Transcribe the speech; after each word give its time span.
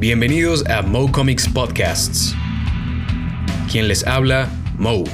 Bienvenidos 0.00 0.64
a 0.66 0.80
Mo 0.80 1.12
Comics 1.12 1.46
Podcasts. 1.46 2.34
Quien 3.70 3.86
les 3.86 4.06
habla, 4.06 4.48
Mo. 4.78 5.04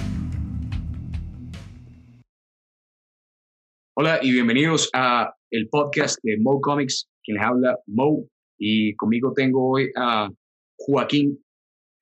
Hola 3.97 4.21
y 4.23 4.31
bienvenidos 4.31 4.89
a 4.95 5.35
el 5.51 5.69
podcast 5.71 6.21
de 6.23 6.39
Mo 6.39 6.61
Comics. 6.61 7.09
Quien 7.25 7.39
les 7.39 7.45
habla, 7.45 7.77
Mo. 7.89 8.29
Y 8.61 8.95
conmigo 8.95 9.33
tengo 9.35 9.73
hoy 9.73 9.91
a 9.97 10.31
Joaquín, 10.79 11.37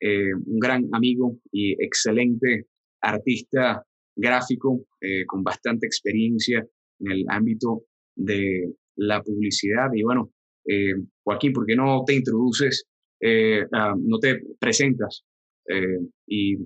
eh, 0.02 0.34
un 0.34 0.58
gran 0.58 0.86
amigo 0.92 1.38
y 1.50 1.82
excelente 1.82 2.66
artista 3.00 3.82
gráfico 4.14 4.84
eh, 5.00 5.24
con 5.24 5.42
bastante 5.42 5.86
experiencia 5.86 6.62
en 7.00 7.10
el 7.10 7.24
ámbito 7.30 7.86
de 8.14 8.74
la 8.96 9.22
publicidad. 9.22 9.88
Y 9.94 10.02
bueno, 10.02 10.33
eh, 10.64 10.94
Joaquín, 11.22 11.52
¿por 11.52 11.66
qué 11.66 11.76
no 11.76 12.02
te 12.06 12.14
introduces, 12.14 12.86
eh, 13.20 13.66
no 13.70 14.18
te 14.18 14.42
presentas 14.58 15.24
eh, 15.68 15.98
y 16.26 16.56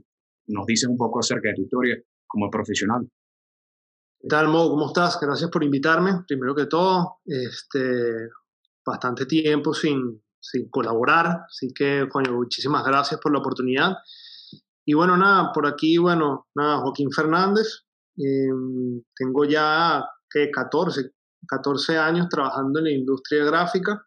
nos 0.47 0.67
dices 0.67 0.89
un 0.89 0.97
poco 0.97 1.21
acerca 1.21 1.49
de 1.49 1.55
tu 1.55 1.63
historia 1.63 1.97
como 2.27 2.51
profesional? 2.51 3.09
¿Qué 4.21 4.29
tal, 4.29 4.49
Mo? 4.49 4.69
¿Cómo 4.69 4.87
estás? 4.87 5.19
Gracias 5.21 5.51
por 5.51 5.63
invitarme. 5.63 6.25
Primero 6.27 6.55
que 6.55 6.67
todo, 6.67 7.19
este, 7.25 8.29
bastante 8.85 9.27
tiempo 9.27 9.73
sin, 9.73 10.23
sin 10.41 10.69
colaborar, 10.69 11.45
así 11.47 11.73
que, 11.73 12.09
coño, 12.11 12.33
muchísimas 12.33 12.85
gracias 12.85 13.21
por 13.21 13.33
la 13.33 13.39
oportunidad. 13.39 13.97
Y 14.85 14.95
bueno, 14.95 15.17
nada, 15.17 15.53
por 15.53 15.67
aquí, 15.67 15.99
bueno, 15.99 16.49
nada, 16.55 16.79
Joaquín 16.79 17.13
Fernández. 17.13 17.85
Em, 18.17 19.01
tengo 19.15 19.45
ya 19.45 20.05
que 20.29 20.51
14, 20.51 21.13
14 21.47 21.97
años 21.97 22.29
trabajando 22.29 22.79
en 22.79 22.85
la 22.87 22.91
industria 22.93 23.45
gráfica 23.45 24.05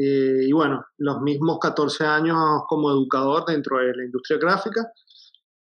eh, 0.00 0.46
y 0.46 0.52
bueno, 0.52 0.84
los 0.98 1.20
mismos 1.22 1.58
14 1.60 2.04
años 2.04 2.36
como 2.68 2.88
educador 2.88 3.44
dentro 3.44 3.78
de 3.78 3.96
la 3.96 4.04
industria 4.04 4.38
gráfica. 4.38 4.92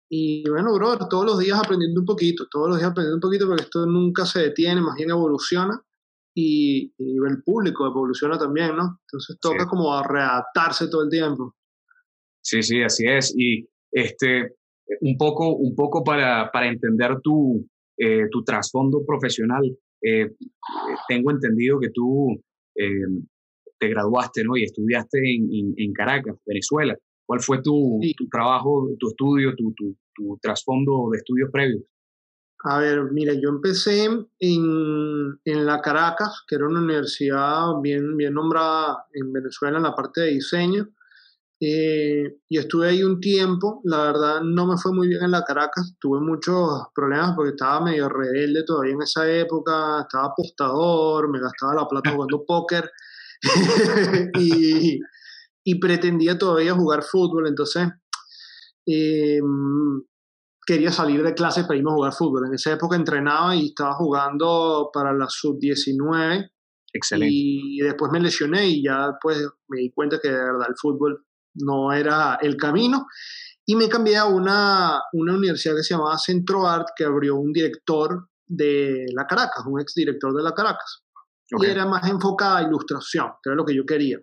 Y 0.09 0.49
bueno, 0.49 0.75
bro, 0.75 0.99
todos 1.09 1.25
los 1.25 1.39
días 1.39 1.61
aprendiendo 1.61 2.01
un 2.01 2.07
poquito, 2.07 2.49
todos 2.51 2.69
los 2.71 2.79
días 2.79 2.91
aprendiendo 2.91 3.17
un 3.17 3.21
poquito 3.21 3.47
porque 3.47 3.63
esto 3.63 3.87
nunca 3.87 4.27
se 4.27 4.41
detiene, 4.41 4.81
más 4.81 4.97
bien 4.97 5.11
evoluciona 5.11 5.81
y, 6.35 6.93
el 6.99 7.43
público 7.45 7.87
evoluciona 7.87 8.37
también, 8.37 8.77
¿no? 8.77 8.99
Entonces 9.03 9.39
toca 9.41 9.67
como 9.67 10.03
readaptarse 10.03 10.89
todo 10.89 11.05
el 11.05 11.11
tiempo. 11.11 11.55
Sí, 12.41 12.63
sí, 12.65 12.83
así 12.83 13.07
es. 13.07 13.33
Y 13.37 13.69
este, 13.93 14.57
un 15.03 15.17
poco, 15.17 15.55
un 15.55 15.75
poco 15.77 16.03
para, 16.03 16.51
para 16.51 16.67
entender 16.67 17.21
tu, 17.21 17.65
eh, 17.97 18.29
tu 18.31 18.43
trasfondo 18.43 19.05
profesional, 19.07 19.63
eh, 20.03 20.31
tengo 21.09 21.31
entendido 21.31 21.79
que 21.81 21.91
tú 21.91 22.41
eh, 22.75 23.07
te 23.79 23.89
graduaste 23.89 24.45
¿no? 24.45 24.57
y 24.57 24.65
estudiaste 24.65 25.19
en, 25.19 25.75
en, 25.77 25.93
Caracas, 25.93 26.37
Venezuela. 26.47 26.97
¿Cuál 27.27 27.41
fue 27.41 27.61
tu, 27.63 28.01
tu 28.17 28.29
trabajo, 28.29 28.89
tu 28.99 29.09
estudio, 29.09 29.55
tu, 29.57 29.73
tu, 29.75 29.97
tu, 30.15 30.39
trasfondo 30.41 31.09
de 31.11 31.19
estudios 31.19 31.51
previos? 31.51 31.83
A 32.65 32.79
ver, 32.79 33.11
mira, 33.13 33.35
yo 33.35 33.51
empecé 33.51 34.05
en, 34.05 35.39
en, 35.45 35.67
la 35.67 35.81
Caracas, 35.81 36.45
que 36.49 36.55
era 36.55 36.67
una 36.67 36.81
universidad 36.81 37.81
bien, 37.83 38.17
bien 38.17 38.35
nombrada 38.35 39.05
en 39.13 39.33
Venezuela 39.33 39.77
en 39.77 39.83
la 39.83 39.95
parte 39.95 40.23
de 40.23 40.31
diseño. 40.33 40.89
Eh, 41.59 42.37
y 42.51 42.59
estuve 42.59 42.89
ahí 42.89 43.03
un 43.03 43.19
tiempo, 43.19 43.81
la 43.85 44.03
verdad 44.03 44.41
no 44.43 44.67
me 44.67 44.77
fue 44.77 44.93
muy 44.93 45.09
bien 45.09 45.23
en 45.23 45.31
la 45.31 45.43
Caracas, 45.43 45.95
tuve 45.99 46.21
muchos 46.21 46.69
problemas 46.95 47.35
porque 47.35 47.53
estaba 47.53 47.83
medio 47.83 48.11
rebelde 48.11 48.63
todavía 48.67 48.93
en 48.93 49.03
esa 49.03 49.31
época, 49.31 50.03
estaba 50.03 50.27
apostador, 50.27 51.31
me 51.31 51.41
gastaba 51.41 51.75
la 51.75 51.89
plata 51.89 52.11
jugando 52.15 52.45
póker 52.45 52.91
y, 54.39 55.01
y, 55.65 55.81
pretendía 55.81 56.37
todavía 56.37 56.75
jugar 56.75 57.03
fútbol, 57.03 57.49
entonces 57.49 57.89
eh, 58.87 59.41
quería 60.67 60.93
salir 60.93 61.23
de 61.23 61.33
clase 61.33 61.63
para 61.63 61.77
irme 61.77 61.91
a 61.91 61.95
jugar 61.95 62.13
fútbol. 62.13 62.47
En 62.49 62.55
esa 62.55 62.73
época 62.73 62.97
entrenaba 62.97 63.55
y 63.57 63.69
estaba 63.69 63.95
jugando 63.95 64.91
para 64.93 65.13
la 65.13 65.27
sub-19. 65.29 66.51
Excelente. 66.93 67.35
Y 67.35 67.79
después 67.81 68.11
me 68.11 68.21
lesioné 68.21 68.69
y 68.69 68.83
ya 68.83 69.17
pues 69.21 69.39
me 69.69 69.81
di 69.81 69.91
cuenta 69.91 70.19
que 70.21 70.29
de 70.29 70.35
verdad 70.35 70.67
el 70.69 70.77
fútbol 70.77 71.26
no 71.57 71.93
era 71.93 72.39
el 72.41 72.57
camino. 72.57 73.07
Y 73.65 73.75
me 73.75 73.89
cambié 73.89 74.17
a 74.17 74.27
una, 74.27 75.03
una 75.13 75.35
universidad 75.35 75.75
que 75.75 75.83
se 75.83 75.95
llamaba 75.95 76.19
Centro 76.19 76.67
Art, 76.67 76.89
que 76.97 77.05
abrió 77.05 77.37
un 77.37 77.53
director 77.53 78.29
de 78.47 79.07
la 79.13 79.27
Caracas, 79.27 79.65
un 79.67 79.81
exdirector 79.81 80.35
de 80.35 80.43
la 80.43 80.53
Caracas. 80.53 81.03
Y 81.49 81.67
era 81.67 81.87
más 81.87 82.09
enfocada 82.09 82.59
a 82.59 82.63
ilustración, 82.63 83.29
que 83.43 83.51
era 83.51 83.57
lo 83.57 83.65
que 83.65 83.75
yo 83.75 83.85
quería. 83.85 84.19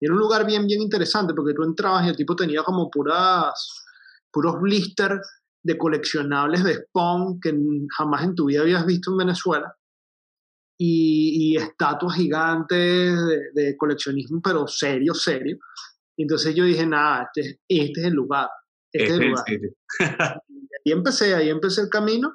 Y 0.00 0.06
era 0.06 0.14
un 0.14 0.20
lugar 0.20 0.46
bien, 0.46 0.66
bien 0.66 0.80
interesante, 0.80 1.34
porque 1.34 1.54
tú 1.54 1.64
entrabas 1.64 2.06
y 2.06 2.08
el 2.10 2.16
tipo 2.16 2.36
tenía 2.36 2.62
como 2.62 2.90
puras, 2.90 3.84
puros 4.30 4.60
blisters 4.60 5.20
de 5.62 5.76
coleccionables 5.76 6.64
de 6.64 6.74
Spawn 6.74 7.40
que 7.40 7.52
jamás 7.96 8.24
en 8.24 8.34
tu 8.34 8.46
vida 8.46 8.60
habías 8.60 8.86
visto 8.86 9.10
en 9.10 9.18
Venezuela. 9.18 9.74
Y, 10.80 11.54
y 11.54 11.56
estatuas 11.56 12.14
gigantes 12.14 12.78
de, 12.78 13.50
de, 13.52 13.76
coleccionismo, 13.76 14.40
pero 14.40 14.68
serio, 14.68 15.12
serio. 15.12 15.58
Entonces 16.18 16.54
yo 16.54 16.64
dije, 16.64 16.84
nada, 16.84 17.28
este, 17.32 17.60
este 17.68 18.00
es 18.00 18.06
el 18.06 18.14
lugar. 18.14 18.48
Este, 18.92 19.08
es 19.08 19.20
el 19.20 19.28
lugar. 19.28 19.44
y 20.84 20.90
ahí 20.90 20.96
empecé, 20.98 21.34
ahí 21.34 21.48
empecé 21.48 21.82
el 21.82 21.88
camino. 21.88 22.34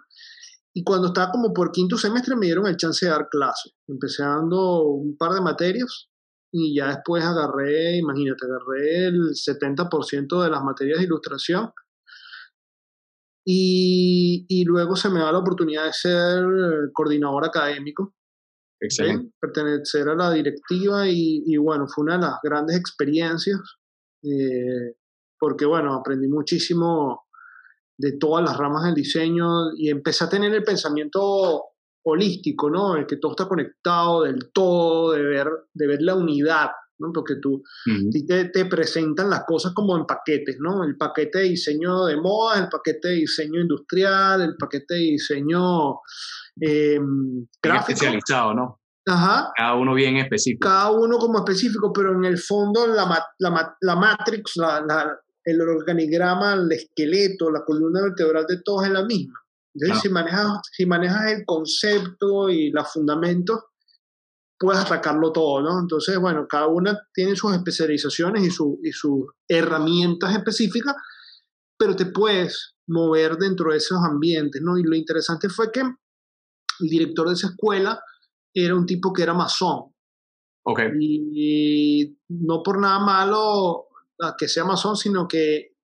Y 0.75 0.83
cuando 0.83 1.07
estaba 1.07 1.31
como 1.31 1.53
por 1.53 1.71
quinto 1.71 1.97
semestre 1.97 2.35
me 2.35 2.47
dieron 2.47 2.66
el 2.66 2.77
chance 2.77 3.05
de 3.05 3.11
dar 3.11 3.27
clases. 3.29 3.73
Empecé 3.88 4.23
dando 4.23 4.83
un 4.83 5.17
par 5.17 5.33
de 5.33 5.41
materias 5.41 6.09
y 6.51 6.75
ya 6.75 6.88
después 6.88 7.23
agarré, 7.23 7.97
imagínate, 7.97 8.45
agarré 8.45 9.07
el 9.07 9.19
70% 9.33 10.44
de 10.44 10.50
las 10.50 10.63
materias 10.63 11.00
de 11.00 11.05
ilustración. 11.05 11.71
Y, 13.45 14.45
y, 14.47 14.63
luego 14.63 14.95
se 14.95 15.09
me 15.09 15.19
da 15.19 15.29
la 15.31 15.39
oportunidad 15.39 15.85
de 15.85 15.91
ser 15.91 16.45
coordinador 16.94 17.44
académico 17.45 18.13
Excelente. 18.83 19.31
Pertenecer 19.39 20.09
a 20.09 20.16
la 20.16 20.31
directiva 20.31 21.07
y, 21.07 21.44
y, 21.45 21.57
bueno, 21.57 21.88
fue 21.88 22.03
una 22.03 22.17
de 22.17 22.21
las 22.21 22.35
grandes 22.44 22.77
experiencias 22.77 23.59
eh, 24.23 24.95
porque 25.38 25.66
bueno, 25.66 25.94
aprendí 25.94 26.27
muchísimo 26.27 27.25
de 27.97 28.13
todas 28.17 28.45
las 28.45 28.57
ramas 28.57 28.85
del 28.85 28.95
diseño 28.95 29.75
y 29.75 29.89
empecé 29.89 30.23
a 30.23 30.29
tener 30.29 30.53
el 30.53 30.63
pensamiento 30.63 31.63
holístico, 32.05 32.69
¿no? 32.69 32.95
El 32.95 33.05
que 33.05 33.17
todo 33.17 33.33
está 33.33 33.47
conectado 33.47 34.23
del 34.23 34.51
todo, 34.53 35.11
de 35.11 35.21
ver, 35.21 35.47
de 35.73 35.88
ver 35.88 36.01
la 36.01 36.15
unidad, 36.15 36.69
¿no? 36.99 37.11
Porque 37.13 37.35
tú 37.41 37.63
te, 38.27 38.45
te, 38.45 38.65
presentan 38.65 39.29
las 39.29 39.43
cosas 39.45 39.73
como 39.73 39.97
en 39.97 40.05
paquetes, 40.05 40.57
¿no? 40.59 40.83
El 40.83 40.97
paquete 40.97 41.39
de 41.39 41.45
diseño 41.45 42.05
de 42.05 42.17
moda, 42.17 42.59
el 42.59 42.69
paquete 42.69 43.09
de 43.09 43.15
diseño 43.15 43.61
industrial, 43.61 44.41
el 44.41 44.55
paquete 44.55 44.95
de 44.95 44.99
diseño 44.99 45.99
eh, 46.59 46.99
gráfico. 47.61 47.91
especializado, 47.91 48.53
¿no? 48.53 48.79
Ajá. 49.05 49.51
Cada 49.55 49.75
uno 49.75 49.93
bien 49.93 50.17
específico. 50.17 50.67
Cada 50.67 50.91
uno 50.91 51.17
como 51.17 51.39
específico, 51.39 51.91
pero 51.91 52.13
en 52.13 52.25
el 52.25 52.37
fondo 52.37 52.87
la, 52.87 53.27
la, 53.39 53.77
la 53.81 53.95
matrix, 53.95 54.55
la, 54.55 55.17
el 55.43 55.61
organigrama, 55.61 56.53
el 56.53 56.71
esqueleto, 56.71 57.51
la 57.51 57.63
columna 57.65 58.01
vertebral 58.01 58.45
de 58.47 58.61
todos 58.63 58.85
es 58.85 58.91
la 58.91 59.03
misma. 59.03 59.39
Entonces, 59.75 60.03
si, 60.03 60.09
manejas, 60.09 60.59
si 60.71 60.85
manejas 60.85 61.31
el 61.31 61.45
concepto 61.45 62.49
y 62.49 62.69
los 62.71 62.91
fundamentos, 62.93 63.59
puedes 64.63 64.81
atacarlo 64.81 65.34
todo, 65.34 65.62
¿no? 65.62 65.78
Entonces, 65.78 66.18
bueno, 66.18 66.47
cada 66.47 66.68
una 66.68 66.97
tiene 67.13 67.35
sus 67.35 67.53
especializaciones 67.53 68.44
y, 68.44 68.50
su, 68.50 68.79
y 68.81 68.94
sus 68.94 69.25
herramientas 69.46 70.34
específicas, 70.34 70.96
pero 71.78 71.97
te 71.97 72.06
puedes 72.06 72.75
mover 72.88 73.35
dentro 73.35 73.72
de 73.72 73.78
esos 73.78 74.00
ambientes, 74.01 74.62
¿no? 74.62 74.78
Y 74.78 74.84
lo 74.84 74.96
interesante 74.96 75.50
fue 75.50 75.69
que 75.69 75.81
el 75.81 76.88
director 76.90 77.28
de 77.28 77.34
esa 77.34 77.47
escuela 77.47 78.00
era 78.53 78.74
un 78.74 78.85
tipo 78.85 79.12
que 79.12 79.24
era 79.24 79.34
masón. 79.34 79.94
Okay. 80.66 80.92
Y 80.98 82.18
no 82.30 82.63
por 82.63 82.80
nada 82.80 83.00
malo 83.00 83.88
que 84.38 84.48
sea 84.48 84.63
masón, 84.63 84.95
sino 84.95 85.27
que 85.27 85.75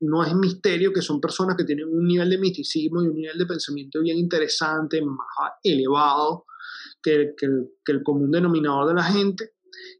no 0.00 0.22
es 0.22 0.34
misterio 0.34 0.92
que 0.92 1.00
son 1.00 1.18
personas 1.18 1.56
que 1.56 1.64
tienen 1.64 1.88
un 1.88 2.06
nivel 2.06 2.28
de 2.28 2.36
misticismo 2.36 3.02
y 3.02 3.08
un 3.08 3.16
nivel 3.16 3.38
de 3.38 3.46
pensamiento 3.46 4.02
bien 4.02 4.18
interesante, 4.18 5.00
más 5.00 5.52
elevado 5.62 6.44
que, 7.02 7.34
que, 7.36 7.46
el, 7.46 7.68
que 7.84 7.92
el 7.92 8.02
común 8.02 8.30
denominador 8.30 8.88
de 8.88 8.94
la 8.94 9.04
gente. 9.04 9.52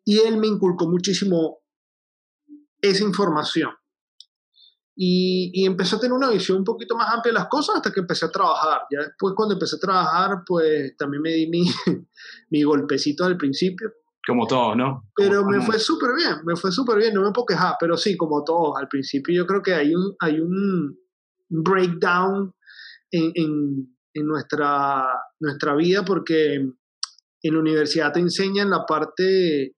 Y 0.04 0.18
él 0.18 0.36
me 0.38 0.46
inculcó 0.46 0.88
muchísimo 0.88 1.58
esa 2.80 3.04
información. 3.04 3.70
Y, 5.00 5.52
y, 5.54 5.64
empecé 5.64 5.94
a 5.94 6.00
tener 6.00 6.12
una 6.12 6.28
visión 6.28 6.58
un 6.58 6.64
poquito 6.64 6.96
más 6.96 7.14
amplia 7.14 7.32
de 7.32 7.38
las 7.38 7.48
cosas 7.48 7.76
hasta 7.76 7.92
que 7.92 8.00
empecé 8.00 8.26
a 8.26 8.30
trabajar. 8.30 8.80
Ya 8.90 8.98
después 9.04 9.32
cuando 9.36 9.54
empecé 9.54 9.76
a 9.76 9.78
trabajar, 9.78 10.42
pues 10.44 10.96
también 10.96 11.22
me 11.22 11.30
di 11.30 11.46
mi, 11.46 11.62
mi 12.50 12.62
golpecito 12.64 13.24
al 13.24 13.36
principio. 13.36 13.92
Como 14.26 14.46
todos, 14.46 14.76
¿no? 14.76 15.08
Pero 15.14 15.44
me 15.44 15.60
fue 15.62 15.78
súper 15.78 16.10
bien, 16.16 16.44
me 16.44 16.56
fue 16.56 16.72
súper 16.72 16.98
bien, 16.98 17.14
no 17.14 17.22
me 17.22 17.30
puedo 17.30 17.46
quejar, 17.46 17.76
pero 17.80 17.96
sí, 17.96 18.16
como 18.16 18.44
todos, 18.44 18.76
al 18.76 18.88
principio 18.88 19.34
yo 19.34 19.46
creo 19.46 19.62
que 19.62 19.72
hay 19.72 19.94
un, 19.94 20.16
hay 20.18 20.40
un 20.40 20.98
breakdown 21.48 22.52
en, 23.10 23.32
en, 23.34 23.96
en 24.12 24.26
nuestra, 24.26 25.06
nuestra 25.40 25.74
vida 25.76 26.04
porque 26.04 26.60
en 27.42 27.54
la 27.54 27.60
universidad 27.60 28.12
te 28.12 28.20
enseñan 28.20 28.70
la 28.70 28.84
parte 28.86 29.72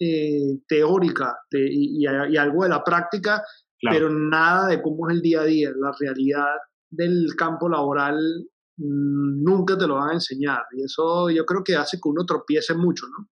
eh, 0.00 0.58
teórica 0.66 1.36
y, 1.50 2.06
algo 2.06 2.64
de 2.64 2.68
la 2.68 2.82
práctica, 2.82 3.42
pero 3.80 4.10
nada 4.10 4.68
de 4.68 4.82
cómo 4.82 5.08
es 5.08 5.16
el 5.16 5.22
día 5.22 5.42
a 5.42 5.44
día. 5.44 5.70
La 5.76 5.92
realidad 5.98 6.46
del 6.90 7.34
campo 7.36 7.68
laboral 7.68 8.16
mm, 8.76 9.42
nunca 9.42 9.76
te 9.76 9.86
lo 9.86 9.96
van 9.96 10.10
a 10.10 10.14
enseñar 10.14 10.62
y 10.76 10.84
eso 10.84 11.30
yo 11.30 11.44
creo 11.44 11.62
que 11.62 11.76
hace 11.76 11.98
que 11.98 12.08
uno 12.08 12.24
tropiece 12.24 12.74
mucho, 12.74 13.06
¿no? 13.06 13.28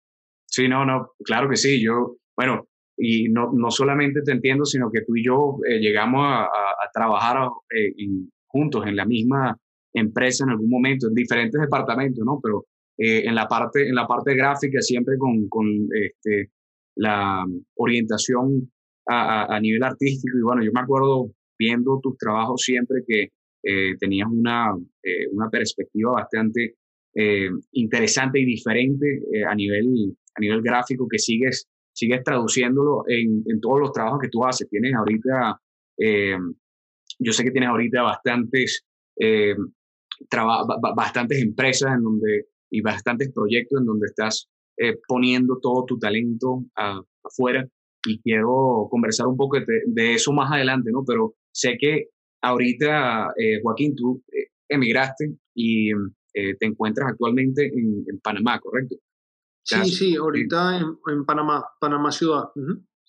Sí, 0.45 0.67
no, 0.67 0.85
no, 0.85 1.11
claro 1.23 1.49
que 1.49 1.57
sí. 1.57 1.83
Yo, 1.83 2.17
bueno, 2.35 2.67
y 2.97 3.29
no, 3.29 3.51
no 3.53 3.69
solamente 3.69 4.21
te 4.23 4.31
entiendo, 4.31 4.65
sino 4.65 4.89
que 4.91 5.01
tú 5.01 5.15
y 5.15 5.25
yo 5.25 5.57
eh, 5.69 5.79
llegamos 5.79 6.25
a, 6.25 6.47
trabajar 6.93 7.47
eh, 7.69 7.93
juntos 8.47 8.87
en 8.87 8.95
la 8.95 9.05
misma 9.05 9.55
empresa 9.93 10.45
en 10.45 10.51
algún 10.51 10.69
momento, 10.69 11.07
en 11.07 11.13
diferentes 11.13 11.61
departamentos, 11.61 12.25
¿no? 12.25 12.39
Pero 12.41 12.65
en, 12.97 13.35
la 13.35 13.47
parte, 13.47 13.87
en 13.87 13.95
la 13.95 14.07
parte 14.07 14.35
gráfica 14.35 14.81
siempre 14.81 15.17
con, 15.17 15.47
con 15.49 15.67
este, 15.93 16.51
la 16.95 17.45
orientación 17.75 18.71
a, 19.07 19.55
a, 19.55 19.59
nivel 19.59 19.83
artístico. 19.83 20.37
Y 20.37 20.41
bueno, 20.41 20.63
yo 20.63 20.71
me 20.73 20.81
acuerdo 20.81 21.31
viendo 21.57 21.99
tus 22.01 22.17
trabajos 22.17 22.61
siempre 22.61 23.03
que 23.07 23.31
eh, 23.63 23.97
tenías 23.99 24.29
una, 24.31 24.73
eh, 25.03 25.27
una 25.31 25.49
perspectiva 25.49 26.11
bastante 26.11 26.75
eh, 27.13 27.49
interesante 27.71 28.39
y 28.39 28.45
diferente 28.45 29.21
a, 29.45 29.55
nivel, 29.55 30.15
a 30.35 30.39
nivel 30.39 30.61
gráfico 30.61 31.07
que 31.09 31.17
sigues, 31.17 31.67
sigues 31.91 32.23
traduciéndolo 32.23 33.03
en, 33.07 33.43
en 33.45 33.59
todos 33.59 33.79
los 33.79 33.91
trabajos 33.91 34.19
que 34.21 34.29
tú 34.29 34.45
haces. 34.45 34.69
Tienes 34.69 34.93
ahorita, 34.93 35.59
yo 37.19 37.33
sé 37.33 37.43
que 37.43 37.51
tienes 37.51 37.69
ahorita 37.69 38.03
bastantes, 38.03 38.85
bastantes 40.95 41.41
empresas 41.41 41.95
en 41.95 42.03
donde, 42.03 42.45
y 42.69 42.81
bastantes 42.81 43.31
proyectos 43.33 43.79
en 43.79 43.85
donde 43.85 44.07
estás 44.07 44.49
eh, 44.79 44.95
poniendo 45.07 45.57
todo 45.59 45.85
tu 45.85 45.97
talento 45.97 46.63
afuera 47.23 47.67
y 48.05 48.21
quiero 48.21 48.87
conversar 48.91 49.25
un 49.25 49.35
poco 49.35 49.57
de, 49.59 50.13
eso 50.13 50.31
más 50.33 50.51
adelante, 50.51 50.91
¿no? 50.91 51.03
Pero 51.05 51.33
sé 51.51 51.77
que 51.79 52.09
ahorita, 52.41 53.33
eh, 53.37 53.59
Joaquín, 53.63 53.95
tú 53.95 54.23
eh, 54.31 54.49
emigraste 54.69 55.33
y 55.55 55.89
te 56.33 56.67
encuentras 56.67 57.09
actualmente 57.09 57.65
en, 57.65 58.19
Panamá, 58.21 58.59
¿correcto? 58.59 58.95
Sí, 59.63 59.85
sí, 59.85 60.15
ahorita 60.15 60.77
en, 60.77 61.25
Panamá, 61.25 61.65
Panamá 61.81 62.11
ciudad. 62.11 62.43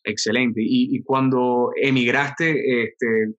Excelente. 0.02 0.62
Y, 0.62 0.96
y, 0.96 1.02
cuando 1.02 1.70
emigraste, 1.76 2.84
este, 2.84 3.34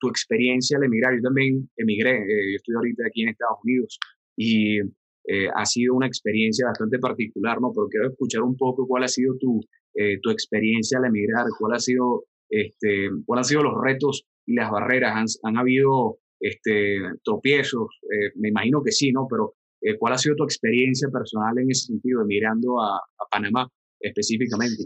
tu 0.00 0.08
experiencia 0.08 0.78
al 0.78 0.84
emigrar, 0.84 1.14
yo 1.14 1.20
también 1.20 1.68
emigré, 1.76 2.20
yo 2.20 2.56
estoy 2.56 2.74
ahorita 2.74 3.02
aquí 3.06 3.24
en 3.24 3.28
Estados 3.28 3.58
Unidos 3.62 3.98
y 4.34 4.80
eh, 5.26 5.48
ha 5.54 5.64
sido 5.64 5.94
una 5.94 6.06
experiencia 6.06 6.66
bastante 6.66 6.98
particular, 6.98 7.60
¿no? 7.60 7.72
Pero 7.74 7.88
quiero 7.88 8.08
escuchar 8.08 8.42
un 8.42 8.56
poco 8.56 8.86
cuál 8.86 9.04
ha 9.04 9.08
sido 9.08 9.36
tu, 9.38 9.60
eh, 9.94 10.18
tu 10.22 10.30
experiencia 10.30 10.98
al 10.98 11.06
emigrar, 11.06 11.46
cuál 11.58 11.74
ha 11.74 11.78
sido, 11.78 12.24
este, 12.48 13.08
cuál 13.24 13.38
han 13.38 13.44
sido 13.44 13.62
los 13.62 13.74
retos 13.82 14.24
y 14.46 14.54
las 14.54 14.70
barreras, 14.70 15.14
han, 15.14 15.26
han 15.44 15.58
habido 15.58 16.18
este, 16.40 16.98
tropiezos, 17.22 17.88
eh, 18.02 18.32
me 18.36 18.48
imagino 18.48 18.82
que 18.82 18.92
sí, 18.92 19.12
¿no? 19.12 19.26
Pero 19.28 19.54
¿cuál 19.98 20.14
ha 20.14 20.18
sido 20.18 20.34
tu 20.34 20.44
experiencia 20.44 21.08
personal 21.10 21.58
en 21.58 21.70
ese 21.70 21.88
sentido, 21.88 22.22
emigrando 22.22 22.80
a, 22.80 22.96
a 22.96 23.28
Panamá 23.30 23.68
específicamente? 24.00 24.82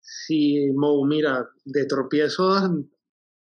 Sí, 0.00 0.70
Mo, 0.74 1.04
mira, 1.04 1.46
de 1.64 1.84
tropiezos 1.84 2.62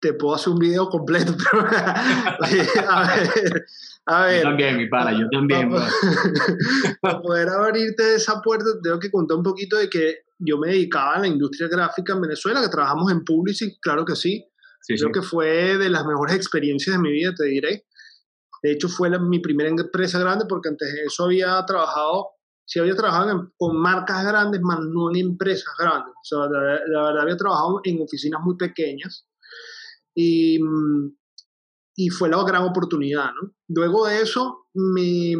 te 0.04 0.14
puedo 0.14 0.36
hacer 0.36 0.52
un 0.52 0.60
video 0.60 0.90
completo, 0.90 1.34
pero 1.38 1.66
a 1.70 3.16
ver, 3.16 3.66
a 4.06 4.26
ver. 4.26 4.44
Yo 4.44 4.50
también, 4.50 4.76
mi 4.76 4.90
pana, 4.90 5.18
yo 5.18 5.30
también. 5.32 5.72
Para, 7.02 7.22
poder 7.22 7.48
abrirte 7.48 8.16
esa 8.16 8.42
puerta, 8.42 8.66
tengo 8.84 9.00
que 9.00 9.10
contar 9.10 9.38
un 9.38 9.44
poquito 9.44 9.78
de 9.78 9.90
que 9.90 10.26
yo 10.40 10.58
me 10.58 10.72
dedicaba 10.72 11.16
a 11.16 11.20
la 11.20 11.28
industria 11.28 11.70
gráfica 11.70 12.12
en 12.12 12.22
Venezuela, 12.22 12.62
que 12.62 12.68
trabajamos 12.68 13.14
en 13.14 13.24
Publicis, 13.24 13.78
claro 13.82 14.04
que 14.04 14.18
sí. 14.18 14.46
Creo 14.86 15.14
que 15.14 15.22
fue 15.22 15.78
de 15.78 15.90
las 15.90 16.06
mejores 16.06 16.36
experiencias 16.36 16.98
de 16.98 17.02
mi 17.02 17.10
vida, 17.10 17.34
te 17.34 17.46
diré. 17.46 17.86
De 18.62 18.74
hecho, 18.74 18.90
fue 18.90 19.10
mi 19.18 19.40
primera 19.40 19.70
empresa 19.70 20.20
grande 20.20 20.44
porque 20.50 20.68
antes 20.68 20.92
de 20.92 21.04
eso 21.06 21.24
había 21.24 21.64
trabajado, 21.66 22.32
sí 22.66 22.80
había 22.80 22.94
trabajado 22.94 23.54
con 23.56 23.78
marcas 23.78 24.26
grandes, 24.26 24.60
más 24.60 24.80
no 24.82 25.12
en 25.12 25.28
empresas 25.28 25.74
grandes. 25.80 26.14
O 26.14 26.26
sea, 26.26 26.40
la 26.50 27.04
verdad 27.04 27.22
había 27.22 27.38
trabajado 27.38 27.80
en 27.86 28.02
oficinas 28.02 28.42
muy 28.44 28.58
pequeñas 28.58 29.26
y, 30.16 30.60
y 31.96 32.10
fue 32.10 32.30
la 32.30 32.44
gran 32.44 32.64
oportunidad. 32.64 33.32
¿no? 33.42 33.54
Luego 33.70 34.08
de 34.08 34.22
eso 34.22 34.68
me, 34.74 35.34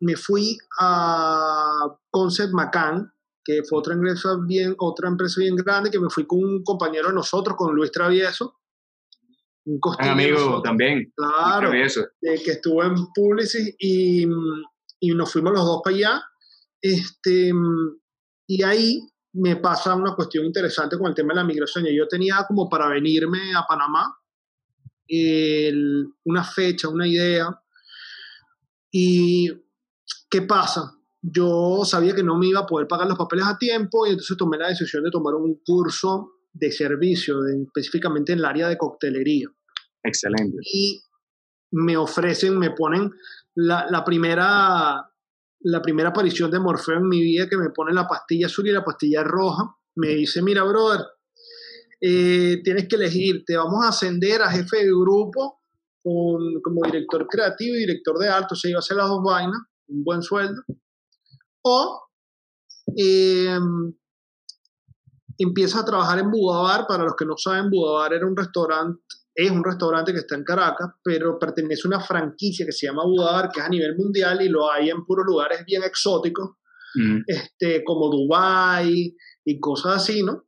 me, 0.00 0.16
fui 0.16 0.56
a 0.80 1.96
Concept 2.10 2.52
Macan, 2.52 3.12
que 3.44 3.62
fue 3.68 3.78
otra 3.78 3.94
empresa, 3.94 4.36
bien, 4.46 4.74
otra 4.78 5.08
empresa 5.08 5.40
bien 5.40 5.56
grande, 5.56 5.90
que 5.90 6.00
me 6.00 6.10
fui 6.10 6.26
con 6.26 6.38
un 6.38 6.62
compañero 6.62 7.08
de 7.08 7.14
nosotros, 7.14 7.56
con 7.56 7.74
Luis 7.74 7.92
Travieso. 7.92 8.58
Un 9.66 9.80
amigo 9.98 10.60
también. 10.62 11.10
Claro, 11.16 11.70
que 11.70 12.50
estuvo 12.50 12.82
en 12.84 12.94
Publicis 13.14 13.74
y, 13.78 14.26
y 15.00 15.14
nos 15.14 15.32
fuimos 15.32 15.52
los 15.52 15.64
dos 15.64 15.80
para 15.82 15.96
allá. 15.96 16.22
Este, 16.82 17.50
y 18.46 18.62
ahí 18.62 19.00
me 19.34 19.56
pasa 19.56 19.94
una 19.94 20.14
cuestión 20.14 20.44
interesante 20.44 20.96
con 20.96 21.08
el 21.08 21.14
tema 21.14 21.32
de 21.32 21.40
la 21.40 21.44
migración. 21.44 21.84
Yo 21.86 22.06
tenía 22.06 22.44
como 22.46 22.68
para 22.68 22.88
venirme 22.88 23.54
a 23.54 23.64
Panamá 23.66 24.16
una 26.24 26.44
fecha, 26.44 26.88
una 26.88 27.06
idea. 27.06 27.48
¿Y 28.90 29.50
qué 30.30 30.42
pasa? 30.42 30.92
Yo 31.20 31.84
sabía 31.84 32.14
que 32.14 32.22
no 32.22 32.38
me 32.38 32.46
iba 32.46 32.60
a 32.60 32.66
poder 32.66 32.86
pagar 32.86 33.08
los 33.08 33.18
papeles 33.18 33.46
a 33.46 33.58
tiempo 33.58 34.06
y 34.06 34.10
entonces 34.10 34.36
tomé 34.36 34.56
la 34.56 34.68
decisión 34.68 35.02
de 35.02 35.10
tomar 35.10 35.34
un 35.34 35.60
curso 35.64 36.32
de 36.52 36.70
servicio, 36.70 37.38
específicamente 37.66 38.32
en 38.32 38.38
el 38.38 38.44
área 38.44 38.68
de 38.68 38.78
coctelería. 38.78 39.48
Excelente. 40.02 40.58
Y 40.72 41.02
me 41.72 41.96
ofrecen, 41.96 42.58
me 42.58 42.70
ponen 42.70 43.10
la, 43.54 43.86
la 43.90 44.04
primera 44.04 45.10
la 45.64 45.80
primera 45.80 46.10
aparición 46.10 46.50
de 46.50 46.60
Morfeo 46.60 46.98
en 46.98 47.08
mi 47.08 47.20
vida 47.20 47.48
que 47.48 47.56
me 47.56 47.70
pone 47.70 47.92
la 47.94 48.06
pastilla 48.06 48.46
azul 48.46 48.68
y 48.68 48.72
la 48.72 48.84
pastilla 48.84 49.24
roja. 49.24 49.74
Me 49.96 50.08
dice, 50.08 50.42
mira, 50.42 50.62
brother, 50.62 51.00
eh, 52.00 52.60
tienes 52.62 52.86
que 52.86 52.96
elegir, 52.96 53.44
te 53.46 53.56
vamos 53.56 53.84
a 53.84 53.88
ascender 53.88 54.42
a 54.42 54.50
jefe 54.50 54.78
de 54.78 54.90
grupo 54.90 55.60
como 56.02 56.82
director 56.84 57.26
creativo 57.26 57.76
y 57.76 57.78
director 57.78 58.18
de 58.18 58.28
arte, 58.28 58.48
o 58.52 58.56
sea, 58.56 58.70
iba 58.70 58.78
a 58.78 58.80
hacer 58.80 58.98
las 58.98 59.08
dos 59.08 59.22
vainas, 59.24 59.58
un 59.88 60.04
buen 60.04 60.20
sueldo. 60.20 60.62
O 61.62 62.08
eh, 62.98 63.58
empiezas 65.38 65.80
a 65.80 65.84
trabajar 65.86 66.18
en 66.18 66.30
Budabar, 66.30 66.86
para 66.86 67.04
los 67.04 67.16
que 67.16 67.24
no 67.24 67.38
saben, 67.38 67.70
Budabar 67.70 68.12
era 68.12 68.26
un 68.26 68.36
restaurante 68.36 69.00
es 69.34 69.50
un 69.50 69.64
restaurante 69.64 70.12
que 70.12 70.20
está 70.20 70.36
en 70.36 70.44
Caracas, 70.44 70.90
pero 71.02 71.38
pertenece 71.38 71.82
a 71.84 71.88
una 71.88 72.00
franquicia 72.00 72.64
que 72.64 72.72
se 72.72 72.86
llama 72.86 73.04
Budar, 73.04 73.50
que 73.50 73.60
es 73.60 73.66
a 73.66 73.68
nivel 73.68 73.96
mundial 73.96 74.40
y 74.42 74.48
lo 74.48 74.70
hay 74.70 74.90
en 74.90 75.04
puros 75.04 75.26
lugares 75.26 75.64
bien 75.66 75.82
exóticos, 75.82 76.50
este, 77.26 77.82
como 77.82 78.08
Dubai 78.08 79.16
y 79.44 79.60
cosas 79.60 79.96
así, 79.96 80.22
¿no? 80.22 80.44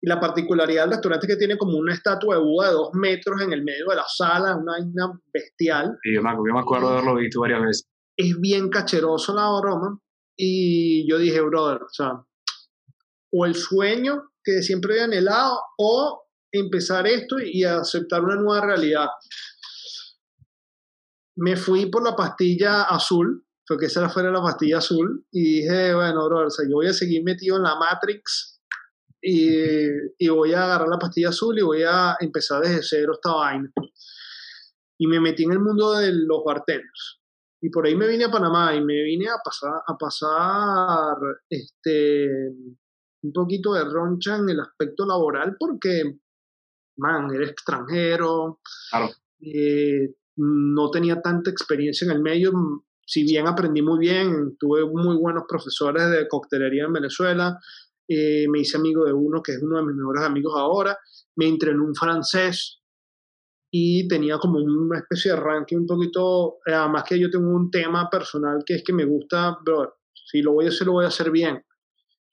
Y 0.00 0.08
la 0.08 0.20
particularidad 0.20 0.82
del 0.82 0.92
restaurante 0.92 1.26
es 1.26 1.32
que 1.32 1.38
tiene 1.38 1.56
como 1.56 1.78
una 1.78 1.94
estatua 1.94 2.36
de 2.36 2.42
Buda 2.42 2.68
de 2.68 2.74
dos 2.74 2.90
metros 2.92 3.40
en 3.40 3.52
el 3.52 3.64
medio 3.64 3.86
de 3.88 3.96
la 3.96 4.04
sala, 4.06 4.56
una 4.56 4.72
vaina 4.72 5.20
bestial. 5.32 5.98
Sí, 6.02 6.14
yo 6.14 6.22
me, 6.22 6.30
acuerdo 6.60 6.90
de 6.90 6.98
haberlo 6.98 7.16
visto 7.16 7.40
varias 7.40 7.62
veces. 7.62 7.88
Es 8.16 8.38
bien 8.38 8.68
cacheroso 8.68 9.34
la 9.34 9.50
broma. 9.60 9.98
Y 10.36 11.08
yo 11.10 11.18
dije, 11.18 11.40
brother, 11.40 11.82
o 11.82 11.88
sea, 11.90 12.22
o 13.32 13.46
el 13.46 13.56
sueño 13.56 14.30
que 14.44 14.62
siempre 14.62 14.96
he 14.96 15.00
anhelado, 15.00 15.58
o 15.78 16.27
empezar 16.52 17.06
esto 17.06 17.38
y 17.38 17.64
aceptar 17.64 18.22
una 18.22 18.36
nueva 18.36 18.66
realidad. 18.66 19.08
Me 21.36 21.56
fui 21.56 21.86
por 21.86 22.02
la 22.02 22.16
pastilla 22.16 22.82
azul, 22.82 23.44
porque 23.66 23.86
esa 23.86 24.00
era 24.00 24.08
fuera 24.08 24.30
la 24.30 24.42
pastilla 24.42 24.78
azul, 24.78 25.24
y 25.30 25.60
dije, 25.60 25.94
bueno, 25.94 26.24
bro, 26.26 26.46
o 26.46 26.50
sea, 26.50 26.64
yo 26.68 26.76
voy 26.76 26.86
a 26.86 26.92
seguir 26.92 27.22
metido 27.22 27.56
en 27.56 27.62
la 27.62 27.76
Matrix 27.76 28.60
y, 29.20 29.50
y, 30.18 30.28
voy 30.28 30.52
a 30.52 30.64
agarrar 30.64 30.88
la 30.88 30.98
pastilla 30.98 31.30
azul 31.30 31.58
y 31.58 31.62
voy 31.62 31.82
a 31.82 32.16
empezar 32.20 32.62
desde 32.62 32.82
cero 32.82 33.12
esta 33.14 33.32
vaina. 33.34 33.70
Y 34.98 35.06
me 35.06 35.20
metí 35.20 35.44
en 35.44 35.52
el 35.52 35.60
mundo 35.60 35.92
de 35.92 36.12
los 36.12 36.42
bartenders. 36.44 37.20
Y 37.60 37.70
por 37.70 37.86
ahí 37.86 37.96
me 37.96 38.06
vine 38.06 38.24
a 38.24 38.30
Panamá 38.30 38.74
y 38.74 38.80
me 38.80 39.02
vine 39.02 39.28
a 39.28 39.38
pasar, 39.44 39.82
a 39.86 39.96
pasar 39.96 41.16
este, 41.50 42.28
un 43.22 43.32
poquito 43.32 43.74
de 43.74 43.84
roncha 43.84 44.36
en 44.36 44.48
el 44.48 44.60
aspecto 44.60 45.04
laboral 45.04 45.56
porque 45.58 46.20
man, 46.98 47.34
eres 47.34 47.50
extranjero, 47.50 48.60
eh, 49.40 50.14
no 50.36 50.90
tenía 50.90 51.20
tanta 51.20 51.50
experiencia 51.50 52.04
en 52.04 52.12
el 52.12 52.20
medio, 52.20 52.52
si 53.04 53.24
bien 53.24 53.46
aprendí 53.46 53.82
muy 53.82 53.98
bien, 53.98 54.56
tuve 54.58 54.84
muy 54.84 55.16
buenos 55.16 55.44
profesores 55.48 56.10
de 56.10 56.28
coctelería 56.28 56.84
en 56.84 56.92
Venezuela, 56.92 57.58
eh, 58.06 58.46
me 58.48 58.60
hice 58.60 58.76
amigo 58.76 59.04
de 59.04 59.12
uno 59.12 59.42
que 59.42 59.52
es 59.52 59.62
uno 59.62 59.78
de 59.78 59.84
mis 59.84 59.96
mejores 59.96 60.22
amigos 60.24 60.54
ahora, 60.56 60.98
me 61.36 61.48
entré 61.48 61.70
en 61.70 61.80
un 61.80 61.94
francés 61.94 62.80
y 63.70 64.08
tenía 64.08 64.38
como 64.38 64.58
una 64.58 64.98
especie 64.98 65.32
de 65.32 65.40
ranking 65.40 65.78
un 65.78 65.86
poquito, 65.86 66.58
además 66.66 67.04
que 67.04 67.18
yo 67.18 67.30
tengo 67.30 67.48
un 67.48 67.70
tema 67.70 68.08
personal 68.10 68.62
que 68.64 68.74
es 68.74 68.84
que 68.84 68.92
me 68.92 69.04
gusta, 69.04 69.58
bro, 69.62 69.94
si 70.12 70.42
lo 70.42 70.52
voy 70.52 70.66
a 70.66 70.68
hacer, 70.68 70.86
lo 70.86 70.94
voy 70.94 71.04
a 71.04 71.08
hacer 71.08 71.30
bien. 71.30 71.62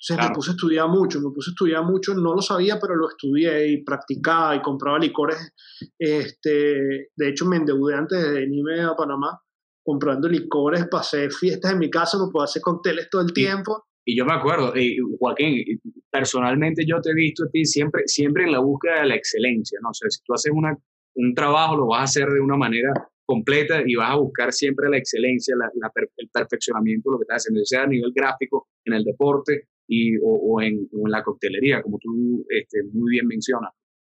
Entonces 0.07 0.29
me 0.29 0.35
puse 0.35 0.51
a 0.51 0.53
estudiar 0.53 0.87
mucho, 0.87 1.19
me 1.19 1.31
puse 1.33 1.49
a 1.49 1.53
estudiar 1.53 1.83
mucho, 1.83 2.13
no 2.13 2.35
lo 2.35 2.41
sabía, 2.41 2.77
pero 2.79 2.95
lo 2.95 3.09
estudié 3.09 3.67
y 3.69 3.83
practicaba 3.83 4.55
y 4.55 4.61
compraba 4.61 4.99
licores. 4.99 5.53
Este, 5.97 7.09
de 7.15 7.29
hecho, 7.29 7.45
me 7.47 7.57
endeudé 7.57 7.95
antes 7.95 8.21
de 8.21 8.31
venirme 8.31 8.81
a 8.81 8.95
Panamá 8.95 9.41
comprando 9.83 10.27
licores, 10.27 10.87
pasé 10.89 11.29
fiestas 11.29 11.73
en 11.73 11.79
mi 11.79 11.89
casa, 11.89 12.17
no 12.17 12.29
puedo 12.31 12.43
hacer 12.43 12.61
cócteles 12.61 13.09
todo 13.09 13.23
el 13.23 13.33
tiempo. 13.33 13.85
Y 14.05 14.15
yo 14.15 14.25
me 14.25 14.33
acuerdo, 14.33 14.75
y 14.75 14.97
Joaquín, 15.19 15.63
personalmente 16.11 16.85
yo 16.87 17.01
te 17.01 17.09
he 17.09 17.15
visto 17.15 17.45
a 17.45 17.49
ti 17.49 17.65
siempre, 17.65 18.03
siempre 18.05 18.43
en 18.43 18.51
la 18.51 18.59
búsqueda 18.59 19.01
de 19.01 19.07
la 19.07 19.15
excelencia, 19.15 19.79
¿no? 19.81 19.89
O 19.89 19.93
sea, 19.93 20.09
si 20.09 20.21
tú 20.23 20.33
haces 20.33 20.51
una, 20.55 20.77
un 21.15 21.33
trabajo, 21.33 21.75
lo 21.75 21.87
vas 21.87 22.01
a 22.01 22.03
hacer 22.03 22.29
de 22.29 22.39
una 22.39 22.57
manera 22.57 22.93
completa 23.25 23.81
y 23.83 23.95
vas 23.95 24.11
a 24.11 24.17
buscar 24.17 24.53
siempre 24.53 24.87
la 24.87 24.97
excelencia, 24.97 25.55
la, 25.57 25.71
el 26.17 26.29
perfeccionamiento 26.29 27.09
de 27.09 27.13
lo 27.13 27.17
que 27.17 27.23
estás 27.23 27.43
haciendo, 27.43 27.65
sea 27.65 27.83
a 27.83 27.87
nivel 27.87 28.11
gráfico, 28.13 28.67
en 28.85 28.93
el 28.93 29.03
deporte 29.03 29.67
y, 29.87 30.17
o, 30.21 30.61
en, 30.61 30.89
la 31.07 31.23
coctelería, 31.23 31.81
como 31.81 31.99
tú 31.99 32.45
este, 32.49 32.83
muy 32.93 33.11
bien 33.11 33.27
mencionas. 33.27 33.71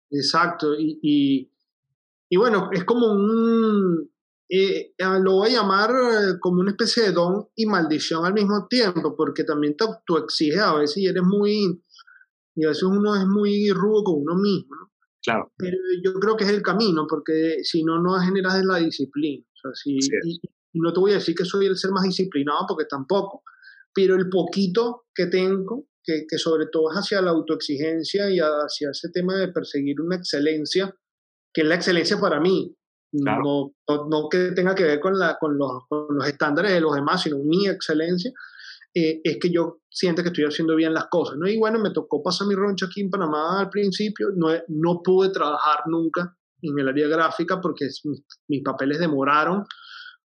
Exacto, 0.10 0.75
y, 0.77 1.00
y, 1.01 1.51
y 2.30 2.38
bueno, 2.38 2.70
es 2.72 2.84
como 2.84 3.12
un, 3.12 4.10
eh, 4.50 4.94
ah, 5.00 5.18
lo 5.20 5.34
voy 5.38 5.50
a 5.50 5.62
llamar 5.62 5.89
eh, 5.89 6.39
como 6.39 6.62
una 6.62 6.72
especie 6.72 7.03
de 7.03 7.12
don 7.12 7.48
y 7.56 7.65
maldición 7.65 8.25
al 8.25 8.34
mismo 8.34 8.68
tiempo, 8.68 9.15
porque 9.15 9.44
también 9.44 9.75
te 9.75 9.86
exige 10.24 10.60
a 10.60 10.75
veces 10.75 10.98
y 10.98 11.08
eres 11.08 11.24
muy, 11.24 11.82
y 12.56 12.65
a 12.65 12.68
veces 12.70 12.84
uno 12.84 13.15
es 13.15 13.25
muy 13.25 13.72
rudo 13.72 14.03
con 14.03 14.22
uno 14.22 14.36
mismo, 14.36 14.75
Claro. 15.24 15.51
Pero 15.58 15.77
yo 16.03 16.13
creo 16.15 16.36
que 16.36 16.44
es 16.44 16.50
el 16.50 16.62
camino, 16.62 17.08
porque 17.08 17.60
si 17.63 17.84
no, 17.84 18.01
no 18.01 18.20
generas 18.20 18.62
la 18.65 18.77
disciplina. 18.77 19.46
O 19.53 19.58
sea, 19.58 19.72
si, 19.74 19.98
y, 19.98 20.39
no 20.74 20.92
te 20.92 21.00
voy 21.00 21.12
a 21.12 21.15
decir 21.15 21.34
que 21.34 21.46
soy 21.46 21.68
el 21.68 21.77
ser 21.77 21.92
más 21.92 22.03
disciplinado, 22.03 22.65
porque 22.68 22.86
tampoco, 22.89 23.42
pero 23.94 24.16
el 24.16 24.30
poquito 24.30 25.06
que 25.14 25.28
tengo, 25.28 25.88
que, 26.04 26.26
que 26.28 26.38
sobre 26.38 26.66
todo 26.72 26.92
es 26.92 26.98
hacia 26.98 27.22
la 27.22 27.32
autoexigencia 27.32 28.30
y 28.30 28.40
hacia 28.40 28.90
ese 28.92 29.10
tema 29.10 29.36
de 29.36 29.50
perseguir 29.50 30.02
una 30.02 30.16
excelencia, 30.16 30.94
que 31.54 31.62
es 31.62 31.68
la 31.68 31.76
excelencia 31.76 32.20
para 32.20 32.40
mí, 32.40 32.76
no, 33.14 33.74
no, 33.88 34.30
que 34.30 34.52
tenga 34.52 34.74
que 34.74 34.84
ver 34.84 35.00
con, 35.00 35.18
la, 35.18 35.38
con, 35.40 35.58
los, 35.58 35.70
con, 35.88 36.18
los, 36.18 36.28
estándares 36.28 36.72
de 36.72 36.82
los 36.82 36.96
demás, 36.96 37.22
sino 37.22 37.38
mi 37.44 37.68
excelencia, 37.68 38.32
eh, 38.94 39.22
es 39.24 39.38
que 39.40 39.52
yo 39.52 39.82
siento 39.90 40.24
que 40.24 40.30
estoy 40.30 40.46
haciendo 40.46 40.76
bien 40.76 40.94
las 40.94 41.08
cosas. 41.10 41.38
¿no? 41.38 41.48
Y 41.48 41.58
bueno, 41.58 41.80
me 41.80 41.92
tocó 41.92 42.24
pasar 42.24 42.48
mi 42.48 42.56
roncha 42.56 42.88
aquí 42.88 43.02
en 43.02 43.10
Panamá 43.10 43.60
al 43.60 43.70
principio, 43.70 44.30
no, 44.36 44.50
no 44.68 45.02
pude 45.04 45.30
trabajar 45.30 45.82
nunca 45.88 46.36
en 46.62 46.80
el 46.80 46.90
área 46.90 47.08
gráfica 47.08 47.62
porque 47.62 47.86
mis, 47.86 48.24
mis 48.48 48.64
papeles 48.64 49.00
demoraron, 49.00 49.64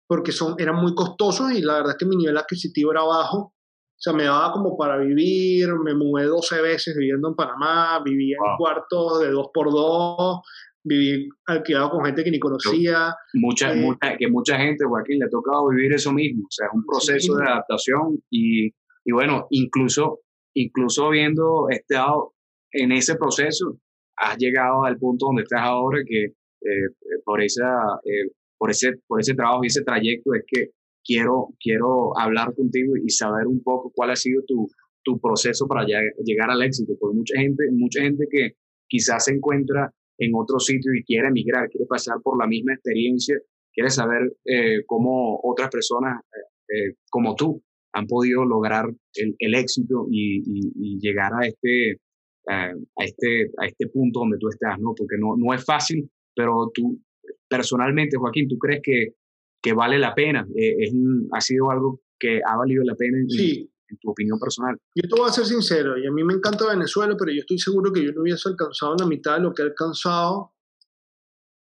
porque 0.08 0.32
son, 0.32 0.54
eran 0.58 0.76
muy 0.76 0.94
costosos 0.94 1.52
y 1.52 1.60
la 1.60 1.74
verdad 1.74 1.90
es 1.92 1.98
que 1.98 2.06
mi 2.06 2.16
nivel 2.16 2.36
adquisitivo 2.36 2.90
era 2.90 3.02
bajo. 3.02 3.38
O 3.38 4.00
sea, 4.00 4.12
me 4.12 4.24
daba 4.24 4.52
como 4.52 4.76
para 4.76 4.96
vivir, 4.96 5.68
me 5.84 5.94
mudé 5.94 6.24
12 6.24 6.62
veces 6.62 6.96
viviendo 6.96 7.28
en 7.28 7.34
Panamá, 7.34 8.00
vivía 8.02 8.36
en 8.36 8.56
cuartos 8.56 9.20
de 9.20 9.30
dos 9.30 9.48
por 9.52 9.70
dos, 9.70 10.40
viví 10.84 11.28
alquilado 11.46 11.90
con 11.90 12.04
gente 12.04 12.24
que 12.24 12.30
ni 12.30 12.38
conocía. 12.38 13.14
Mucha, 13.34 13.72
eh, 13.72 13.76
mucha, 13.76 14.16
que 14.16 14.28
mucha 14.28 14.56
gente, 14.56 14.84
Joaquín, 14.86 15.18
le 15.18 15.26
ha 15.26 15.28
tocado 15.28 15.68
vivir 15.68 15.92
eso 15.92 16.12
mismo, 16.12 16.44
o 16.44 16.50
sea, 16.50 16.68
es 16.68 16.72
un 16.74 16.86
proceso 16.86 17.34
de 17.36 17.44
adaptación 17.44 18.22
y, 18.30 18.68
y, 19.04 19.12
bueno, 19.12 19.46
incluso, 19.50 20.20
incluso 20.54 21.06
habiendo 21.06 21.68
estado 21.68 22.34
en 22.72 22.92
ese 22.92 23.16
proceso, 23.16 23.78
has 24.16 24.38
llegado 24.38 24.84
al 24.84 24.96
punto 24.96 25.26
donde 25.26 25.42
estás 25.42 25.62
ahora 25.62 25.98
que 26.06 26.24
eh, 26.24 27.20
por, 27.24 27.42
esa, 27.42 27.68
eh, 28.04 28.30
por, 28.58 28.70
ese, 28.70 28.92
por 29.06 29.20
ese 29.20 29.34
trabajo 29.34 29.64
y 29.64 29.68
ese 29.68 29.82
trayecto 29.82 30.34
es 30.34 30.44
que 30.46 30.70
quiero, 31.04 31.48
quiero 31.60 32.18
hablar 32.18 32.54
contigo 32.54 32.94
y 32.96 33.08
saber 33.10 33.46
un 33.46 33.62
poco 33.62 33.90
cuál 33.94 34.10
ha 34.10 34.16
sido 34.16 34.42
tu, 34.46 34.68
tu 35.02 35.18
proceso 35.20 35.66
para 35.66 35.86
llegar 35.86 36.50
al 36.50 36.62
éxito, 36.62 36.94
porque 37.00 37.16
mucha 37.16 37.38
gente, 37.38 37.64
mucha 37.72 38.02
gente 38.02 38.26
que 38.30 38.52
quizás 38.88 39.24
se 39.24 39.32
encuentra 39.32 39.92
en 40.18 40.32
otro 40.34 40.58
sitio 40.58 40.92
y 40.92 41.04
quiere 41.04 41.28
emigrar, 41.28 41.68
quiere 41.70 41.86
pasar 41.86 42.16
por 42.22 42.38
la 42.38 42.46
misma 42.46 42.74
experiencia, 42.74 43.36
quiere 43.72 43.90
saber 43.90 44.36
eh, 44.44 44.84
cómo 44.86 45.40
otras 45.42 45.70
personas 45.70 46.20
eh, 46.20 46.76
eh, 46.76 46.94
como 47.10 47.34
tú 47.34 47.62
han 47.92 48.06
podido 48.06 48.44
lograr 48.44 48.84
el, 49.14 49.54
éxito 49.54 50.06
y, 50.10 50.98
llegar 51.00 51.32
a 51.34 51.46
este, 51.46 51.98
a, 52.46 52.74
este, 52.98 53.50
a 53.56 53.66
este 53.66 53.86
punto 53.88 54.20
donde 54.20 54.36
tú 54.38 54.48
estás, 54.48 54.78
¿no? 54.78 54.94
Porque 54.94 55.16
no, 55.18 55.36
no 55.36 55.54
es 55.54 55.64
fácil, 55.64 56.08
pero 56.34 56.70
tú, 56.74 57.00
personalmente, 57.48 58.16
Joaquín, 58.16 58.48
¿tú 58.48 58.58
crees 58.58 58.80
que, 58.82 59.14
que 59.62 59.72
vale 59.72 59.98
la 59.98 60.14
pena? 60.14 60.46
es, 60.54 60.92
¿Ha 61.32 61.40
sido 61.40 61.70
algo 61.70 62.00
que 62.18 62.40
ha 62.44 62.56
valido 62.56 62.82
la 62.84 62.94
pena? 62.94 63.18
Sí, 63.28 63.70
en 63.88 63.98
tu 63.98 64.10
opinión 64.10 64.38
personal? 64.38 64.76
Yo 64.94 65.08
te 65.08 65.20
voy 65.20 65.28
a 65.28 65.32
ser 65.32 65.46
sincero, 65.46 65.96
y 65.98 66.06
a 66.06 66.10
mí 66.10 66.22
me 66.24 66.34
encanta 66.34 66.68
Venezuela, 66.68 67.14
pero 67.18 67.32
yo 67.32 67.40
estoy 67.40 67.58
seguro 67.58 67.92
que 67.92 68.04
yo 68.04 68.12
no 68.12 68.22
hubiese 68.22 68.48
alcanzado 68.48 68.96
la 68.98 69.06
mitad 69.06 69.36
de 69.36 69.42
lo 69.42 69.52
que 69.52 69.62
he 69.62 69.66
alcanzado 69.66 70.52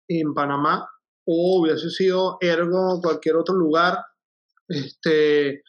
en 0.09 0.35
Panamá, 0.35 0.89
o 1.25 1.61
hubiese 1.61 1.91
sido 1.91 2.39
ergo 2.41 3.01
cualquier 3.01 3.37
otro 3.37 3.55
lugar, 3.55 3.99
este, 4.69 5.63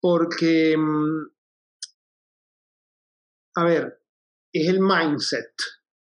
porque, 0.00 0.76
mm, 0.76 1.26
a 3.56 3.64
ver, 3.64 4.00
es 4.52 4.68
el 4.68 4.80
mindset, 4.80 5.52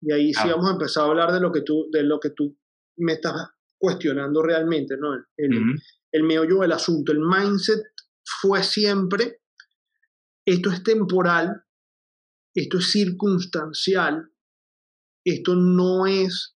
y 0.06 0.12
ahí 0.12 0.34
sí 0.34 0.48
vamos 0.48 0.70
a 0.70 0.74
empezar 0.74 1.04
a 1.04 1.08
hablar 1.08 1.32
de 1.32 1.40
lo 1.40 1.52
que 1.52 1.62
tú, 1.62 1.90
de 1.92 2.04
lo 2.04 2.20
que 2.20 2.30
tú 2.30 2.56
me 2.98 3.14
estás 3.14 3.34
cuestionando 3.76 4.44
realmente, 4.44 4.96
¿no? 4.98 5.16
El, 5.36 5.76
el 6.12 6.24
meollo 6.24 6.60
del 6.60 6.74
asunto, 6.74 7.12
el 7.12 7.20
mindset 7.20 7.82
fue 8.24 8.62
siempre, 8.62 9.42
esto 10.46 10.70
es 10.70 10.84
temporal, 10.84 11.64
esto 12.54 12.78
es 12.78 12.92
circunstancial, 12.92 14.30
esto 15.26 15.56
no 15.56 16.06
es 16.06 16.56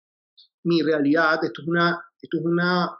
mi 0.63 0.83
realidad, 0.83 1.43
esto 1.43 1.63
es 1.63 1.67
una, 1.67 1.99
esto 2.21 2.37
es 2.37 2.45
una, 2.45 2.99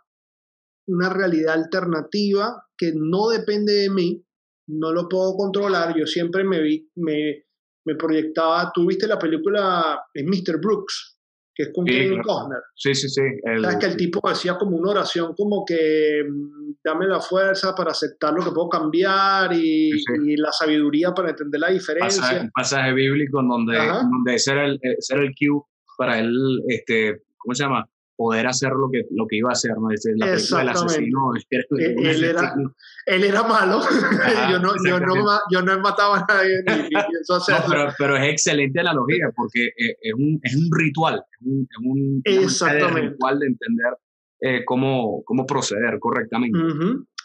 una 0.87 1.09
realidad 1.09 1.53
alternativa 1.53 2.65
que 2.75 2.91
no 2.95 3.29
depende 3.29 3.73
de 3.73 3.89
mí, 3.91 4.25
no 4.67 4.91
lo 4.93 5.07
puedo 5.07 5.35
controlar, 5.35 5.95
yo 5.95 6.07
siempre 6.07 6.43
me 6.43 6.59
vi, 6.59 6.91
me, 6.95 7.45
me 7.89 7.95
proyectaba, 7.95 8.71
tú 8.73 8.87
viste 8.87 9.07
la 9.07 9.17
película 9.17 10.01
en 10.13 10.27
Mr. 10.27 10.59
Brooks, 10.61 11.17
que 11.53 11.63
es 11.63 11.71
con 11.73 11.85
Kevin 11.85 12.21
Costner. 12.21 12.61
Sí, 12.75 12.93
sí, 12.93 13.09
sí. 13.09 13.21
Sabes 13.61 13.77
que 13.77 13.85
el 13.87 13.97
tipo 13.97 14.27
decía 14.27 14.57
como 14.57 14.77
una 14.77 14.91
oración 14.91 15.33
como 15.35 15.65
que 15.65 16.23
mm, 16.23 16.73
dame 16.83 17.07
la 17.07 17.19
fuerza 17.19 17.75
para 17.75 17.91
aceptar 17.91 18.33
lo 18.33 18.43
que 18.43 18.51
puedo 18.51 18.69
cambiar 18.69 19.51
y, 19.53 19.91
la 20.37 20.51
sabiduría 20.51 21.13
para 21.13 21.31
entender 21.31 21.59
la 21.59 21.69
diferencia. 21.69 22.41
un 22.41 22.51
pasaje 22.51 22.93
bíblico 22.93 23.41
en 23.41 23.49
donde, 23.49 23.77
donde 23.77 24.35
ese 24.35 24.51
era 24.51 24.65
el, 24.65 24.79
ese 24.81 25.15
el 25.15 25.31
cue 25.37 25.61
para 25.97 26.19
él, 26.19 26.33
este, 26.67 27.23
¿cómo 27.37 27.53
se 27.53 27.63
llama? 27.63 27.85
Poder 28.19 28.47
hacer 28.47 28.71
lo 28.71 28.91
que, 28.91 29.03
lo 29.11 29.25
que 29.27 29.37
iba 29.37 29.47
a 29.47 29.53
hacer, 29.53 29.71
¿no? 29.79 29.89
Es 29.91 30.03
la 30.17 30.25
película 30.25 30.59
del 30.59 30.69
asesino. 30.69 31.31
Él, 31.79 32.23
era, 32.25 32.53
él 33.05 33.23
era 33.23 33.43
malo, 33.43 33.79
yo, 34.51 34.59
no, 34.59 34.73
yo, 34.85 34.99
no, 34.99 35.15
yo 35.49 35.61
no 35.61 35.71
he 35.71 35.79
matado 35.79 36.15
a 36.15 36.25
nadie. 36.27 36.61
pero, 37.69 37.93
pero, 37.97 38.17
es 38.17 38.33
excelente 38.33 38.83
la 38.83 38.93
lógica 38.93 39.31
porque 39.33 39.67
eh, 39.67 39.95
es 40.01 40.13
un, 40.13 40.37
es 40.43 40.53
un 40.53 40.69
ritual, 40.69 41.23
es 41.31 41.47
un, 41.47 42.21
es 42.25 42.61
un, 42.61 42.93
ritual 42.93 43.39
de 43.39 43.47
entender 43.47 43.93
eh, 44.41 44.65
cómo, 44.65 45.23
cómo 45.23 45.45
proceder 45.45 45.97
correctamente. 45.97 46.59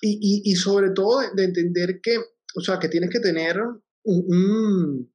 y, 0.01 0.13
y, 0.13 0.53
y, 0.53 0.55
sobre 0.55 0.91
todo 0.91 1.23
de 1.35 1.43
entender 1.43 1.99
que, 2.01 2.19
o 2.57 2.61
sea, 2.61 2.79
que 2.79 2.89
tienes 2.89 3.11
que 3.11 3.19
tener 3.19 3.61
un, 4.05 5.11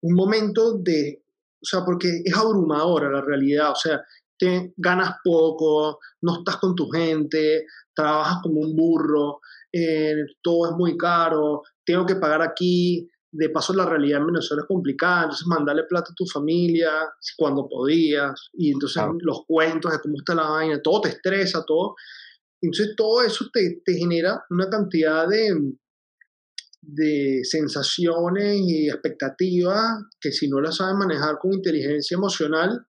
un 0.00 0.14
momento 0.14 0.78
de, 0.78 1.24
o 1.60 1.66
sea, 1.66 1.80
porque 1.84 2.22
es 2.24 2.36
abrumadora 2.36 3.10
la 3.10 3.20
realidad, 3.20 3.72
o 3.72 3.76
sea, 3.76 4.00
te 4.38 4.72
ganas 4.76 5.16
poco, 5.24 5.98
no 6.22 6.38
estás 6.38 6.56
con 6.56 6.74
tu 6.74 6.88
gente, 6.88 7.66
trabajas 7.94 8.38
como 8.42 8.60
un 8.60 8.76
burro, 8.76 9.40
eh, 9.72 10.14
todo 10.42 10.70
es 10.70 10.76
muy 10.76 10.96
caro, 10.96 11.62
tengo 11.84 12.06
que 12.06 12.16
pagar 12.16 12.42
aquí, 12.42 13.08
de 13.30 13.50
paso 13.50 13.74
la 13.74 13.84
realidad 13.84 14.20
en 14.20 14.28
Venezuela 14.28 14.62
es 14.62 14.68
complicada, 14.68 15.24
entonces 15.24 15.46
mandarle 15.46 15.84
plata 15.84 16.12
a 16.12 16.14
tu 16.14 16.26
familia 16.26 16.90
cuando 17.36 17.68
podías, 17.68 18.48
y 18.54 18.72
entonces 18.72 19.02
los 19.20 19.44
cuentos 19.46 19.92
de 19.92 20.00
cómo 20.00 20.16
está 20.18 20.34
la 20.34 20.48
vaina, 20.48 20.80
todo 20.82 21.02
te 21.02 21.10
estresa, 21.10 21.64
todo. 21.66 21.94
Entonces 22.60 22.94
todo 22.96 23.22
eso 23.22 23.46
te, 23.52 23.82
te 23.84 23.94
genera 23.94 24.42
una 24.50 24.68
cantidad 24.68 25.28
de, 25.28 25.54
de 26.80 27.40
sensaciones 27.44 28.56
y 28.60 28.88
expectativas 28.88 30.04
que 30.20 30.32
si 30.32 30.48
no 30.48 30.60
las 30.60 30.76
sabes 30.76 30.96
manejar 30.96 31.38
con 31.38 31.52
inteligencia 31.52 32.16
emocional, 32.16 32.86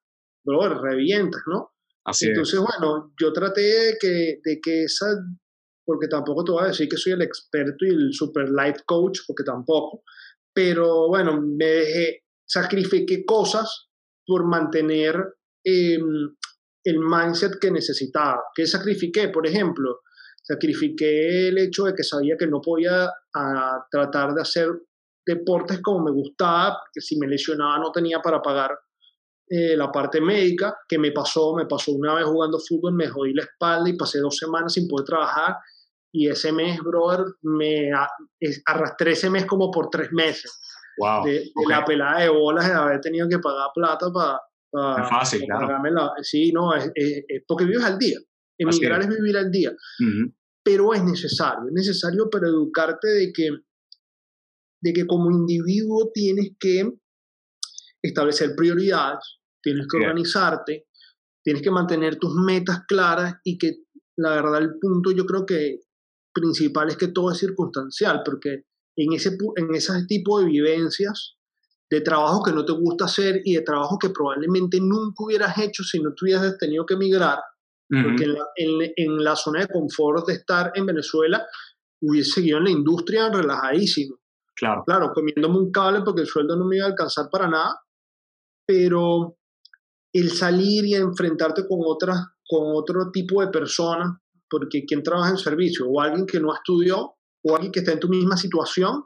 bro, 0.57 0.81
revientas, 0.81 1.41
¿no? 1.47 1.71
Así 2.05 2.27
Entonces, 2.27 2.59
bueno, 2.59 3.13
yo 3.19 3.31
traté 3.31 3.61
de 3.61 3.97
que, 3.99 4.39
de 4.43 4.59
que 4.61 4.83
esa, 4.83 5.05
porque 5.85 6.07
tampoco 6.07 6.43
te 6.43 6.51
voy 6.51 6.63
a 6.63 6.67
decir 6.67 6.87
que 6.89 6.97
soy 6.97 7.13
el 7.13 7.21
experto 7.21 7.85
y 7.85 7.89
el 7.89 8.13
super 8.13 8.49
life 8.49 8.81
coach, 8.85 9.19
porque 9.27 9.43
tampoco, 9.43 10.03
pero 10.53 11.07
bueno, 11.07 11.39
me 11.41 11.65
dejé, 11.65 12.23
sacrifiqué 12.47 13.25
cosas 13.25 13.89
por 14.25 14.45
mantener 14.45 15.15
em, 15.63 16.35
el 16.83 16.99
mindset 16.99 17.59
que 17.59 17.71
necesitaba. 17.71 18.41
¿Qué 18.55 18.65
sacrifiqué? 18.65 19.29
Por 19.29 19.45
ejemplo, 19.45 20.01
sacrifiqué 20.41 21.49
el 21.49 21.57
hecho 21.57 21.85
de 21.85 21.93
que 21.93 22.03
sabía 22.03 22.35
que 22.37 22.47
no 22.47 22.61
podía 22.61 23.05
a, 23.05 23.11
ah, 23.35 23.87
tratar 23.91 24.33
de 24.33 24.41
hacer 24.41 24.69
deportes 25.25 25.79
como 25.81 26.05
me 26.05 26.11
gustaba, 26.11 26.77
porque 26.79 27.01
si 27.01 27.17
me 27.19 27.27
lesionaba 27.27 27.77
no 27.79 27.91
tenía 27.91 28.19
para 28.19 28.41
pagar 28.41 28.71
eh, 29.49 29.75
la 29.75 29.91
parte 29.91 30.21
médica, 30.21 30.77
que 30.87 30.99
me 30.99 31.11
pasó, 31.11 31.55
me 31.55 31.65
pasó 31.65 31.91
una 31.91 32.13
vez 32.13 32.25
jugando 32.25 32.59
fútbol, 32.59 32.93
me 32.93 33.07
jodí 33.07 33.33
la 33.33 33.43
espalda 33.43 33.89
y 33.89 33.97
pasé 33.97 34.19
dos 34.19 34.37
semanas 34.37 34.73
sin 34.73 34.87
poder 34.87 35.05
trabajar 35.05 35.55
y 36.11 36.27
ese 36.27 36.51
mes, 36.51 36.79
brother, 36.81 37.25
me 37.43 37.91
arrastré 38.65 39.11
ese 39.11 39.29
mes 39.29 39.45
como 39.45 39.69
por 39.69 39.89
tres 39.89 40.11
meses. 40.11 40.51
Wow. 40.97 41.23
De, 41.23 41.51
la 41.67 41.85
pelada 41.85 42.21
de 42.21 42.29
bolas 42.29 42.67
de 42.67 42.73
haber 42.73 42.99
tenido 42.99 43.27
que 43.29 43.39
pagar 43.39 43.69
plata 43.73 44.11
para... 44.11 44.39
Pa, 44.71 45.03
fácil, 45.03 45.45
claro. 45.45 46.13
sí, 46.21 46.51
no, 46.51 46.75
es, 46.75 46.91
porque 47.47 47.65
vives 47.65 47.83
al 47.83 47.97
día. 47.97 48.17
Emigrar 48.57 49.01
es 49.01 49.07
vivir 49.07 49.37
al 49.37 49.49
día. 49.49 49.71
Pero 50.63 50.93
es 50.93 51.03
necesario, 51.03 51.67
es 51.67 51.73
necesario 51.73 52.29
para 52.29 52.47
educarte 52.47 53.07
de 53.07 53.31
que, 53.33 53.49
de 54.81 54.93
que 54.93 55.07
como 55.07 55.31
individuo 55.31 56.11
tienes 56.13 56.51
que 56.59 56.91
establecer 58.03 58.55
prioridades, 58.55 59.38
tienes 59.61 59.87
que 59.87 59.97
organizarte, 59.97 60.87
tienes 61.43 61.61
que 61.61 61.71
mantener 61.71 62.17
tus 62.17 62.33
metas 62.35 62.85
claras 62.87 63.35
y 63.43 63.57
que 63.57 63.83
la 64.17 64.31
verdad 64.31 64.61
el 64.61 64.79
punto 64.79 65.11
yo 65.11 65.25
creo 65.25 65.45
que 65.45 65.79
principal 66.33 66.89
es 66.89 66.97
que 66.97 67.07
todo 67.07 67.31
es 67.31 67.37
circunstancial, 67.39 68.21
porque 68.23 68.65
en 68.95 69.13
ese, 69.13 69.37
en 69.55 69.73
ese 69.73 70.05
tipo 70.07 70.39
de 70.39 70.45
vivencias, 70.45 71.35
de 71.89 72.01
trabajo 72.01 72.43
que 72.43 72.51
no 72.51 72.63
te 72.65 72.73
gusta 72.73 73.05
hacer 73.05 73.41
y 73.43 73.55
de 73.55 73.61
trabajo 73.61 73.97
que 73.97 74.09
probablemente 74.09 74.79
nunca 74.79 75.23
hubieras 75.23 75.57
hecho 75.57 75.83
si 75.83 75.99
no 75.99 76.13
tuvieras 76.13 76.57
tenido 76.57 76.85
que 76.85 76.93
emigrar, 76.93 77.39
porque 77.89 78.25
en 78.25 78.33
la, 78.33 78.45
en, 78.95 79.23
la, 79.23 79.35
zona 79.35 79.61
de 79.61 79.67
confort 79.67 80.27
de 80.27 80.33
estar 80.33 80.71
en 80.75 80.85
Venezuela 80.85 81.43
hubiese 82.01 82.33
seguido 82.33 82.59
en 82.59 82.65
la 82.65 82.69
industria 82.69 83.29
relajadísimo. 83.31 84.19
Claro. 84.55 84.83
Claro, 84.85 85.11
comiéndome 85.13 85.57
un 85.57 85.71
cable 85.71 86.01
porque 86.05 86.21
el 86.21 86.27
sueldo 86.27 86.55
no 86.55 86.65
me 86.65 86.75
iba 86.75 86.85
a 86.85 86.89
alcanzar 86.89 87.29
para 87.31 87.47
nada, 87.47 87.81
pero 88.67 89.38
el 90.13 90.31
salir 90.31 90.85
y 90.85 90.95
enfrentarte 90.95 91.67
con, 91.67 91.79
otras, 91.85 92.19
con 92.47 92.75
otro 92.75 93.11
tipo 93.11 93.41
de 93.41 93.47
personas 93.47 94.17
porque 94.49 94.85
quien 94.85 95.03
trabaja 95.03 95.29
en 95.29 95.37
servicio, 95.37 95.87
o 95.87 96.01
alguien 96.01 96.25
que 96.25 96.39
no 96.39 96.53
estudió, 96.53 97.15
o 97.43 97.55
alguien 97.55 97.71
que 97.71 97.79
está 97.79 97.93
en 97.93 97.99
tu 97.99 98.09
misma 98.09 98.35
situación, 98.35 99.03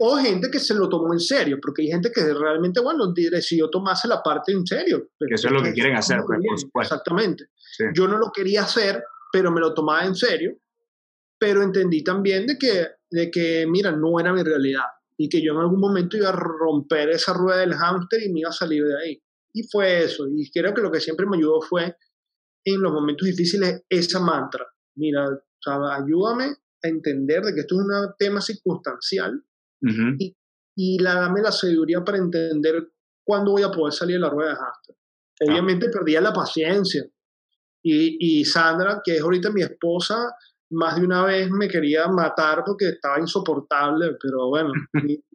o 0.00 0.16
gente 0.16 0.50
que 0.50 0.60
se 0.60 0.74
lo 0.74 0.88
tomó 0.88 1.12
en 1.12 1.20
serio, 1.20 1.58
porque 1.60 1.82
hay 1.82 1.88
gente 1.88 2.10
que 2.12 2.32
realmente, 2.32 2.80
bueno, 2.80 3.12
decidió 3.12 3.68
tomarse 3.68 4.08
la 4.08 4.22
parte 4.22 4.52
en 4.52 4.64
serio. 4.64 5.08
Que 5.18 5.34
eso 5.34 5.48
es 5.48 5.52
lo 5.52 5.62
que 5.62 5.72
quieren 5.72 5.96
hacer, 5.96 6.20
pues, 6.26 6.40
por 6.46 6.58
supuesto. 6.58 6.94
Exactamente. 6.94 7.44
Yo 7.94 8.06
no 8.06 8.16
lo 8.16 8.30
quería 8.32 8.62
hacer, 8.62 9.02
pero 9.32 9.50
me 9.50 9.60
lo 9.60 9.74
tomaba 9.74 10.04
en 10.04 10.14
serio, 10.14 10.56
pero 11.38 11.62
entendí 11.62 12.02
también 12.02 12.46
de 12.46 12.56
que, 12.56 12.86
de 13.10 13.30
que, 13.30 13.66
mira, 13.68 13.92
no 13.92 14.18
era 14.18 14.32
mi 14.32 14.42
realidad 14.42 14.84
y 15.16 15.28
que 15.28 15.42
yo 15.42 15.52
en 15.52 15.58
algún 15.58 15.80
momento 15.80 16.16
iba 16.16 16.28
a 16.28 16.32
romper 16.32 17.10
esa 17.10 17.32
rueda 17.32 17.58
del 17.58 17.74
hámster 17.74 18.22
y 18.22 18.32
me 18.32 18.40
iba 18.40 18.50
a 18.50 18.52
salir 18.52 18.84
de 18.84 18.96
ahí. 19.02 19.22
Y 19.58 19.64
fue 19.64 20.04
eso. 20.04 20.28
Y 20.28 20.48
creo 20.52 20.72
que 20.72 20.82
lo 20.82 20.90
que 20.90 21.00
siempre 21.00 21.26
me 21.26 21.36
ayudó 21.36 21.60
fue 21.60 21.96
en 22.64 22.80
los 22.80 22.92
momentos 22.92 23.26
difíciles 23.26 23.82
esa 23.88 24.20
mantra. 24.20 24.64
Mira, 24.96 25.26
ayúdame 25.66 26.44
a 26.44 26.88
entender 26.88 27.42
de 27.42 27.54
que 27.54 27.60
esto 27.60 27.74
es 27.74 27.80
un 27.80 28.14
tema 28.16 28.40
circunstancial 28.40 29.42
y, 30.18 30.36
y 30.76 30.98
la, 31.00 31.14
dame 31.14 31.42
la 31.42 31.50
sabiduría 31.50 32.04
para 32.04 32.18
entender 32.18 32.92
cuándo 33.24 33.52
voy 33.52 33.62
a 33.62 33.70
poder 33.70 33.92
salir 33.92 34.16
de 34.16 34.20
la 34.20 34.30
rueda 34.30 34.50
de 34.50 34.56
Haster. 34.56 34.96
Obviamente 35.40 35.88
perdía 35.88 36.20
la 36.20 36.32
paciencia. 36.32 37.04
Y, 37.82 38.40
y 38.40 38.44
Sandra, 38.44 39.00
que 39.04 39.16
es 39.16 39.22
ahorita 39.22 39.50
mi 39.50 39.62
esposa, 39.62 40.36
más 40.70 40.96
de 40.96 41.04
una 41.04 41.24
vez 41.24 41.50
me 41.50 41.68
quería 41.68 42.06
matar 42.06 42.62
porque 42.64 42.90
estaba 42.90 43.18
insoportable, 43.18 44.16
pero 44.20 44.48
bueno, 44.50 44.72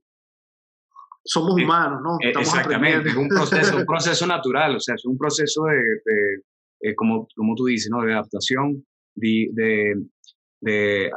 somos 1.24 1.54
humanos, 1.54 2.02
¿no? 2.04 2.18
E, 2.22 2.30
exactamente, 2.30 3.10
es 3.10 3.16
un 3.16 3.28
proceso, 3.28 3.78
un 3.78 3.86
proceso 3.86 4.28
natural, 4.28 4.76
o 4.76 4.80
sea, 4.80 4.96
es 4.96 5.06
un 5.06 5.18
proceso 5.18 5.64
de, 5.66 6.42
eh, 6.82 6.96
como, 6.96 7.28
como 7.36 7.56
tú 7.56 7.66
dices, 7.66 7.90
¿no? 7.90 8.02
de 8.04 8.14
adaptación, 8.14 8.86
de, 9.16 9.48
de, 9.54 9.96
de 10.62 11.12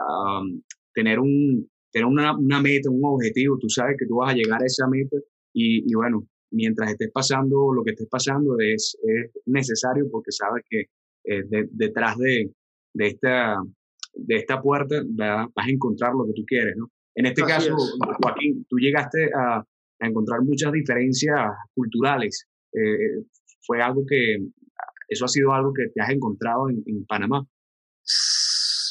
tener, 0.94 1.18
un, 1.18 1.68
tener 1.92 2.06
una, 2.06 2.36
una, 2.36 2.60
meta, 2.60 2.90
un 2.90 3.04
objetivo, 3.04 3.58
tú 3.58 3.68
sabes 3.68 3.96
que 3.98 4.06
tú 4.06 4.16
vas 4.16 4.32
a 4.32 4.36
llegar 4.36 4.62
a 4.62 4.66
esa 4.66 4.86
meta 4.86 5.16
y, 5.52 5.90
y 5.90 5.94
bueno, 5.94 6.26
mientras 6.52 6.90
estés 6.90 7.10
pasando 7.12 7.72
lo 7.72 7.82
que 7.82 7.90
estés 7.90 8.08
pasando 8.08 8.56
es, 8.60 8.96
es 9.02 9.30
necesario 9.46 10.08
porque 10.10 10.30
sabes 10.30 10.64
que 10.68 10.84
eh, 11.24 11.42
detrás 11.70 12.16
de, 12.18 12.52
de, 12.94 13.06
esta, 13.06 13.56
de 14.14 14.36
esta 14.36 14.62
puerta 14.62 15.02
vas 15.04 15.48
a 15.54 15.70
encontrar 15.70 16.12
lo 16.14 16.26
que 16.26 16.32
tú 16.34 16.44
quieres, 16.46 16.76
¿no? 16.76 16.88
En 17.16 17.24
este 17.24 17.42
caso, 17.42 17.74
Joaquín, 18.22 18.66
tú 18.68 18.76
llegaste 18.76 19.30
a, 19.34 19.64
a, 20.00 20.06
encontrar 20.06 20.40
muchas 20.42 20.72
diferencias 20.72 21.38
culturales. 21.74 22.46
Eh, 22.72 23.24
fue 23.66 23.82
algo 23.82 24.04
que 24.06 24.36
¿Eso 25.08 25.24
ha 25.24 25.28
sido 25.28 25.52
algo 25.52 25.72
que 25.72 25.88
te 25.94 26.02
has 26.02 26.10
encontrado 26.10 26.68
en, 26.68 27.06
Panamá? 27.06 27.46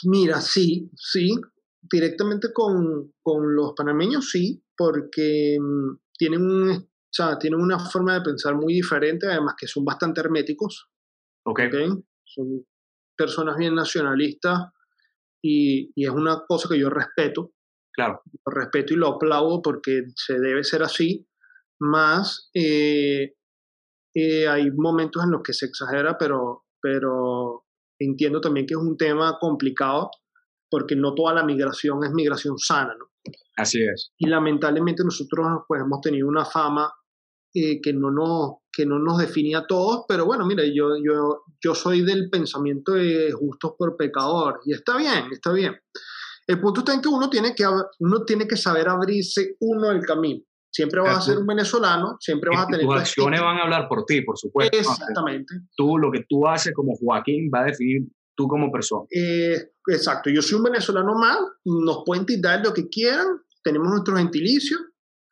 Mira, 0.05 0.39
sí, 0.41 0.89
sí. 0.95 1.35
Directamente 1.81 2.51
con, 2.53 3.13
con 3.21 3.55
los 3.55 3.73
panameños, 3.75 4.29
sí, 4.29 4.63
porque 4.75 5.57
mm, 5.59 5.97
tienen, 6.17 6.41
un, 6.41 6.69
o 6.71 6.87
sea, 7.11 7.37
tienen 7.37 7.59
una 7.59 7.79
forma 7.79 8.15
de 8.15 8.21
pensar 8.21 8.55
muy 8.55 8.73
diferente, 8.73 9.27
además 9.27 9.55
que 9.57 9.67
son 9.67 9.85
bastante 9.85 10.21
herméticos. 10.21 10.89
Ok. 11.45 11.61
¿okay? 11.67 11.89
Son 12.23 12.65
personas 13.15 13.57
bien 13.57 13.75
nacionalistas 13.75 14.71
y, 15.43 15.91
y, 15.95 16.05
es 16.05 16.11
una 16.11 16.43
cosa 16.47 16.67
que 16.69 16.79
yo 16.79 16.89
respeto. 16.89 17.53
Claro. 17.95 18.21
Lo 18.45 18.51
respeto 18.51 18.93
y 18.93 18.97
lo 18.97 19.08
aplaudo 19.08 19.62
porque 19.62 20.03
se 20.15 20.39
debe 20.39 20.63
ser 20.63 20.84
así. 20.84 21.27
Más 21.79 22.49
eh, 22.53 23.36
eh, 24.13 24.47
hay 24.47 24.71
momentos 24.71 25.23
en 25.23 25.31
los 25.31 25.41
que 25.41 25.53
se 25.53 25.65
exagera, 25.65 26.17
pero, 26.17 26.65
pero 26.81 27.65
entiendo 27.99 28.41
también 28.41 28.65
que 28.65 28.73
es 28.73 28.79
un 28.79 28.97
tema 28.97 29.38
complicado 29.39 30.10
porque 30.69 30.95
no 30.95 31.13
toda 31.13 31.34
la 31.34 31.43
migración 31.43 32.03
es 32.03 32.12
migración 32.12 32.58
sana, 32.58 32.95
¿no? 32.97 33.05
Así 33.58 33.81
es. 33.81 34.12
Y 34.17 34.27
lamentablemente 34.27 35.03
nosotros 35.03 35.63
pues 35.67 35.81
hemos 35.81 36.01
tenido 36.01 36.27
una 36.27 36.45
fama 36.45 36.91
eh, 37.53 37.79
que, 37.81 37.93
no 37.93 38.12
nos, 38.12 38.58
que 38.71 38.86
no 38.86 38.99
nos 38.99 39.17
define 39.17 39.55
a 39.55 39.65
todos, 39.65 40.03
pero 40.08 40.25
bueno, 40.25 40.45
mira, 40.45 40.63
yo, 40.65 40.97
yo, 41.01 41.43
yo 41.63 41.73
soy 41.73 42.01
del 42.01 42.29
pensamiento 42.29 42.91
de 42.93 43.31
justos 43.31 43.75
por 43.77 43.95
pecadores 43.95 44.60
y 44.65 44.73
está 44.73 44.97
bien, 44.97 45.31
está 45.31 45.53
bien. 45.53 45.73
El 46.47 46.60
punto 46.60 46.81
está 46.81 46.93
en 46.93 47.01
que 47.01 47.10
uno 47.10 47.29
tiene 47.29 47.55
que, 47.55 47.65
uno 47.99 48.25
tiene 48.25 48.47
que 48.47 48.58
saber 48.58 48.88
abrirse 48.88 49.55
uno 49.60 49.91
el 49.91 50.01
camino. 50.05 50.43
Siempre 50.71 50.99
vas 50.99 51.17
a 51.17 51.21
ser 51.21 51.38
un 51.38 51.47
venezolano, 51.47 52.17
siempre 52.19 52.49
vas 52.53 52.65
a 52.65 52.67
tener... 52.67 52.86
Tus 52.86 52.95
acciones 52.95 53.39
van 53.39 53.58
a 53.58 53.63
hablar 53.63 53.88
por 53.88 54.05
ti, 54.05 54.21
por 54.21 54.38
supuesto. 54.38 54.77
Exactamente. 54.77 55.55
Tú, 55.77 55.97
lo 55.97 56.12
que 56.12 56.25
tú 56.27 56.45
haces 56.45 56.73
como 56.73 56.93
Joaquín 56.95 57.49
va 57.53 57.62
a 57.62 57.65
definir 57.65 58.03
tú 58.36 58.47
como 58.47 58.69
persona. 58.69 59.05
Eh, 59.10 59.71
exacto. 59.88 60.29
Yo 60.29 60.41
soy 60.41 60.58
un 60.58 60.63
venezolano 60.63 61.15
más, 61.15 61.38
nos 61.63 62.03
pueden 62.05 62.25
tirar 62.25 62.62
lo 62.63 62.73
que 62.73 62.89
quieran, 62.89 63.25
tenemos 63.63 63.88
nuestro 63.88 64.17
gentilicio, 64.17 64.77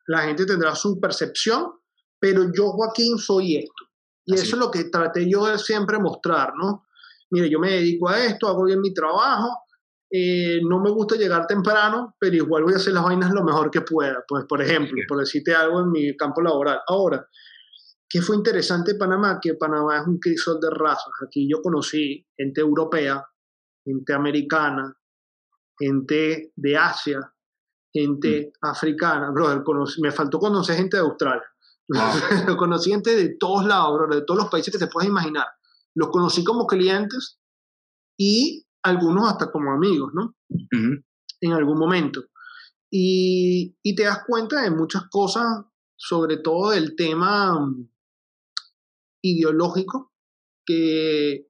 la 0.06 0.20
gente 0.20 0.46
tendrá 0.46 0.74
su 0.74 0.98
percepción, 0.98 1.72
pero 2.18 2.50
yo, 2.52 2.70
Joaquín, 2.70 3.18
soy 3.18 3.56
esto. 3.58 3.84
Y 4.26 4.34
eso 4.34 4.56
es 4.56 4.58
lo 4.58 4.70
que 4.70 4.84
traté 4.84 5.28
yo 5.28 5.46
de 5.46 5.58
siempre 5.58 5.98
mostrar, 5.98 6.54
¿no? 6.56 6.86
Mire, 7.30 7.50
yo 7.50 7.58
me 7.58 7.72
dedico 7.72 8.08
a 8.08 8.24
esto, 8.24 8.48
hago 8.48 8.64
bien 8.64 8.80
mi 8.80 8.94
trabajo, 8.94 9.50
eh, 10.16 10.60
no 10.62 10.78
me 10.78 10.92
gusta 10.92 11.16
llegar 11.16 11.44
temprano, 11.44 12.14
pero 12.20 12.36
igual 12.36 12.62
voy 12.62 12.74
a 12.74 12.76
hacer 12.76 12.92
las 12.92 13.02
vainas 13.02 13.32
lo 13.32 13.42
mejor 13.42 13.68
que 13.68 13.80
pueda. 13.80 14.24
Pues, 14.28 14.44
por 14.44 14.62
ejemplo, 14.62 14.94
por 15.08 15.18
decirte 15.18 15.52
algo 15.52 15.80
en 15.80 15.90
mi 15.90 16.16
campo 16.16 16.40
laboral. 16.40 16.78
Ahora, 16.86 17.28
¿qué 18.08 18.22
fue 18.22 18.36
interesante 18.36 18.92
de 18.92 18.98
Panamá? 19.00 19.40
Que 19.42 19.54
Panamá 19.54 19.98
es 19.98 20.06
un 20.06 20.20
crisol 20.20 20.60
de 20.60 20.70
razas. 20.70 21.10
Aquí 21.26 21.50
yo 21.50 21.60
conocí 21.60 22.24
gente 22.36 22.60
europea, 22.60 23.26
gente 23.84 24.12
americana, 24.12 24.96
gente 25.76 26.52
de 26.54 26.76
Asia, 26.76 27.18
gente 27.92 28.52
mm. 28.62 28.68
africana. 28.68 29.32
Brother, 29.32 29.64
me 30.00 30.12
faltó 30.12 30.38
conocer 30.38 30.76
gente 30.76 30.96
de 30.96 31.02
Australia. 31.02 31.50
conocí 32.56 32.92
gente 32.92 33.16
de 33.16 33.36
todos 33.36 33.66
lados, 33.66 33.94
brother, 33.98 34.20
de 34.20 34.24
todos 34.24 34.42
los 34.42 34.48
países 34.48 34.72
que 34.72 34.78
te 34.78 34.86
puedas 34.86 35.08
imaginar. 35.08 35.46
Los 35.96 36.10
conocí 36.10 36.44
como 36.44 36.68
clientes 36.68 37.40
y 38.16 38.63
algunos 38.84 39.28
hasta 39.28 39.50
como 39.50 39.72
amigos, 39.72 40.12
¿no? 40.14 40.36
En 41.40 41.52
algún 41.52 41.78
momento. 41.78 42.22
Y, 42.90 43.76
y, 43.82 43.94
te 43.96 44.04
das 44.04 44.20
cuenta 44.26 44.62
de 44.62 44.70
muchas 44.70 45.08
cosas, 45.10 45.44
sobre 45.96 46.36
todo 46.36 46.70
del 46.70 46.94
tema 46.94 47.58
mm, 47.58 47.88
ideológico, 49.22 50.12
que, 50.64 51.48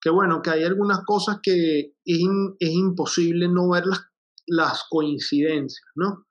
que, 0.00 0.10
bueno, 0.10 0.42
que 0.42 0.50
hay 0.50 0.64
algunas 0.64 1.00
cosas 1.04 1.38
que 1.42 1.94
es, 2.04 2.20
es 2.60 2.70
imposible 2.70 3.48
no 3.48 3.70
ver 3.70 3.86
las, 3.86 4.02
las, 4.46 4.84
coincidencias, 4.88 5.88
¿no? 5.96 6.26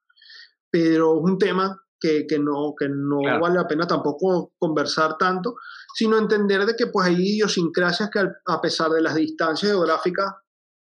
Pero 0.72 1.18
es 1.18 1.24
un 1.24 1.38
tema 1.38 1.82
que, 2.00 2.26
que 2.28 2.40
no, 2.40 2.76
que 2.80 2.88
no 2.88 3.18
vale 3.42 3.56
la 3.56 3.68
pena 3.68 3.88
tampoco 3.88 4.54
conversar 4.58 5.18
tanto, 5.18 5.56
sino 5.96 6.18
entender 6.18 6.66
de 6.66 6.76
que 6.76 6.88
pues 6.88 7.08
hay 7.08 7.16
idiosincrasias 7.16 8.10
que 8.12 8.20
a 8.20 8.62
pesar 8.62 8.90
de 8.90 9.02
las 9.02 9.16
distancias 9.16 9.72
geográficas, 9.72 10.26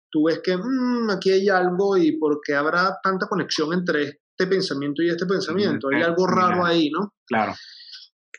tú 0.10 0.28
ves 0.28 0.40
que 0.42 0.56
mm, 0.56 1.10
aquí 1.10 1.32
hay 1.32 1.50
algo 1.50 1.98
y 1.98 2.18
porque 2.18 2.56
habrá 2.56 2.98
tanta 3.04 3.28
conexión 3.28 3.74
entre 3.74 4.22
este 4.38 4.48
pensamiento 4.48 5.04
y 5.04 5.10
este 5.10 5.26
pensamiento. 5.26 5.90
Hay 5.94 6.02
algo 6.02 6.26
raro 6.26 6.66
ahí, 6.66 6.90
¿no? 6.90 7.14
Claro. 7.28 7.54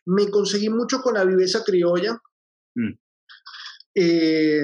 Me 0.06 0.30
conseguí 0.30 0.70
mucho 0.70 1.02
con 1.02 1.12
la 1.12 1.24
viveza 1.24 1.62
criolla. 1.62 2.18
Mm. 2.74 2.92
Eh, 3.94 4.62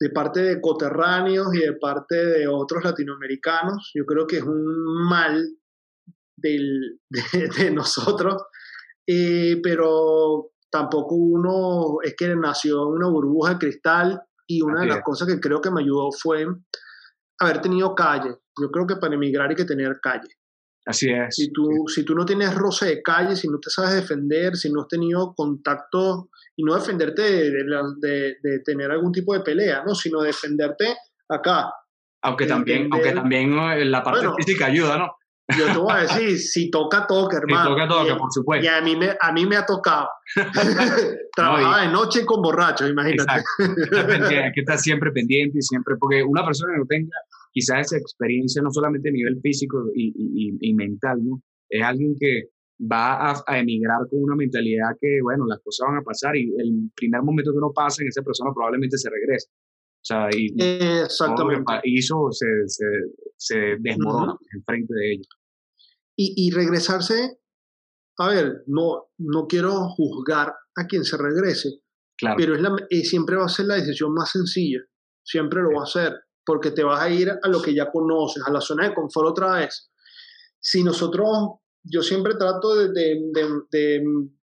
de 0.00 0.08
parte 0.08 0.40
de 0.40 0.60
coterráneos 0.62 1.54
y 1.54 1.58
de 1.58 1.74
parte 1.74 2.16
de 2.16 2.48
otros 2.48 2.82
latinoamericanos. 2.82 3.90
Yo 3.94 4.06
creo 4.06 4.26
que 4.26 4.38
es 4.38 4.42
un 4.42 5.06
mal 5.06 5.46
del, 6.34 6.98
de, 7.58 7.70
nosotros, 7.70 8.42
eh, 9.06 9.60
pero 9.62 10.52
tampoco 10.70 11.14
uno 11.14 11.98
es 12.02 12.14
que 12.16 12.34
nació 12.36 12.88
en 12.88 12.94
una 12.94 13.08
burbuja 13.08 13.52
de 13.52 13.58
cristal 13.58 14.22
y 14.46 14.62
una 14.62 14.82
de 14.82 14.88
las 14.88 15.02
cosas 15.02 15.28
que 15.28 15.40
creo 15.40 15.60
que 15.60 15.70
me 15.70 15.82
ayudó 15.82 16.10
fue 16.12 16.46
haber 17.38 17.60
tenido 17.60 17.94
calle. 17.94 18.36
Yo 18.60 18.70
creo 18.70 18.86
que 18.86 18.96
para 18.96 19.14
emigrar 19.14 19.50
hay 19.50 19.56
que 19.56 19.64
tener 19.64 19.98
calle. 20.02 20.28
Así 20.86 21.10
es. 21.10 21.34
Si 21.34 21.52
tú, 21.52 21.84
si 21.86 22.04
tú 22.04 22.14
no 22.14 22.24
tienes 22.24 22.54
roce 22.54 22.86
de 22.86 23.02
calle, 23.02 23.36
si 23.36 23.48
no 23.48 23.58
te 23.58 23.70
sabes 23.70 23.94
defender, 23.94 24.56
si 24.56 24.72
no 24.72 24.82
has 24.82 24.88
tenido 24.88 25.34
contacto, 25.34 26.30
y 26.56 26.64
no 26.64 26.74
defenderte 26.74 27.22
de, 27.22 28.36
de, 28.42 28.58
tener 28.64 28.90
algún 28.90 29.12
tipo 29.12 29.32
de 29.32 29.40
pelea, 29.40 29.82
¿no? 29.86 29.94
sino 29.94 30.20
defenderte 30.20 30.94
acá. 31.28 31.72
Aunque 32.22 32.46
también, 32.46 32.88
aunque 32.92 33.12
también 33.12 33.90
la 33.90 34.02
parte 34.02 34.26
física 34.36 34.66
ayuda, 34.66 34.98
¿no? 34.98 35.12
Yo 35.58 35.72
te 35.72 35.78
voy 35.78 35.92
a 35.92 36.02
decir, 36.02 36.38
si 36.38 36.70
toca, 36.70 37.06
toca, 37.06 37.38
hermano. 37.38 37.70
Si 37.70 37.70
toca, 37.70 37.88
toca, 37.88 38.16
por 38.16 38.32
supuesto. 38.32 38.64
Y 38.64 38.68
a 38.68 38.80
mí 38.80 38.96
me, 38.96 39.16
a 39.20 39.32
mí 39.32 39.46
me 39.46 39.56
ha 39.56 39.66
tocado. 39.66 40.08
Trabajaba 41.36 41.82
de 41.82 41.88
noche 41.88 42.24
con 42.24 42.42
borrachos, 42.42 42.90
imagínate. 42.90 43.30
Hay 43.30 44.52
que 44.52 44.60
estar 44.60 44.78
siempre 44.78 45.10
pendiente 45.12 45.58
y 45.58 45.62
siempre, 45.62 45.96
porque 45.98 46.22
una 46.22 46.44
persona 46.44 46.74
que 46.74 46.78
no 46.78 46.86
tenga 46.86 47.16
quizás 47.52 47.86
esa 47.86 47.96
experiencia, 47.96 48.62
no 48.62 48.70
solamente 48.70 49.08
a 49.08 49.12
nivel 49.12 49.40
físico 49.42 49.78
y, 49.94 50.12
y, 50.16 50.70
y 50.70 50.74
mental, 50.74 51.18
¿no? 51.22 51.42
Es 51.68 51.82
alguien 51.82 52.14
que 52.18 52.48
va 52.80 53.32
a, 53.46 53.58
emigrar 53.58 54.08
con 54.08 54.22
una 54.22 54.34
mentalidad 54.36 54.90
que, 55.00 55.18
bueno, 55.22 55.46
las 55.46 55.60
cosas 55.60 55.88
van 55.88 55.98
a 55.98 56.02
pasar 56.02 56.36
y 56.36 56.52
el 56.58 56.90
primer 56.94 57.22
momento 57.22 57.52
que 57.52 57.58
uno 57.58 57.72
pasa 57.74 58.02
en 58.02 58.08
esa 58.08 58.22
persona 58.22 58.50
probablemente 58.54 58.96
se 58.96 59.10
regrese. 59.10 59.48
O 59.50 60.04
sea, 60.04 60.28
y 60.34 60.46
Exactamente. 61.02 61.80
hizo 61.84 62.28
se, 62.30 62.46
se, 62.66 62.84
se 63.36 63.76
desmorona 63.80 64.34
enfrente 64.54 64.94
de 64.94 65.12
ellos. 65.12 65.28
Y, 66.22 66.34
y, 66.36 66.50
regresarse, 66.50 67.40
a 68.18 68.28
ver, 68.28 68.62
no, 68.66 69.06
no 69.16 69.46
quiero 69.46 69.88
juzgar 69.88 70.54
a 70.76 70.86
quien 70.86 71.02
se 71.02 71.16
regrese, 71.16 71.80
claro. 72.18 72.36
pero 72.36 72.54
es 72.54 72.60
la, 72.60 72.76
eh, 72.90 73.04
siempre 73.04 73.36
va 73.36 73.46
a 73.46 73.48
ser 73.48 73.64
la 73.64 73.76
decisión 73.76 74.12
más 74.12 74.30
sencilla, 74.30 74.80
siempre 75.24 75.62
lo 75.62 75.70
va 75.72 75.80
a 75.80 75.84
hacer, 75.84 76.14
porque 76.44 76.72
te 76.72 76.84
vas 76.84 77.00
a 77.00 77.08
ir 77.08 77.30
a 77.30 77.48
lo 77.48 77.62
que 77.62 77.74
ya 77.74 77.90
conoces, 77.90 78.42
a 78.46 78.52
la 78.52 78.60
zona 78.60 78.86
de 78.86 78.94
confort 78.94 79.28
otra 79.28 79.60
vez. 79.60 79.90
Si 80.60 80.84
nosotros, 80.84 81.28
yo 81.84 82.02
siempre 82.02 82.34
trato 82.34 82.76
de, 82.76 82.88
de, 82.92 83.62
de, 83.70 84.04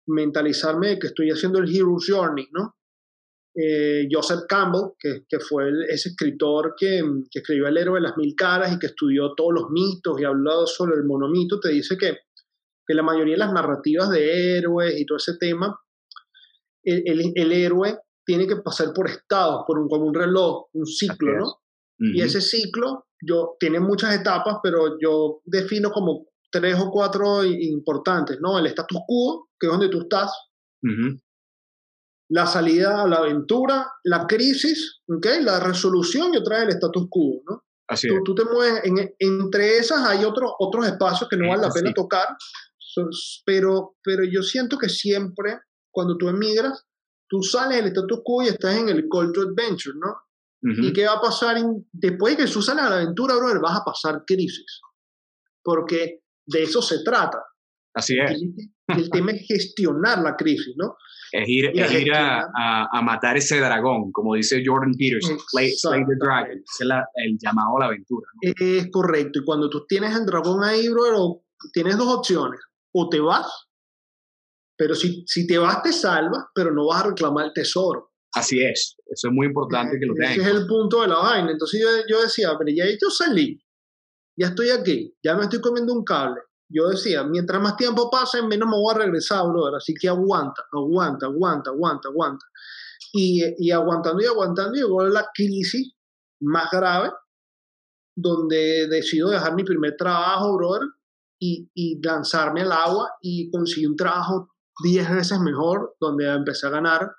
mentalizarme 0.06 0.88
de 0.88 0.98
que 0.98 1.06
estoy 1.06 1.30
haciendo 1.30 1.60
el 1.60 1.72
Hero's 1.72 2.06
Journey, 2.08 2.48
¿no? 2.50 2.79
Eh, 3.54 4.06
Joseph 4.10 4.44
Campbell, 4.48 4.92
que, 4.98 5.24
que 5.28 5.40
fue 5.40 5.70
ese 5.88 6.10
escritor 6.10 6.74
que, 6.76 7.02
que, 7.30 7.40
escribió 7.40 7.66
El 7.66 7.78
héroe 7.78 7.96
de 7.96 8.06
las 8.06 8.16
mil 8.16 8.34
caras 8.36 8.72
y 8.72 8.78
que 8.78 8.86
estudió 8.86 9.34
todos 9.34 9.52
los 9.52 9.70
mitos 9.70 10.20
y 10.20 10.24
ha 10.24 10.28
hablado 10.28 10.66
sobre 10.66 10.96
el 10.96 11.04
monomito, 11.04 11.58
te 11.58 11.70
dice 11.70 11.96
que, 11.98 12.18
que 12.86 12.94
la 12.94 13.02
mayoría 13.02 13.34
de 13.34 13.40
las 13.40 13.52
narrativas 13.52 14.10
de 14.10 14.58
héroes 14.58 14.98
y 15.00 15.04
todo 15.04 15.18
ese 15.18 15.36
tema, 15.38 15.76
el, 16.84 17.02
el, 17.06 17.32
el 17.34 17.52
héroe 17.52 17.98
tiene 18.24 18.46
que 18.46 18.56
pasar 18.56 18.92
por 18.94 19.08
estados, 19.08 19.64
por 19.66 19.78
un, 19.78 19.88
como 19.88 20.06
un 20.06 20.14
reloj, 20.14 20.68
un 20.72 20.86
ciclo, 20.86 21.36
¿no? 21.36 21.54
Y 21.98 22.22
ese 22.22 22.40
ciclo 22.40 23.08
yo, 23.20 23.56
tiene 23.58 23.78
muchas 23.78 24.14
etapas, 24.14 24.58
pero 24.62 24.98
yo 24.98 25.42
defino 25.44 25.90
como 25.90 26.26
tres 26.50 26.78
o 26.78 26.90
cuatro 26.90 27.44
importantes, 27.44 28.38
¿no? 28.40 28.58
El 28.58 28.66
status 28.68 29.00
quo, 29.06 29.48
que 29.58 29.66
es 29.66 29.72
donde 29.72 29.88
tú 29.88 30.00
estás, 30.00 30.32
la 32.30 32.46
salida 32.46 33.02
a 33.02 33.08
la 33.08 33.16
aventura, 33.16 33.92
la 34.04 34.26
crisis, 34.26 35.00
¿okay? 35.08 35.42
la 35.42 35.60
resolución 35.60 36.32
y 36.32 36.36
otra 36.38 36.58
vez 36.58 36.68
el 36.68 36.74
status 36.74 37.06
quo, 37.10 37.42
¿no? 37.48 37.64
Así 37.88 38.06
tú, 38.06 38.22
tú, 38.24 38.34
te 38.36 38.44
mueves, 38.44 38.82
en, 38.84 39.14
entre 39.18 39.78
esas 39.78 40.06
hay 40.06 40.24
otro, 40.24 40.54
otros 40.60 40.86
espacios 40.86 41.28
que 41.28 41.36
no 41.36 41.48
vale 41.48 41.62
la 41.62 41.72
pena 41.72 41.92
tocar, 41.92 42.28
pero, 43.44 43.96
pero 44.02 44.22
yo 44.24 44.44
siento 44.44 44.78
que 44.78 44.88
siempre, 44.88 45.58
cuando 45.90 46.16
tú 46.16 46.28
emigras, 46.28 46.86
tú 47.28 47.42
sales 47.42 47.78
del 47.78 47.88
status 47.88 48.20
quo 48.24 48.44
y 48.44 48.48
estás 48.48 48.76
en 48.76 48.88
el 48.90 49.08
call 49.08 49.32
to 49.32 49.40
adventure, 49.42 49.98
¿no? 49.98 50.14
¿Y 50.62 50.92
qué 50.92 51.06
va 51.06 51.14
a 51.14 51.20
pasar? 51.20 51.56
después 51.90 52.36
de 52.36 52.44
que 52.44 52.50
tú 52.50 52.60
sales 52.60 52.84
a 52.84 52.90
la 52.90 52.96
aventura, 52.96 53.34
brother, 53.34 53.60
vas 53.60 53.80
a 53.80 53.84
pasar 53.84 54.24
crisis. 54.26 54.80
Porque 55.62 56.20
de 56.46 56.62
eso 56.62 56.82
se 56.82 57.02
trata. 57.02 57.42
Así 57.94 58.16
es. 58.18 58.30
El, 58.30 58.54
el 58.98 59.10
tema 59.10 59.32
es 59.32 59.46
gestionar 59.46 60.18
la 60.22 60.36
crisis, 60.36 60.74
¿no? 60.76 60.96
Es 61.32 61.48
ir, 61.48 61.70
es 61.74 61.92
ir 61.92 62.12
a, 62.12 62.48
a, 62.92 63.02
matar 63.02 63.36
ese 63.36 63.60
dragón, 63.60 64.10
como 64.10 64.34
dice 64.34 64.62
Jordan 64.64 64.92
Peterson, 64.98 65.38
play, 65.52 65.70
the 65.80 66.16
dragon, 66.18 66.58
es 66.58 66.80
el 66.80 67.38
llamado 67.40 67.76
a 67.76 67.80
la 67.80 67.86
aventura. 67.86 68.26
¿no? 68.34 68.52
Es 68.52 68.90
correcto, 68.90 69.40
y 69.40 69.44
cuando 69.44 69.70
tú 69.70 69.86
tienes 69.86 70.14
el 70.16 70.26
dragón 70.26 70.64
ahí, 70.64 70.88
bro, 70.88 71.44
tienes 71.72 71.96
dos 71.96 72.08
opciones, 72.08 72.60
o 72.92 73.08
te 73.08 73.20
vas, 73.20 73.46
pero 74.76 74.94
si, 74.96 75.22
si 75.26 75.46
te 75.46 75.58
vas 75.58 75.82
te 75.82 75.92
salvas, 75.92 76.46
pero 76.52 76.72
no 76.72 76.86
vas 76.86 77.04
a 77.04 77.08
reclamar 77.10 77.46
el 77.46 77.52
tesoro. 77.52 78.10
Así 78.32 78.60
es, 78.60 78.96
eso 79.06 79.28
es 79.28 79.32
muy 79.32 79.46
importante 79.46 79.98
que 80.00 80.06
lo 80.06 80.14
tengas. 80.14 80.32
Ese 80.32 80.40
es 80.40 80.56
el 80.56 80.66
punto 80.66 81.02
de 81.02 81.08
la 81.08 81.18
vaina. 81.18 81.50
Entonces 81.50 81.80
yo, 81.80 81.88
yo 82.08 82.22
decía, 82.22 82.50
pero 82.58 82.70
ya 82.74 82.84
yo 82.86 83.10
salí, 83.10 83.60
ya 84.36 84.48
estoy 84.48 84.70
aquí, 84.70 85.14
ya 85.22 85.36
me 85.36 85.42
estoy 85.42 85.60
comiendo 85.60 85.92
un 85.92 86.04
cable. 86.04 86.40
Yo 86.72 86.88
decía, 86.88 87.24
mientras 87.24 87.60
más 87.60 87.76
tiempo 87.76 88.08
pase, 88.10 88.42
menos 88.42 88.68
me 88.68 88.76
voy 88.76 88.94
a 88.94 88.98
regresar, 88.98 89.44
brother. 89.48 89.74
Así 89.76 89.92
que 89.94 90.08
aguanta, 90.08 90.62
aguanta, 90.72 91.26
aguanta, 91.26 91.70
aguanta, 91.70 92.08
aguanta. 92.08 92.46
Y, 93.12 93.42
y 93.58 93.72
aguantando 93.72 94.22
y 94.22 94.26
aguantando 94.26 94.74
llegó 94.74 95.04
la 95.04 95.28
crisis 95.34 95.94
más 96.40 96.70
grave, 96.70 97.10
donde 98.16 98.86
decido 98.88 99.30
dejar 99.30 99.54
mi 99.54 99.64
primer 99.64 99.96
trabajo, 99.96 100.56
brother, 100.56 100.88
y, 101.40 101.68
y 101.74 102.00
lanzarme 102.02 102.62
al 102.62 102.72
agua 102.72 103.10
y 103.20 103.50
conseguí 103.50 103.86
un 103.86 103.96
trabajo 103.96 104.50
10 104.84 105.10
veces 105.10 105.40
mejor, 105.40 105.96
donde 105.98 106.28
empecé 106.28 106.66
a 106.66 106.70
ganar 106.70 107.10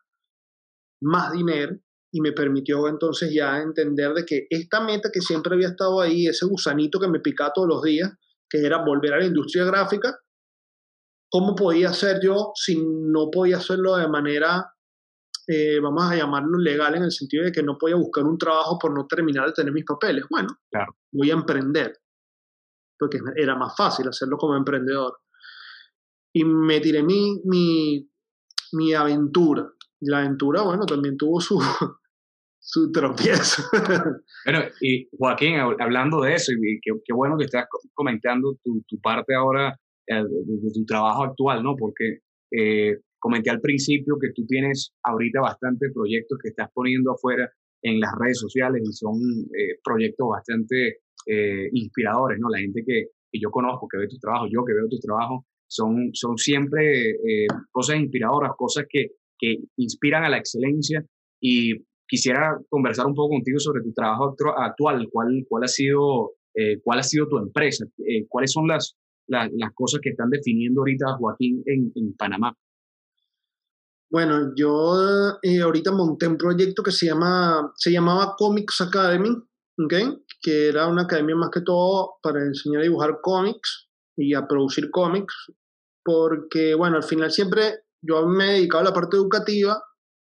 más 1.02 1.32
dinero 1.34 1.76
y 2.12 2.22
me 2.22 2.32
permitió 2.32 2.88
entonces 2.88 3.34
ya 3.34 3.58
entender 3.62 4.14
de 4.14 4.26
que 4.26 4.48
esta 4.50 4.82
meta 4.82 5.10
que 5.12 5.22
siempre 5.22 5.56
había 5.56 5.70
estado 5.70 6.02
ahí, 6.02 6.28
ese 6.28 6.46
gusanito 6.46 7.00
que 7.00 7.08
me 7.08 7.20
picaba 7.20 7.54
todos 7.54 7.68
los 7.68 7.82
días, 7.82 8.12
que 8.52 8.66
era 8.66 8.84
volver 8.84 9.14
a 9.14 9.20
la 9.20 9.26
industria 9.26 9.64
gráfica, 9.64 10.14
¿cómo 11.30 11.56
podía 11.56 11.90
hacer 11.90 12.20
yo 12.22 12.52
si 12.54 12.78
no 12.78 13.32
podía 13.32 13.58
hacerlo 13.58 13.96
de 13.96 14.10
manera, 14.10 14.74
eh, 15.48 15.80
vamos 15.80 16.04
a 16.04 16.16
llamarlo 16.18 16.58
legal, 16.60 16.96
en 16.96 17.04
el 17.04 17.12
sentido 17.12 17.46
de 17.46 17.52
que 17.52 17.64
no 17.64 17.78
podía 17.78 17.96
buscar 17.96 18.26
un 18.26 18.38
trabajo 18.38 18.78
por 18.78 18.94
no 18.94 19.08
terminar 19.08 19.48
de 19.48 19.54
tener 19.54 19.72
mis 19.72 19.86
papeles? 19.86 20.26
Bueno, 20.30 20.50
claro. 20.70 20.98
voy 21.14 21.32
a 21.32 21.36
emprender, 21.36 21.94
porque 23.00 23.20
era 23.38 23.56
más 23.56 23.74
fácil 23.78 24.10
hacerlo 24.10 24.38
como 24.38 24.58
emprendedor. 24.58 25.20
Y 26.34 26.44
me 26.44 26.82
tiré 26.82 27.04
mi, 27.04 27.42
mi, 27.46 28.10
mi 28.74 28.94
aventura 28.94 29.72
la 30.02 30.20
aventura, 30.20 30.64
bueno, 30.64 30.86
también 30.86 31.18
tuvo 31.18 31.40
su, 31.40 31.60
su 32.71 32.89
tropiezo. 32.89 33.63
bueno, 34.45 34.63
y 34.79 35.05
Joaquín, 35.17 35.55
hablando 35.55 36.21
de 36.21 36.36
eso, 36.36 36.53
y 36.53 36.79
qué, 36.81 37.13
bueno 37.13 37.38
que 37.38 37.43
estás 37.43 37.65
comentando 37.93 38.55
tu, 38.63 38.81
tu 38.88 38.97
parte 39.01 39.36
ahora 39.36 39.77
eh, 40.07 40.23
de, 40.23 40.71
tu 40.73 40.86
trabajo 40.86 41.23
actual, 41.23 41.62
¿no? 41.62 41.75
Porque 41.75 42.19
eh, 42.49 42.95
comenté 43.19 43.49
al 43.49 43.60
principio 43.60 44.15
que 44.21 44.29
tú 44.34 44.45
tienes 44.47 44.93
ahorita 45.03 45.41
bastantes 45.41 45.91
proyectos 45.93 46.39
que 46.41 46.49
estás 46.49 46.69
poniendo 46.73 47.12
afuera 47.12 47.51
en 47.84 47.99
las 47.99 48.12
redes 48.17 48.39
sociales 48.39 48.81
y 48.86 48.93
son 48.93 49.19
eh, 49.19 49.77
proyectos 49.84 50.27
bastante 50.29 50.99
inspiradores, 51.73 52.39
¿no? 52.39 52.49
La 52.49 52.57
gente 52.57 52.84
que, 52.84 53.07
que, 53.31 53.39
yo 53.39 53.51
conozco, 53.51 53.88
que 53.88 53.99
ve 53.99 54.07
tu 54.07 54.17
trabajo, 54.17 54.47
yo 54.49 54.65
que 54.65 54.73
veo 54.73 54.88
tu 54.89 54.97
trabajo, 54.97 55.45
son, 55.67 56.10
son 56.13 56.36
siempre 56.36 57.15
cosas 57.71 57.97
inspiradoras, 57.97 58.53
cosas 58.57 58.86
que 58.89 59.10
que 59.41 59.57
inspiran 59.77 60.23
a 60.23 60.29
la 60.29 60.38
excelencia 60.38 61.03
y 61.41 61.73
quisiera 62.12 62.60
conversar 62.69 63.06
un 63.06 63.15
poco 63.15 63.30
contigo 63.30 63.58
sobre 63.58 63.82
tu 63.82 63.93
trabajo 63.93 64.36
actual, 64.58 65.08
cuál, 65.10 65.45
cuál, 65.47 65.63
ha, 65.63 65.67
sido, 65.69 66.34
eh, 66.54 66.82
cuál 66.84 67.00
ha 67.00 67.04
sido 67.04 67.30
tu 67.30 67.38
empresa, 67.38 67.86
eh, 68.00 68.28
cuáles 68.28 68.52
son 68.52 68.67
las, 68.67 68.97
las, 69.28 69.50
cosas 69.74 70.02
que 70.04 70.10
están 70.10 70.30
definiendo 70.30 70.82
ahorita 70.82 71.15
Joaquín 71.17 71.63
en, 71.65 71.89
en 71.95 72.13
Panamá. 72.17 72.54
Bueno, 74.12 74.54
yo 74.58 75.38
eh, 75.41 75.62
ahorita 75.62 75.93
monté 75.93 76.28
un 76.28 76.36
proyecto 76.36 76.84
que 76.84 76.91
se, 76.91 77.06
llama, 77.06 77.71
se 77.78 77.93
llamaba 77.93 78.36
Comics 78.38 78.82
Academy, 78.82 79.30
¿okay? 79.86 80.21
que 80.41 80.67
era 80.67 80.88
una 80.88 81.04
academia 81.04 81.38
más 81.38 81.50
que 81.50 81.62
todo 81.62 82.15
para 82.21 82.41
enseñar 82.41 82.82
a 82.82 82.84
dibujar 82.84 83.19
cómics 83.21 83.88
y 84.17 84.34
a 84.34 84.45
producir 84.45 84.91
cómics, 84.91 85.34
porque, 86.04 86.76
bueno, 86.76 86.97
al 86.97 87.04
final 87.04 87.32
siempre 87.32 87.86
yo 88.02 88.28
me 88.28 88.50
he 88.50 88.54
dedicado 88.56 88.82
a 88.82 88.89
la 88.89 88.93
parte 88.93 89.15
educativa 89.15 89.82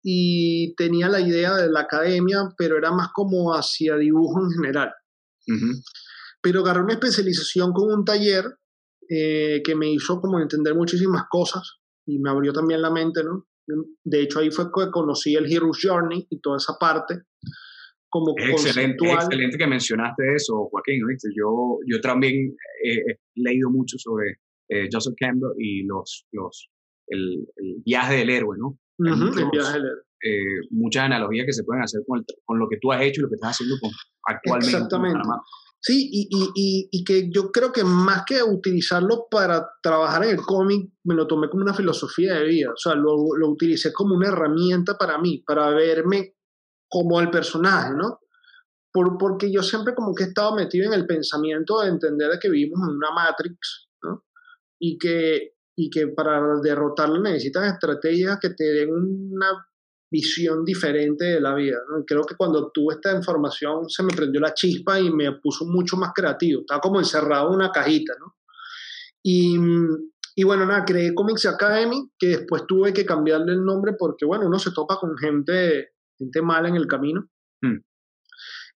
y 0.07 0.75
tenía 0.77 1.09
la 1.09 1.21
idea 1.21 1.55
de 1.55 1.71
la 1.71 1.81
academia, 1.81 2.53
pero 2.59 2.77
era 2.77 2.93
más 2.93 3.09
como 3.15 3.53
hacia 3.55 3.97
dibujo 3.97 4.39
en 4.45 4.51
general. 4.51 4.93
pero 6.43 6.61
agarré 6.61 6.83
una 6.83 6.93
especialización 6.93 7.73
con 7.73 7.91
un 7.91 8.05
taller 8.05 8.45
eh, 9.09 9.63
que 9.65 9.75
me 9.75 9.91
hizo 9.91 10.21
como 10.21 10.39
entender 10.41 10.75
muchísimas 10.75 11.25
cosas 11.31 11.79
y 12.07 12.19
me 12.19 12.31
abrió 12.31 12.53
también 12.53 12.83
la 12.83 12.91
mente, 12.91 13.25
¿no? 13.25 13.47
De 14.05 14.21
hecho, 14.21 14.41
ahí 14.41 14.51
fue 14.51 14.67
que 14.67 14.91
conocí 14.91 15.35
el 15.35 15.51
Hero's 15.51 15.79
Journey 15.83 16.27
y 16.29 16.41
toda 16.41 16.59
esa 16.59 16.75
parte. 16.79 17.23
Como 18.11 18.35
es 18.37 18.51
excelente, 18.51 19.11
excelente 19.11 19.57
que 19.57 19.67
mencionaste 19.67 20.35
eso, 20.37 20.69
Joaquín. 20.71 21.07
¿viste? 21.07 21.31
Yo, 21.35 21.79
yo 21.87 22.01
también 22.03 22.55
he 22.85 23.19
leído 23.35 23.71
mucho 23.71 23.97
sobre 23.99 24.39
eh, 24.69 24.89
Joseph 24.93 25.15
Campbell 25.19 25.53
y 25.59 25.85
los, 25.85 26.27
los, 26.33 26.71
el, 27.09 27.47
viaje 27.85 28.17
del 28.17 28.31
héroe, 28.31 28.57
¿no? 28.59 28.79
El 28.99 29.51
viaje 29.51 29.73
del 29.73 29.87
héroe. 29.87 30.03
Eh, 30.27 30.67
muchas 30.71 31.05
analogías 31.05 31.45
que 31.45 31.53
se 31.53 31.65
pueden 31.65 31.83
hacer 31.83 32.01
con, 32.07 32.25
con, 32.47 32.59
lo 32.59 32.67
que 32.69 32.79
tú 32.81 32.91
has 32.91 33.03
hecho 33.03 33.21
y 33.21 33.25
lo 33.25 33.29
que 33.29 33.35
estás 33.35 33.51
haciendo 33.51 33.77
con, 33.81 33.91
actualmente. 34.27 34.77
Exactamente. 34.77 35.21
Sí, 35.81 36.09
y, 36.11 36.29
y, 36.31 36.89
y, 36.91 37.05
que 37.05 37.29
yo 37.31 37.53
creo 37.53 37.71
que 37.71 37.85
más 37.85 38.25
que 38.25 38.43
utilizarlo 38.43 39.27
para 39.31 39.69
trabajar 39.83 40.25
en 40.25 40.31
el 40.31 40.41
cómic, 40.41 40.91
me 41.05 41.15
lo 41.15 41.27
tomé 41.27 41.51
como 41.51 41.63
una 41.63 41.75
filosofía 41.75 42.37
de 42.37 42.45
vida. 42.45 42.71
O 42.71 42.77
sea, 42.77 42.95
lo, 42.95 43.37
lo 43.37 43.51
utilicé 43.51 43.93
como 43.93 44.15
una 44.15 44.29
herramienta 44.29 44.97
para 44.97 45.19
mí, 45.19 45.45
para 45.47 45.69
verme 45.71 46.37
como 46.89 47.21
el 47.21 47.29
personaje, 47.29 47.93
¿no? 47.95 48.21
Por, 48.91 49.19
porque 49.19 49.53
yo 49.53 49.63
siempre 49.63 49.95
como 49.95 50.15
que 50.15 50.25
he 50.25 50.27
estado 50.29 50.55
metido 50.55 50.87
en 50.87 50.99
el 50.99 51.07
pensamiento 51.07 51.81
de 51.81 51.89
entender 51.89 52.39
que 52.41 52.49
vivimos 52.49 52.79
en 52.89 52.97
una 52.97 53.11
Matrix, 53.11 53.91
¿no? 54.05 54.25
Y 54.79 54.97
que, 54.97 55.54
y 55.77 55.91
que 55.91 56.09
para 56.09 56.41
derrotarlo 56.63 57.21
necesitas 57.21 57.73
estrategias 57.73 58.39
que 58.41 58.51
te 58.51 58.65
den 58.65 58.91
una 58.93 59.67
visión 60.11 60.65
diferente 60.65 61.25
de 61.25 61.41
la 61.41 61.55
vida. 61.55 61.79
¿no? 61.91 62.05
Creo 62.05 62.23
que 62.23 62.37
cuando 62.37 62.71
tuve 62.71 62.95
esta 62.95 63.13
información 63.13 63.89
se 63.89 64.03
me 64.05 64.15
prendió 64.15 64.41
la 64.41 64.55
chispa 64.55 65.01
y 65.01 65.11
me 65.11 65.33
puso 65.41 65.65
mucho 65.65 65.97
más 65.97 66.13
creativo. 66.15 66.61
Estaba 66.61 66.81
como 66.81 67.01
encerrado 67.01 67.49
en 67.49 67.57
una 67.57 67.73
cajita, 67.73 68.15
¿no? 68.21 68.37
Y, 69.27 69.57
y 70.37 70.45
bueno, 70.45 70.67
nada, 70.67 70.85
creé 70.85 71.15
Comics 71.15 71.47
Academy, 71.47 72.11
que 72.19 72.29
después 72.29 72.65
tuve 72.69 72.93
que 72.93 73.07
cambiarle 73.07 73.53
el 73.53 73.65
nombre 73.65 73.95
porque, 73.99 74.27
bueno, 74.27 74.47
uno 74.47 74.59
se 74.59 74.71
topa 74.71 74.99
con 74.99 75.17
gente, 75.17 75.95
gente 76.19 76.43
mala 76.43 76.69
en 76.69 76.77
el 76.77 76.87
camino. 76.87 77.29
Hmm. 77.63 77.79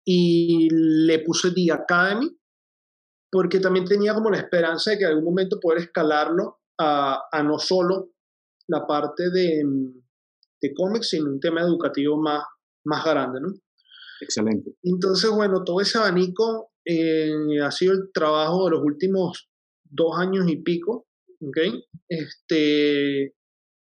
Y 0.03 0.67
le 0.71 1.19
puse 1.19 1.51
The 1.51 1.71
Academy, 1.71 2.35
porque 3.31 3.59
también 3.59 3.85
tenía 3.85 4.13
como 4.13 4.31
la 4.31 4.37
esperanza 4.37 4.91
de 4.91 4.97
que 4.97 5.03
en 5.03 5.11
algún 5.11 5.25
momento 5.25 5.59
poder 5.59 5.83
escalarlo 5.83 6.58
a, 6.79 7.27
a 7.31 7.43
no 7.43 7.59
solo 7.59 8.11
la 8.67 8.85
parte 8.87 9.29
de, 9.29 9.63
de 10.61 10.73
cómics, 10.73 11.09
sino 11.09 11.29
un 11.29 11.39
tema 11.39 11.61
educativo 11.61 12.17
más, 12.17 12.43
más 12.85 13.03
grande, 13.05 13.41
¿no? 13.41 13.53
Excelente. 14.21 14.75
Entonces, 14.83 15.29
bueno, 15.31 15.63
todo 15.63 15.81
ese 15.81 15.97
abanico 15.97 16.71
eh, 16.85 17.61
ha 17.63 17.71
sido 17.71 17.93
el 17.93 18.11
trabajo 18.13 18.65
de 18.65 18.71
los 18.71 18.81
últimos 18.83 19.49
dos 19.83 20.17
años 20.17 20.47
y 20.47 20.57
pico, 20.57 21.07
¿ok? 21.41 21.57
Este, 22.07 23.35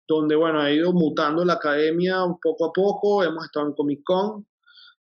donde, 0.07 0.35
bueno, 0.35 0.59
ha 0.59 0.71
ido 0.71 0.91
mutando 0.93 1.45
la 1.45 1.53
academia 1.53 2.17
poco 2.41 2.65
a 2.65 2.73
poco, 2.73 3.23
hemos 3.23 3.45
estado 3.45 3.67
en 3.67 3.73
Comic 3.73 4.01
Con, 4.03 4.47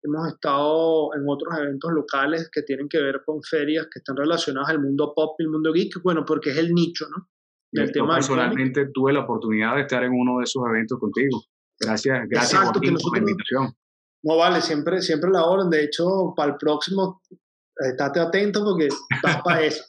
hemos 0.03 0.29
estado 0.29 1.15
en 1.15 1.25
otros 1.29 1.59
eventos 1.59 1.91
locales 1.93 2.49
que 2.53 2.63
tienen 2.63 2.89
que 2.89 3.03
ver 3.03 3.23
con 3.25 3.43
ferias 3.43 3.89
que 3.93 3.99
están 3.99 4.17
relacionadas 4.17 4.71
al 4.71 4.81
mundo 4.81 5.13
pop 5.15 5.35
y 5.41 5.43
el 5.43 5.51
mundo 5.51 5.73
geek, 5.73 6.01
bueno, 6.03 6.25
porque 6.25 6.51
es 6.51 6.57
el 6.59 6.73
nicho, 6.73 7.07
¿no? 7.09 7.29
Del 7.73 7.93
Yo 7.93 8.07
personalmente 8.07 8.87
tuve 8.93 9.13
la 9.13 9.21
oportunidad 9.21 9.75
de 9.75 9.83
estar 9.83 10.03
en 10.05 10.13
uno 10.13 10.39
de 10.39 10.45
esos 10.45 10.63
eventos 10.69 10.99
contigo. 10.99 11.43
Gracias, 11.79 12.27
gracias 12.29 12.71
por 12.73 12.85
la 12.85 13.19
invitación. 13.19 13.73
No 14.23 14.37
vale, 14.37 14.61
siempre, 14.61 15.03
siempre 15.03 15.31
la 15.31 15.45
orden. 15.45 15.71
De 15.71 15.85
hecho, 15.85 16.33
para 16.37 16.53
el 16.53 16.59
próximo, 16.59 17.21
estate 17.77 18.21
atento 18.21 18.65
porque 18.65 18.89
estás 19.15 19.43
para 19.43 19.63
eso. 19.67 19.85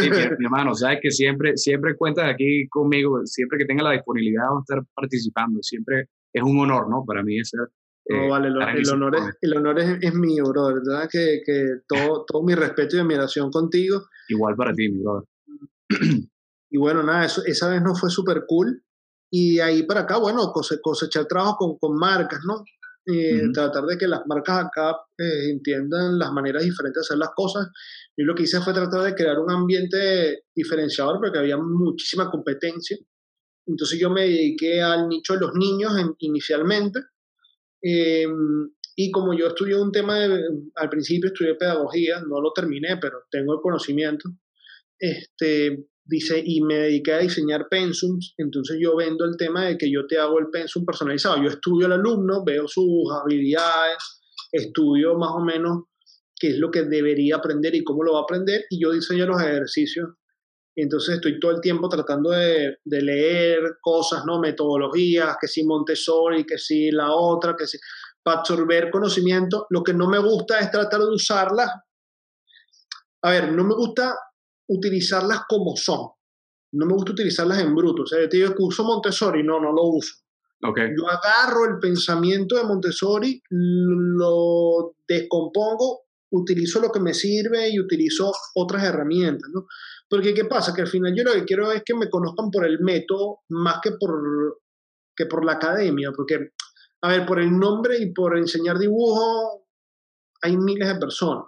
mi, 0.00 0.44
hermano, 0.44 0.74
sabes 0.74 0.98
que 1.02 1.10
siempre, 1.10 1.56
siempre 1.56 1.96
cuentas 1.96 2.32
aquí 2.32 2.66
conmigo, 2.68 3.20
siempre 3.24 3.58
que 3.58 3.66
tenga 3.66 3.84
la 3.84 3.92
disponibilidad 3.92 4.44
de 4.52 4.60
estar 4.60 4.84
participando. 4.94 5.62
Siempre 5.62 6.08
es 6.32 6.42
un 6.42 6.58
honor, 6.58 6.88
¿no? 6.88 7.04
Para 7.06 7.22
mí 7.22 7.38
ser. 7.44 7.60
no, 8.08 8.16
eh, 8.24 8.28
vale, 8.28 8.48
el, 8.48 8.56
honor, 8.90 9.16
es, 9.16 9.36
el 9.40 9.56
honor 9.56 9.78
es, 9.78 10.14
mío, 10.14 10.44
brother. 10.48 10.82
¿verdad? 10.84 11.08
Que, 11.10 11.42
que 11.44 11.66
todo, 11.86 12.24
todo 12.26 12.42
mi 12.42 12.54
respeto 12.54 12.96
y 12.96 13.00
admiración 13.00 13.50
contigo. 13.50 14.06
Igual 14.28 14.56
para 14.56 14.72
ti, 14.72 14.88
mi 14.88 15.02
brother. 15.02 15.28
Y 16.72 16.78
bueno, 16.78 17.02
nada, 17.02 17.26
eso, 17.26 17.42
esa 17.44 17.68
vez 17.68 17.82
no 17.82 17.94
fue 17.94 18.08
súper 18.08 18.44
cool. 18.48 18.82
Y 19.30 19.60
ahí 19.60 19.82
para 19.82 20.00
acá, 20.00 20.16
bueno, 20.16 20.52
cosechar 20.82 21.26
trabajo 21.26 21.56
con, 21.58 21.78
con 21.78 21.98
marcas, 21.98 22.40
¿no? 22.46 22.64
Eh, 23.04 23.50
tratar 23.52 23.84
de 23.84 23.98
que 23.98 24.06
las 24.06 24.22
marcas 24.26 24.66
acá 24.66 24.96
eh, 25.18 25.50
entiendan 25.50 26.18
las 26.18 26.32
maneras 26.32 26.62
diferentes 26.62 27.02
de 27.02 27.06
hacer 27.06 27.18
las 27.18 27.30
cosas. 27.36 27.68
Y 28.16 28.22
lo 28.22 28.34
que 28.34 28.44
hice 28.44 28.60
fue 28.62 28.72
tratar 28.72 29.02
de 29.02 29.14
crear 29.14 29.38
un 29.38 29.50
ambiente 29.50 30.44
diferenciador 30.54 31.18
porque 31.20 31.38
había 31.38 31.58
muchísima 31.58 32.30
competencia. 32.30 32.96
Entonces 33.66 34.00
yo 34.00 34.08
me 34.08 34.22
dediqué 34.22 34.80
al 34.80 35.08
nicho 35.08 35.34
de 35.34 35.40
los 35.40 35.54
niños 35.54 35.92
inicialmente. 36.20 37.00
Em, 37.82 38.70
y 38.96 39.10
como 39.10 39.34
yo 39.34 39.48
estudié 39.48 39.76
un 39.76 39.92
tema, 39.92 40.16
al 40.76 40.88
principio 40.88 41.28
estudié 41.28 41.54
pedagogía, 41.54 42.22
no 42.22 42.40
lo 42.40 42.52
terminé, 42.54 42.96
pero 42.98 43.24
tengo 43.30 43.52
el 43.52 43.60
conocimiento. 43.60 44.30
Este, 44.98 45.88
dice, 46.04 46.42
y 46.44 46.62
me 46.62 46.74
dediqué 46.74 47.14
a 47.14 47.18
diseñar 47.18 47.68
pensums, 47.68 48.34
entonces 48.36 48.78
yo 48.80 48.96
vendo 48.96 49.24
el 49.24 49.36
tema 49.36 49.66
de 49.66 49.78
que 49.78 49.90
yo 49.90 50.06
te 50.06 50.18
hago 50.18 50.38
el 50.38 50.50
pensum 50.50 50.84
personalizado. 50.84 51.42
Yo 51.42 51.48
estudio 51.48 51.86
al 51.86 51.92
alumno, 51.92 52.44
veo 52.44 52.66
sus 52.66 53.10
habilidades, 53.12 53.98
estudio 54.50 55.16
más 55.16 55.30
o 55.30 55.40
menos 55.40 55.84
qué 56.38 56.48
es 56.48 56.58
lo 56.58 56.70
que 56.70 56.82
debería 56.82 57.36
aprender 57.36 57.74
y 57.74 57.84
cómo 57.84 58.02
lo 58.02 58.14
va 58.14 58.20
a 58.20 58.22
aprender, 58.22 58.64
y 58.68 58.82
yo 58.82 58.90
diseño 58.92 59.26
los 59.26 59.40
ejercicios. 59.40 60.08
Entonces 60.74 61.16
estoy 61.16 61.38
todo 61.38 61.52
el 61.52 61.60
tiempo 61.60 61.88
tratando 61.88 62.30
de, 62.30 62.78
de 62.84 63.02
leer 63.02 63.76
cosas, 63.80 64.24
¿no? 64.26 64.40
Metodologías, 64.40 65.36
que 65.40 65.46
si 65.46 65.64
Montessori, 65.64 66.44
que 66.44 66.56
si 66.58 66.90
la 66.90 67.12
otra, 67.12 67.54
que 67.56 67.66
si... 67.66 67.78
para 68.22 68.40
absorber 68.40 68.90
conocimiento. 68.90 69.66
Lo 69.68 69.82
que 69.82 69.92
no 69.92 70.08
me 70.08 70.18
gusta 70.18 70.58
es 70.60 70.70
tratar 70.70 71.00
de 71.00 71.10
usarlas. 71.14 71.70
A 73.22 73.30
ver, 73.30 73.52
no 73.52 73.64
me 73.64 73.74
gusta 73.74 74.16
utilizarlas 74.72 75.42
como 75.48 75.76
son. 75.76 76.10
No 76.72 76.86
me 76.86 76.94
gusta 76.94 77.12
utilizarlas 77.12 77.60
en 77.60 77.74
bruto. 77.74 78.02
O 78.02 78.06
sea, 78.06 78.20
yo 78.20 78.28
te 78.28 78.38
digo 78.38 78.54
que 78.54 78.62
uso 78.62 78.84
Montessori, 78.84 79.42
no, 79.42 79.60
no 79.60 79.72
lo 79.72 79.84
uso. 79.84 80.14
Okay. 80.64 80.90
Yo 80.96 81.08
agarro 81.08 81.64
el 81.66 81.78
pensamiento 81.80 82.56
de 82.56 82.64
Montessori, 82.64 83.42
lo 83.50 84.94
descompongo, 85.08 86.02
utilizo 86.30 86.80
lo 86.80 86.90
que 86.90 87.00
me 87.00 87.14
sirve 87.14 87.68
y 87.68 87.80
utilizo 87.80 88.32
otras 88.54 88.84
herramientas, 88.84 89.50
¿no? 89.52 89.66
Porque 90.08 90.32
¿qué 90.32 90.44
pasa? 90.44 90.72
Que 90.72 90.82
al 90.82 90.88
final 90.88 91.14
yo 91.16 91.24
lo 91.24 91.32
que 91.32 91.44
quiero 91.44 91.72
es 91.72 91.82
que 91.84 91.94
me 91.94 92.08
conozcan 92.08 92.50
por 92.50 92.64
el 92.64 92.78
método 92.80 93.40
más 93.48 93.80
que 93.82 93.92
por, 93.98 94.60
que 95.16 95.26
por 95.26 95.44
la 95.44 95.52
academia, 95.52 96.12
porque, 96.14 96.52
a 97.02 97.08
ver, 97.08 97.26
por 97.26 97.40
el 97.40 97.50
nombre 97.58 97.98
y 97.98 98.12
por 98.12 98.38
enseñar 98.38 98.78
dibujo 98.78 99.66
hay 100.42 100.56
miles 100.56 100.88
de 100.88 100.94
personas. 100.96 101.44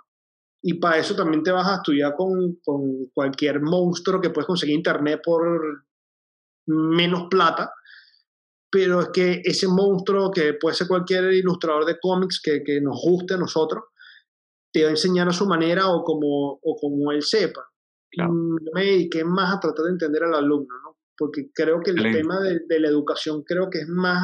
Y 0.67 0.81
para 0.81 0.97
eso 0.97 1.15
también 1.15 1.43
te 1.43 1.51
vas 1.51 1.69
a 1.69 1.75
estudiar 1.75 2.15
con, 2.17 2.57
con 2.65 3.11
cualquier 3.13 3.61
monstruo 3.61 4.19
que 4.19 4.31
puedes 4.31 4.47
conseguir 4.47 4.75
internet 4.75 5.21
por 5.23 5.85
menos 6.67 7.27
plata. 7.29 7.71
Pero 8.71 9.03
es 9.03 9.09
que 9.11 9.43
ese 9.45 9.69
monstruo, 9.69 10.31
que 10.31 10.55
puede 10.55 10.75
ser 10.75 10.89
cualquier 10.89 11.35
ilustrador 11.35 11.85
de 11.85 11.99
cómics 12.01 12.41
que, 12.43 12.63
que 12.65 12.81
nos 12.81 12.99
guste 13.05 13.35
a 13.35 13.37
nosotros, 13.37 13.85
te 14.73 14.85
va 14.85 14.89
a 14.89 14.93
enseñar 14.93 15.29
a 15.29 15.35
su 15.35 15.47
manera 15.47 15.91
o 15.91 16.03
como, 16.03 16.59
o 16.63 16.77
como 16.81 17.13
él 17.13 17.23
sepa. 17.23 17.61
Claro. 18.11 18.33
Me 18.73 18.87
dediqué 18.87 19.23
más 19.23 19.55
a 19.55 19.61
tratar 19.61 19.85
de 19.85 19.91
entender 19.91 20.23
al 20.23 20.35
alumno, 20.35 20.75
¿no? 20.83 20.97
Porque 21.15 21.51
creo 21.53 21.81
que 21.81 21.91
el 21.91 22.11
tema 22.11 22.41
de, 22.41 22.61
de, 22.67 22.81
la 22.81 22.89
educación 22.89 23.43
creo 23.45 23.69
que 23.69 23.81
es 23.81 23.89
más 23.89 24.23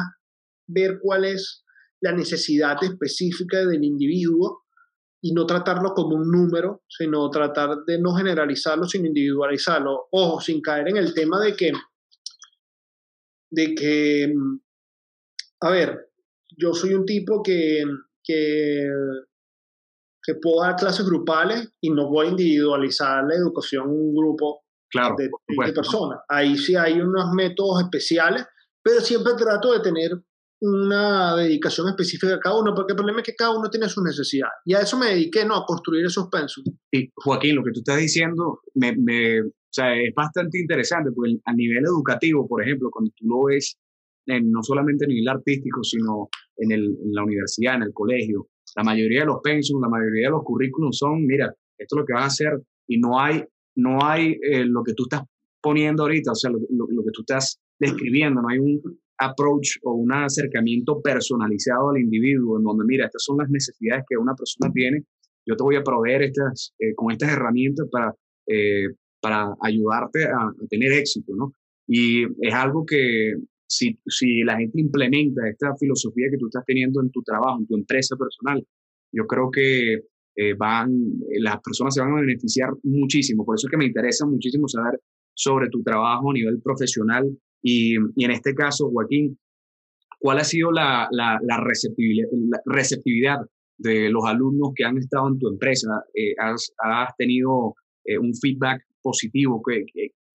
ver 0.65 0.97
cuál 1.03 1.23
es 1.23 1.63
la 2.01 2.13
necesidad 2.13 2.83
específica 2.83 3.63
del 3.63 3.83
individuo 3.83 4.63
y 5.21 5.33
no 5.33 5.45
tratarlo 5.45 5.93
como 5.93 6.15
un 6.15 6.31
número, 6.31 6.81
sino 6.87 7.29
tratar 7.29 7.83
de 7.85 7.99
no 7.99 8.13
generalizarlo, 8.15 8.85
sino 8.85 9.05
individualizarlo. 9.05 10.07
Ojo, 10.11 10.41
sin 10.41 10.61
caer 10.61 10.89
en 10.89 10.97
el 10.97 11.13
tema 11.13 11.39
de 11.39 11.55
que, 11.55 11.71
de 13.51 13.75
que, 13.75 14.33
a 15.61 15.69
ver, 15.69 16.09
yo 16.57 16.73
soy 16.73 16.95
un 16.95 17.05
tipo 17.05 17.43
que, 17.43 17.83
que, 18.23 18.89
que 20.23 20.35
puedo 20.41 20.61
dar 20.61 20.75
clases 20.75 21.05
grupales 21.05 21.71
y 21.79 21.91
no 21.91 22.09
voy 22.09 22.27
a 22.27 22.31
individualizar 22.31 23.23
la 23.23 23.35
educación 23.35 23.83
en 23.83 23.91
un 23.91 24.15
grupo 24.15 24.63
claro, 24.89 25.15
de, 25.19 25.29
de 25.65 25.73
personas. 25.73 26.19
Ahí 26.29 26.57
sí 26.57 26.75
hay 26.75 26.99
unos 26.99 27.31
métodos 27.33 27.83
especiales, 27.83 28.43
pero 28.81 29.01
siempre 29.01 29.33
trato 29.35 29.71
de 29.71 29.81
tener 29.81 30.11
una 30.61 31.35
dedicación 31.35 31.89
específica 31.89 32.35
a 32.35 32.39
cada 32.39 32.59
uno, 32.59 32.73
porque 32.75 32.93
el 32.93 32.97
problema 32.97 33.21
es 33.21 33.25
que 33.25 33.35
cada 33.35 33.57
uno 33.57 33.69
tiene 33.69 33.89
su 33.89 34.03
necesidad. 34.03 34.49
Y 34.63 34.75
a 34.75 34.81
eso 34.81 34.97
me 34.97 35.07
dediqué, 35.07 35.43
¿no? 35.43 35.55
A 35.55 35.65
construir 35.65 36.05
esos 36.05 36.27
pensos. 36.29 36.63
Y 36.91 37.09
Joaquín, 37.15 37.55
lo 37.55 37.63
que 37.63 37.71
tú 37.71 37.79
estás 37.79 37.97
diciendo 37.97 38.59
me, 38.75 38.95
me, 38.95 39.41
o 39.41 39.73
sea, 39.73 39.95
es 39.95 40.13
bastante 40.13 40.59
interesante, 40.59 41.11
porque 41.11 41.37
a 41.45 41.53
nivel 41.53 41.85
educativo, 41.85 42.47
por 42.47 42.61
ejemplo, 42.61 42.89
cuando 42.91 43.11
tú 43.15 43.25
lo 43.25 43.45
ves, 43.45 43.77
en, 44.27 44.51
no 44.51 44.61
solamente 44.61 45.05
a 45.05 45.07
nivel 45.07 45.27
artístico, 45.29 45.83
sino 45.83 46.29
en, 46.57 46.71
el, 46.71 46.83
en, 46.83 47.13
la 47.13 47.23
universidad, 47.23 47.75
en 47.75 47.83
el 47.83 47.93
colegio, 47.93 48.47
la 48.75 48.83
mayoría 48.83 49.21
de 49.21 49.25
los 49.27 49.39
pensos, 49.41 49.79
la 49.81 49.89
mayoría 49.89 50.27
de 50.27 50.31
los 50.31 50.43
currículums 50.43 50.97
son, 50.97 51.25
mira, 51.25 51.53
esto 51.77 51.95
es 51.95 51.99
lo 51.99 52.05
que 52.05 52.13
vas 52.13 52.23
a 52.23 52.27
hacer 52.27 52.61
y 52.87 52.99
no 52.99 53.19
hay, 53.19 53.43
no 53.75 54.03
hay 54.03 54.37
eh, 54.43 54.65
lo 54.65 54.83
que 54.83 54.93
tú 54.93 55.03
estás 55.03 55.23
poniendo 55.61 56.03
ahorita, 56.03 56.31
o 56.31 56.35
sea, 56.35 56.51
lo, 56.51 56.59
lo, 56.69 57.03
que 57.03 57.11
tú 57.11 57.21
estás 57.21 57.59
describiendo, 57.79 58.41
no 58.41 58.49
hay 58.49 58.59
un 58.59 58.81
approach 59.21 59.77
o 59.83 59.93
un 59.93 60.11
acercamiento 60.11 61.01
personalizado 61.01 61.89
al 61.89 61.99
individuo 61.99 62.57
en 62.57 62.63
donde, 62.63 62.85
mira, 62.85 63.05
estas 63.05 63.23
son 63.23 63.37
las 63.37 63.49
necesidades 63.49 64.03
que 64.09 64.17
una 64.17 64.35
persona 64.35 64.71
tiene, 64.73 65.03
yo 65.45 65.55
te 65.55 65.63
voy 65.63 65.75
a 65.75 65.83
proveer 65.83 66.23
estas, 66.23 66.73
eh, 66.79 66.93
con 66.95 67.11
estas 67.11 67.31
herramientas 67.31 67.87
para, 67.91 68.13
eh, 68.47 68.87
para 69.21 69.53
ayudarte 69.61 70.25
a, 70.25 70.47
a, 70.47 70.67
tener 70.69 70.91
éxito, 70.93 71.33
¿no? 71.35 71.53
Y 71.87 72.23
es 72.45 72.53
algo 72.53 72.85
que 72.85 73.33
si, 73.67 73.97
si 74.07 74.43
la 74.43 74.57
gente 74.57 74.79
implementa 74.79 75.47
esta 75.47 75.75
filosofía 75.77 76.27
que 76.29 76.37
tú 76.37 76.47
estás 76.47 76.63
teniendo 76.65 77.01
en 77.01 77.09
tu 77.11 77.21
trabajo, 77.23 77.59
en 77.59 77.67
tu 77.67 77.75
empresa 77.75 78.15
personal, 78.15 78.65
yo 79.13 79.25
creo 79.25 79.49
que 79.51 80.01
eh, 80.35 80.53
van, 80.57 80.91
las 81.39 81.59
personas 81.61 81.93
se 81.93 82.01
van 82.01 82.13
a 82.13 82.21
beneficiar 82.21 82.69
muchísimo. 82.83 83.45
Por 83.45 83.55
eso 83.55 83.67
es 83.67 83.71
que 83.71 83.77
me 83.77 83.85
interesa 83.85 84.25
muchísimo 84.25 84.67
saber 84.67 84.99
sobre 85.33 85.69
tu 85.69 85.81
trabajo 85.83 86.31
a 86.31 86.33
nivel 86.33 86.61
profesional 86.61 87.29
y, 87.61 87.95
y 88.15 88.25
en 88.25 88.31
este 88.31 88.53
caso, 88.53 88.89
Joaquín, 88.89 89.37
¿cuál 90.19 90.39
ha 90.39 90.43
sido 90.43 90.71
la, 90.71 91.07
la, 91.11 91.39
la, 91.41 91.57
receptividad, 91.57 92.27
la, 92.31 92.59
receptividad, 92.65 93.37
de 93.77 94.11
los 94.11 94.23
alumnos 94.25 94.73
que 94.75 94.85
han 94.85 94.97
estado 94.97 95.27
en 95.27 95.39
tu 95.39 95.49
empresa? 95.49 95.89
Eh, 96.13 96.33
has, 96.37 96.71
has, 96.77 97.15
tenido 97.17 97.75
eh, 98.05 98.17
un 98.17 98.33
feedback 98.35 98.83
positivo? 99.01 99.61
¿Qué, 99.65 99.85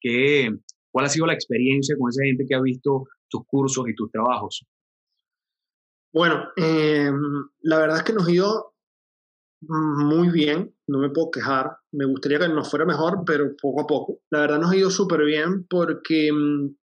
qué, 0.00 0.50
cuál 0.90 1.06
ha 1.06 1.08
sido 1.08 1.26
la 1.26 1.34
experiencia 1.34 1.96
con 1.98 2.10
esa 2.10 2.24
gente 2.24 2.44
que 2.48 2.54
ha 2.54 2.60
visto 2.60 3.04
tus 3.28 3.42
cursos 3.46 3.88
y 3.88 3.94
tus 3.94 4.10
trabajos? 4.10 4.64
Bueno, 6.12 6.44
eh, 6.56 7.10
la 7.60 7.78
verdad 7.78 7.98
es 7.98 8.02
que 8.02 8.12
nos 8.12 8.26
ha 8.26 8.32
ido 8.32 8.72
muy 9.60 10.30
bien, 10.30 10.74
no 10.86 10.98
me 10.98 11.10
puedo 11.10 11.30
quejar, 11.30 11.76
me 11.92 12.06
gustaría 12.06 12.38
que 12.38 12.48
nos 12.48 12.70
fuera 12.70 12.84
mejor, 12.84 13.22
pero 13.26 13.54
poco 13.60 13.82
a 13.82 13.86
poco. 13.86 14.20
La 14.30 14.40
verdad 14.40 14.60
nos 14.60 14.72
ha 14.72 14.76
ido 14.76 14.90
súper 14.90 15.24
bien 15.24 15.66
porque 15.68 16.30
mm, 16.32 16.74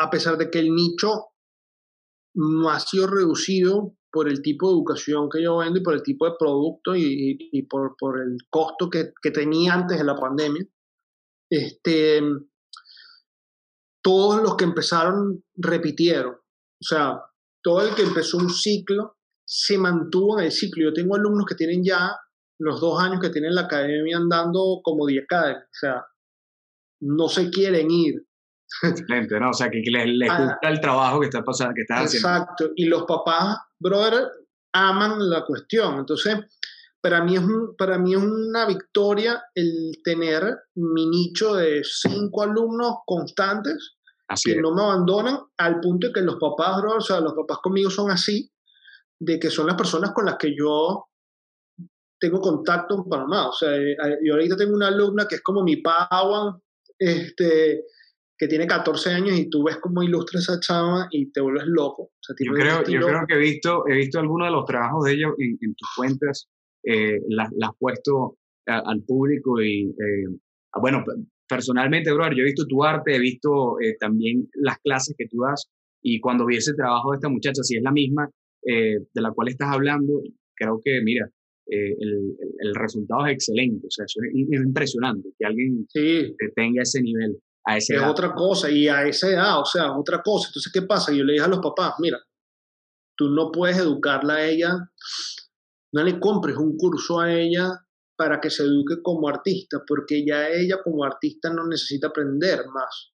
a 0.00 0.08
pesar 0.08 0.38
de 0.38 0.50
que 0.50 0.58
el 0.58 0.74
nicho 0.74 1.26
no 2.34 2.70
ha 2.70 2.80
sido 2.80 3.06
reducido 3.06 3.96
por 4.10 4.28
el 4.28 4.40
tipo 4.40 4.68
de 4.68 4.74
educación 4.74 5.28
que 5.28 5.42
yo 5.42 5.58
vendo 5.58 5.78
y 5.78 5.82
por 5.82 5.94
el 5.94 6.02
tipo 6.02 6.24
de 6.26 6.36
producto 6.38 6.96
y, 6.96 7.66
por, 7.68 8.18
el 8.18 8.38
costo 8.48 8.88
que, 8.88 9.12
tenía 9.30 9.74
antes 9.74 9.98
de 9.98 10.04
la 10.04 10.16
pandemia, 10.16 10.64
este, 11.50 12.22
todos 14.02 14.42
los 14.42 14.56
que 14.56 14.64
empezaron 14.64 15.44
repitieron. 15.54 16.34
O 16.34 16.84
sea, 16.84 17.20
todo 17.62 17.82
el 17.82 17.94
que 17.94 18.02
empezó 18.02 18.38
un 18.38 18.50
ciclo 18.50 19.18
se 19.44 19.76
mantuvo 19.76 20.38
en 20.38 20.46
el 20.46 20.52
ciclo. 20.52 20.84
Yo 20.84 20.94
tengo 20.94 21.14
alumnos 21.14 21.44
que 21.46 21.54
tienen 21.54 21.84
ya 21.84 22.16
los 22.58 22.80
dos 22.80 23.00
años 23.00 23.20
que 23.20 23.30
tienen 23.30 23.54
la 23.54 23.62
academia 23.62 24.16
andando 24.16 24.80
como 24.82 25.06
10 25.06 25.24
O 25.30 25.60
sea, 25.72 26.06
no 27.02 27.28
se 27.28 27.50
quieren 27.50 27.90
ir. 27.90 28.29
Excelente, 28.82 29.38
¿no? 29.40 29.50
O 29.50 29.52
sea, 29.52 29.70
que, 29.70 29.82
les, 29.84 30.06
les 30.06 30.30
ah. 30.30 30.42
gusta 30.44 30.68
el 30.68 30.80
trabajo 30.80 31.20
que 31.20 31.26
está 31.26 31.42
pasando, 31.42 31.74
que 31.74 31.82
estás 31.82 32.04
haciendo. 32.04 32.28
Exacto. 32.28 32.70
Y 32.76 32.86
los 32.86 33.04
papás, 33.04 33.58
brother, 33.78 34.28
aman 34.72 35.28
la 35.28 35.44
cuestión. 35.44 35.98
Entonces, 35.98 36.38
para 37.00 37.22
mí 37.24 37.36
es, 37.36 37.42
para 37.78 37.98
mí 37.98 38.14
es 38.14 38.22
una 38.22 38.66
victoria 38.66 39.42
el 39.54 39.92
tener 40.04 40.58
mi 40.74 41.06
nicho 41.06 41.54
de 41.54 41.82
cinco 41.84 42.42
alumnos 42.42 42.98
constantes 43.06 43.96
Así 44.30 44.50
que 44.50 44.56
es. 44.56 44.62
no 44.62 44.72
me 44.72 44.82
abandonan 44.82 45.40
al 45.58 45.80
punto 45.80 46.06
de 46.06 46.12
que 46.12 46.20
los 46.20 46.36
papás, 46.36 46.80
bro, 46.80 46.98
o 46.98 47.00
sea, 47.00 47.20
los 47.20 47.34
papás 47.34 47.58
conmigo 47.60 47.90
son 47.90 48.12
así, 48.12 48.48
de 49.18 49.40
que 49.40 49.50
son 49.50 49.66
las 49.66 49.76
personas 49.76 50.12
con 50.12 50.24
las 50.24 50.36
que 50.36 50.54
yo 50.56 51.08
tengo 52.18 52.40
contacto 52.40 52.94
en 52.94 53.08
Panamá. 53.08 53.48
O 53.48 53.52
sea, 53.52 53.74
eh, 53.76 53.96
yo 54.22 54.34
ahorita 54.34 54.56
tengo 54.56 54.74
una 54.74 54.86
alumna 54.86 55.26
que 55.26 55.36
es 55.36 55.42
como 55.42 55.64
mi 55.64 55.78
Pawan, 55.78 56.60
este, 56.96 57.86
que 58.40 58.48
tiene 58.48 58.66
14 58.66 59.10
años 59.10 59.38
y 59.38 59.50
tú 59.50 59.64
ves 59.64 59.76
cómo 59.76 60.02
ilustra 60.02 60.40
esa 60.40 60.58
chava 60.58 61.08
y 61.10 61.30
te 61.30 61.42
vuelves 61.42 61.66
loco. 61.66 62.04
O 62.04 62.22
sea, 62.22 62.34
yo, 62.38 62.54
creo, 62.54 62.82
yo 62.84 63.06
creo 63.06 63.26
que 63.28 63.34
he 63.34 63.38
visto, 63.38 63.86
he 63.86 63.94
visto 63.94 64.18
algunos 64.18 64.48
de 64.48 64.52
los 64.52 64.64
trabajos 64.64 65.04
de 65.04 65.12
ella 65.12 65.26
en, 65.36 65.58
en 65.60 65.74
tus 65.74 65.88
cuentas, 65.94 66.48
eh, 66.82 67.20
las 67.28 67.50
la 67.52 67.66
has 67.66 67.72
puesto 67.78 68.38
a, 68.66 68.78
al 68.78 69.02
público 69.02 69.60
y, 69.60 69.90
eh, 69.90 70.38
bueno, 70.80 71.04
personalmente, 71.46 72.10
bro, 72.14 72.32
yo 72.32 72.40
he 72.40 72.46
visto 72.46 72.66
tu 72.66 72.82
arte, 72.82 73.14
he 73.14 73.18
visto 73.18 73.78
eh, 73.78 73.96
también 74.00 74.48
las 74.54 74.78
clases 74.78 75.14
que 75.18 75.26
tú 75.26 75.42
das 75.46 75.68
y 76.00 76.18
cuando 76.18 76.46
vi 76.46 76.56
ese 76.56 76.72
trabajo 76.72 77.10
de 77.10 77.16
esta 77.16 77.28
muchacha, 77.28 77.62
si 77.62 77.76
es 77.76 77.82
la 77.82 77.92
misma, 77.92 78.26
eh, 78.66 79.00
de 79.12 79.20
la 79.20 79.32
cual 79.32 79.48
estás 79.48 79.68
hablando, 79.70 80.22
creo 80.54 80.80
que, 80.82 81.02
mira, 81.02 81.28
eh, 81.66 81.94
el, 82.00 82.36
el, 82.58 82.74
resultado 82.74 83.26
es 83.26 83.34
excelente. 83.34 83.86
O 83.86 83.90
sea, 83.90 84.06
es, 84.06 84.16
impresionante 84.34 85.28
que 85.38 85.44
alguien 85.44 85.86
sí. 85.90 86.34
tenga 86.56 86.80
ese 86.80 87.02
nivel. 87.02 87.36
A 87.70 87.76
esa 87.76 87.94
es 87.94 88.00
edad. 88.00 88.10
otra 88.10 88.34
cosa, 88.34 88.70
y 88.70 88.88
a 88.88 89.06
esa 89.06 89.28
edad, 89.28 89.60
o 89.60 89.64
sea, 89.64 89.92
otra 89.96 90.22
cosa. 90.22 90.48
Entonces, 90.48 90.72
¿qué 90.72 90.82
pasa? 90.82 91.12
Yo 91.12 91.24
le 91.24 91.34
dije 91.34 91.44
a 91.44 91.48
los 91.48 91.60
papás, 91.60 91.94
mira, 91.98 92.18
tú 93.16 93.28
no 93.28 93.50
puedes 93.52 93.78
educarla 93.78 94.34
a 94.34 94.44
ella, 94.44 94.90
no 95.92 96.02
le 96.02 96.18
compres 96.18 96.56
un 96.56 96.76
curso 96.76 97.20
a 97.20 97.32
ella 97.32 97.70
para 98.16 98.40
que 98.40 98.50
se 98.50 98.62
eduque 98.64 99.02
como 99.02 99.28
artista, 99.28 99.82
porque 99.86 100.24
ya 100.26 100.48
ella 100.48 100.82
como 100.82 101.04
artista 101.04 101.50
no 101.50 101.66
necesita 101.66 102.08
aprender 102.08 102.66
más. 102.72 103.12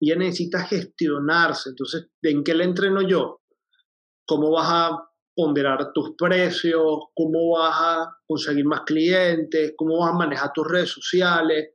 Ella 0.00 0.16
necesita 0.16 0.64
gestionarse. 0.64 1.70
Entonces, 1.70 2.08
¿en 2.22 2.44
qué 2.44 2.54
le 2.54 2.64
entreno 2.64 3.00
yo? 3.00 3.40
cómo 4.26 4.50
vas 4.50 4.68
a 4.68 5.10
ponderar 5.34 5.92
tus 5.92 6.14
precios, 6.16 6.98
cómo 7.14 7.58
vas 7.58 7.74
a 7.74 8.16
conseguir 8.26 8.64
más 8.64 8.82
clientes, 8.82 9.74
cómo 9.76 9.98
vas 9.98 10.10
a 10.10 10.16
manejar 10.16 10.52
tus 10.52 10.66
redes 10.66 10.90
sociales, 10.90 11.74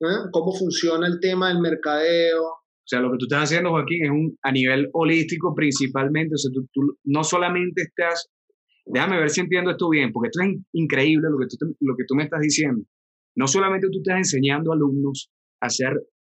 ¿eh? 0.00 0.28
cómo 0.32 0.52
funciona 0.52 1.06
el 1.06 1.20
tema 1.20 1.48
del 1.48 1.60
mercadeo. 1.60 2.42
O 2.44 2.90
sea, 2.90 3.00
lo 3.00 3.12
que 3.12 3.18
tú 3.18 3.26
estás 3.26 3.44
haciendo, 3.44 3.70
Joaquín, 3.70 4.04
es 4.04 4.10
un, 4.10 4.38
a 4.42 4.50
nivel 4.50 4.88
holístico 4.92 5.54
principalmente. 5.54 6.34
O 6.34 6.38
sea, 6.38 6.50
tú, 6.52 6.66
tú 6.72 6.98
no 7.04 7.22
solamente 7.22 7.82
estás, 7.82 8.28
déjame 8.86 9.18
ver 9.18 9.30
si 9.30 9.40
entiendo 9.40 9.70
esto 9.70 9.88
bien, 9.88 10.12
porque 10.12 10.28
esto 10.28 10.42
es 10.42 10.58
increíble 10.72 11.28
lo 11.30 11.38
que 11.38 11.46
tú, 11.46 11.76
lo 11.80 11.94
que 11.96 12.04
tú 12.06 12.14
me 12.14 12.24
estás 12.24 12.40
diciendo. 12.40 12.82
No 13.36 13.46
solamente 13.46 13.88
tú 13.92 13.98
estás 13.98 14.18
enseñando 14.18 14.72
a 14.72 14.74
alumnos 14.74 15.30
a 15.60 15.70
ser 15.70 15.92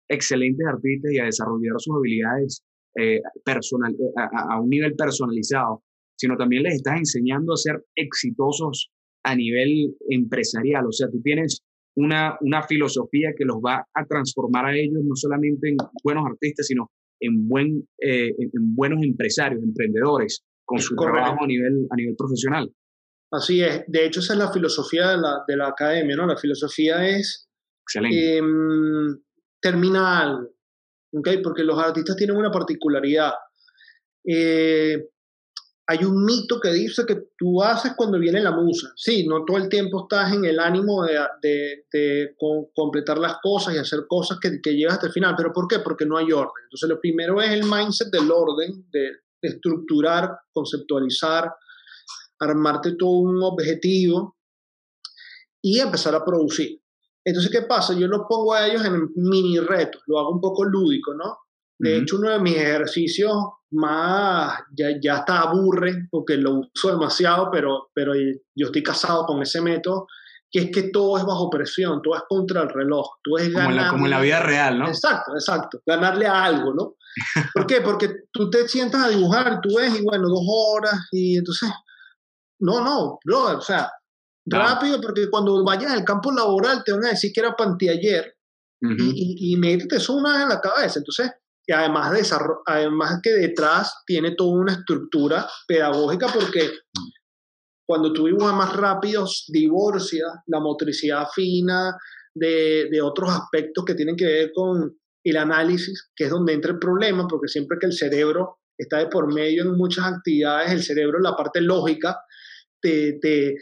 excelentes 0.09 0.67
artistas 0.67 1.13
y 1.13 1.19
a 1.19 1.25
desarrollar 1.25 1.75
sus 1.79 1.95
habilidades 1.97 2.65
eh, 2.99 3.21
personal, 3.45 3.93
eh, 3.93 4.13
a, 4.17 4.55
a, 4.55 4.61
un 4.61 4.69
nivel 4.69 4.97
personalizado, 4.97 5.85
sino 6.17 6.37
también 6.37 6.65
les 6.65 6.75
estás 6.75 6.99
enseñando 6.99 7.53
a 7.53 7.57
ser 7.57 7.85
exitosos 7.95 8.91
a 9.23 9.37
nivel 9.37 9.95
empresarial. 10.09 10.87
O 10.87 10.93
sea, 10.93 11.09
tú 11.09 11.21
tienes 11.23 11.63
una, 12.01 12.37
una 12.41 12.63
filosofía 12.63 13.31
que 13.37 13.45
los 13.45 13.57
va 13.57 13.87
a 13.95 14.07
transformar 14.07 14.67
a 14.67 14.77
ellos 14.77 15.03
no 15.05 15.15
solamente 15.15 15.69
en 15.69 15.77
buenos 16.03 16.25
artistas, 16.27 16.67
sino 16.67 16.91
en, 17.21 17.49
buen, 17.49 17.89
eh, 17.99 18.33
en 18.39 18.75
buenos 18.75 19.03
empresarios, 19.03 19.63
emprendedores, 19.63 20.43
con 20.65 20.79
su 20.79 20.95
Correcto. 20.95 21.21
trabajo 21.21 21.45
a 21.45 21.47
nivel, 21.47 21.87
a 21.91 21.97
nivel 21.97 22.15
profesional. 22.17 22.73
Así 23.33 23.63
es. 23.63 23.85
De 23.87 24.07
hecho, 24.07 24.21
esa 24.21 24.33
es 24.33 24.39
la 24.39 24.53
filosofía 24.53 25.11
de 25.11 25.19
la, 25.19 25.45
de 25.47 25.57
la 25.57 25.69
academia, 25.69 26.17
¿no? 26.17 26.27
La 26.27 26.37
filosofía 26.37 27.09
es... 27.09 27.49
Excelente. 27.83 28.39
Eh, 28.39 28.43
termina 29.61 30.21
algo 30.21 30.51
¿okay? 31.13 31.43
porque 31.43 31.65
los 31.65 31.79
artistas 31.79 32.17
tienen 32.17 32.37
una 32.37 32.51
particularidad. 32.51 33.33
Eh, 34.25 35.09
hay 35.91 36.05
un 36.05 36.25
mito 36.25 36.61
que 36.61 36.71
dice 36.71 37.05
que 37.05 37.31
tú 37.37 37.61
haces 37.61 37.95
cuando 37.97 38.17
viene 38.17 38.41
la 38.41 38.53
musa. 38.53 38.93
Sí, 38.95 39.27
no 39.27 39.45
todo 39.45 39.57
el 39.57 39.69
tiempo 39.69 40.03
estás 40.03 40.33
en 40.33 40.45
el 40.45 40.61
ánimo 40.61 41.05
de, 41.05 42.37
completar 42.73 43.19
las 43.19 43.39
cosas 43.43 43.75
y 43.75 43.79
hacer 43.79 44.07
cosas 44.07 44.39
que, 44.41 44.61
que 44.63 44.77
llegas 44.77 44.95
hasta 44.95 45.09
el 45.09 45.13
final. 45.13 45.35
¿Pero 45.37 45.53
por 45.53 45.67
qué? 45.67 45.81
Porque 45.81 46.07
no 46.07 46.17
hay 46.17 46.31
orden. 46.31 46.63
Entonces, 46.63 46.89
lo 46.89 47.01
primero 47.01 47.43
es 47.43 47.51
el 47.51 47.65
mindset 47.65 48.09
del 48.13 48.31
orden, 48.31 48.87
de, 48.93 49.01
de 49.43 49.49
estructurar, 49.49 50.31
conceptualizar, 50.53 51.53
armarte 52.39 52.93
todo 52.93 53.19
un 53.19 53.43
objetivo 53.43 54.37
y 55.61 55.81
empezar 55.81 56.15
a 56.15 56.25
producir. 56.25 56.81
Entonces, 57.25 57.51
¿qué 57.51 57.63
pasa? 57.63 57.95
Yo 57.95 58.07
lo 58.07 58.29
pongo 58.29 58.55
a 58.55 58.69
ellos 58.69 58.85
en 58.85 59.11
mini 59.17 59.59
retos, 59.59 60.03
lo 60.07 60.21
hago 60.21 60.31
un 60.31 60.41
poco 60.41 60.65
lúdico, 60.65 61.15
¿no? 61.15 61.37
De 61.83 61.97
hecho, 61.97 62.17
uno 62.19 62.31
de 62.31 62.41
mis 62.41 62.57
ejercicios 62.57 63.33
más, 63.73 64.61
ya, 64.77 64.89
ya 65.03 65.19
está 65.19 65.41
aburre 65.41 66.09
porque 66.11 66.37
lo 66.37 66.61
uso 66.75 66.91
demasiado, 66.91 67.49
pero, 67.51 67.89
pero 67.95 68.13
yo 68.15 68.67
estoy 68.67 68.83
casado 68.83 69.25
con 69.25 69.41
ese 69.41 69.63
método, 69.63 70.07
que 70.51 70.61
es 70.61 70.71
que 70.71 70.91
todo 70.91 71.17
es 71.17 71.25
bajo 71.25 71.49
presión, 71.49 72.03
todo 72.03 72.17
es 72.17 72.23
contra 72.29 72.63
el 72.63 72.69
reloj, 72.69 73.07
todo 73.23 73.39
es 73.39 73.51
ganar. 73.51 73.89
Como, 73.89 73.91
como 73.93 74.05
en 74.07 74.11
la 74.11 74.21
vida 74.21 74.41
real, 74.41 74.79
¿no? 74.79 74.89
Exacto, 74.89 75.33
exacto, 75.35 75.81
ganarle 75.87 76.27
a 76.27 76.45
algo, 76.45 76.75
¿no? 76.75 76.97
¿Por 77.55 77.67
qué? 77.67 77.81
Porque 77.81 78.25
tú 78.31 78.51
te 78.51 78.69
sientas 78.69 79.05
a 79.05 79.09
dibujar, 79.09 79.61
tú 79.63 79.77
ves 79.77 79.99
y 79.99 80.03
bueno, 80.03 80.29
dos 80.29 80.45
horas 80.47 81.09
y 81.13 81.39
entonces, 81.39 81.71
no, 82.61 82.85
no, 82.85 83.19
brother, 83.25 83.57
o 83.57 83.63
sea, 83.63 83.91
Rápido, 84.47 85.01
porque 85.01 85.29
cuando 85.31 85.63
vayas 85.65 85.93
al 85.93 86.05
campo 86.05 86.33
laboral 86.33 86.83
te 86.85 86.93
van 86.93 87.05
a 87.05 87.11
decir 87.11 87.31
que 87.33 87.41
era 87.41 87.55
pantiayer 87.55 88.35
uh 88.83 88.89
-huh. 88.89 89.13
y, 89.15 89.51
y, 89.51 89.53
y 89.53 89.57
métete 89.57 89.97
eso 89.97 90.15
una 90.15 90.33
vez 90.33 90.43
en 90.43 90.49
la 90.49 90.61
cabeza. 90.61 90.99
Entonces, 90.99 91.31
y 91.71 91.73
además, 91.73 92.11
de 92.11 92.37
además 92.67 93.21
que 93.23 93.31
detrás 93.31 94.03
tiene 94.05 94.35
toda 94.35 94.59
una 94.59 94.73
estructura 94.73 95.47
pedagógica 95.69 96.27
porque 96.27 96.69
cuando 97.89 98.13
tú 98.13 98.27
dibujas 98.27 98.57
más 98.57 98.75
rápido, 98.75 99.25
divorcia 99.47 100.25
la 100.49 100.59
motricidad 100.59 101.29
fina 101.33 101.97
de, 102.35 102.89
de 102.91 103.01
otros 103.01 103.31
aspectos 103.31 103.85
que 103.85 103.95
tienen 103.95 104.17
que 104.17 104.25
ver 104.25 104.51
con 104.53 104.99
el 105.25 105.37
análisis, 105.37 106.11
que 106.17 106.25
es 106.25 106.31
donde 106.31 106.55
entra 106.55 106.73
el 106.73 106.81
problema, 106.81 107.29
porque 107.29 107.47
siempre 107.47 107.79
que 107.81 107.87
el 107.87 107.93
cerebro 107.93 108.59
está 108.77 108.99
de 108.99 109.07
por 109.07 109.33
medio 109.33 109.63
en 109.63 109.77
muchas 109.77 110.07
actividades, 110.07 110.73
el 110.73 110.83
cerebro 110.83 111.19
en 111.19 111.23
la 111.23 111.37
parte 111.37 111.61
lógica 111.61 112.19
te, 112.83 113.21
te, 113.21 113.55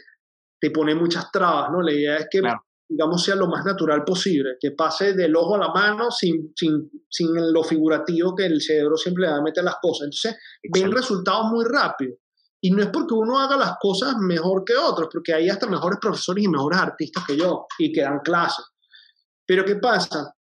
te 0.59 0.71
pone 0.71 0.95
muchas 0.95 1.31
trabas, 1.31 1.69
¿no? 1.71 1.83
La 1.83 1.93
idea 1.93 2.17
es 2.17 2.27
que, 2.31 2.41
digamos, 2.89 3.23
sea 3.23 3.35
lo 3.35 3.47
más 3.47 3.63
natural 3.63 4.03
posible, 4.03 4.57
que 4.59 4.71
pase 4.71 5.13
del 5.13 5.35
ojo 5.35 5.55
a 5.55 5.59
la 5.59 5.71
mano 5.71 6.09
sin, 6.09 6.51
sin, 6.55 6.89
sin 7.07 7.53
lo 7.53 7.63
figurativo 7.63 8.35
que 8.35 8.47
el 8.47 8.59
cerebro 8.61 8.97
siempre 8.97 9.25
le 9.25 9.29
da 9.29 9.37
a 9.37 9.43
meter 9.43 9.63
las 9.63 9.75
cosas. 9.79 10.05
Entonces, 10.05 10.35
ven 10.73 10.91
resultados 10.91 11.45
muy 11.51 11.65
rápido. 11.65 12.15
Y 12.61 12.71
no 12.71 12.81
es 12.81 12.89
porque 12.89 13.13
uno 13.13 13.39
haga 13.39 13.55
las 13.55 13.75
cosas 13.79 14.15
mejor 14.17 14.63
que 14.65 14.75
otros, 14.75 15.07
porque 15.11 15.33
hay 15.33 15.47
hasta 15.49 15.67
mejores 15.67 15.99
profesores 16.01 16.43
y 16.43 16.47
mejores 16.49 16.79
artistas 16.79 17.23
que 17.25 17.37
yo 17.37 17.67
y 17.77 17.91
que 17.93 18.01
dan 18.01 18.19
clases. 18.19 18.65
Pero 19.45 19.63
¿qué 19.63 19.75
pasa? 19.75 20.33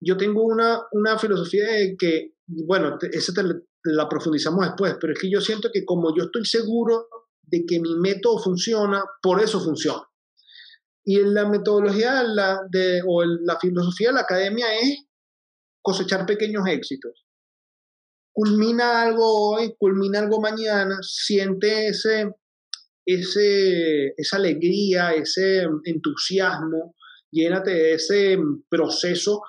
Yo 0.00 0.16
tengo 0.16 0.44
una, 0.44 0.80
una 0.92 1.18
filosofía 1.18 1.64
de 1.66 1.96
que, 1.98 2.34
bueno, 2.46 2.96
esa 3.12 3.34
te, 3.34 3.42
la 3.84 4.08
profundizamos 4.08 4.64
después, 4.64 4.96
pero 5.00 5.12
es 5.12 5.18
que 5.18 5.30
yo 5.30 5.40
siento 5.40 5.68
que 5.72 5.84
como 5.84 6.14
yo 6.16 6.24
estoy 6.24 6.44
seguro 6.44 7.08
de 7.42 7.64
que 7.66 7.80
mi 7.80 7.94
método 7.96 8.38
funciona, 8.38 9.04
por 9.20 9.40
eso 9.42 9.60
funciona. 9.60 10.02
Y 11.10 11.16
en 11.16 11.34
la 11.34 11.44
metodología 11.44 12.22
la, 12.22 12.60
de, 12.70 13.02
o 13.04 13.24
la 13.24 13.58
filosofía 13.58 14.10
de 14.10 14.14
la 14.14 14.20
academia 14.20 14.66
es 14.80 15.06
cosechar 15.82 16.24
pequeños 16.24 16.62
éxitos. 16.68 17.26
Culmina 18.32 19.02
algo 19.02 19.24
hoy, 19.50 19.74
culmina 19.76 20.20
algo 20.20 20.40
mañana, 20.40 20.98
siente 21.02 21.88
ese, 21.88 22.30
ese, 23.04 24.14
esa 24.16 24.36
alegría, 24.36 25.12
ese 25.12 25.66
entusiasmo, 25.82 26.94
llénate 27.32 27.72
de 27.72 27.94
ese 27.94 28.38
proceso 28.68 29.42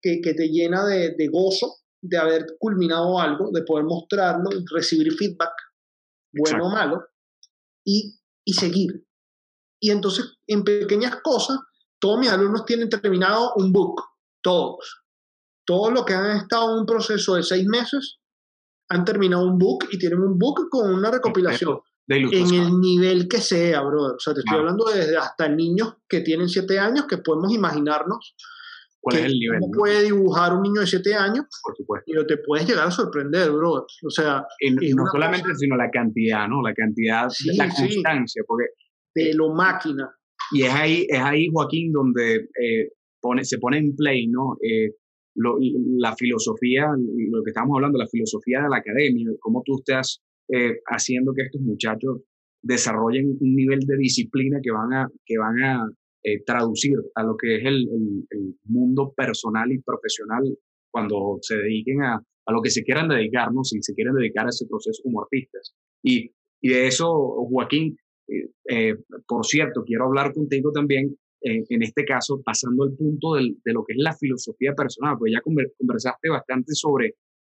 que, 0.00 0.20
que 0.20 0.34
te 0.34 0.46
llena 0.46 0.86
de, 0.86 1.16
de 1.18 1.26
gozo 1.26 1.78
de 2.00 2.18
haber 2.18 2.46
culminado 2.60 3.18
algo, 3.18 3.50
de 3.52 3.64
poder 3.64 3.84
mostrarlo, 3.84 4.48
recibir 4.72 5.12
feedback, 5.14 5.54
bueno 6.32 6.68
o 6.68 6.70
malo, 6.70 7.04
y, 7.84 8.14
y 8.44 8.52
seguir. 8.52 9.09
Y 9.80 9.90
entonces, 9.90 10.38
en 10.46 10.62
pequeñas 10.62 11.16
cosas, 11.22 11.58
todos 11.98 12.20
mis 12.20 12.30
alumnos 12.30 12.64
tienen 12.64 12.88
terminado 12.88 13.52
un 13.56 13.72
book, 13.72 14.02
todos. 14.42 15.02
Todos 15.66 15.92
los 15.92 16.04
que 16.04 16.14
han 16.14 16.36
estado 16.36 16.72
en 16.72 16.80
un 16.80 16.86
proceso 16.86 17.34
de 17.34 17.42
seis 17.42 17.66
meses 17.66 18.18
han 18.88 19.04
terminado 19.04 19.46
un 19.46 19.58
book 19.58 19.86
y 19.90 19.98
tienen 19.98 20.20
un 20.20 20.38
book 20.38 20.68
con 20.70 20.92
una 20.92 21.10
recopilación. 21.10 21.80
en 22.08 22.54
el 22.54 22.80
nivel 22.80 23.28
que 23.28 23.38
sea, 23.38 23.82
brother. 23.82 24.16
O 24.16 24.20
sea, 24.20 24.34
te 24.34 24.40
estoy 24.40 24.58
hablando 24.58 24.84
desde 24.84 25.16
hasta 25.16 25.48
niños 25.48 25.94
que 26.08 26.20
tienen 26.20 26.48
siete 26.48 26.78
años, 26.78 27.06
que 27.06 27.18
podemos 27.18 27.52
imaginarnos 27.52 28.34
cuál 29.00 29.16
es 29.18 29.24
el 29.26 29.32
nivel. 29.38 29.60
¿Cómo 29.60 29.72
puede 29.72 30.02
dibujar 30.02 30.54
un 30.54 30.62
niño 30.62 30.80
de 30.80 30.86
7 30.86 31.14
años? 31.14 31.46
Por 31.62 31.76
supuesto. 31.76 32.04
Pero 32.06 32.26
te 32.26 32.38
puedes 32.38 32.68
llegar 32.68 32.86
a 32.86 32.90
sorprender, 32.90 33.50
bro. 33.50 33.86
O 34.04 34.10
sea. 34.10 34.44
no 34.94 35.04
solamente, 35.10 35.54
sino 35.54 35.76
la 35.76 35.90
cantidad, 35.90 36.48
¿no? 36.48 36.62
La 36.62 36.74
cantidad, 36.74 37.28
la 37.56 37.68
constancia, 37.68 38.42
porque. 38.46 38.66
De 39.14 39.34
lo 39.34 39.54
máquina. 39.54 40.10
Y 40.52 40.62
es 40.62 40.72
ahí, 40.72 41.06
es 41.08 41.20
ahí 41.20 41.48
Joaquín, 41.52 41.92
donde 41.92 42.48
eh, 42.60 42.90
pone, 43.20 43.44
se 43.44 43.58
pone 43.58 43.78
en 43.78 43.94
play, 43.94 44.26
¿no? 44.26 44.56
Eh, 44.62 44.90
la 45.34 46.14
filosofía, 46.16 46.88
lo 46.96 47.42
que 47.42 47.50
estamos 47.50 47.76
hablando, 47.76 47.98
la 47.98 48.08
filosofía 48.08 48.62
de 48.62 48.68
la 48.68 48.78
academia, 48.78 49.30
cómo 49.40 49.62
tú 49.64 49.78
estás 49.78 50.20
eh, 50.48 50.80
haciendo 50.86 51.32
que 51.32 51.42
estos 51.42 51.60
muchachos 51.60 52.22
desarrollen 52.62 53.38
un 53.40 53.54
nivel 53.54 53.80
de 53.80 53.96
disciplina 53.96 54.58
que 54.62 54.70
van 54.70 54.92
a, 54.92 55.08
que 55.24 55.38
van 55.38 55.62
a 55.62 55.88
eh, 56.24 56.42
traducir 56.44 56.96
a 57.14 57.22
lo 57.22 57.36
que 57.36 57.56
es 57.56 57.64
el, 57.64 57.88
el, 58.30 58.54
mundo 58.64 59.12
personal 59.16 59.72
y 59.72 59.78
profesional 59.78 60.42
cuando 60.90 61.38
se 61.40 61.56
dediquen 61.56 62.02
a, 62.02 62.14
a 62.16 62.52
lo 62.52 62.60
que 62.60 62.70
se 62.70 62.82
quieran 62.82 63.08
dedicar, 63.08 63.52
¿no? 63.52 63.64
Si 63.64 63.80
se 63.80 63.94
quieren 63.94 64.14
dedicar 64.14 64.46
a 64.46 64.50
ese 64.50 64.66
proceso 64.66 65.02
como. 65.02 65.26
Y, 66.02 66.32
y 66.60 66.68
de 66.68 66.86
eso, 66.86 67.08
Joaquín, 67.48 67.96
eh, 68.30 68.50
eh, 68.68 68.96
por 69.26 69.44
cierto, 69.44 69.82
quiero 69.84 70.06
hablar 70.06 70.32
contigo 70.32 70.72
también, 70.72 71.16
en 71.42 71.82
este 71.82 72.04
caso, 72.04 72.42
pasando 72.44 72.84
al 72.84 72.92
punto 72.92 73.32
de 73.34 73.72
lo 73.72 73.82
que 73.82 73.94
es 73.94 73.98
la 73.98 74.14
filosofía 74.14 74.74
personal, 74.74 75.16
porque 75.18 75.32
ya 75.32 75.40
conversaste 75.40 76.28
bastante 76.28 76.74
sobre 76.74 77.14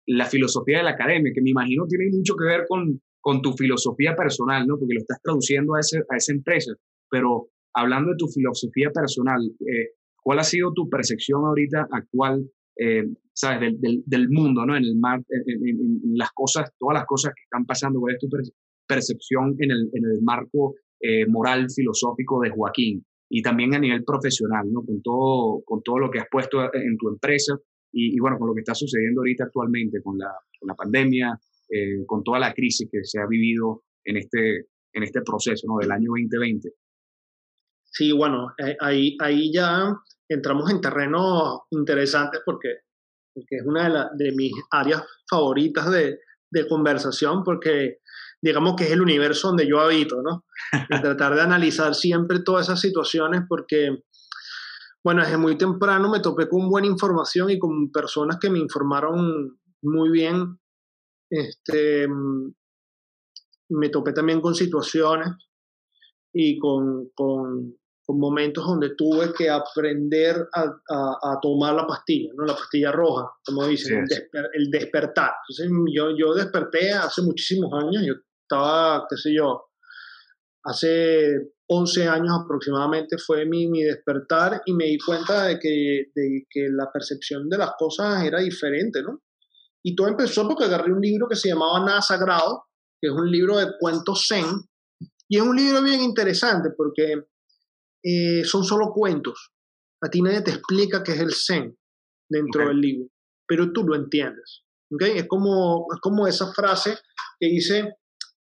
la 0.07 0.27
filosofía 0.27 0.79
de 0.79 0.85
la 0.85 0.91
academia, 0.91 1.33
que 1.35 1.43
me 1.43 1.51
imagino 1.51 1.87
tiene 1.89 2.09
mucho 2.11 2.37
que 2.37 2.45
ver 2.45 2.65
con, 2.69 3.01
con 3.21 3.43
tu 3.43 3.53
filosofía 3.55 4.15
personal, 4.15 4.67
¿no? 4.67 4.79
Porque 4.79 4.95
lo 4.95 5.01
estás 5.01 5.21
traduciendo 5.23 5.75
a, 5.75 5.81
ese, 5.81 5.99
a 6.09 6.17
esa 6.17 6.33
empresa, 6.33 6.73
pero 7.11 7.49
hablando 7.75 8.11
de 8.11 8.17
tu 8.17 8.29
filosofía 8.29 8.91
personal, 8.91 9.41
eh, 9.61 9.91
¿cuál 10.23 10.41
ha 10.41 10.45
sido 10.45 10.73
tu 10.73 10.89
percepción 10.89 11.45
ahorita 11.45 11.87
actual, 11.91 12.45
eh, 12.77 13.05
sabes, 13.33 13.81
del, 13.81 14.03
del, 14.07 14.29
mundo, 14.29 14.67
¿no? 14.67 14.77
En 14.77 14.85
el 14.85 14.97
mar, 14.97 15.23
en, 15.29 16.17
las 16.17 16.31
cosas, 16.33 16.71
todas 16.79 16.95
las 16.95 17.07
cosas 17.07 17.33
que 17.35 17.43
están 17.43 17.65
pasando, 17.65 18.01
¿cuál 18.01 18.15
es 18.15 18.21
tu 18.21 18.29
percepción 18.87 19.57
en 19.59 19.71
el, 19.71 20.23
marco 20.23 20.75
eh, 21.01 21.27
moral, 21.27 21.67
filosófico 21.71 22.41
de 22.41 22.51
Joaquín? 22.51 23.05
Y 23.29 23.43
también 23.43 23.75
a 23.75 23.79
nivel 23.79 24.05
profesional, 24.05 24.71
¿no? 24.71 24.85
Con 24.85 25.01
todo, 25.03 25.63
con 25.65 25.83
todo 25.83 25.99
lo 25.99 26.11
que 26.11 26.19
has 26.19 26.27
puesto 26.31 26.63
en 26.75 26.97
tu 26.99 27.09
empresa 27.09 27.57
y, 27.91 28.19
bueno, 28.21 28.39
con 28.39 28.49
lo 28.49 28.55
que 28.55 28.61
está 28.61 28.75
sucediendo 28.75 29.21
ahorita 29.21 29.45
actualmente, 29.45 30.03
con 30.03 30.19
la, 30.19 30.31
con 30.59 30.69
la 30.69 30.75
pandemia, 30.75 31.39
con 32.07 32.23
toda 32.23 32.39
la 32.39 32.53
crisis 32.53 32.89
que 32.91 33.05
se 33.05 33.19
ha 33.19 33.27
vivido 33.27 33.85
en 34.05 34.19
este, 34.19 34.67
en 34.93 35.03
este 35.03 35.23
proceso. 35.23 35.67
Del 35.81 35.91
año 35.91 36.11
2020. 36.11 36.71
Sí, 37.85 38.13
bueno, 38.13 38.55
eh, 38.59 38.77
ahí, 38.81 39.17
ahí 39.21 39.53
ya 39.53 39.95
entramos 40.29 40.71
en 40.71 40.81
terrenos 40.81 41.61
interesantes 41.71 42.41
porque, 42.45 42.69
es 43.35 43.67
una 43.67 44.11
de, 44.17 44.25
de, 44.25 44.33
mis 44.33 44.53
áreas 44.71 45.03
favoritas 45.29 45.91
de, 45.91 46.19
de, 46.51 46.69
conversación 46.69 47.45
porque 47.45 47.99
digamos 48.43 48.75
que 48.77 48.85
es 48.85 48.91
el 48.91 49.01
universo 49.01 49.49
donde 49.49 49.69
yo 49.69 49.81
habito, 49.81 50.21
¿no? 50.21 50.45
tratar 51.01 51.35
de 51.37 51.43
analizar 51.43 51.95
siempre 51.95 52.41
todas 52.41 52.67
esas 52.67 52.81
situaciones 52.81 53.43
porque, 53.49 54.03
bueno, 55.05 55.23
desde 55.23 55.37
muy 55.37 55.57
temprano 55.57 56.11
me 56.11 56.21
topé 56.21 56.49
con 56.49 56.69
buena 56.69 56.89
información 56.89 57.51
y 57.51 57.59
con 57.59 57.93
personas 57.93 58.39
que 58.41 58.51
me 58.51 58.59
informaron 58.59 59.59
muy 59.83 60.11
bien. 60.11 60.59
Este, 61.31 62.09
me 63.71 63.89
topé 63.89 64.13
también 64.13 64.41
con 64.41 64.55
situaciones 64.55 65.29
y 66.35 66.59
con, 66.59 67.11
con, 67.15 67.77
con 68.05 68.19
momentos 68.19 68.67
donde 68.67 68.95
tuve 68.97 69.33
que 69.33 69.49
aprender 69.49 70.49
a, 70.53 70.65
a, 71.23 71.39
tomar 71.41 71.75
la 71.75 71.87
pastilla, 71.87 72.33
¿no? 72.37 72.45
la 72.45 72.55
pastilla 72.55 72.91
roja, 72.91 73.31
como 73.45 73.67
dicen, 73.67 74.05
el, 74.53 74.71
despertar. 74.71 75.33
Entonces 75.49 75.95
yo, 75.95 76.11
yo 76.17 76.35
desperté 76.35 76.93
hace 76.93 77.23
muchísimos 77.23 77.73
años, 77.73 78.03
yo 78.05 78.15
estaba, 78.53 79.07
qué 79.09 79.17
sé 79.17 79.35
yo, 79.35 79.71
hace 80.65 81.53
11 81.69 82.09
años 82.09 82.39
aproximadamente 82.45 83.17
fue 83.19 83.47
mi, 83.47 83.69
mi 83.69 83.83
despertar 83.83 84.63
y 84.67 84.75
me 84.75 84.85
di 84.85 84.99
cuenta 84.99 85.45
de 85.45 85.59
que, 85.59 86.11
de 86.15 86.47
que 86.49 86.69
la 86.71 86.91
percepción 86.93 87.49
de 87.49 87.59
las 87.59 87.73
cosas 87.79 88.25
era 88.25 88.41
diferente, 88.41 89.03
¿no? 89.03 89.23
Y 89.83 89.97
todo 89.97 90.09
empezó 90.09 90.47
porque 90.47 90.65
agarré 90.65 90.93
un 90.93 91.01
libro 91.01 91.27
que 91.29 91.37
se 91.37 91.49
llamaba 91.49 91.85
Nada 91.85 92.03
Sagrado, 92.03 92.67
que 93.01 93.09
es 93.09 93.15
un 93.15 93.31
libro 93.31 93.57
de 93.57 93.73
cuentos 93.81 94.27
zen, 94.29 94.47
y 95.29 95.39
es 95.39 95.43
un 95.43 95.57
libro 95.57 95.83
bien 95.83 96.03
interesante 96.03 96.71
porque 96.77 97.25
eh, 98.05 98.45
son 98.45 98.65
solo 98.65 98.93
cuentos. 98.93 99.53
A 100.03 100.11
ti 100.11 100.21
nadie 100.21 100.43
te 100.43 100.51
explica 100.51 101.03
qué 101.03 101.13
es 101.13 101.21
el 101.21 101.33
Zen 101.33 101.77
dentro 102.29 102.69
del 102.69 102.81
libro, 102.81 103.09
pero 103.47 103.73
tú 103.73 103.85
lo 103.85 103.95
entiendes. 103.95 104.65
¿okay? 104.91 105.17
Es, 105.17 105.27
como, 105.27 105.87
es 105.95 106.01
como 106.01 106.27
esa 106.27 106.53
frase 106.53 106.99
que 107.41 107.47
dice, 107.47 107.95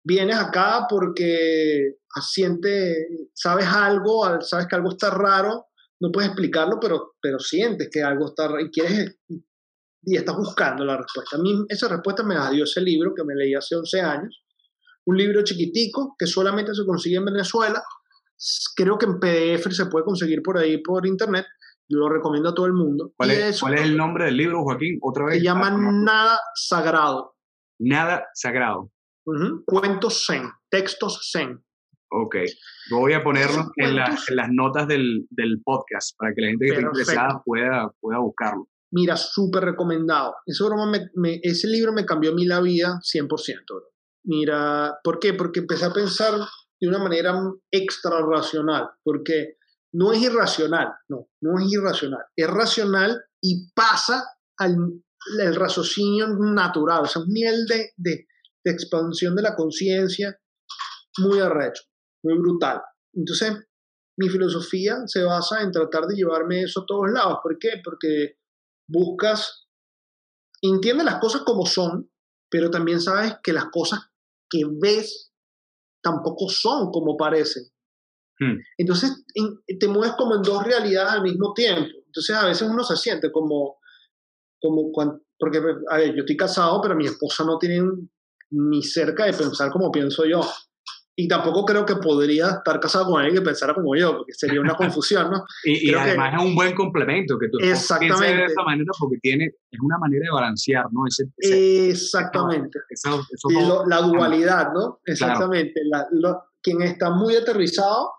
vienes 0.03 0.37
acá 0.37 0.85
porque 0.89 1.97
siente, 2.21 3.07
sabes 3.33 3.67
algo, 3.67 4.41
sabes 4.41 4.67
que 4.67 4.75
algo 4.75 4.89
está 4.89 5.09
raro, 5.09 5.67
no 5.99 6.11
puedes 6.11 6.29
explicarlo, 6.29 6.77
pero, 6.79 7.15
pero 7.21 7.39
sientes 7.39 7.89
que 7.91 8.01
algo 8.01 8.27
está 8.27 8.47
raro 8.47 8.61
y 8.61 8.71
quieres 8.71 9.17
y 10.01 10.15
estás 10.15 10.35
buscando 10.35 10.85
la 10.85 10.97
respuesta. 10.97 11.37
A 11.37 11.39
mí 11.39 11.65
esa 11.67 11.87
respuesta 11.87 12.23
me 12.23 12.35
la 12.35 12.49
dio 12.49 12.63
ese 12.63 12.81
libro 12.81 13.13
que 13.15 13.23
me 13.23 13.35
leí 13.35 13.53
hace 13.53 13.75
11 13.75 14.01
años, 14.01 14.43
un 15.05 15.17
libro 15.17 15.43
chiquitico 15.43 16.15
que 16.17 16.25
solamente 16.25 16.73
se 16.73 16.85
consigue 16.85 17.17
en 17.17 17.25
Venezuela, 17.25 17.83
creo 18.75 18.97
que 18.97 19.05
en 19.05 19.19
PDF 19.19 19.71
se 19.71 19.87
puede 19.87 20.05
conseguir 20.05 20.41
por 20.41 20.57
ahí 20.57 20.81
por 20.81 21.05
internet. 21.05 21.45
Lo 21.91 22.07
recomiendo 22.07 22.49
a 22.49 22.53
todo 22.53 22.67
el 22.67 22.73
mundo. 22.73 23.13
¿Cuál, 23.17 23.31
es, 23.31 23.63
el 23.63 23.97
nombre 23.97 24.25
del 24.25 24.37
libro, 24.37 24.61
Joaquín? 24.61 24.99
Otra 25.01 25.25
vez. 25.25 25.37
Se 25.37 25.43
llama 25.43 25.71
Nada 25.71 26.39
Sagrado. 26.53 27.35
Nada 27.79 28.27
Sagrado. 28.35 28.91
Cuentos 29.65 30.25
Zen, 30.25 30.49
textos 30.69 31.29
Zen. 31.31 31.63
Ok, 32.11 32.37
voy 32.89 33.13
a 33.13 33.23
ponerlo 33.23 33.71
en, 33.75 33.95
las 33.95 34.49
notas 34.51 34.87
del, 34.87 35.27
podcast 35.63 36.17
para 36.17 36.33
que 36.33 36.41
la 36.41 36.47
gente 36.49 36.65
que 36.65 36.71
esté 36.71 36.83
interesada 36.83 37.41
pueda, 37.45 37.93
pueda 37.99 38.19
buscarlo. 38.19 38.67
Mira, 38.91 39.15
súper 39.15 39.63
recomendado. 39.63 40.35
Ese, 40.47 40.63
ese 41.43 41.67
libro 41.67 41.93
me 41.93 42.05
cambió 42.05 42.31
a 42.31 42.33
mí 42.33 42.45
la 42.45 42.61
vida 42.61 42.99
100%. 43.03 43.27
Mira, 44.25 44.97
¿por 45.03 45.19
qué? 45.19 45.33
Porque 45.33 45.59
empecé 45.59 45.85
a 45.85 45.93
pensar 45.93 46.33
de 46.81 46.87
una 46.87 46.97
manera 46.97 47.39
extra 47.71 48.21
racional, 48.21 48.89
porque 49.03 49.57
no 49.93 50.11
es 50.11 50.21
irracional, 50.21 50.93
no, 51.09 51.27
no 51.41 51.59
es 51.59 51.71
irracional, 51.71 52.21
es 52.35 52.47
racional 52.47 53.21
y 53.41 53.71
pasa 53.73 54.23
al 54.57 54.75
el 55.39 55.55
raciocinio 55.55 56.27
natural, 56.27 57.03
o 57.03 57.05
sea, 57.05 57.21
un 57.21 57.29
nivel 57.29 57.65
de, 57.65 57.91
de, 57.97 58.25
de 58.63 58.71
expansión 58.71 59.35
de 59.35 59.41
la 59.41 59.55
conciencia 59.55 60.39
muy 61.19 61.39
arrecho, 61.39 61.83
muy 62.23 62.37
brutal. 62.37 62.81
Entonces, 63.13 63.53
mi 64.17 64.29
filosofía 64.29 64.97
se 65.05 65.23
basa 65.23 65.61
en 65.61 65.71
tratar 65.71 66.05
de 66.05 66.15
llevarme 66.15 66.61
eso 66.61 66.81
a 66.81 66.85
todos 66.85 67.09
lados. 67.11 67.39
¿Por 67.41 67.57
qué? 67.57 67.81
Porque 67.83 68.37
buscas, 68.87 69.67
entiendes 70.61 71.05
las 71.05 71.19
cosas 71.19 71.43
como 71.43 71.65
son, 71.65 72.11
pero 72.49 72.69
también 72.69 72.99
sabes 72.99 73.35
que 73.43 73.53
las 73.53 73.65
cosas 73.71 73.99
que 74.49 74.63
ves 74.81 75.31
tampoco 76.01 76.49
son 76.49 76.91
como 76.91 77.15
parecen. 77.15 77.63
Hmm. 78.39 78.57
Entonces 78.77 79.25
te 79.79 79.87
mueves 79.87 80.15
como 80.17 80.35
en 80.35 80.41
dos 80.41 80.63
realidades 80.63 81.11
al 81.11 81.21
mismo 81.21 81.53
tiempo. 81.53 81.89
Entonces 82.05 82.35
a 82.35 82.45
veces 82.45 82.67
uno 82.69 82.83
se 82.83 82.95
siente 82.95 83.31
como, 83.31 83.77
como 84.61 84.91
cuando, 84.91 85.21
porque 85.37 85.59
a 85.89 85.97
ver, 85.97 86.15
yo 86.15 86.21
estoy 86.21 86.37
casado, 86.37 86.81
pero 86.81 86.95
mi 86.95 87.05
esposa 87.05 87.43
no 87.43 87.57
tiene 87.57 87.81
ni 88.51 88.83
cerca 88.83 89.25
de 89.25 89.33
pensar 89.33 89.71
como 89.71 89.91
pienso 89.91 90.25
yo. 90.25 90.41
Y 91.15 91.27
tampoco 91.27 91.65
creo 91.65 91.85
que 91.85 91.97
podría 91.97 92.49
estar 92.49 92.79
casado 92.79 93.07
con 93.07 93.19
alguien 93.19 93.35
que 93.35 93.41
pensara 93.41 93.73
como 93.73 93.93
yo, 93.93 94.15
porque 94.17 94.31
sería 94.33 94.61
una 94.61 94.73
confusión, 94.77 95.29
¿no? 95.29 95.43
y, 95.65 95.93
además 95.93 96.33
es 96.33 96.45
un 96.45 96.55
buen 96.55 96.73
complemento 96.73 97.37
que 97.37 97.49
tú 97.49 97.57
exactamente. 97.59 98.37
de 98.37 98.45
esa 98.45 98.63
manera 98.63 98.89
porque 98.97 99.17
tiene, 99.21 99.47
es 99.69 99.79
una 99.81 99.97
manera 99.97 100.23
de 100.23 100.31
balancear, 100.31 100.85
¿no? 100.91 101.01
exactamente. 101.37 102.79
la 103.87 104.01
dualidad, 104.01 104.71
¿no? 104.73 105.01
Exactamente. 105.05 105.81
La, 105.83 106.07
quien 106.61 106.81
está 106.83 107.09
muy 107.09 107.35
aterrizado 107.35 108.11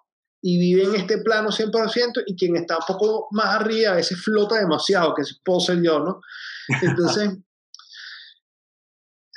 y 0.42 0.58
vive 0.58 0.84
en 0.84 0.94
este 0.96 1.18
plano 1.18 1.48
100% 1.48 2.24
y 2.26 2.36
quien 2.36 2.56
está 2.56 2.76
un 2.76 2.84
poco 2.86 3.28
más 3.30 3.60
arriba 3.60 3.92
a 3.92 3.96
veces 3.96 4.22
flota 4.22 4.58
demasiado, 4.58 5.14
que 5.14 5.22
es 5.22 5.40
puedo 5.42 5.60
ser 5.60 5.80
yo, 5.82 6.00
¿no? 6.00 6.20
Entonces... 6.82 7.30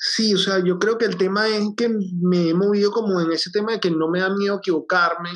Sí, 0.06 0.34
o 0.34 0.38
sea, 0.38 0.62
yo 0.62 0.78
creo 0.80 0.97
que 0.97 1.06
el 1.06 1.16
tema 1.16 1.47
es 1.47 1.64
que 1.78 1.88
me 1.88 2.49
he 2.49 2.54
movido 2.54 2.91
como 2.91 3.22
en 3.22 3.32
ese 3.32 3.51
tema 3.51 3.72
de 3.72 3.80
que 3.80 3.89
no 3.89 4.10
me 4.10 4.20
da 4.20 4.30
miedo 4.36 4.58
equivocarme. 4.58 5.30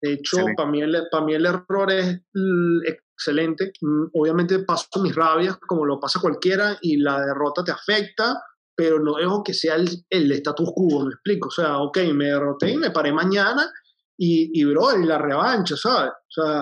De 0.00 0.12
hecho, 0.12 0.36
para 0.56 0.70
mí, 0.70 0.80
el, 0.80 0.96
para 1.10 1.24
mí 1.24 1.34
el 1.34 1.44
error 1.44 1.90
es 1.90 2.20
excelente. 2.86 3.72
Mm, 3.80 4.04
obviamente 4.14 4.60
paso 4.60 4.86
mis 5.02 5.12
rabias 5.12 5.56
como 5.56 5.84
lo 5.84 5.98
pasa 5.98 6.20
cualquiera 6.20 6.78
y 6.80 6.98
la 6.98 7.20
derrota 7.20 7.64
te 7.64 7.72
afecta, 7.72 8.40
pero 8.76 9.00
no 9.00 9.16
dejo 9.16 9.42
que 9.42 9.54
sea 9.54 9.74
el, 9.74 9.88
el 10.08 10.30
status 10.30 10.70
quo, 10.72 11.06
me 11.06 11.10
explico. 11.10 11.48
O 11.48 11.50
sea, 11.50 11.78
ok, 11.78 11.98
me 12.14 12.26
derroté 12.26 12.70
y 12.70 12.76
me 12.76 12.92
paré 12.92 13.12
mañana 13.12 13.72
y, 14.16 14.52
y 14.54 14.64
bro, 14.66 14.96
y 15.00 15.04
la 15.04 15.18
revancha, 15.18 15.76
¿sabes? 15.76 16.12
O 16.12 16.42
sea, 16.42 16.60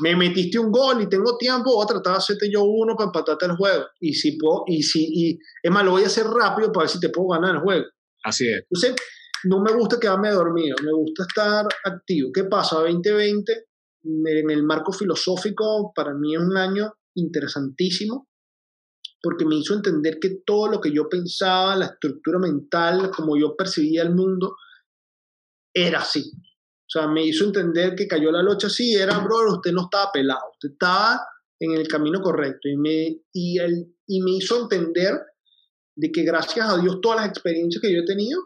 me 0.00 0.16
metiste 0.16 0.58
un 0.58 0.70
gol 0.70 1.02
y 1.02 1.08
tengo 1.08 1.36
tiempo, 1.36 1.74
voy 1.74 1.84
a 1.84 1.86
tratar 1.86 2.12
de 2.14 2.18
hacerte 2.18 2.50
yo 2.50 2.62
uno 2.62 2.94
para 2.94 3.06
empatarte 3.06 3.46
el 3.46 3.56
juego. 3.56 3.86
Y 4.00 4.14
si 4.14 4.36
puedo, 4.36 4.64
y 4.66 4.82
si, 4.82 5.08
y, 5.12 5.38
es 5.62 5.70
más, 5.70 5.84
lo 5.84 5.92
voy 5.92 6.04
a 6.04 6.06
hacer 6.06 6.26
rápido 6.26 6.72
para 6.72 6.84
ver 6.84 6.90
si 6.90 7.00
te 7.00 7.08
puedo 7.08 7.28
ganar 7.28 7.56
el 7.56 7.60
juego. 7.62 7.86
Así 8.22 8.48
es. 8.48 8.62
Entonces, 8.70 8.94
no 9.44 9.60
me 9.60 9.72
gusta 9.72 9.98
quedarme 10.00 10.30
dormido, 10.30 10.76
me 10.84 10.92
gusta 10.92 11.24
estar 11.28 11.66
activo. 11.84 12.30
¿Qué 12.32 12.44
pasa? 12.44 12.76
2020, 12.80 13.52
en 14.04 14.50
el 14.50 14.62
marco 14.62 14.92
filosófico, 14.92 15.92
para 15.94 16.14
mí 16.14 16.34
es 16.34 16.40
un 16.40 16.56
año 16.56 16.92
interesantísimo, 17.14 18.28
porque 19.22 19.44
me 19.44 19.56
hizo 19.56 19.74
entender 19.74 20.18
que 20.20 20.42
todo 20.44 20.68
lo 20.68 20.80
que 20.80 20.92
yo 20.92 21.08
pensaba, 21.08 21.76
la 21.76 21.86
estructura 21.86 22.38
mental, 22.38 23.10
como 23.10 23.36
yo 23.36 23.56
percibía 23.56 24.02
el 24.02 24.14
mundo, 24.14 24.54
era 25.74 26.00
así. 26.00 26.32
O 26.88 26.90
sea, 26.90 27.06
me 27.06 27.22
hizo 27.22 27.44
entender 27.44 27.94
que 27.94 28.08
cayó 28.08 28.30
la 28.30 28.42
locha 28.42 28.70
sí, 28.70 28.94
era, 28.94 29.18
bro, 29.18 29.52
usted 29.52 29.72
no 29.72 29.82
estaba 29.82 30.10
pelado, 30.10 30.52
usted 30.52 30.70
estaba 30.70 31.20
en 31.60 31.72
el 31.72 31.86
camino 31.86 32.22
correcto. 32.22 32.66
Y 32.66 32.78
me, 32.78 33.20
y, 33.30 33.58
el, 33.58 33.94
y 34.06 34.22
me 34.22 34.30
hizo 34.32 34.62
entender 34.62 35.20
de 35.94 36.10
que 36.10 36.22
gracias 36.22 36.66
a 36.66 36.78
Dios 36.78 36.98
todas 37.02 37.20
las 37.20 37.28
experiencias 37.28 37.82
que 37.82 37.92
yo 37.92 38.00
he 38.00 38.06
tenido 38.06 38.40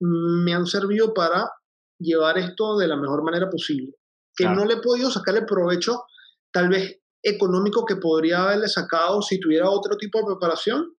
me 0.00 0.54
han 0.54 0.66
servido 0.66 1.12
para 1.12 1.50
llevar 1.98 2.38
esto 2.38 2.76
de 2.76 2.86
la 2.86 2.96
mejor 2.96 3.24
manera 3.24 3.50
posible. 3.50 3.94
Que 4.36 4.46
no 4.46 4.64
le 4.64 4.74
he 4.74 4.80
podido 4.80 5.10
sacar 5.10 5.36
el 5.36 5.44
provecho 5.44 6.04
tal 6.52 6.68
vez 6.68 7.00
económico 7.22 7.84
que 7.84 7.96
podría 7.96 8.44
haberle 8.44 8.68
sacado 8.68 9.22
si 9.22 9.40
tuviera 9.40 9.70
otro 9.70 9.96
tipo 9.96 10.18
de 10.18 10.26
preparación. 10.26 10.94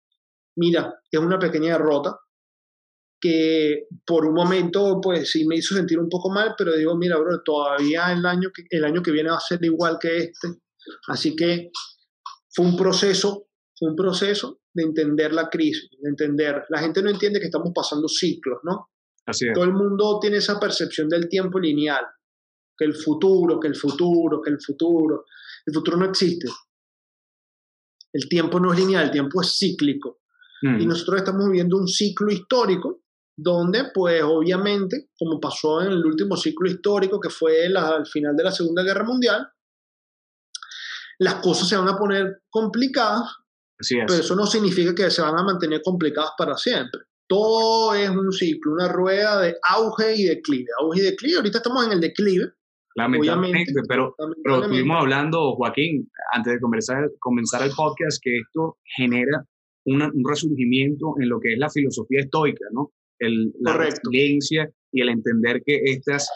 Mira, 0.57 0.99
es 1.09 1.19
una 1.19 1.39
pequeña 1.39 1.77
derrota, 1.77 2.17
que 3.23 3.87
por 4.05 4.25
un 4.25 4.33
momento 4.33 4.99
pues 5.01 5.31
sí 5.31 5.45
me 5.47 5.55
hizo 5.55 5.73
sentir 5.73 5.97
un 5.97 6.09
poco 6.09 6.29
mal, 6.29 6.55
pero 6.57 6.75
digo, 6.75 6.97
mira, 6.97 7.17
bro, 7.17 7.41
todavía 7.41 8.11
el 8.11 8.25
año 8.25 8.49
que, 8.53 8.63
el 8.69 8.83
año 8.83 9.01
que 9.01 9.11
viene 9.11 9.29
va 9.29 9.37
a 9.37 9.39
ser 9.39 9.63
igual 9.63 9.97
que 9.97 10.17
este. 10.17 10.49
Así 11.07 11.33
que 11.33 11.71
fue 12.53 12.65
un 12.65 12.75
proceso, 12.75 13.47
fue 13.79 13.91
un 13.91 13.95
proceso 13.95 14.59
de 14.73 14.83
entender 14.83 15.31
la 15.31 15.47
crisis, 15.47 15.89
de 16.01 16.09
entender. 16.09 16.65
La 16.67 16.79
gente 16.79 17.01
no 17.01 17.09
entiende 17.09 17.39
que 17.39 17.45
estamos 17.45 17.71
pasando 17.73 18.09
ciclos, 18.09 18.59
¿no? 18.63 18.89
Así 19.25 19.47
es. 19.47 19.53
Todo 19.53 19.63
el 19.63 19.71
mundo 19.71 20.19
tiene 20.19 20.37
esa 20.37 20.59
percepción 20.59 21.07
del 21.07 21.29
tiempo 21.29 21.61
lineal, 21.61 22.05
que 22.77 22.83
el 22.83 22.93
futuro, 22.93 23.57
que 23.57 23.69
el 23.69 23.75
futuro, 23.77 24.41
que 24.41 24.49
el 24.49 24.59
futuro. 24.59 25.23
El 25.65 25.73
futuro 25.73 25.95
no 25.95 26.05
existe. 26.07 26.49
El 28.11 28.27
tiempo 28.27 28.59
no 28.59 28.73
es 28.73 28.79
lineal, 28.79 29.05
el 29.05 29.11
tiempo 29.11 29.41
es 29.41 29.55
cíclico. 29.57 30.19
Mm. 30.61 30.81
Y 30.81 30.85
nosotros 30.87 31.19
estamos 31.19 31.45
viviendo 31.45 31.77
un 31.77 31.87
ciclo 31.87 32.29
histórico 32.29 33.02
donde 33.35 33.85
pues 33.93 34.21
obviamente, 34.23 35.09
como 35.17 35.39
pasó 35.39 35.81
en 35.81 35.91
el 35.91 36.05
último 36.05 36.37
ciclo 36.37 36.69
histórico 36.69 37.19
que 37.19 37.29
fue 37.29 37.65
al 37.65 38.05
final 38.05 38.35
de 38.35 38.43
la 38.43 38.51
Segunda 38.51 38.83
Guerra 38.83 39.03
Mundial, 39.03 39.47
las 41.19 41.35
cosas 41.35 41.67
se 41.67 41.77
van 41.77 41.87
a 41.87 41.97
poner 41.97 42.41
complicadas, 42.49 43.35
pero 43.89 44.13
eso 44.13 44.35
no 44.35 44.45
significa 44.45 44.93
que 44.93 45.09
se 45.09 45.21
van 45.21 45.37
a 45.37 45.43
mantener 45.43 45.81
complicadas 45.83 46.31
para 46.37 46.55
siempre. 46.57 47.01
Todo 47.27 47.93
es 47.95 48.09
un 48.09 48.31
ciclo, 48.31 48.73
una 48.73 48.89
rueda 48.89 49.41
de 49.41 49.55
auge 49.69 50.15
y 50.15 50.25
declive, 50.25 50.67
auge 50.79 50.99
y 50.99 51.03
declive. 51.03 51.37
Ahorita 51.37 51.57
estamos 51.57 51.85
en 51.85 51.93
el 51.93 52.01
declive. 52.01 52.51
Lamentablemente, 52.95 53.73
pero, 53.87 54.15
pero 54.43 54.61
estuvimos 54.63 55.01
hablando, 55.01 55.55
Joaquín, 55.55 56.11
antes 56.31 56.53
de 56.53 56.59
comenzar, 56.59 57.09
comenzar 57.19 57.63
el 57.63 57.71
podcast, 57.71 58.19
que 58.21 58.37
esto 58.37 58.77
genera 58.95 59.45
un 59.85 60.23
resurgimiento 60.27 61.15
en 61.19 61.29
lo 61.29 61.39
que 61.39 61.53
es 61.53 61.59
la 61.59 61.69
filosofía 61.69 62.21
estoica, 62.21 62.65
¿no? 62.71 62.91
La 63.59 63.77
resiliencia 63.77 64.69
y 64.91 65.01
el 65.01 65.09
entender 65.09 65.61
que 65.65 65.81
estas 65.83 66.29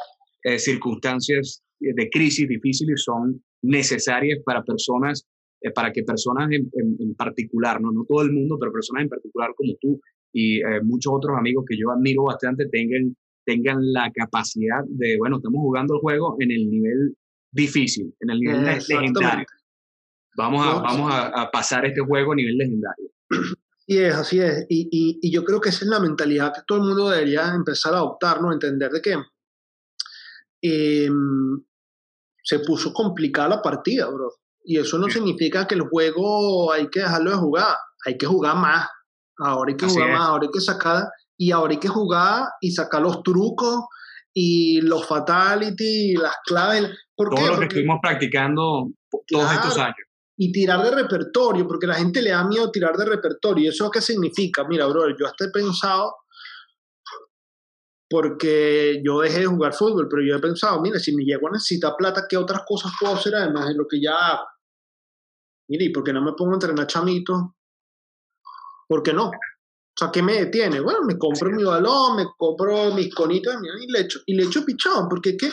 eh, 0.43 0.59
circunstancias 0.59 1.63
de 1.79 2.09
crisis 2.09 2.47
difíciles 2.47 3.03
son 3.03 3.43
necesarias 3.61 4.39
para 4.45 4.63
personas, 4.63 5.25
eh, 5.61 5.71
para 5.71 5.91
que 5.91 6.03
personas 6.03 6.49
en, 6.51 7.15
particular, 7.15 7.81
¿no? 7.81 7.91
no 7.91 8.05
todo 8.07 8.21
el 8.23 8.31
mundo, 8.31 8.57
pero 8.59 8.71
personas 8.71 9.03
en 9.03 9.09
particular 9.09 9.51
como 9.55 9.73
tú 9.79 9.99
y 10.33 10.59
eh, 10.59 10.81
muchos 10.83 11.13
otros 11.15 11.37
amigos 11.37 11.65
que 11.67 11.77
yo 11.77 11.91
admiro 11.91 12.23
bastante 12.23 12.67
tengan, 12.69 13.15
tengan 13.45 13.77
la 13.93 14.11
capacidad 14.11 14.83
de, 14.87 15.17
bueno, 15.17 15.37
estamos 15.37 15.59
jugando 15.59 15.95
el 15.95 15.99
juego 16.01 16.35
en 16.39 16.51
el 16.51 16.69
nivel 16.69 17.15
difícil, 17.51 18.13
en 18.19 18.29
el 18.29 18.39
nivel 18.39 18.63
legendario. 18.63 19.45
Vamos, 20.35 20.67
a, 20.67 20.81
vamos 20.81 21.11
a 21.11 21.49
pasar 21.51 21.85
este 21.85 22.01
juego 22.01 22.33
a 22.33 22.35
nivel 22.35 22.57
legendario. 22.57 23.09
Y 23.89 23.99
es, 23.99 24.13
así 24.13 24.41
es. 24.41 24.65
Y, 24.67 24.89
y, 24.91 25.19
y, 25.21 25.31
yo 25.31 25.45
creo 25.45 25.61
que 25.61 25.69
esa 25.69 25.85
es 25.85 25.89
la 25.89 26.01
mentalidad 26.01 26.53
que 26.53 26.61
todo 26.67 26.79
el 26.79 26.83
mundo 26.83 27.09
debería 27.09 27.53
empezar 27.55 27.93
a 27.93 27.97
adoptar, 27.97 28.41
¿no? 28.41 28.51
Entender 28.51 28.91
de 28.91 29.01
que 29.01 29.15
em, 30.61 31.63
se 32.43 32.59
puso 32.59 32.91
complicada 32.91 33.47
la 33.47 33.61
partida, 33.61 34.07
bro. 34.07 34.29
Y 34.65 34.77
eso 34.77 34.97
no 34.97 35.09
significa 35.09 35.65
que 35.65 35.75
el 35.75 35.83
juego 35.83 36.73
hay 36.73 36.89
que 36.89 36.99
dejarlo 36.99 37.31
de 37.31 37.37
jugar. 37.37 37.77
Hay 38.05 38.17
que 38.17 38.25
jugar 38.25 38.57
más. 38.57 38.89
Ahora 39.37 39.71
hay 39.71 39.77
que 39.77 39.87
jugar 39.87 40.09
más, 40.09 40.27
ahora 40.27 40.43
hay 40.43 40.51
que 40.51 40.59
sacar. 40.59 41.03
Y 41.37 41.51
ahora 41.51 41.71
hay 41.71 41.79
que 41.79 41.87
jugar 41.87 42.43
y 42.59 42.71
sacar 42.71 43.01
los 43.01 43.23
trucos 43.23 43.85
y 44.33 44.81
los 44.81 45.07
fatality 45.07 46.11
y 46.11 46.15
las 46.17 46.35
claves. 46.45 46.89
¿Por 47.15 47.33
Todo 47.33 47.51
lo 47.51 47.59
que 47.59 47.65
estuvimos 47.65 47.99
practicando 48.01 48.89
todos 49.27 49.53
estos 49.53 49.77
años 49.77 50.06
y 50.37 50.51
tirar 50.51 50.83
de 50.83 50.91
repertorio, 50.91 51.67
porque 51.67 51.87
la 51.87 51.95
gente 51.95 52.21
le 52.21 52.29
da 52.29 52.47
miedo 52.47 52.69
tirar 52.69 52.95
de 52.95 53.05
repertorio. 53.05 53.65
¿Y 53.65 53.67
eso 53.69 53.89
qué 53.89 54.01
significa? 54.01 54.63
Mira, 54.67 54.85
bro, 54.85 55.09
yo 55.17 55.25
hasta 55.25 55.45
he 55.45 55.49
pensado, 55.49 56.13
porque 58.07 59.01
yo 59.03 59.19
dejé 59.19 59.39
de 59.39 59.45
jugar 59.47 59.73
fútbol, 59.73 60.07
pero 60.07 60.21
yo 60.23 60.35
he 60.35 60.39
pensado, 60.39 60.79
mira, 60.79 60.99
si 60.99 61.15
me 61.15 61.23
llego 61.23 61.47
a 61.47 61.51
necesitar 61.51 61.95
plata, 61.97 62.27
¿qué 62.29 62.37
otras 62.37 62.61
cosas 62.67 62.91
puedo 62.99 63.15
hacer 63.15 63.33
además 63.35 63.67
de 63.67 63.73
lo 63.73 63.87
que 63.89 63.99
ya 63.99 64.13
hago? 64.13 64.45
Mira, 65.69 65.83
¿y 65.83 65.89
por 65.89 66.03
qué 66.03 66.13
no 66.13 66.21
me 66.21 66.33
pongo 66.33 66.51
a 66.51 66.55
entrenar 66.55 66.85
chamitos? 66.85 67.41
¿Por 68.87 69.01
qué 69.01 69.13
no? 69.13 69.29
O 69.29 69.99
sea, 69.99 70.11
¿qué 70.11 70.21
me 70.21 70.33
detiene? 70.33 70.79
Bueno, 70.79 70.99
me 71.01 71.17
compro 71.17 71.49
mi 71.49 71.63
balón, 71.63 72.15
me 72.15 72.25
compro 72.37 72.93
mis 72.93 73.13
conitos 73.13 73.55
y 73.55 73.91
le 73.91 74.01
echo, 74.01 74.19
y 74.27 74.35
le 74.35 74.43
echo 74.43 74.63
pichón, 74.63 75.09
porque 75.09 75.31
es 75.31 75.37
que, 75.37 75.51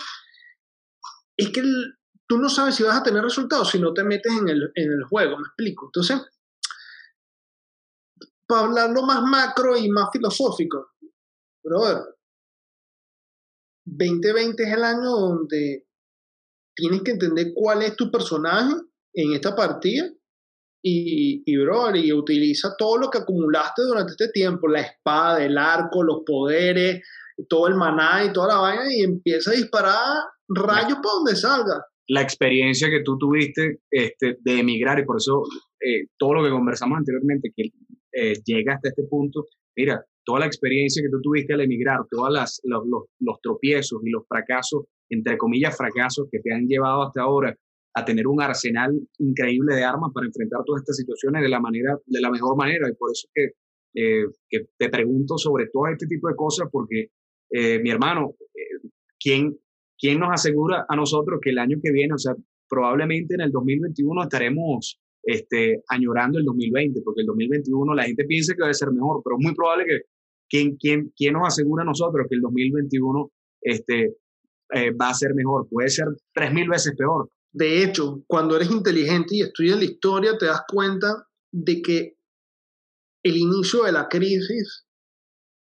es 1.38 1.48
que 1.48 1.60
el, 1.60 1.96
tú 2.26 2.38
no 2.38 2.48
sabes 2.48 2.74
si 2.74 2.82
vas 2.82 2.96
a 2.96 3.02
tener 3.02 3.22
resultados 3.22 3.70
si 3.70 3.78
no 3.78 3.92
te 3.92 4.04
metes 4.04 4.32
en 4.32 4.48
el, 4.48 4.70
en 4.74 4.92
el 4.92 5.04
juego, 5.04 5.36
me 5.36 5.46
explico. 5.46 5.86
Entonces, 5.86 6.20
para 8.46 8.62
hablarlo 8.62 9.02
más 9.02 9.22
macro 9.22 9.76
y 9.76 9.88
más 9.88 10.08
filosófico, 10.12 10.92
brother, 11.62 12.02
2020 13.86 14.62
es 14.62 14.72
el 14.72 14.84
año 14.84 15.10
donde 15.10 15.86
tienes 16.74 17.02
que 17.02 17.12
entender 17.12 17.52
cuál 17.54 17.82
es 17.82 17.96
tu 17.96 18.10
personaje 18.10 18.74
en 19.12 19.32
esta 19.32 19.54
partida 19.54 20.10
y, 20.82 21.42
y, 21.46 21.56
bro, 21.56 21.94
y 21.94 22.12
utiliza 22.12 22.74
todo 22.76 22.98
lo 22.98 23.10
que 23.10 23.18
acumulaste 23.18 23.82
durante 23.82 24.12
este 24.12 24.28
tiempo, 24.28 24.68
la 24.68 24.80
espada, 24.80 25.42
el 25.42 25.56
arco, 25.56 26.02
los 26.02 26.22
poderes, 26.26 27.02
todo 27.48 27.68
el 27.68 27.74
maná 27.74 28.24
y 28.24 28.32
toda 28.32 28.48
la 28.48 28.60
vaina, 28.60 28.92
y 28.92 29.02
empieza 29.02 29.50
a 29.50 29.54
disparar 29.54 30.24
rayos 30.48 30.98
para 31.02 31.14
donde 31.14 31.36
salga. 31.36 31.86
La 32.08 32.20
experiencia 32.20 32.90
que 32.90 33.02
tú 33.02 33.16
tuviste 33.16 33.78
este, 33.90 34.36
de 34.40 34.60
emigrar, 34.60 34.98
y 34.98 35.04
por 35.04 35.16
eso 35.16 35.42
eh, 35.80 36.06
todo 36.18 36.34
lo 36.34 36.44
que 36.44 36.50
conversamos 36.50 36.98
anteriormente, 36.98 37.50
que 37.54 37.70
eh, 38.12 38.34
llega 38.44 38.74
hasta 38.74 38.88
este 38.90 39.04
punto, 39.04 39.46
mira, 39.76 40.04
toda 40.24 40.40
la 40.40 40.46
experiencia 40.46 41.02
que 41.02 41.08
tú 41.08 41.20
tuviste 41.22 41.54
al 41.54 41.62
emigrar, 41.62 42.00
todos 42.10 42.30
los, 42.62 42.84
los, 43.20 43.40
tropiezos 43.42 44.00
y 44.04 44.10
los 44.10 44.26
fracasos, 44.28 44.84
entre 45.08 45.38
comillas, 45.38 45.76
fracasos 45.76 46.28
que 46.30 46.40
te 46.40 46.52
han 46.52 46.66
llevado 46.66 47.04
hasta 47.04 47.22
ahora 47.22 47.56
a 47.94 48.04
tener 48.04 48.26
un 48.26 48.40
arsenal 48.42 48.92
increíble 49.18 49.76
de 49.76 49.84
armas 49.84 50.10
para 50.12 50.26
enfrentar 50.26 50.60
todas 50.64 50.82
estas 50.82 50.96
situaciones 50.96 51.42
de 51.42 51.48
la, 51.48 51.60
manera, 51.60 51.96
de 52.06 52.20
la 52.20 52.30
mejor 52.30 52.56
manera. 52.56 52.88
Y 52.88 52.94
por 52.94 53.10
eso 53.12 53.28
eh, 53.34 54.24
que 54.48 54.66
te 54.76 54.88
pregunto 54.88 55.38
sobre 55.38 55.66
todo 55.72 55.86
este 55.88 56.06
tipo 56.06 56.28
de 56.28 56.34
cosas, 56.34 56.68
porque 56.70 57.08
mi 57.50 57.88
hermano, 57.88 58.34
¿quién, 59.20 59.56
¿quién 59.98 60.20
nos 60.20 60.32
asegura 60.32 60.86
a 60.88 60.96
nosotros 60.96 61.40
que 61.42 61.50
el 61.50 61.58
año 61.58 61.78
que 61.82 61.92
viene, 61.92 62.14
o 62.14 62.18
sea, 62.18 62.34
probablemente 62.68 63.34
en 63.34 63.42
el 63.42 63.52
2021 63.52 64.22
estaremos 64.22 65.00
este, 65.22 65.82
añorando 65.88 66.38
el 66.38 66.44
2020, 66.44 67.00
porque 67.02 67.22
el 67.22 67.26
2021 67.26 67.94
la 67.94 68.04
gente 68.04 68.24
piensa 68.24 68.54
que 68.54 68.62
debe 68.62 68.74
ser 68.74 68.90
mejor, 68.90 69.22
pero 69.24 69.36
es 69.38 69.44
muy 69.44 69.54
probable 69.54 69.84
que 69.86 70.00
¿quién, 70.48 70.76
quién, 70.76 71.12
quién 71.16 71.34
nos 71.34 71.48
asegura 71.48 71.82
a 71.82 71.86
nosotros 71.86 72.26
que 72.28 72.36
el 72.36 72.42
2021 72.42 73.30
este, 73.62 74.16
va 75.00 75.10
a 75.10 75.14
ser 75.14 75.34
mejor? 75.34 75.68
Puede 75.68 75.88
ser 75.88 76.06
tres 76.32 76.52
mil 76.52 76.68
veces 76.68 76.94
peor. 76.96 77.28
De 77.52 77.84
hecho, 77.84 78.22
cuando 78.26 78.56
eres 78.56 78.70
inteligente 78.70 79.36
y 79.36 79.42
estudias 79.42 79.78
la 79.78 79.84
historia, 79.84 80.36
te 80.36 80.46
das 80.46 80.62
cuenta 80.68 81.26
de 81.52 81.80
que 81.80 82.16
el 83.22 83.36
inicio 83.36 83.84
de 83.84 83.92
la 83.92 84.08
crisis 84.08 84.86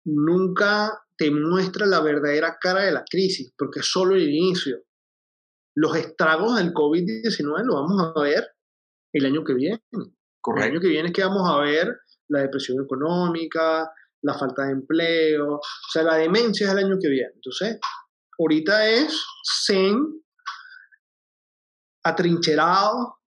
nunca 0.05 0.93
te 1.16 1.30
muestra 1.30 1.86
la 1.86 2.00
verdadera 2.00 2.56
cara 2.60 2.82
de 2.82 2.92
la 2.92 3.04
crisis, 3.08 3.52
porque 3.56 3.80
es 3.80 3.86
solo 3.86 4.14
el 4.14 4.28
inicio. 4.28 4.82
Los 5.74 5.96
estragos 5.96 6.56
del 6.56 6.72
COVID-19 6.72 7.64
lo 7.64 7.74
vamos 7.74 8.12
a 8.14 8.20
ver 8.20 8.46
el 9.12 9.26
año 9.26 9.44
que 9.44 9.54
viene. 9.54 9.82
El 9.92 10.62
año 10.62 10.80
que 10.80 10.88
viene 10.88 11.08
es 11.08 11.14
que 11.14 11.24
vamos 11.24 11.48
a 11.48 11.58
ver 11.58 11.92
la 12.28 12.40
depresión 12.40 12.82
económica, 12.82 13.90
la 14.22 14.34
falta 14.34 14.64
de 14.64 14.72
empleo, 14.72 15.54
o 15.54 15.60
sea, 15.92 16.02
la 16.02 16.16
demencia 16.16 16.66
es 16.66 16.72
el 16.72 16.84
año 16.84 16.96
que 17.00 17.08
viene. 17.08 17.30
Entonces, 17.34 17.78
ahorita 18.38 18.88
es 18.88 19.24
zen 19.64 20.22
atrincherado. 22.04 23.18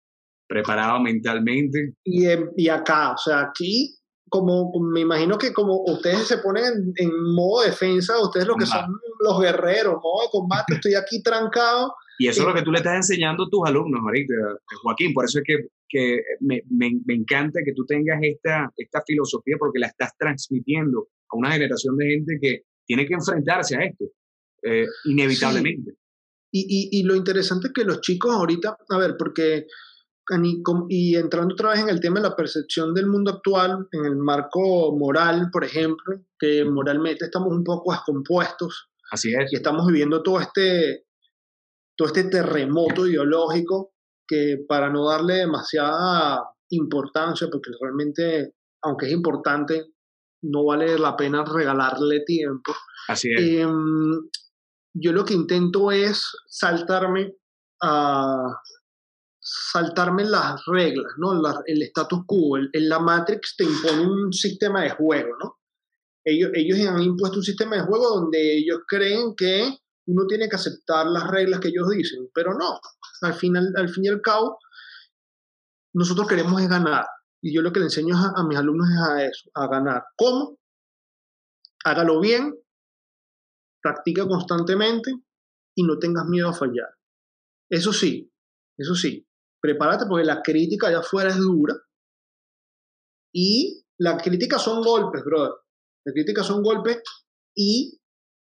Preparado 0.47 0.99
mentalmente. 0.99 1.95
Y, 2.03 2.25
y 2.55 2.69
acá, 2.69 3.13
o 3.13 3.17
sea, 3.17 3.41
aquí, 3.41 3.99
como 4.30 4.71
me 4.80 5.01
imagino 5.01 5.38
que 5.38 5.53
como 5.53 5.84
ustedes 5.86 6.27
se 6.27 6.38
ponen 6.38 6.93
en, 6.95 7.34
modo 7.34 7.63
defensa, 7.63 8.21
ustedes 8.21 8.47
lo 8.47 8.55
que 8.55 8.65
son 8.65 8.86
los 9.19 9.39
guerreros, 9.39 9.95
modo 10.01 10.23
de 10.23 10.30
combate, 10.32 10.75
estoy 10.75 10.95
aquí 10.95 11.21
trancado. 11.21 11.93
Y 12.17 12.27
eso 12.27 12.41
es 12.41 12.47
lo 12.47 12.53
que 12.53 12.61
tú 12.61 12.71
le 12.71 12.80
estás 12.80 12.95
enseñando 12.95 13.43
a 13.43 13.49
tus 13.49 13.61
alumnos 13.65 14.01
ahorita, 14.03 14.34
Joaquín. 14.84 15.13
Por 15.13 15.25
eso 15.25 15.39
es 15.39 15.45
que, 15.45 15.67
que 15.88 16.21
me, 16.41 16.61
me, 16.69 16.91
me, 17.05 17.13
encanta 17.15 17.61
que 17.63 17.73
tú 17.73 17.86
tengas 17.86 18.19
esta, 18.21 18.69
esta 18.75 19.01
filosofía 19.07 19.55
porque 19.57 19.80
la 19.80 19.88
estás 19.88 20.11
transmitiendo 20.17 21.07
a 21.30 21.38
una 21.38 21.51
generación 21.51 21.95
de 21.97 22.09
gente 22.09 22.38
que 22.41 22.63
tiene 22.86 23.07
que 23.07 23.13
enfrentarse 23.13 23.77
a 23.77 23.86
esto, 23.86 24.05
eh, 24.63 24.86
inevitablemente. 25.05 25.93
Y, 26.51 26.89
y, 26.91 27.03
lo 27.03 27.15
interesante 27.15 27.67
es 27.67 27.73
que 27.73 27.84
los 27.84 28.01
chicos 28.01 28.34
ahorita, 28.34 28.75
a 28.89 28.97
ver, 28.97 29.15
porque, 29.19 29.67
y 30.89 31.15
entrando 31.15 31.53
otra 31.53 31.71
vez 31.71 31.80
en 31.80 31.89
el 31.89 31.99
tema 31.99 32.19
de 32.19 32.30
la 32.30 32.36
percepción 32.36 32.93
del 32.93 33.07
mundo 33.07 33.32
actual, 33.32 33.88
en 33.91 34.05
el 34.05 34.15
marco 34.15 34.95
moral, 34.95 35.49
por 35.51 35.63
ejemplo, 35.63 36.21
que 36.38 36.63
moralmente 36.65 37.25
estamos 37.25 37.49
un 37.51 37.63
poco 37.63 37.91
descompuestos. 37.91 38.89
Así 39.11 39.34
es. 39.34 39.51
Y 39.51 39.55
estamos 39.55 39.88
viviendo 39.88 40.21
todo 40.21 40.39
este, 40.39 41.05
todo 41.97 42.07
este 42.07 42.25
terremoto 42.25 43.07
ideológico 43.07 43.93
que 44.27 44.57
para 44.67 44.89
no 44.91 45.09
darle 45.09 45.36
demasiada 45.36 46.43
importancia, 46.69 47.47
porque 47.51 47.71
realmente, 47.82 48.53
aunque 48.84 49.07
es 49.07 49.11
importante, 49.11 49.93
no 50.43 50.65
vale 50.65 50.97
la 50.99 51.17
pena 51.17 51.43
regalarle 51.43 52.23
tiempo. 52.25 52.73
Así 53.07 53.32
es. 53.32 53.41
Eh, 53.41 53.67
yo 54.93 55.11
lo 55.11 55.25
que 55.25 55.34
intento 55.34 55.91
es 55.91 56.25
saltarme 56.47 57.34
a 57.82 58.38
saltarme 59.52 60.24
las 60.26 60.62
reglas, 60.68 61.14
¿no? 61.18 61.34
el 61.66 61.82
status 61.84 62.20
quo. 62.26 62.58
En 62.58 62.89
la 62.89 63.00
Matrix 63.00 63.56
te 63.58 63.64
impone 63.64 64.06
un 64.06 64.34
sistema 64.34 64.84
de 64.84 64.91
juego, 64.91 65.36
¿no? 65.41 65.58
Ellos, 66.24 66.52
ellos 66.54 66.80
han 66.88 67.02
impuesto 67.02 67.38
un 67.38 67.43
sistema 67.43 67.78
de 67.78 67.84
juego 67.84 68.20
donde 68.20 68.58
ellos 68.58 68.80
creen 68.88 69.34
que 69.36 69.78
uno 70.08 70.28
tiene 70.28 70.47
que 70.47 70.56
aceptar 70.56 71.08
las 71.08 71.28
reglas 71.28 71.60
que 71.60 71.70
ellos 71.70 71.89
dicen, 71.89 72.30
pero 72.34 72.54
no. 72.54 72.80
Al, 73.22 73.34
final, 73.34 73.74
al 73.76 73.89
fin 73.89 74.06
y 74.06 74.10
al 74.10 74.22
cabo, 74.22 74.60
nosotros 75.93 76.28
queremos 76.28 76.62
es 76.62 76.70
ganar. 76.70 77.06
Y 77.41 77.56
yo 77.56 77.62
lo 77.62 77.72
que 77.72 77.80
le 77.80 77.86
enseño 77.86 78.16
a, 78.18 78.34
a 78.36 78.43
mis 78.45 78.58
alumnos 78.58 78.89
es 78.89 79.00
a 79.00 79.26
eso, 79.26 79.50
a 79.56 79.68
ganar. 79.68 80.04
¿Cómo? 80.16 80.60
Hágalo 81.86 82.20
bien, 82.20 82.54
practica 83.82 84.28
constantemente 84.28 85.12
y 85.76 85.84
no 85.84 85.97
tengas 85.97 86.26
miedo 86.26 86.50
a 86.50 86.54
fallar. 86.54 86.89
Eso 87.70 87.93
sí, 87.93 88.32
eso 88.78 88.95
sí, 88.95 89.28
prepárate 89.62 90.05
porque 90.07 90.26
la 90.26 90.41
crítica 90.41 90.88
allá 90.88 90.99
afuera 90.99 91.30
es 91.30 91.38
dura 91.38 91.76
y 93.34 93.86
la 93.99 94.18
crítica 94.18 94.57
son 94.57 94.82
golpes, 94.82 95.24
brother. 95.24 95.53
La 96.05 96.14
crítica 96.14 96.43
son 96.43 96.64
golpes 96.64 97.01
y 97.55 97.99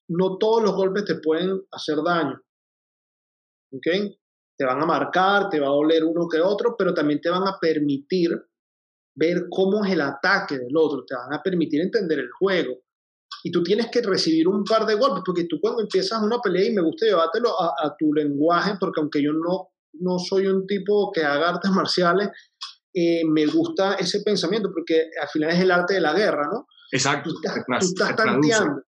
no 0.09 0.37
todos 0.37 0.63
los 0.63 0.75
golpes 0.75 1.05
te 1.05 1.15
pueden 1.15 1.61
hacer 1.71 1.97
daño. 2.03 2.39
¿Ok? 3.73 4.15
Te 4.57 4.65
van 4.65 4.81
a 4.81 4.85
marcar, 4.85 5.49
te 5.49 5.59
va 5.59 5.67
a 5.67 5.71
doler 5.71 6.03
uno 6.03 6.27
que 6.27 6.41
otro, 6.41 6.75
pero 6.77 6.93
también 6.93 7.21
te 7.21 7.29
van 7.29 7.47
a 7.47 7.57
permitir 7.59 8.31
ver 9.15 9.47
cómo 9.49 9.83
es 9.83 9.91
el 9.91 10.01
ataque 10.01 10.57
del 10.57 10.75
otro, 10.75 11.03
te 11.05 11.15
van 11.15 11.33
a 11.33 11.41
permitir 11.41 11.81
entender 11.81 12.19
el 12.19 12.31
juego 12.31 12.77
y 13.43 13.51
tú 13.51 13.63
tienes 13.63 13.89
que 13.91 14.01
recibir 14.01 14.47
un 14.47 14.63
par 14.63 14.85
de 14.85 14.95
golpes, 14.95 15.23
porque 15.25 15.45
tú 15.45 15.59
cuando 15.61 15.81
empiezas 15.81 16.21
una 16.21 16.39
pelea 16.39 16.65
y 16.65 16.73
me 16.73 16.81
gusta 16.81 17.05
llevártelo 17.05 17.49
a, 17.59 17.95
tu 17.97 18.13
lenguaje, 18.13 18.73
porque 18.79 18.99
aunque 18.99 19.21
yo 19.21 19.31
no, 19.33 19.69
no 19.99 20.19
soy 20.19 20.47
un 20.47 20.65
tipo 20.65 21.11
que 21.11 21.23
haga 21.23 21.49
artes 21.49 21.71
marciales, 21.71 22.29
eh, 22.93 23.23
me 23.25 23.45
gusta 23.45 23.95
ese 23.95 24.21
pensamiento, 24.21 24.69
porque 24.73 25.09
al 25.21 25.27
final 25.29 25.51
es 25.51 25.59
el 25.59 25.71
arte 25.71 25.95
de 25.95 26.01
la 26.01 26.13
guerra, 26.13 26.47
¿no? 26.51 26.67
Exacto. 26.91 27.29
Tú 27.31 27.39
estás, 27.79 28.15
tanteando. 28.15 28.81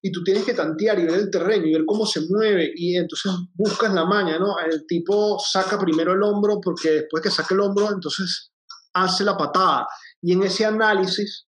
Y 0.00 0.12
tú 0.12 0.22
tienes 0.22 0.44
que 0.44 0.54
tantear 0.54 0.98
y 0.98 1.04
ver 1.06 1.18
el 1.18 1.30
terreno 1.30 1.66
y 1.66 1.72
ver 1.72 1.84
cómo 1.84 2.06
se 2.06 2.20
mueve 2.28 2.70
y 2.74 2.96
entonces 2.96 3.32
buscas 3.54 3.92
la 3.92 4.04
maña, 4.04 4.38
¿no? 4.38 4.58
El 4.58 4.86
tipo 4.86 5.38
saca 5.40 5.78
primero 5.78 6.12
el 6.12 6.22
hombro 6.22 6.60
porque 6.62 6.90
después 6.90 7.22
que 7.22 7.30
saque 7.30 7.54
el 7.54 7.60
hombro, 7.60 7.88
entonces 7.92 8.52
hace 8.92 9.24
la 9.24 9.36
patada. 9.36 9.86
Y 10.22 10.34
en 10.34 10.42
ese 10.44 10.64
análisis 10.64 11.46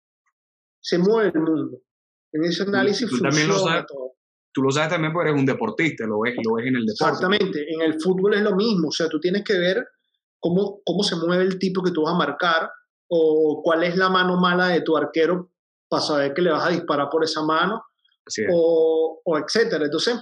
se 0.82 0.98
mueve 0.98 1.32
el 1.34 1.42
mundo. 1.42 1.82
En 2.34 2.44
ese 2.44 2.64
análisis 2.64 3.10
tú, 3.10 3.20
también 3.20 3.48
lo 3.48 3.60
sabes, 3.60 3.86
todo. 3.88 4.14
Tú 4.54 4.62
lo 4.62 4.72
sabes 4.72 4.90
también 4.90 5.12
porque 5.12 5.30
eres 5.30 5.40
un 5.40 5.46
deportista, 5.46 6.06
lo 6.06 6.22
ves, 6.22 6.36
lo 6.44 6.56
ves 6.56 6.68
en 6.68 6.76
el 6.76 6.86
deporte. 6.86 7.14
Exactamente, 7.14 7.74
en 7.74 7.82
el 7.82 8.00
fútbol 8.00 8.36
es 8.36 8.42
lo 8.42 8.56
mismo, 8.56 8.90
o 8.90 8.92
sea, 8.92 9.10
tú 9.10 9.20
tienes 9.20 9.44
que 9.44 9.58
ver 9.58 9.86
cómo, 10.40 10.82
cómo 10.86 11.04
se 11.04 11.16
mueve 11.16 11.44
el 11.44 11.58
tipo 11.58 11.82
que 11.82 11.92
tú 11.92 12.04
vas 12.04 12.14
a 12.14 12.18
marcar 12.18 12.70
o 13.08 13.62
cuál 13.64 13.84
es 13.84 13.98
la 13.98 14.10
mano 14.10 14.40
mala 14.40 14.68
de 14.68 14.82
tu 14.82 14.96
arquero 14.96 15.52
para 15.90 16.04
saber 16.04 16.34
que 16.34 16.42
le 16.42 16.52
vas 16.52 16.66
a 16.66 16.72
disparar 16.72 17.10
por 17.10 17.24
esa 17.24 17.44
mano 17.44 17.84
o, 18.52 19.22
o, 19.24 19.38
etcétera. 19.38 19.86
Entonces, 19.86 20.16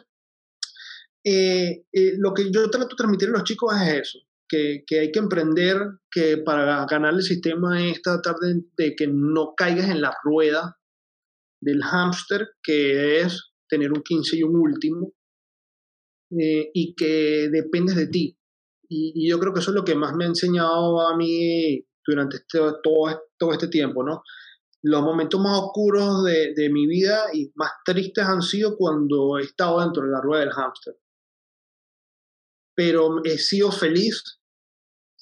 eh, 1.23 1.83
eh, 1.91 2.13
lo 2.17 2.33
que 2.33 2.51
yo 2.51 2.69
trato 2.69 2.89
de 2.89 2.95
transmitir 2.95 3.29
a 3.29 3.33
los 3.33 3.43
chicos 3.43 3.73
es 3.81 4.01
eso, 4.01 4.19
que, 4.47 4.83
hay 4.99 5.11
que 5.11 5.19
emprender, 5.19 5.77
que 6.09 6.37
para 6.37 6.85
ganar 6.85 7.13
el 7.13 7.21
sistema 7.21 7.81
es 7.83 8.01
tratar 8.01 8.35
de, 8.75 8.95
que 8.95 9.07
no 9.07 9.53
caigas 9.55 9.89
en 9.89 10.01
la 10.01 10.15
rueda 10.23 10.77
del 11.61 11.81
hámster, 11.83 12.49
que 12.63 13.21
es 13.21 13.50
tener 13.71 13.91
un 13.91 14.03
15 14.03 14.37
y 14.37 14.43
un 14.43 14.55
último, 14.55 15.13
eh, 16.39 16.69
y 16.73 16.93
que 16.93 17.49
dependes 17.51 17.95
de 17.95 18.07
ti. 18.07 18.37
Y, 18.87 19.29
yo 19.29 19.39
creo 19.39 19.53
que 19.53 19.61
eso 19.61 19.71
es 19.71 19.75
lo 19.75 19.83
que 19.83 19.95
más 19.95 20.13
me 20.15 20.25
ha 20.25 20.27
enseñado 20.27 21.01
a 21.01 21.17
mí 21.17 21.83
durante 22.05 22.37
este, 22.37 22.59
todo, 22.83 23.21
todo 23.37 23.51
este 23.53 23.69
tiempo, 23.69 24.03
¿no? 24.03 24.21
Los 24.83 25.01
momentos 25.01 25.39
más 25.39 25.59
oscuros 25.59 26.23
de, 26.25 26.53
de 26.55 26.69
mi 26.69 26.85
vida 26.87 27.25
y 27.33 27.51
más 27.55 27.71
tristes 27.85 28.25
han 28.25 28.41
sido 28.41 28.75
cuando 28.75 29.39
he 29.39 29.43
estado 29.43 29.79
dentro 29.79 30.03
de 30.03 30.11
la 30.11 30.21
rueda 30.21 30.41
del 30.41 30.51
hámster 30.51 30.95
pero 32.75 33.23
he 33.23 33.37
sido 33.37 33.71
feliz 33.71 34.39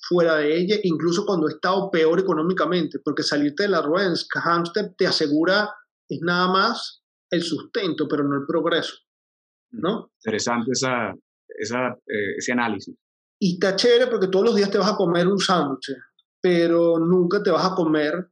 fuera 0.07 0.37
de 0.37 0.57
ella, 0.57 0.77
incluso 0.83 1.25
cuando 1.25 1.47
he 1.47 1.51
estado 1.51 1.91
peor 1.91 2.19
económicamente, 2.19 2.99
porque 3.03 3.23
salirte 3.23 3.63
de 3.63 3.69
la 3.69 3.81
rueda 3.81 4.07
en 4.07 4.15
hamster 4.41 4.95
te 4.97 5.05
asegura, 5.05 5.69
es 6.07 6.19
nada 6.21 6.47
más 6.47 6.98
el 7.29 7.43
sustento, 7.43 8.07
pero 8.07 8.23
no 8.23 8.35
el 8.35 8.45
progreso. 8.45 8.95
¿no? 9.71 10.11
Interesante 10.19 10.71
esa, 10.71 11.13
esa, 11.47 11.89
eh, 12.07 12.35
ese 12.37 12.51
análisis. 12.51 12.95
Y 13.39 13.53
está 13.53 13.75
chévere 13.75 14.07
porque 14.07 14.27
todos 14.27 14.45
los 14.45 14.55
días 14.55 14.69
te 14.69 14.77
vas 14.77 14.91
a 14.91 14.95
comer 14.95 15.27
un 15.27 15.39
sándwich, 15.39 15.95
pero 16.41 16.99
nunca 16.99 17.41
te 17.41 17.51
vas 17.51 17.71
a 17.71 17.75
comer 17.75 18.29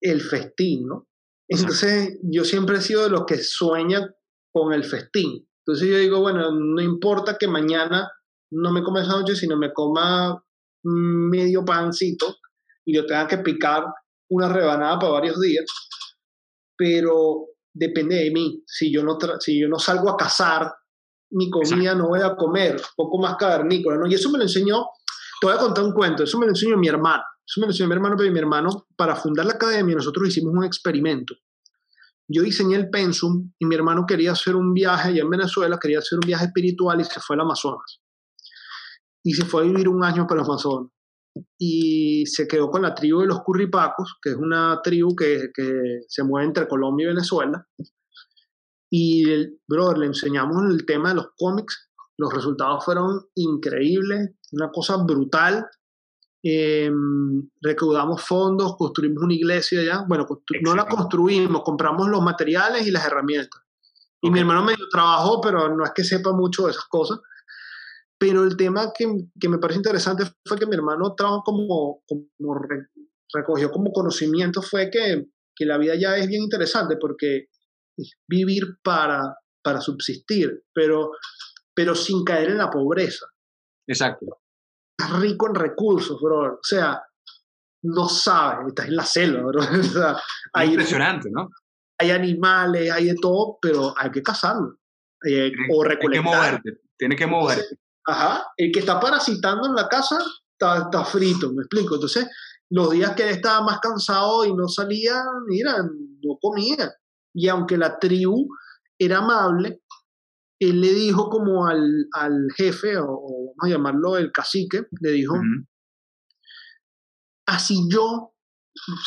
el 0.00 0.20
festín, 0.20 0.86
¿no? 0.86 1.08
Entonces, 1.48 2.18
yo 2.22 2.44
siempre 2.44 2.78
he 2.78 2.80
sido 2.80 3.02
de 3.02 3.10
los 3.10 3.26
que 3.26 3.38
sueña 3.38 4.08
con 4.52 4.72
el 4.72 4.84
festín. 4.84 5.46
Entonces 5.64 5.88
yo 5.88 5.98
digo, 5.98 6.20
bueno, 6.20 6.50
no 6.52 6.80
importa 6.80 7.36
que 7.38 7.46
mañana 7.46 8.10
no 8.50 8.72
me 8.72 8.82
coma 8.82 9.00
el 9.00 9.06
sándwich, 9.06 9.36
sino 9.36 9.56
me 9.56 9.72
coma 9.72 10.42
medio 10.84 11.64
pancito 11.64 12.36
y 12.84 12.96
yo 12.96 13.06
tenga 13.06 13.28
que 13.28 13.38
picar 13.38 13.84
una 14.30 14.52
rebanada 14.52 14.98
para 14.98 15.12
varios 15.12 15.40
días, 15.40 15.64
pero 16.76 17.51
depende 17.72 18.16
de 18.16 18.30
mí. 18.30 18.62
Si 18.66 18.92
yo 18.92 19.02
no, 19.02 19.18
si 19.40 19.60
yo 19.60 19.68
no 19.68 19.78
salgo 19.78 20.10
a 20.10 20.16
cazar 20.16 20.72
mi 21.30 21.48
comida, 21.50 21.94
no 21.94 22.08
voy 22.08 22.20
a 22.20 22.36
comer, 22.36 22.80
poco 22.96 23.18
más 23.18 23.36
cavernícola, 23.36 23.96
¿no? 23.98 24.06
Y 24.06 24.14
eso 24.14 24.30
me 24.30 24.38
lo 24.38 24.44
enseñó, 24.44 24.86
te 25.40 25.46
voy 25.46 25.56
a 25.56 25.58
contar 25.58 25.84
un 25.84 25.92
cuento, 25.92 26.24
eso 26.24 26.38
me 26.38 26.46
lo 26.46 26.52
enseñó 26.52 26.76
mi 26.76 26.88
hermano. 26.88 27.22
Eso 27.44 27.60
me 27.60 27.66
lo 27.66 27.72
enseñó 27.72 27.88
mi 27.88 27.94
hermano, 27.94 28.16
pero 28.16 28.30
mi 28.30 28.38
hermano, 28.38 28.86
para 28.96 29.16
fundar 29.16 29.46
la 29.46 29.54
academia, 29.54 29.96
nosotros 29.96 30.28
hicimos 30.28 30.54
un 30.54 30.64
experimento. 30.64 31.34
Yo 32.28 32.42
diseñé 32.42 32.76
el 32.76 32.88
pensum 32.88 33.52
y 33.58 33.66
mi 33.66 33.74
hermano 33.74 34.04
quería 34.06 34.32
hacer 34.32 34.54
un 34.54 34.72
viaje 34.72 35.08
allá 35.08 35.22
en 35.22 35.30
Venezuela, 35.30 35.78
quería 35.80 35.98
hacer 35.98 36.18
un 36.18 36.26
viaje 36.26 36.46
espiritual 36.46 37.00
y 37.00 37.04
se 37.04 37.20
fue 37.20 37.34
al 37.34 37.40
Amazonas. 37.40 38.00
Y 39.24 39.34
se 39.34 39.44
fue 39.44 39.62
a 39.62 39.66
vivir 39.66 39.88
un 39.88 40.04
año 40.04 40.26
para 40.26 40.40
el 40.40 40.46
Amazonas 40.46 40.90
y 41.58 42.26
se 42.26 42.46
quedó 42.46 42.70
con 42.70 42.82
la 42.82 42.94
tribu 42.94 43.20
de 43.20 43.26
los 43.26 43.42
curripacos, 43.42 44.18
que 44.20 44.30
es 44.30 44.36
una 44.36 44.80
tribu 44.82 45.14
que, 45.14 45.50
que 45.54 46.00
se 46.08 46.22
mueve 46.22 46.46
entre 46.46 46.68
Colombia 46.68 47.04
y 47.04 47.08
Venezuela. 47.08 47.66
Y, 48.90 49.30
el, 49.30 49.58
brother, 49.66 49.98
le 49.98 50.06
enseñamos 50.06 50.70
el 50.70 50.84
tema 50.84 51.10
de 51.10 51.14
los 51.16 51.28
cómics. 51.36 51.88
Los 52.18 52.32
resultados 52.32 52.84
fueron 52.84 53.26
increíbles, 53.34 54.32
una 54.52 54.70
cosa 54.70 54.98
brutal. 54.98 55.66
Eh, 56.44 56.90
recaudamos 57.62 58.22
fondos, 58.22 58.76
construimos 58.76 59.22
una 59.22 59.34
iglesia 59.34 59.80
allá. 59.80 60.04
Bueno, 60.06 60.26
no 60.62 60.74
la 60.74 60.86
construimos, 60.86 61.62
compramos 61.62 62.08
los 62.08 62.22
materiales 62.22 62.86
y 62.86 62.90
las 62.90 63.06
herramientas. 63.06 63.62
Y 64.20 64.30
mi 64.30 64.40
hermano 64.40 64.62
medio 64.62 64.88
trabajó, 64.90 65.40
pero 65.40 65.74
no 65.74 65.84
es 65.84 65.92
que 65.94 66.04
sepa 66.04 66.32
mucho 66.32 66.66
de 66.66 66.72
esas 66.72 66.84
cosas. 66.84 67.18
Pero 68.22 68.44
el 68.44 68.56
tema 68.56 68.92
que, 68.96 69.04
que, 69.40 69.48
me 69.48 69.58
parece 69.58 69.78
interesante 69.78 70.22
fue 70.46 70.56
que 70.56 70.66
mi 70.66 70.76
hermano 70.76 71.12
trabajó 71.16 71.42
como, 71.42 72.04
como 72.06 72.56
recogió 73.34 73.68
como 73.68 73.90
conocimiento, 73.90 74.62
fue 74.62 74.90
que, 74.92 75.24
que, 75.56 75.66
la 75.66 75.76
vida 75.76 75.96
ya 75.96 76.16
es 76.16 76.28
bien 76.28 76.44
interesante 76.44 76.98
porque 77.00 77.48
es 77.96 78.12
vivir 78.28 78.78
para, 78.84 79.38
para 79.60 79.80
subsistir, 79.80 80.62
pero, 80.72 81.10
pero 81.74 81.96
sin 81.96 82.22
caer 82.22 82.50
en 82.50 82.58
la 82.58 82.70
pobreza. 82.70 83.26
Exacto. 83.88 84.38
Estás 84.96 85.20
rico 85.20 85.48
en 85.48 85.56
recursos, 85.56 86.20
bro. 86.22 86.54
O 86.54 86.58
sea, 86.62 87.02
no 87.82 88.08
sabes, 88.08 88.68
estás 88.68 88.86
en 88.86 88.96
la 88.96 89.04
selva, 89.04 89.42
bro. 89.42 89.62
O 89.80 89.82
sea, 89.82 90.16
hay, 90.52 90.68
impresionante, 90.68 91.28
¿no? 91.28 91.48
Hay 91.98 92.12
animales, 92.12 92.88
hay 92.88 93.06
de 93.06 93.16
todo, 93.20 93.58
pero 93.60 93.92
hay 93.98 94.12
que 94.12 94.22
cazarlo. 94.22 94.76
Eh, 95.28 95.50
o 95.72 95.82
recolectar. 95.82 96.02
Tienes 96.12 96.22
que 96.22 96.22
moverte, 96.22 96.80
tienes 96.96 97.18
que 97.18 97.26
moverte. 97.26 97.82
Ajá, 98.06 98.46
el 98.56 98.72
que 98.72 98.80
está 98.80 98.98
parasitando 98.98 99.66
en 99.68 99.74
la 99.74 99.88
casa 99.88 100.18
está, 100.52 100.84
está, 100.84 101.04
frito, 101.04 101.52
me 101.52 101.62
explico. 101.62 101.94
Entonces, 101.94 102.28
los 102.70 102.90
días 102.90 103.14
que 103.14 103.22
él 103.22 103.30
estaba 103.30 103.64
más 103.64 103.78
cansado 103.80 104.44
y 104.44 104.54
no 104.54 104.68
salía, 104.68 105.22
mira, 105.46 105.76
no 105.82 106.38
comía. 106.40 106.92
Y 107.34 107.48
aunque 107.48 107.76
la 107.76 107.98
tribu 107.98 108.48
era 108.98 109.18
amable, 109.18 109.82
él 110.58 110.80
le 110.80 110.92
dijo 110.94 111.28
como 111.28 111.66
al, 111.66 112.06
al 112.12 112.48
jefe, 112.56 112.96
o, 112.96 113.04
vamos 113.04 113.64
a 113.64 113.68
llamarlo 113.68 114.16
el 114.16 114.30
cacique, 114.32 114.86
le 115.00 115.10
dijo, 115.10 115.34
así 117.46 117.88
yo 117.90 118.32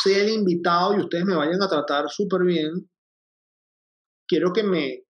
sea 0.04 0.24
el 0.24 0.30
invitado 0.30 0.96
y 0.96 1.02
ustedes 1.02 1.26
me 1.26 1.36
vayan 1.36 1.62
a 1.62 1.70
tratar 1.70 2.10
súper 2.10 2.44
bien, 2.44 2.90
quiero 4.28 4.52
que 4.54 4.64
me, 4.64 5.06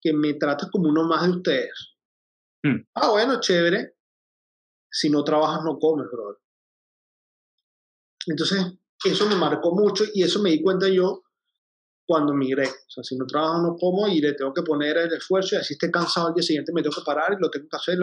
que 0.00 0.12
me 0.12 0.34
trates 0.34 0.68
como 0.70 0.88
uno 0.88 1.06
más 1.06 1.24
de 1.24 1.30
ustedes. 1.30 1.97
Mm. 2.62 2.86
Ah, 2.94 3.10
bueno, 3.10 3.40
chévere. 3.40 3.94
Si 4.90 5.10
no 5.10 5.22
trabajas, 5.22 5.62
no 5.64 5.78
comes, 5.78 6.06
bro. 6.10 6.38
Entonces, 8.26 8.58
eso 9.04 9.28
me 9.28 9.36
marcó 9.36 9.74
mucho 9.74 10.04
y 10.12 10.22
eso 10.22 10.40
me 10.40 10.50
di 10.50 10.62
cuenta 10.62 10.88
yo 10.88 11.22
cuando 12.06 12.32
migré. 12.32 12.66
O 12.66 12.90
sea, 12.90 13.04
si 13.04 13.16
no 13.16 13.26
trabajo, 13.26 13.62
no 13.62 13.76
como 13.76 14.08
y 14.08 14.20
le 14.20 14.32
tengo 14.32 14.52
que 14.52 14.62
poner 14.62 14.96
el 14.96 15.12
esfuerzo 15.12 15.54
y 15.54 15.58
así 15.58 15.74
esté 15.74 15.90
cansado 15.90 16.28
al 16.28 16.34
día 16.34 16.42
siguiente 16.42 16.72
me 16.72 16.82
tengo 16.82 16.96
que 16.96 17.02
parar 17.04 17.36
y 17.38 17.42
lo 17.42 17.50
tengo 17.50 17.68
que 17.68 17.76
hacer. 17.76 17.98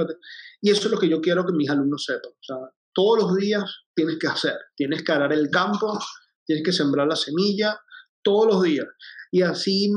Y 0.61 0.69
eso 0.69 0.85
es 0.85 0.91
lo 0.91 0.99
que 0.99 1.09
yo 1.09 1.19
quiero 1.19 1.45
que 1.45 1.53
mis 1.53 1.69
alumnos 1.69 2.05
sepan. 2.05 2.31
O 2.31 2.43
sea, 2.43 2.57
todos 2.93 3.23
los 3.23 3.35
días 3.35 3.63
tienes 3.95 4.17
que 4.19 4.27
hacer. 4.27 4.57
Tienes 4.75 5.03
que 5.03 5.11
arar 5.11 5.33
el 5.33 5.49
campo, 5.49 5.99
tienes 6.45 6.63
que 6.63 6.71
sembrar 6.71 7.07
la 7.07 7.15
semilla, 7.15 7.79
todos 8.21 8.47
los 8.47 8.63
días. 8.63 8.85
Y 9.31 9.41
así 9.41 9.91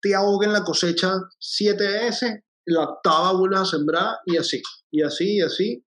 te 0.00 0.14
ahoguen 0.14 0.52
la 0.52 0.62
cosecha 0.62 1.14
siete 1.38 1.86
veces 1.86 2.44
la 2.66 2.84
octava 2.84 3.32
vuelves 3.32 3.60
a 3.60 3.64
sembrar 3.64 4.16
y 4.26 4.36
así, 4.36 4.62
y 4.90 5.02
así, 5.02 5.36
y 5.36 5.40
así, 5.40 5.84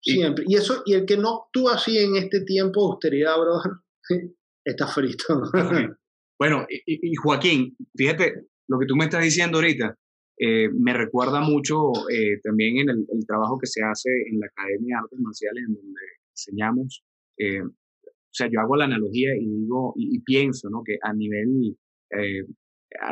siempre. 0.00 0.44
Y, 0.48 0.56
eso, 0.56 0.82
y 0.86 0.94
el 0.94 1.06
que 1.06 1.16
no 1.16 1.44
actúa 1.44 1.74
así 1.74 1.98
en 1.98 2.16
este 2.16 2.42
tiempo 2.42 2.80
de 2.80 2.92
austeridad, 2.92 3.38
brother, 3.38 3.72
está 4.64 4.86
frito. 4.86 5.42
bueno, 6.38 6.66
y, 6.68 7.14
Joaquín, 7.14 7.76
fíjate, 7.96 8.46
lo 8.68 8.78
que 8.78 8.86
tú 8.86 8.96
me 8.96 9.04
estás 9.04 9.22
diciendo 9.22 9.58
ahorita, 9.58 9.96
eh, 10.38 10.68
me 10.68 10.92
recuerda 10.92 11.40
mucho 11.40 11.92
eh, 12.10 12.38
también 12.42 12.78
en 12.78 12.90
el, 12.90 13.26
trabajo 13.26 13.58
que 13.58 13.66
se 13.66 13.82
hace 13.82 14.10
en 14.30 14.40
la 14.40 14.46
Academia 14.46 14.96
de 14.96 15.02
Artes 15.04 15.18
Marciales, 15.20 15.64
en 15.66 15.74
donde 15.74 16.00
enseñamos. 16.30 17.02
Eh, 17.38 17.62
o 17.62 18.38
sea, 18.38 18.48
yo 18.52 18.60
hago 18.60 18.76
la 18.76 18.84
analogía 18.84 19.34
y 19.34 19.46
digo 19.46 19.94
y, 19.96 20.20
pienso, 20.20 20.68
¿no? 20.68 20.82
Que 20.84 20.98
a 21.00 21.14
nivel 21.14 21.76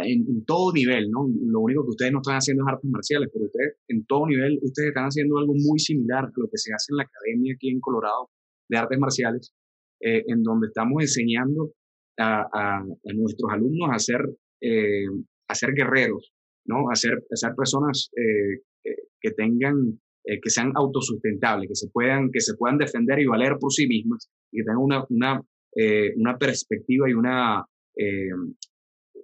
en, 0.05 0.45
todo 0.45 0.72
nivel, 0.72 1.11
¿no? 1.11 1.26
Lo 1.47 1.61
único 1.61 1.85
que 1.85 1.91
ustedes 1.91 2.12
no 2.12 2.18
están 2.18 2.37
haciendo 2.37 2.64
es 2.64 2.72
artes 2.72 2.91
marciales, 2.91 3.28
pero 3.32 3.47
ustedes 3.47 3.76
en 3.89 4.05
todo 4.07 4.26
nivel, 4.26 4.59
ustedes 4.62 4.89
están 4.89 5.07
haciendo 5.07 5.39
algo 5.39 5.55
muy 5.55 5.78
similar 5.78 6.24
a 6.24 6.32
lo 6.35 6.49
que 6.49 6.59
se 6.59 6.72
hace 6.72 6.93
en 6.93 6.97
la 6.99 7.05
academia 7.05 7.55
aquí 7.55 7.70
en 7.70 7.80
Colorado 7.80 8.30
de 8.68 8.78
artes 8.78 8.99
marciales, 8.99 9.55
eh, 10.01 10.24
en 10.26 10.43
donde 10.43 10.68
estamos 10.68 11.03
enseñando 11.03 11.72
a, 12.18 12.47
a, 12.53 12.85
nuestros 13.14 13.51
alumnos 13.53 13.91
a 13.93 13.99
ser, 13.99 14.20
eh, 14.61 15.07
a 15.49 15.55
ser 15.55 15.72
guerreros, 15.74 16.32
¿no? 16.66 16.91
A 16.91 16.95
ser, 16.95 17.14
a 17.14 17.37
ser 17.37 17.55
personas 17.57 18.11
eh, 18.16 18.62
que 19.20 19.30
tengan, 19.32 20.01
que 20.24 20.51
sean 20.51 20.72
autosustentables, 20.74 21.68
que 21.68 21.74
se, 21.74 21.89
puedan, 21.91 22.30
que 22.30 22.41
se 22.41 22.55
puedan 22.55 22.78
defender 22.78 23.18
y 23.18 23.26
valer 23.26 23.57
por 23.61 23.72
sí 23.72 23.87
mismas 23.87 24.30
y 24.51 24.59
que 24.59 24.64
tengan 24.64 24.82
una, 24.82 25.05
una, 25.11 25.43
una 26.16 26.39
perspectiva 26.39 27.11
y 27.11 27.12
una 27.12 27.64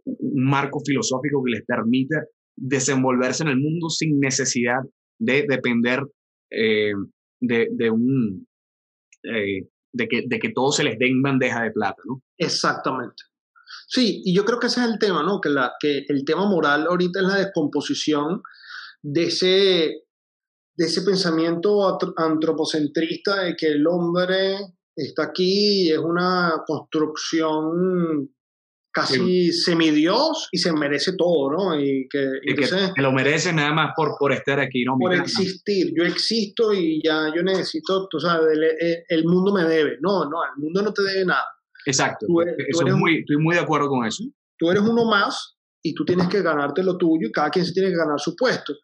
un 0.04 0.44
marco 0.44 0.80
filosófico 0.84 1.42
que 1.44 1.52
les 1.52 1.64
permita 1.64 2.24
desenvolverse 2.56 3.42
en 3.42 3.50
el 3.50 3.58
mundo 3.58 3.88
sin 3.88 4.18
necesidad 4.20 4.80
de 5.18 5.46
depender 5.48 6.00
eh, 6.50 6.92
de, 7.40 7.68
de, 7.72 7.90
un... 7.90 8.46
Eh, 9.22 9.66
de, 9.92 10.08
que, 10.08 10.22
de 10.26 10.38
que 10.38 10.50
todo 10.50 10.72
se 10.72 10.84
les 10.84 10.98
dé 10.98 11.08
en 11.08 11.22
bandeja 11.22 11.62
de 11.62 11.72
plata, 11.72 12.00
¿no? 12.06 12.22
Exactamente. 12.38 13.22
Sí, 13.86 14.22
y 14.24 14.34
yo 14.34 14.44
creo 14.44 14.58
que 14.58 14.68
ese 14.68 14.80
es 14.80 14.86
el 14.86 14.98
tema, 14.98 15.22
¿no? 15.22 15.40
Que, 15.40 15.48
la, 15.48 15.72
que 15.80 16.04
el 16.08 16.24
tema 16.24 16.48
moral 16.48 16.86
ahorita 16.88 17.20
es 17.20 17.26
la 17.26 17.38
descomposición 17.38 18.42
de 19.02 19.24
ese, 19.24 20.04
de 20.76 20.84
ese 20.84 21.02
pensamiento 21.02 21.98
antropocentrista 22.16 23.42
de 23.44 23.56
que 23.56 23.66
el 23.66 23.86
hombre 23.86 24.56
está 24.94 25.24
aquí 25.24 25.88
y 25.88 25.92
es 25.92 25.98
una 25.98 26.62
construcción 26.66 28.34
casi 28.92 29.52
semidios 29.52 30.48
y 30.50 30.58
se 30.58 30.72
merece 30.72 31.12
todo, 31.16 31.52
¿no? 31.52 31.80
Y 31.80 32.08
que, 32.08 32.40
que, 32.42 33.02
lo 33.02 33.12
merece 33.12 33.52
nada 33.52 33.72
más 33.72 33.92
por, 33.96 34.16
por 34.18 34.32
estar 34.32 34.58
aquí, 34.58 34.84
¿no? 34.84 34.96
Por 34.98 35.14
existir. 35.14 35.92
Yo 35.96 36.04
existo 36.04 36.72
y 36.72 37.00
ya 37.02 37.32
yo 37.34 37.42
necesito, 37.42 38.08
tú 38.08 38.18
sabes, 38.18 38.58
el, 39.08 39.24
mundo 39.24 39.52
me 39.52 39.64
debe. 39.64 39.98
No, 40.00 40.24
no, 40.24 40.42
el 40.44 40.62
mundo 40.62 40.82
no 40.82 40.92
te 40.92 41.02
debe 41.02 41.24
nada. 41.24 41.46
Exacto. 41.86 42.26
muy, 42.28 42.46
estoy 43.18 43.36
muy 43.38 43.54
de 43.54 43.60
acuerdo 43.60 43.88
con 43.88 44.06
eso. 44.06 44.24
Tú 44.58 44.70
eres 44.70 44.82
uno 44.82 45.04
más 45.04 45.56
y 45.82 45.94
tú 45.94 46.04
tienes 46.04 46.28
que 46.28 46.42
ganarte 46.42 46.82
lo 46.82 46.98
tuyo 46.98 47.28
y 47.28 47.32
cada 47.32 47.50
quien 47.50 47.64
se 47.64 47.72
tiene 47.72 47.90
que 47.90 47.96
ganar 47.96 48.18
su 48.18 48.34
puesto. 48.36 48.74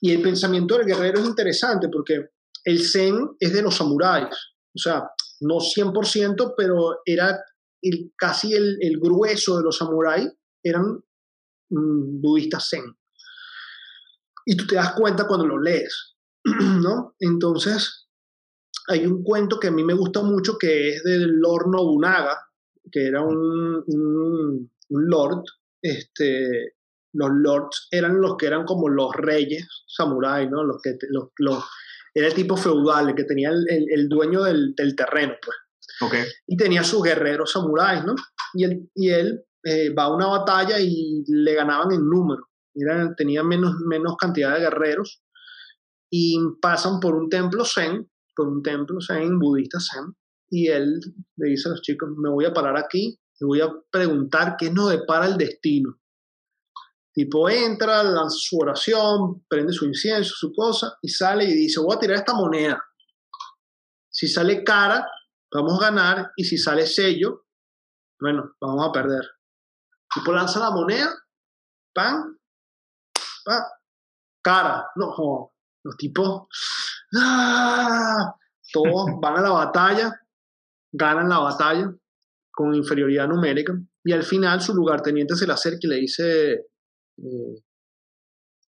Y 0.00 0.12
el 0.12 0.22
pensamiento 0.22 0.78
del 0.78 0.86
guerrero 0.86 1.18
es 1.18 1.26
interesante 1.26 1.88
porque 1.88 2.30
el 2.64 2.82
zen 2.82 3.30
es 3.38 3.52
de 3.52 3.62
los 3.62 3.76
samuráis. 3.76 4.34
O 4.74 4.78
sea, 4.78 5.02
no 5.40 5.56
100%, 5.56 6.54
pero 6.56 7.00
era 7.04 7.38
el, 7.82 8.12
casi 8.16 8.54
el, 8.54 8.78
el, 8.80 8.98
grueso 8.98 9.58
de 9.58 9.64
los 9.64 9.78
samuráis 9.78 10.28
eran 10.62 11.02
mm, 11.70 12.20
budistas 12.20 12.68
zen. 12.70 12.84
Y 14.46 14.56
tú 14.56 14.66
te 14.66 14.76
das 14.76 14.94
cuenta 14.94 15.26
cuando 15.26 15.46
lo 15.46 15.60
lees, 15.60 16.16
¿no? 16.44 17.14
Entonces, 17.18 18.08
hay 18.88 19.06
un 19.06 19.22
cuento 19.22 19.58
que 19.60 19.68
a 19.68 19.72
mí 19.72 19.84
me 19.84 19.94
gusta 19.94 20.22
mucho 20.22 20.58
que 20.58 20.90
es 20.90 21.04
del 21.04 21.38
Lord 21.38 21.68
Nobunaga, 21.70 22.38
que 22.90 23.06
era 23.06 23.22
un, 23.22 24.70
lord 24.88 25.44
este, 25.82 26.74
los 27.12 27.30
lords 27.32 27.88
eran 27.90 28.20
los 28.20 28.36
que 28.36 28.46
eran 28.46 28.64
como 28.64 28.88
los 28.88 29.14
reyes 29.14 29.66
samuráis, 29.86 30.50
¿no? 30.50 30.64
Los 30.64 30.80
que, 30.82 30.96
los, 31.10 31.28
los, 31.38 31.64
era 32.14 32.28
el 32.28 32.34
tipo 32.34 32.56
feudal, 32.56 33.10
el 33.10 33.14
que 33.14 33.24
tenía 33.24 33.50
el, 33.50 33.66
el, 33.68 34.08
dueño 34.08 34.42
del, 34.42 34.74
del, 34.74 34.96
terreno, 34.96 35.34
pues. 35.44 35.56
Y 36.46 36.56
tenía 36.56 36.82
sus 36.82 37.02
guerreros 37.02 37.52
samuráis, 37.52 38.04
¿no? 38.04 38.14
Y 38.54 38.64
él, 38.64 38.90
y 38.94 39.10
él 39.10 39.44
eh, 39.64 39.92
va 39.92 40.04
a 40.04 40.14
una 40.14 40.26
batalla 40.26 40.78
y 40.80 41.22
le 41.26 41.54
ganaban 41.54 41.92
en 41.92 42.08
número. 42.08 42.48
Era, 42.74 43.14
tenía 43.14 43.42
menos, 43.42 43.74
menos 43.86 44.16
cantidad 44.16 44.54
de 44.54 44.60
guerreros 44.60 45.22
y 46.10 46.38
pasan 46.60 47.00
por 47.00 47.14
un 47.14 47.28
templo 47.28 47.64
zen, 47.64 48.10
por 48.34 48.48
un 48.48 48.62
templo 48.62 48.98
zen, 49.00 49.38
budista 49.38 49.78
zen, 49.78 50.14
y 50.50 50.68
él 50.68 51.00
le 51.36 51.50
dice 51.50 51.68
a 51.68 51.72
los 51.72 51.82
chicos, 51.82 52.10
me 52.16 52.30
voy 52.30 52.44
a 52.44 52.52
parar 52.52 52.76
aquí 52.76 53.18
y 53.38 53.44
voy 53.44 53.60
a 53.60 53.72
preguntar 53.90 54.56
qué 54.58 54.70
nos 54.70 54.90
depara 54.90 55.26
el 55.26 55.36
destino. 55.36 55.96
Tipo 57.12 57.48
entra, 57.48 58.02
lanza 58.02 58.36
su 58.38 58.58
oración, 58.58 59.44
prende 59.48 59.72
su 59.72 59.84
incienso, 59.84 60.34
su 60.34 60.52
cosa, 60.52 60.96
y 61.02 61.08
sale 61.08 61.44
y 61.44 61.54
dice, 61.54 61.80
voy 61.80 61.94
a 61.94 61.98
tirar 61.98 62.16
esta 62.16 62.34
moneda. 62.34 62.82
Si 64.08 64.28
sale 64.28 64.62
cara, 64.64 65.06
vamos 65.52 65.78
a 65.78 65.90
ganar, 65.90 66.32
y 66.36 66.44
si 66.44 66.56
sale 66.56 66.86
sello, 66.86 67.46
bueno, 68.20 68.54
vamos 68.60 68.88
a 68.88 68.92
perder. 68.92 69.24
Tipo 70.12 70.32
lanza 70.32 70.60
la 70.60 70.70
moneda, 70.70 71.10
pan, 71.94 72.38
pan, 73.44 73.62
cara, 74.42 74.86
no, 74.96 75.52
los 75.84 75.96
tipos, 75.96 76.48
¡ah! 77.16 78.34
todos 78.72 79.06
van 79.20 79.38
a 79.38 79.40
la 79.40 79.50
batalla, 79.50 80.20
ganan 80.92 81.28
la 81.28 81.38
batalla 81.38 81.92
con 82.50 82.74
inferioridad 82.74 83.28
numérica, 83.28 83.72
y 84.04 84.12
al 84.12 84.22
final 84.22 84.60
su 84.60 84.74
lugarteniente 84.74 85.34
se 85.36 85.46
le 85.46 85.52
acerca 85.52 85.80
y 85.82 85.88
le 85.88 85.96
dice, 85.96 86.52
eh, 86.52 87.64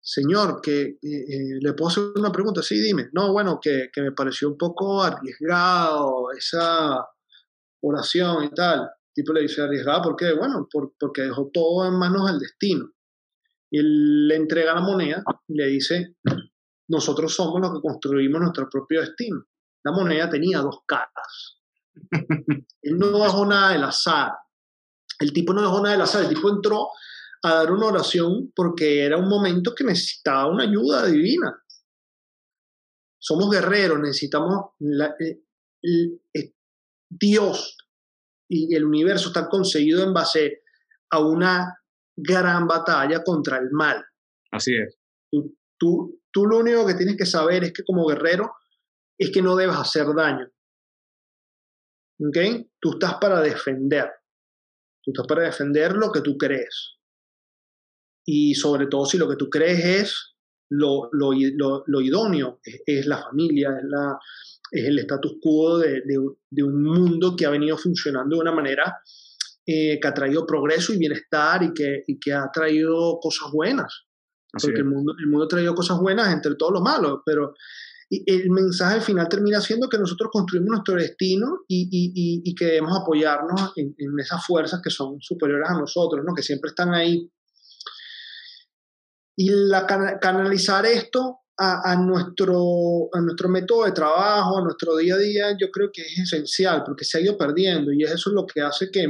señor, 0.06 0.60
que 0.62 0.82
eh, 0.82 0.98
eh, 1.02 1.58
le 1.60 1.72
puedo 1.72 1.88
hacer 1.88 2.04
una 2.14 2.30
pregunta, 2.30 2.62
sí, 2.62 2.80
dime. 2.80 3.08
No, 3.12 3.32
bueno, 3.32 3.58
que, 3.60 3.90
me 3.96 4.12
pareció 4.12 4.48
un 4.48 4.56
poco 4.56 5.02
arriesgado 5.02 6.30
esa 6.30 7.04
oración 7.82 8.44
y 8.44 8.50
tal. 8.50 8.82
El 8.82 9.12
tipo 9.14 9.32
le 9.32 9.42
dice 9.42 9.62
arriesgado, 9.62 10.02
¿por 10.02 10.16
qué? 10.16 10.32
Bueno, 10.32 10.68
porque 10.70 11.22
dejó 11.22 11.50
todo 11.52 11.88
en 11.88 11.98
manos 11.98 12.30
del 12.30 12.38
destino. 12.38 12.88
Y 13.68 13.80
él 13.80 14.28
le 14.28 14.36
entrega 14.36 14.74
la 14.74 14.80
moneda 14.80 15.24
y 15.48 15.54
le 15.54 15.66
dice, 15.66 16.14
nosotros 16.88 17.34
somos 17.34 17.60
los 17.60 17.72
que 17.72 17.80
construimos 17.80 18.40
nuestro 18.40 18.68
propio 18.70 19.00
destino. 19.00 19.44
La 19.84 19.90
moneda 19.90 20.30
tenía 20.30 20.60
dos 20.60 20.82
caras. 20.86 21.58
él 22.82 22.96
no 22.96 23.18
dejó 23.18 23.44
nada 23.44 23.72
del 23.72 23.82
azar. 23.82 24.30
El 25.18 25.32
tipo 25.32 25.52
no 25.52 25.62
dejó 25.62 25.80
nada 25.80 25.92
del 25.92 26.02
azar. 26.02 26.22
El 26.22 26.28
tipo 26.28 26.48
entró 26.48 26.90
a 27.42 27.54
dar 27.54 27.72
una 27.72 27.86
oración 27.86 28.52
porque 28.54 29.04
era 29.04 29.16
un 29.16 29.28
momento 29.28 29.74
que 29.74 29.84
necesitaba 29.84 30.50
una 30.50 30.64
ayuda 30.64 31.06
divina. 31.06 31.62
Somos 33.18 33.50
guerreros, 33.50 33.98
necesitamos 33.98 34.72
eh, 34.80 36.20
eh, 36.34 36.54
Dios 37.08 37.76
y 38.48 38.74
el 38.74 38.84
universo 38.84 39.28
está 39.28 39.48
conseguido 39.48 40.02
en 40.04 40.12
base 40.12 40.62
a 41.10 41.20
una 41.20 41.80
gran 42.16 42.66
batalla 42.66 43.22
contra 43.22 43.58
el 43.58 43.70
mal. 43.70 44.04
Así 44.52 44.76
es. 44.76 44.96
Tú, 45.30 45.56
tú, 45.78 46.22
tú 46.30 46.46
lo 46.46 46.58
único 46.58 46.86
que 46.86 46.94
tienes 46.94 47.16
que 47.16 47.26
saber 47.26 47.64
es 47.64 47.72
que 47.72 47.84
como 47.84 48.06
guerrero 48.06 48.52
es 49.18 49.30
que 49.30 49.42
no 49.42 49.56
debes 49.56 49.76
hacer 49.76 50.06
daño. 50.14 50.48
¿Ok? 52.20 52.66
Tú 52.80 52.92
estás 52.92 53.14
para 53.20 53.40
defender. 53.40 54.10
Tú 55.02 55.10
estás 55.12 55.26
para 55.26 55.44
defender 55.44 55.92
lo 55.92 56.10
que 56.10 56.20
tú 56.20 56.36
crees 56.38 56.95
y 58.26 58.54
sobre 58.54 58.88
todo 58.88 59.06
si 59.06 59.16
lo 59.18 59.28
que 59.28 59.36
tú 59.36 59.48
crees 59.48 59.84
es 59.84 60.36
lo, 60.68 61.08
lo, 61.12 61.32
lo, 61.86 62.00
idóneo, 62.00 62.60
es, 62.64 63.06
la 63.06 63.22
familia, 63.22 63.70
es, 63.78 63.84
la, 63.88 64.18
es 64.72 64.84
el 64.84 64.98
status 64.98 65.36
quo 65.40 65.78
de, 65.78 66.02
de, 66.50 66.62
un 66.62 66.82
mundo 66.82 67.36
que 67.36 67.46
ha 67.46 67.50
venido 67.50 67.78
funcionando 67.78 68.34
de 68.34 68.42
una 68.42 68.52
manera 68.52 68.98
eh, 69.64 70.00
que 70.00 70.08
ha 70.08 70.12
traído 70.12 70.44
progreso 70.44 70.92
y 70.92 70.98
bienestar 70.98 71.62
y 71.62 71.72
que, 71.72 72.02
y 72.06 72.18
que 72.18 72.32
ha 72.32 72.50
traído 72.52 73.18
cosas 73.20 73.50
buenas. 73.52 74.06
Porque 74.50 74.78
el 74.78 74.86
mundo, 74.86 75.12
el 75.18 75.26
mundo 75.28 75.44
ha 75.44 75.48
traído 75.48 75.74
cosas 75.74 76.00
buenas 76.00 76.32
entre 76.32 76.54
todo 76.56 76.72
lo 76.72 76.80
malo, 76.80 77.22
pero 77.24 77.54
y 78.08 78.22
el 78.32 78.50
mensaje 78.50 78.94
al 78.94 79.02
final 79.02 79.28
termina 79.28 79.60
siendo 79.60 79.88
que 79.88 79.98
nosotros 79.98 80.30
construimos 80.32 80.70
nuestro 80.70 80.94
destino 80.94 81.64
y, 81.66 81.88
y, 81.90 82.42
y 82.44 82.54
que 82.54 82.66
debemos 82.66 82.96
apoyarnos 82.96 83.72
en, 83.74 83.94
en, 83.98 84.18
esas 84.20 84.46
fuerzas 84.46 84.80
que 84.82 84.90
son 84.90 85.20
superiores 85.20 85.68
a 85.68 85.78
nosotros, 85.78 86.24
¿no? 86.24 86.32
que 86.32 86.42
siempre 86.42 86.68
están 86.68 86.94
ahí 86.94 87.28
y 89.36 89.50
canalizar 90.20 90.86
esto 90.86 91.40
a, 91.58 91.92
a, 91.92 91.96
nuestro, 91.96 93.08
a 93.12 93.20
nuestro 93.20 93.48
método 93.48 93.84
de 93.84 93.92
trabajo, 93.92 94.58
a 94.58 94.62
nuestro 94.62 94.96
día 94.96 95.14
a 95.14 95.18
día, 95.18 95.56
yo 95.58 95.70
creo 95.70 95.90
que 95.92 96.02
es 96.02 96.18
esencial 96.18 96.82
porque 96.84 97.04
se 97.04 97.18
ha 97.18 97.20
ido 97.20 97.36
perdiendo 97.36 97.92
y 97.92 98.02
eso 98.02 98.30
es 98.30 98.34
lo 98.34 98.46
que 98.46 98.62
hace 98.62 98.90
que, 98.90 99.06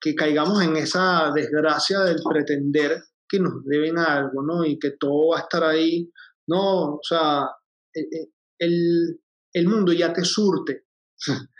que 0.00 0.14
caigamos 0.14 0.62
en 0.62 0.76
esa 0.76 1.30
desgracia 1.34 2.00
del 2.00 2.20
pretender 2.28 3.02
que 3.28 3.38
nos 3.38 3.64
deben 3.64 3.98
algo, 3.98 4.42
¿no? 4.42 4.64
Y 4.64 4.78
que 4.78 4.92
todo 4.92 5.28
va 5.28 5.38
a 5.38 5.42
estar 5.42 5.64
ahí, 5.64 6.10
¿no? 6.48 6.94
O 6.94 7.00
sea, 7.02 7.48
e, 7.94 8.00
e, 8.00 8.30
el, 8.58 9.20
el 9.52 9.68
mundo 9.68 9.92
ya 9.92 10.12
te 10.12 10.24
surte. 10.24 10.86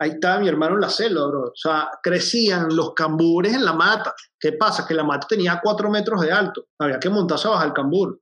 Ahí 0.00 0.10
está 0.10 0.38
mi 0.38 0.48
hermano 0.48 0.76
en 0.76 0.82
la 0.82 0.90
selva, 0.90 1.26
bro. 1.26 1.42
O 1.48 1.56
sea, 1.56 1.90
crecían 2.02 2.74
los 2.74 2.94
cambures 2.94 3.52
en 3.52 3.64
la 3.64 3.72
mata. 3.72 4.14
¿Qué 4.38 4.52
pasa? 4.52 4.86
Que 4.86 4.94
la 4.94 5.02
mata 5.02 5.26
tenía 5.26 5.60
cuatro 5.62 5.90
metros 5.90 6.20
de 6.20 6.30
alto. 6.30 6.66
Había 6.78 7.00
que 7.00 7.10
montarse 7.10 7.48
bajo 7.48 7.64
el 7.64 7.72
cambur. 7.72 8.20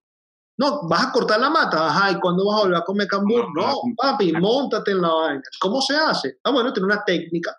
No, 0.59 0.89
vas 0.89 1.09
a 1.09 1.13
cortar 1.13 1.39
la 1.39 1.51
mata. 1.51 1.87
Ajá, 1.87 2.13
¿y 2.13 2.19
cuándo 2.19 2.47
vas 2.47 2.61
a 2.61 2.63
volver 2.63 2.79
a 2.79 2.85
comer 2.85 3.07
cambur? 3.09 3.45
No, 3.55 3.75
papi, 3.95 4.33
montate 4.33 4.93
en 4.93 5.03
la 5.03 5.13
vaina. 5.13 5.43
¿Cómo 5.61 5.83
se 5.83 5.95
hace? 5.95 6.39
Ah, 6.45 6.51
bueno, 6.51 6.73
tiene 6.73 6.87
una 6.87 7.05
técnica 7.05 7.55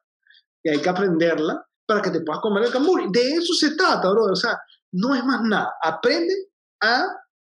y 0.63 0.70
hay 0.70 0.80
que 0.80 0.89
aprenderla 0.89 1.63
para 1.86 2.01
que 2.01 2.09
te 2.09 2.22
puedas 2.22 2.41
comer 2.41 2.63
el 2.63 2.72
cambur. 2.72 3.11
De 3.11 3.34
eso 3.34 3.53
se 3.53 3.76
trata, 3.76 4.09
bro. 4.09 4.26
O 4.26 4.36
sea, 4.36 4.59
no 4.93 5.13
es 5.13 5.24
más 5.24 5.41
nada. 5.43 5.76
Aprende 5.84 6.34
a 6.82 7.05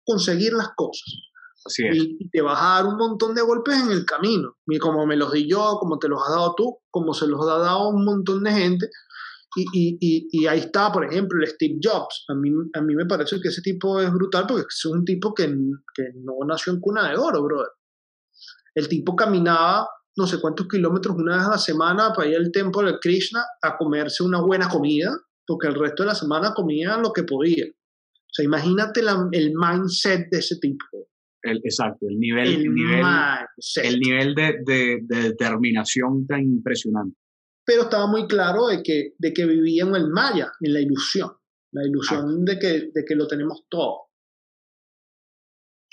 conseguir 0.06 0.54
las 0.54 0.70
cosas. 0.76 1.14
Y, 1.78 2.30
te 2.30 2.42
vas 2.42 2.60
a 2.62 2.76
dar 2.76 2.86
un 2.86 2.98
montón 2.98 3.34
de 3.34 3.42
golpes 3.42 3.80
en 3.80 3.92
el 3.92 4.06
camino. 4.06 4.58
Y 4.68 4.80
como 4.80 5.06
me 5.06 5.16
los 5.16 5.32
di 5.32 5.50
yo, 5.50 5.78
como 5.80 5.98
te 6.00 6.08
los 6.08 6.22
has 6.22 6.36
dado 6.36 6.54
tú, 6.56 6.80
como 6.90 7.14
se 7.14 7.28
los 7.28 7.42
ha 7.48 7.58
dado 7.58 7.90
un 7.90 8.04
montón 8.04 8.44
de 8.44 8.52
gente. 8.52 8.90
Y, 9.56 9.98
y, 10.02 10.28
y, 10.32 10.48
ahí 10.48 10.60
está, 10.60 10.92
por 10.92 11.06
ejemplo, 11.06 11.40
el 11.40 11.48
Steve 11.48 11.78
Jobs. 11.82 12.26
A 12.28 12.34
mí, 12.34 12.50
a 12.74 12.82
mí 12.82 12.96
me 12.96 13.06
parece 13.06 13.40
que 13.40 13.50
ese 13.50 13.62
tipo 13.62 14.00
es 14.02 14.12
brutal 14.12 14.46
porque 14.48 14.66
es 14.68 14.86
un 14.86 15.06
tipo 15.06 15.34
que, 15.34 15.46
que 15.46 16.04
no 16.16 16.34
nació 16.46 16.74
en 16.74 16.80
cuna 16.80 17.10
de 17.10 17.18
oro, 17.18 17.44
brother. 17.44 17.70
El 18.74 18.88
tipo 18.88 19.16
caminaba 19.16 19.88
no 20.16 20.28
sé 20.28 20.40
cuántos 20.40 20.68
kilómetros 20.68 21.16
una 21.16 21.38
vez 21.38 21.46
a 21.46 21.52
la 21.52 21.58
semana 21.58 22.14
para 22.14 22.30
ir 22.30 22.38
al 22.38 22.52
templo 22.52 22.84
de 22.84 23.00
Krishna 23.00 23.44
a 23.62 23.78
comerse 23.78 24.24
una 24.24 24.42
buena 24.42 24.70
comida, 24.70 25.12
porque 25.46 25.68
el 25.68 25.76
resto 25.76 26.04
de 26.04 26.08
la 26.08 26.16
semana 26.16 26.54
comía 26.54 26.98
lo 26.98 27.12
que 27.12 27.24
podía. 27.24 27.66
O 27.66 28.34
sea, 28.34 28.46
imagínate 28.46 29.02
el 29.02 29.54
mindset 29.56 30.30
de 30.30 30.40
ese 30.40 30.58
tipo 30.58 30.86
exacto, 31.44 32.08
el 32.08 32.20
nivel, 32.20 32.48
el, 32.48 32.74
nivel, 32.74 33.06
el 33.84 34.00
nivel 34.00 34.36
de, 34.36 34.58
de, 34.66 35.22
determinación 35.24 36.26
tan 36.26 36.42
impresionante. 36.42 37.18
Pero 37.66 37.84
estaba 37.84 38.08
muy 38.08 38.28
claro 38.28 38.68
de 38.68 38.82
que, 38.84 39.14
de 39.18 39.34
que 39.34 39.46
vivía 39.46 39.84
en 39.84 39.96
el 39.96 40.10
maya, 40.10 40.52
en 40.62 40.74
la 40.74 40.82
ilusión, 40.82 41.32
la 41.72 41.86
ilusión 41.86 42.44
de, 42.46 42.60
que, 42.60 42.68
de 42.94 43.06
que 43.06 43.16
lo 43.16 43.28
tenemos 43.28 43.66
todo. 43.70 44.08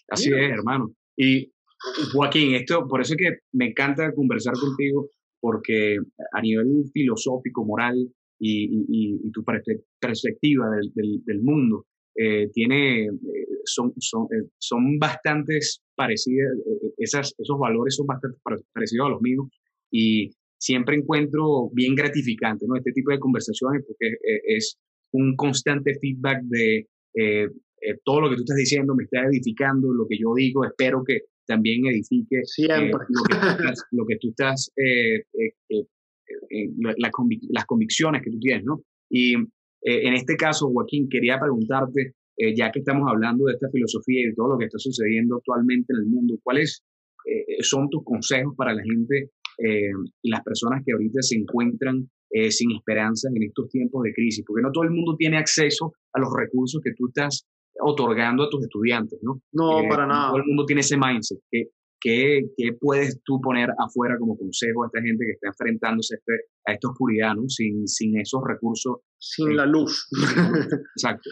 Así 0.09 0.31
es, 0.31 0.51
hermano. 0.51 0.93
Y 1.17 1.53
Joaquín, 2.13 2.55
esto, 2.55 2.87
por 2.89 3.01
eso 3.01 3.15
es 3.15 3.19
que 3.19 3.39
me 3.53 3.69
encanta 3.69 4.13
conversar 4.15 4.55
contigo, 4.55 5.09
porque 5.41 5.97
a 6.33 6.41
nivel 6.43 6.85
filosófico, 6.93 7.65
moral 7.65 7.97
y, 8.39 8.65
y, 8.65 9.21
y 9.25 9.31
tu 9.31 9.45
perspectiva 9.45 10.69
del, 10.71 10.93
del, 10.95 11.25
del 11.25 11.43
mundo, 11.43 11.87
eh, 12.17 12.49
tiene, 12.53 13.05
eh, 13.05 13.11
son, 13.65 13.93
son, 13.99 14.25
eh, 14.25 14.49
son 14.59 14.99
bastantes 14.99 15.83
parecidas, 15.95 16.51
esas, 16.99 17.35
esos 17.39 17.59
valores 17.59 17.95
son 17.97 18.07
bastante 18.07 18.37
parecidos 18.73 19.07
a 19.07 19.11
los 19.11 19.23
míos 19.23 19.47
y 19.91 20.31
siempre 20.59 20.97
encuentro 20.97 21.71
bien 21.73 21.95
gratificante 21.95 22.67
¿no? 22.67 22.77
este 22.77 22.93
tipo 22.93 23.13
de 23.13 23.19
conversaciones 23.19 23.85
porque 23.87 24.17
es 24.47 24.77
un 25.13 25.37
constante 25.37 25.95
feedback 26.01 26.43
de 26.43 26.87
todo 28.05 28.21
lo 28.21 28.31
que 28.31 28.37
tú 28.37 28.43
estás 28.43 28.57
diciendo 28.57 28.95
me 28.95 29.05
está 29.05 29.25
edificando, 29.25 29.93
lo 29.93 30.07
que 30.07 30.19
yo 30.19 30.35
digo, 30.35 30.65
espero 30.65 31.03
que 31.05 31.21
también 31.47 31.87
edifique 31.87 32.43
lo, 33.91 34.07
que 34.07 34.17
tú 34.17 34.29
estás, 34.31 34.71
las 36.99 37.67
convicciones 37.67 38.23
que 38.23 38.31
tú 38.31 38.39
tienes, 38.39 38.65
¿no? 38.65 38.83
Y 39.09 39.37
eh, 39.83 40.07
en 40.07 40.15
este 40.15 40.37
caso, 40.37 40.71
Joaquín, 40.71 41.09
quería 41.09 41.39
preguntarte, 41.39 42.15
eh, 42.37 42.55
ya 42.55 42.71
que 42.71 42.81
estamos 42.81 43.09
hablando 43.11 43.47
de 43.47 43.55
esta 43.55 43.69
filosofía 43.71 44.23
y 44.23 44.27
de 44.27 44.35
todo 44.35 44.53
lo 44.53 44.59
que 44.59 44.67
está 44.67 44.79
sucediendo 44.79 45.37
actualmente 45.37 45.93
en 45.93 46.01
el 46.01 46.07
mundo, 46.07 46.39
¿cuáles 46.43 46.83
eh, 47.27 47.63
son 47.63 47.89
tus 47.91 48.05
consejos 48.05 48.55
para 48.57 48.75
la 48.75 48.83
gente 48.83 49.31
y 50.23 50.31
las 50.31 50.43
personas 50.43 50.83
que 50.87 50.93
ahorita 50.93 51.21
se 51.21 51.37
encuentran 51.37 52.09
sin 52.49 52.73
esperanzas 52.73 53.31
en 53.37 53.43
estos 53.43 53.69
tiempos 53.69 54.05
de 54.05 54.15
crisis, 54.15 54.43
porque 54.47 54.63
no 54.63 54.73
todo 54.73 54.85
el 54.85 54.91
mundo 54.91 55.17
tiene 55.19 55.37
acceso 55.37 55.93
a 56.15 56.19
los 56.19 56.31
recursos 56.35 56.81
que 56.83 56.93
tú 56.97 57.09
estás 57.09 57.47
otorgando 57.79 58.45
a 58.45 58.49
tus 58.49 58.63
estudiantes, 58.63 59.19
¿no? 59.21 59.43
No, 59.53 59.87
para 59.87 60.07
nada. 60.07 60.31
Todo 60.31 60.39
el 60.39 60.47
mundo 60.47 60.65
tiene 60.65 60.81
ese 60.81 60.97
mindset. 60.97 61.41
¿Qué, 61.51 61.69
qué, 62.01 62.43
qué 62.57 62.73
puedes 62.81 63.23
tú 63.25 63.41
poner 63.41 63.71
afuera 63.79 64.17
como 64.19 64.37
consejo 64.37 64.85
a 64.85 64.87
esta 64.87 65.01
gente 65.01 65.25
que 65.25 65.33
está 65.33 65.49
enfrentándose 65.49 66.15
a, 66.15 66.19
este, 66.19 66.33
a 66.67 66.73
esta 66.73 66.89
oscuridad, 66.89 67.35
¿no? 67.35 67.49
Sin, 67.49 67.87
sin 67.87 68.19
esos 68.19 68.41
recursos. 68.45 68.99
Sin 69.19 69.57
la 69.57 69.67
luz. 69.67 70.09
Exacto. 70.97 71.31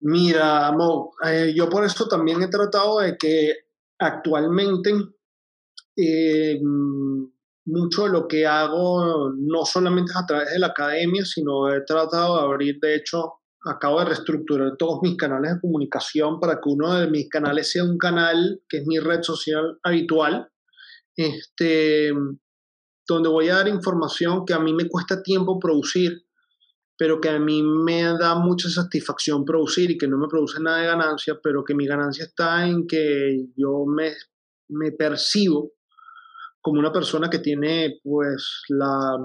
Mira, 0.00 0.72
Mo, 0.72 1.12
eh, 1.24 1.52
yo 1.56 1.68
por 1.68 1.84
eso 1.84 2.06
también 2.06 2.42
he 2.42 2.48
tratado 2.48 3.00
de 3.00 3.16
que 3.16 3.54
actualmente 3.98 4.92
eh, 5.96 6.60
mucho 7.64 8.04
de 8.04 8.10
lo 8.10 8.28
que 8.28 8.46
hago 8.46 9.32
no 9.36 9.64
solamente 9.64 10.12
es 10.12 10.16
a 10.16 10.26
través 10.26 10.50
de 10.52 10.58
la 10.58 10.68
academia, 10.68 11.24
sino 11.24 11.72
he 11.72 11.80
tratado 11.84 12.36
de 12.36 12.42
abrir, 12.44 12.78
de 12.80 12.96
hecho, 12.96 13.40
acabo 13.66 13.98
de 14.00 14.06
reestructurar 14.06 14.76
todos 14.76 15.00
mis 15.02 15.16
canales 15.16 15.54
de 15.54 15.60
comunicación 15.60 16.38
para 16.40 16.54
que 16.54 16.68
uno 16.70 16.94
de 16.94 17.10
mis 17.10 17.28
canales 17.28 17.70
sea 17.70 17.84
un 17.84 17.98
canal 17.98 18.60
que 18.68 18.78
es 18.78 18.86
mi 18.86 18.98
red 18.98 19.22
social 19.22 19.78
habitual, 19.82 20.48
este, 21.16 22.12
donde 23.08 23.28
voy 23.28 23.48
a 23.48 23.56
dar 23.56 23.68
información 23.68 24.44
que 24.44 24.54
a 24.54 24.60
mí 24.60 24.72
me 24.72 24.88
cuesta 24.88 25.22
tiempo 25.22 25.58
producir, 25.58 26.22
pero 26.96 27.20
que 27.20 27.28
a 27.28 27.38
mí 27.38 27.62
me 27.62 28.02
da 28.02 28.36
mucha 28.36 28.68
satisfacción 28.68 29.44
producir 29.44 29.90
y 29.90 29.98
que 29.98 30.08
no 30.08 30.16
me 30.16 30.28
produce 30.28 30.60
nada 30.60 30.78
de 30.78 30.86
ganancia, 30.86 31.38
pero 31.42 31.64
que 31.64 31.74
mi 31.74 31.86
ganancia 31.86 32.24
está 32.24 32.66
en 32.66 32.86
que 32.86 33.46
yo 33.56 33.84
me, 33.86 34.12
me 34.68 34.92
percibo 34.92 35.72
como 36.60 36.80
una 36.80 36.92
persona 36.92 37.28
que 37.28 37.38
tiene 37.38 38.00
pues 38.02 38.62
la, 38.68 39.18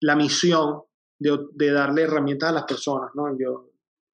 la 0.00 0.16
misión 0.16 0.82
de, 1.22 1.70
darle 1.70 2.02
herramientas 2.02 2.50
a 2.50 2.54
las 2.54 2.64
personas, 2.64 3.10
¿no? 3.14 3.36
Yo, 3.38 3.70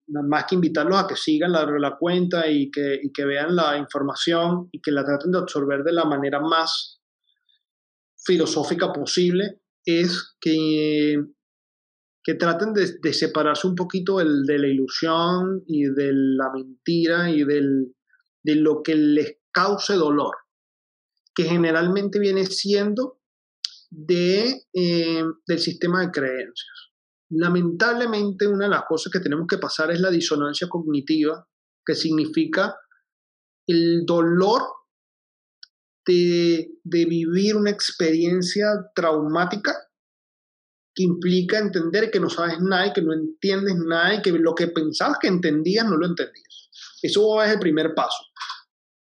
más 0.08 0.44
que 0.44 0.54
invitarlos 0.54 0.98
a 0.98 1.06
que 1.06 1.16
sigan 1.16 1.52
la, 1.52 1.96
cuenta 1.98 2.48
y 2.48 2.70
que, 2.70 3.24
vean 3.24 3.54
la 3.56 3.76
información 3.76 4.68
y 4.72 4.80
que 4.80 4.90
la 4.90 5.04
traten 5.04 5.32
de 5.32 5.38
absorber 5.38 5.82
de 5.82 5.92
la 5.92 6.04
manera 6.04 6.40
más 6.40 7.00
filosófica 8.24 8.92
posible, 8.92 9.60
es 9.84 10.36
que, 10.40 11.16
que 12.22 12.34
traten 12.34 12.72
de, 12.72 12.98
de 13.00 13.12
separarse 13.12 13.66
un 13.66 13.74
poquito 13.74 14.20
el, 14.20 14.44
de 14.44 14.58
la 14.58 14.68
ilusión 14.68 15.62
y 15.66 15.84
de 15.84 16.10
la 16.12 16.50
mentira 16.52 17.30
y 17.30 17.44
del, 17.44 17.94
de 18.42 18.54
lo 18.54 18.82
que 18.82 18.94
les 18.94 19.38
cause 19.50 19.94
dolor, 19.94 20.34
que 21.34 21.44
generalmente 21.44 22.18
viene 22.18 22.46
siendo 22.46 23.20
de, 23.90 24.62
eh, 24.72 25.24
del 25.46 25.58
sistema 25.58 26.00
de 26.00 26.10
creencias. 26.10 26.87
Lamentablemente, 27.30 28.46
una 28.46 28.64
de 28.64 28.70
las 28.70 28.84
cosas 28.88 29.12
que 29.12 29.20
tenemos 29.20 29.46
que 29.46 29.58
pasar 29.58 29.90
es 29.90 30.00
la 30.00 30.10
disonancia 30.10 30.68
cognitiva, 30.68 31.46
que 31.84 31.94
significa 31.94 32.74
el 33.66 34.04
dolor 34.06 34.62
de, 36.06 36.70
vivir 36.84 37.54
una 37.54 37.70
experiencia 37.70 38.66
traumática 38.94 39.76
que 40.94 41.02
implica 41.02 41.58
entender 41.58 42.10
que 42.10 42.18
no 42.18 42.30
sabes 42.30 42.60
nada 42.60 42.86
y 42.86 42.92
que 42.92 43.02
no 43.02 43.12
entiendes 43.12 43.76
nada 43.76 44.14
y 44.14 44.22
que 44.22 44.32
lo 44.32 44.54
que 44.54 44.68
pensabas 44.68 45.18
que 45.20 45.28
entendías 45.28 45.86
no 45.86 45.96
lo 45.96 46.06
entendías. 46.06 46.70
Eso 47.02 47.42
es 47.42 47.52
el 47.52 47.58
primer 47.58 47.94
paso. 47.94 48.24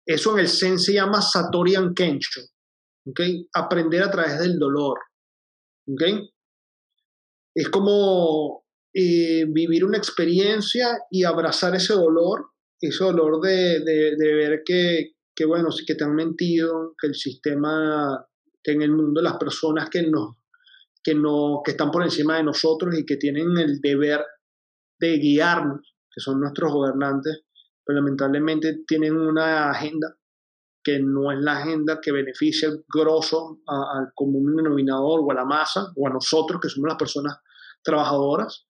Eso 0.05 0.35
en 0.35 0.41
el 0.41 0.49
Zen 0.49 0.79
se 0.79 0.95
llama 0.95 1.23
Satorian 1.23 1.95
Kensho. 1.95 2.41
¿okay? 3.07 3.49
Aprender 3.55 4.03
a 4.03 4.11
través 4.11 4.39
del 4.41 4.59
dolor. 4.59 4.99
¿okay? 5.87 6.29
Es 7.55 7.69
como 7.69 8.65
eh, 8.95 9.45
vivir 9.49 9.85
una 9.85 9.99
experiencia 9.99 10.99
y 11.11 11.25
abrazar 11.25 11.75
ese 11.75 11.95
dolor, 11.95 12.51
ese 12.81 13.05
dolor 13.05 13.41
de, 13.41 14.17
ver 14.19 14.63
que, 14.65 15.13
que, 15.35 15.45
bueno, 15.45 15.69
que 15.87 15.95
te 15.95 16.05
han 16.05 16.15
mentido, 16.15 16.95
que 17.01 17.09
el 17.09 17.15
sistema, 17.15 18.25
que 18.63 18.73
en 18.73 18.83
el 18.83 18.93
mundo 18.93 19.21
las 19.23 19.37
personas 19.37 19.91
que, 19.91 20.03
nos, 20.03 20.37
que, 21.03 21.15
no, 21.15 21.61
que 21.65 21.73
están 21.73 21.91
por 21.91 22.03
encima 22.03 22.37
de 22.37 22.45
nosotros 22.45 22.97
y 22.99 23.05
que 23.05 23.17
tienen 23.17 23.57
el 23.59 23.81
deber 23.81 24.25
de 24.99 25.19
guiarnos, 25.19 25.95
que 26.13 26.21
son 26.21 26.41
nuestros 26.41 26.73
gobernantes, 26.73 27.43
pero 27.85 28.01
lamentablemente 28.01 28.85
tienen 28.87 29.17
una 29.17 29.71
agenda 29.71 30.17
que 30.83 30.99
no 31.01 31.31
es 31.31 31.39
la 31.41 31.59
agenda 31.59 32.01
que 32.01 32.13
beneficia 32.13 32.69
al 32.69 32.85
grosso, 32.89 33.61
al 33.67 34.13
común 34.15 34.57
denominador 34.57 35.21
o 35.23 35.31
a 35.31 35.35
la 35.35 35.45
masa, 35.45 35.93
o 35.97 36.07
a 36.07 36.11
nosotros 36.11 36.61
que 36.61 36.69
somos 36.69 36.89
las 36.89 36.99
personas 36.99 37.39
trabajadoras. 37.83 38.67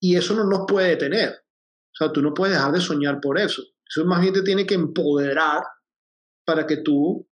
Y 0.00 0.16
eso 0.16 0.34
no 0.34 0.44
nos 0.44 0.64
puede 0.66 0.90
detener. 0.90 1.30
O 1.30 1.94
sea, 1.94 2.12
tú 2.12 2.22
no 2.22 2.32
puedes 2.32 2.54
dejar 2.54 2.72
de 2.72 2.80
soñar 2.80 3.20
por 3.20 3.38
eso. 3.38 3.62
Eso 3.86 4.04
más 4.04 4.20
bien 4.20 4.32
te 4.32 4.42
tiene 4.42 4.66
que 4.66 4.74
empoderar 4.74 5.62
para 6.44 6.66
que 6.66 6.78
tú 6.78 7.28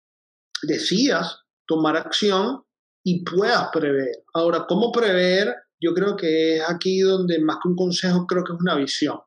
decidas 0.64 1.44
tomar 1.66 1.96
acción 1.98 2.64
y 3.04 3.24
puedas 3.24 3.70
prever. 3.72 4.24
Ahora, 4.34 4.66
¿cómo 4.68 4.92
prever? 4.92 5.54
Yo 5.80 5.94
creo 5.94 6.16
que 6.16 6.58
es 6.58 6.70
aquí 6.70 7.00
donde 7.02 7.40
más 7.40 7.58
que 7.62 7.70
un 7.70 7.76
consejo, 7.76 8.26
creo 8.26 8.44
que 8.44 8.54
es 8.54 8.60
una 8.60 8.76
visión. 8.76 9.20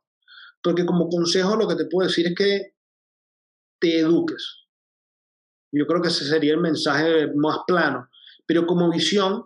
Porque 0.62 0.84
como 0.84 1.09
consejo 1.09 1.57
lo 1.57 1.68
que 1.68 1.76
te 1.76 1.86
puedo 1.86 2.09
decir 2.09 2.26
es 2.26 2.34
que 2.34 2.74
te 3.80 4.00
eduques. 4.00 4.66
Yo 5.72 5.86
creo 5.86 6.02
que 6.02 6.08
ese 6.08 6.24
sería 6.24 6.52
el 6.52 6.60
mensaje 6.60 7.28
más 7.36 7.58
plano. 7.66 8.08
Pero 8.46 8.66
como 8.66 8.90
visión, 8.90 9.44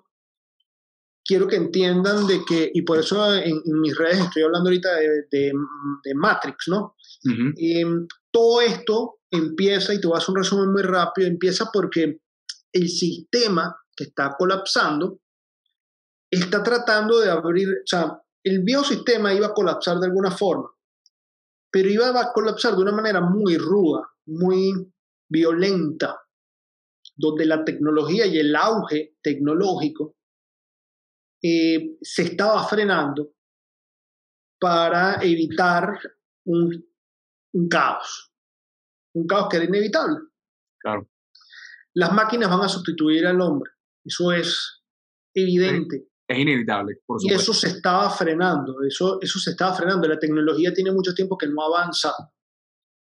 quiero 1.25 1.47
que 1.47 1.57
entiendan 1.57 2.27
de 2.27 2.45
que, 2.47 2.71
y 2.73 2.83
por 2.83 2.99
eso 2.99 3.35
en, 3.35 3.61
mis 3.81 3.97
redes 3.97 4.21
estoy 4.21 4.43
hablando 4.43 4.69
ahorita 4.69 4.89
de, 5.31 5.53
Matrix, 6.15 6.69
¿no? 6.69 6.97
y, 7.57 7.81
em, 7.81 8.07
todo 8.31 8.61
esto 8.61 9.21
empieza, 9.31 9.95
y 9.95 10.01
te 10.01 10.07
voy 10.07 10.17
a 10.17 10.19
hacer 10.19 10.31
un 10.31 10.37
resumen 10.37 10.73
muy 10.73 10.83
rápido, 10.83 11.29
empieza 11.29 11.71
porque 11.73 12.21
el 12.73 12.89
sistema 12.89 13.77
que 13.97 14.05
está 14.05 14.35
colapsando 14.37 15.21
está 16.31 16.63
tratando 16.63 17.21
de 17.21 17.31
abrir, 17.31 17.69
o 17.69 17.87
sea, 17.87 18.21
el 18.43 18.63
biosistema 18.63 19.33
iba 19.33 19.49
a 19.49 19.55
colapsar 19.55 19.99
de 19.99 20.07
alguna 20.07 20.31
forma, 20.31 20.71
pero 21.71 21.89
iba 21.89 22.09
a 22.09 22.33
colapsar 22.33 22.75
de 22.75 22.83
una 22.83 22.93
manera 22.93 23.21
muy 23.21 23.57
ruda, 23.57 24.09
muy 24.27 24.73
violenta, 25.29 26.21
donde 27.17 27.47
la 27.47 27.65
tecnología 27.65 28.27
y 28.27 28.39
el 28.39 28.55
auge 28.55 29.17
tecnológico 29.23 30.17
eh, 31.43 31.97
se 32.01 32.23
estaba 32.23 32.67
frenando 32.67 33.33
para 34.59 35.23
evitar 35.23 35.99
un, 36.47 36.71
caos, 37.69 38.33
un 39.15 39.27
caos 39.27 39.49
que 39.51 39.57
era 39.59 39.67
inevitable. 39.67 40.21
Claro. 40.81 41.09
Las 41.95 42.13
máquinas 42.13 42.51
van 42.51 42.63
a 42.63 42.69
sustituir 42.69 43.27
al 43.27 43.41
hombre, 43.41 43.71
eso 44.05 44.33
es 44.33 44.83
evidente. 45.35 46.09
Es 46.27 46.39
inevitable, 46.39 46.95
por 47.05 47.21
supuesto. 47.21 47.35
Y 47.39 47.43
eso 47.43 47.53
se 47.53 47.77
estaba 47.77 48.09
frenando, 48.09 48.83
eso, 48.83 49.19
eso 49.21 49.39
se 49.39 49.51
estaba 49.51 49.75
frenando. 49.75 50.09
La 50.09 50.19
tecnología 50.19 50.73
tiene 50.73 50.91
mucho 50.91 51.13
tiempo 51.13 51.37
que 51.37 51.47
no 51.47 51.63
avanza 51.63 52.15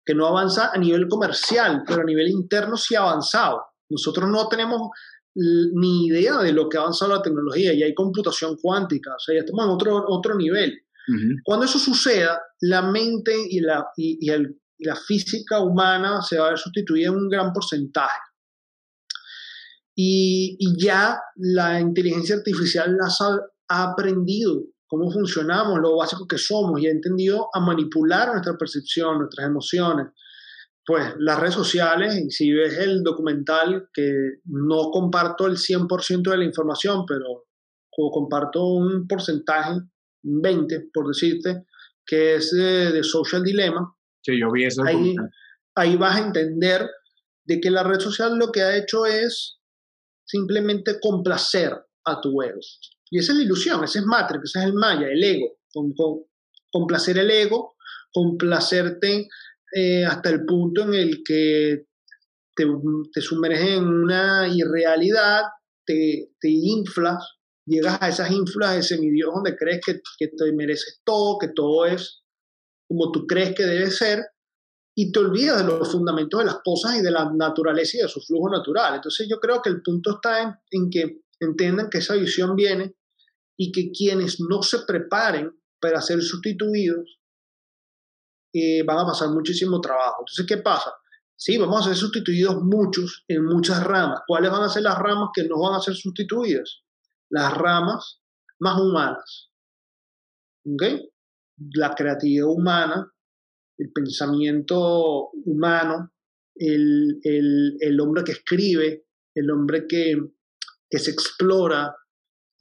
que 0.05 0.13
no 0.13 0.27
avanza 0.27 0.71
a 0.73 0.77
nivel 0.77 1.07
comercial, 1.07 1.83
pero 1.85 2.01
a 2.01 2.05
nivel 2.05 2.27
interno 2.29 2.77
sí 2.77 2.95
ha 2.95 3.01
avanzado. 3.01 3.63
Nosotros 3.89 4.29
no 4.29 4.47
tenemos 4.47 4.89
ni 5.35 6.07
idea 6.07 6.37
de 6.37 6.53
lo 6.53 6.69
que 6.69 6.77
ha 6.77 6.81
avanzado 6.81 7.15
la 7.15 7.21
tecnología 7.21 7.73
y 7.73 7.81
hay 7.83 7.93
computación 7.93 8.57
cuántica, 8.61 9.15
o 9.15 9.19
sea, 9.19 9.35
ya 9.35 9.39
estamos 9.39 9.65
en 9.65 9.71
otro, 9.71 10.03
otro 10.07 10.35
nivel. 10.35 10.79
Cuando 11.43 11.65
eso 11.65 11.79
suceda, 11.79 12.39
la 12.61 12.81
mente 12.81 13.35
y 13.49 13.59
la, 13.59 13.85
y, 13.97 14.29
el, 14.29 14.57
la 14.79 14.95
física 14.95 15.59
humana 15.59 16.21
se 16.21 16.37
va 16.37 16.47
a 16.47 16.49
ver 16.51 16.57
sustituida 16.57 17.09
en 17.09 17.15
un 17.15 17.29
gran 17.29 17.51
porcentaje. 17.51 18.21
Y, 19.95 20.55
y 20.59 20.81
ya 20.81 21.19
la 21.35 21.81
inteligencia 21.81 22.37
artificial 22.37 22.97
ha, 23.01 23.37
ha 23.67 23.91
aprendido 23.91 24.63
cómo 24.93 25.09
funcionamos, 25.09 25.79
lo 25.79 25.97
básico 25.97 26.27
que 26.27 26.37
somos 26.37 26.79
y 26.79 26.85
ha 26.85 26.91
entendido 26.91 27.49
a 27.51 27.59
manipular 27.59 28.31
nuestra 28.31 28.55
percepción, 28.55 29.17
nuestras 29.17 29.47
emociones. 29.47 30.07
Pues 30.85 31.15
las 31.17 31.39
redes 31.39 31.55
sociales, 31.55 32.15
y 32.15 32.29
si 32.29 32.51
ves 32.51 32.77
el 32.77 33.01
documental, 33.01 33.89
que 33.91 34.13
no 34.45 34.91
comparto 34.91 35.47
el 35.47 35.57
100% 35.57 36.29
de 36.29 36.37
la 36.37 36.43
información, 36.43 37.05
pero 37.07 37.45
comparto 38.11 38.67
un 38.67 39.07
porcentaje, 39.07 39.79
un 40.25 40.41
20 40.41 40.89
por 40.93 41.07
decirte, 41.07 41.65
que 42.05 42.35
es 42.35 42.51
de, 42.51 43.03
Social 43.03 43.43
Dilemma. 43.43 43.95
Sí, 44.21 44.39
yo 44.39 44.51
vi 44.51 44.65
eso. 44.65 44.83
Ahí, 44.83 45.15
ahí 45.73 45.95
vas 45.95 46.17
a 46.17 46.25
entender 46.27 46.87
de 47.45 47.59
que 47.59 47.71
la 47.71 47.81
red 47.81 47.99
social 47.99 48.37
lo 48.37 48.51
que 48.51 48.61
ha 48.61 48.77
hecho 48.77 49.07
es 49.07 49.59
simplemente 50.23 50.99
complacer 51.01 51.73
a 52.05 52.21
tu 52.21 52.43
ego. 52.43 52.59
Y 53.13 53.19
esa 53.19 53.31
es 53.31 53.37
la 53.37 53.43
ilusión, 53.43 53.83
ese 53.83 53.99
es 53.99 54.05
Matrix, 54.05 54.45
ese 54.45 54.59
es 54.59 54.65
el 54.65 54.73
Maya, 54.73 55.07
el 55.07 55.23
ego. 55.23 55.57
Con, 55.71 55.93
complacer 56.71 57.19
el 57.19 57.29
ego, 57.29 57.75
complacerte 58.11 59.27
eh, 59.71 60.03
hasta 60.03 60.31
el 60.31 60.43
punto 60.45 60.81
en 60.81 60.95
el 60.95 61.21
que 61.23 61.85
te, 62.55 62.65
te 63.13 63.21
sumerges 63.21 63.77
en 63.77 63.85
una 63.85 64.47
irrealidad 64.47 65.43
te, 65.85 66.31
te 66.39 66.49
inflas, 66.49 67.23
llegas 67.67 68.01
a 68.01 68.09
esas 68.09 68.31
inflas 68.31 68.77
de 68.77 68.81
semidios 68.81 69.31
donde 69.31 69.55
crees 69.55 69.81
que, 69.85 70.01
que 70.17 70.29
te 70.29 70.51
mereces 70.51 71.01
todo, 71.03 71.37
que 71.37 71.49
todo 71.49 71.85
es 71.85 72.23
como 72.87 73.11
tú 73.11 73.27
crees 73.27 73.53
que 73.53 73.63
debe 73.63 73.91
ser, 73.91 74.25
y 74.95 75.11
te 75.11 75.19
olvidas 75.19 75.59
de 75.59 75.65
los 75.65 75.91
fundamentos 75.91 76.39
de 76.39 76.47
las 76.47 76.61
cosas 76.63 76.97
y 76.97 77.03
de 77.03 77.11
la 77.11 77.31
naturaleza 77.31 77.97
y 77.97 78.01
de 78.01 78.07
su 78.07 78.21
flujo 78.21 78.49
natural. 78.49 78.95
Entonces 78.95 79.27
yo 79.29 79.39
creo 79.39 79.61
que 79.61 79.69
el 79.69 79.83
punto 79.83 80.15
está 80.15 80.41
en, 80.41 80.55
en 80.71 80.89
que 80.89 81.21
entiendan 81.39 81.91
que 81.91 81.99
esa 81.99 82.15
visión 82.15 82.55
viene 82.55 82.95
y 83.57 83.71
que 83.71 83.91
quienes 83.91 84.39
no 84.39 84.63
se 84.63 84.79
preparen 84.79 85.51
para 85.79 86.01
ser 86.01 86.21
sustituidos 86.21 87.19
eh, 88.53 88.83
van 88.83 88.99
a 88.99 89.05
pasar 89.05 89.29
muchísimo 89.29 89.81
trabajo. 89.81 90.21
Entonces, 90.21 90.45
¿qué 90.47 90.57
pasa? 90.57 90.91
Sí, 91.35 91.57
vamos 91.57 91.81
a 91.81 91.89
ser 91.89 91.95
sustituidos 91.95 92.61
muchos 92.61 93.25
en 93.27 93.43
muchas 93.45 93.83
ramas. 93.83 94.21
¿Cuáles 94.27 94.51
van 94.51 94.63
a 94.63 94.69
ser 94.69 94.83
las 94.83 94.97
ramas 94.97 95.29
que 95.33 95.43
no 95.47 95.59
van 95.59 95.75
a 95.75 95.81
ser 95.81 95.95
sustituidas? 95.95 96.83
Las 97.29 97.53
ramas 97.57 98.21
más 98.59 98.79
humanas. 98.79 99.51
¿Ok? 100.65 100.83
La 101.73 101.93
creatividad 101.95 102.47
humana, 102.47 103.11
el 103.77 103.91
pensamiento 103.91 105.31
humano, 105.45 106.11
el, 106.55 107.19
el, 107.23 107.99
hombre 107.99 108.23
que 108.23 108.33
escribe, 108.33 109.07
el 109.35 109.49
hombre 109.51 109.87
que, 109.87 110.15
que 110.89 110.99
se 110.99 111.11
explora, 111.11 111.95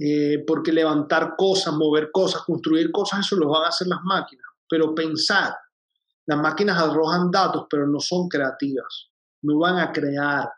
eh, 0.05 0.43
porque 0.45 0.73
levantar 0.73 1.35
cosas, 1.37 1.75
mover 1.75 2.11
cosas, 2.11 2.43
construir 2.43 2.91
cosas, 2.91 3.21
eso 3.21 3.37
lo 3.37 3.51
van 3.51 3.67
a 3.67 3.69
hacer 3.69 3.87
las 3.87 4.01
máquinas. 4.03 4.47
Pero 4.69 4.93
pensar, 4.97 5.55
las 6.27 6.41
máquinas 6.41 6.77
arrojan 6.77 7.31
datos, 7.31 7.67
pero 7.71 7.87
no 7.87 8.01
son 8.01 8.29
creativas, 8.29 9.11
no 9.43 9.61
van 9.61 9.79
a 9.79 9.93
crear. 9.93 10.49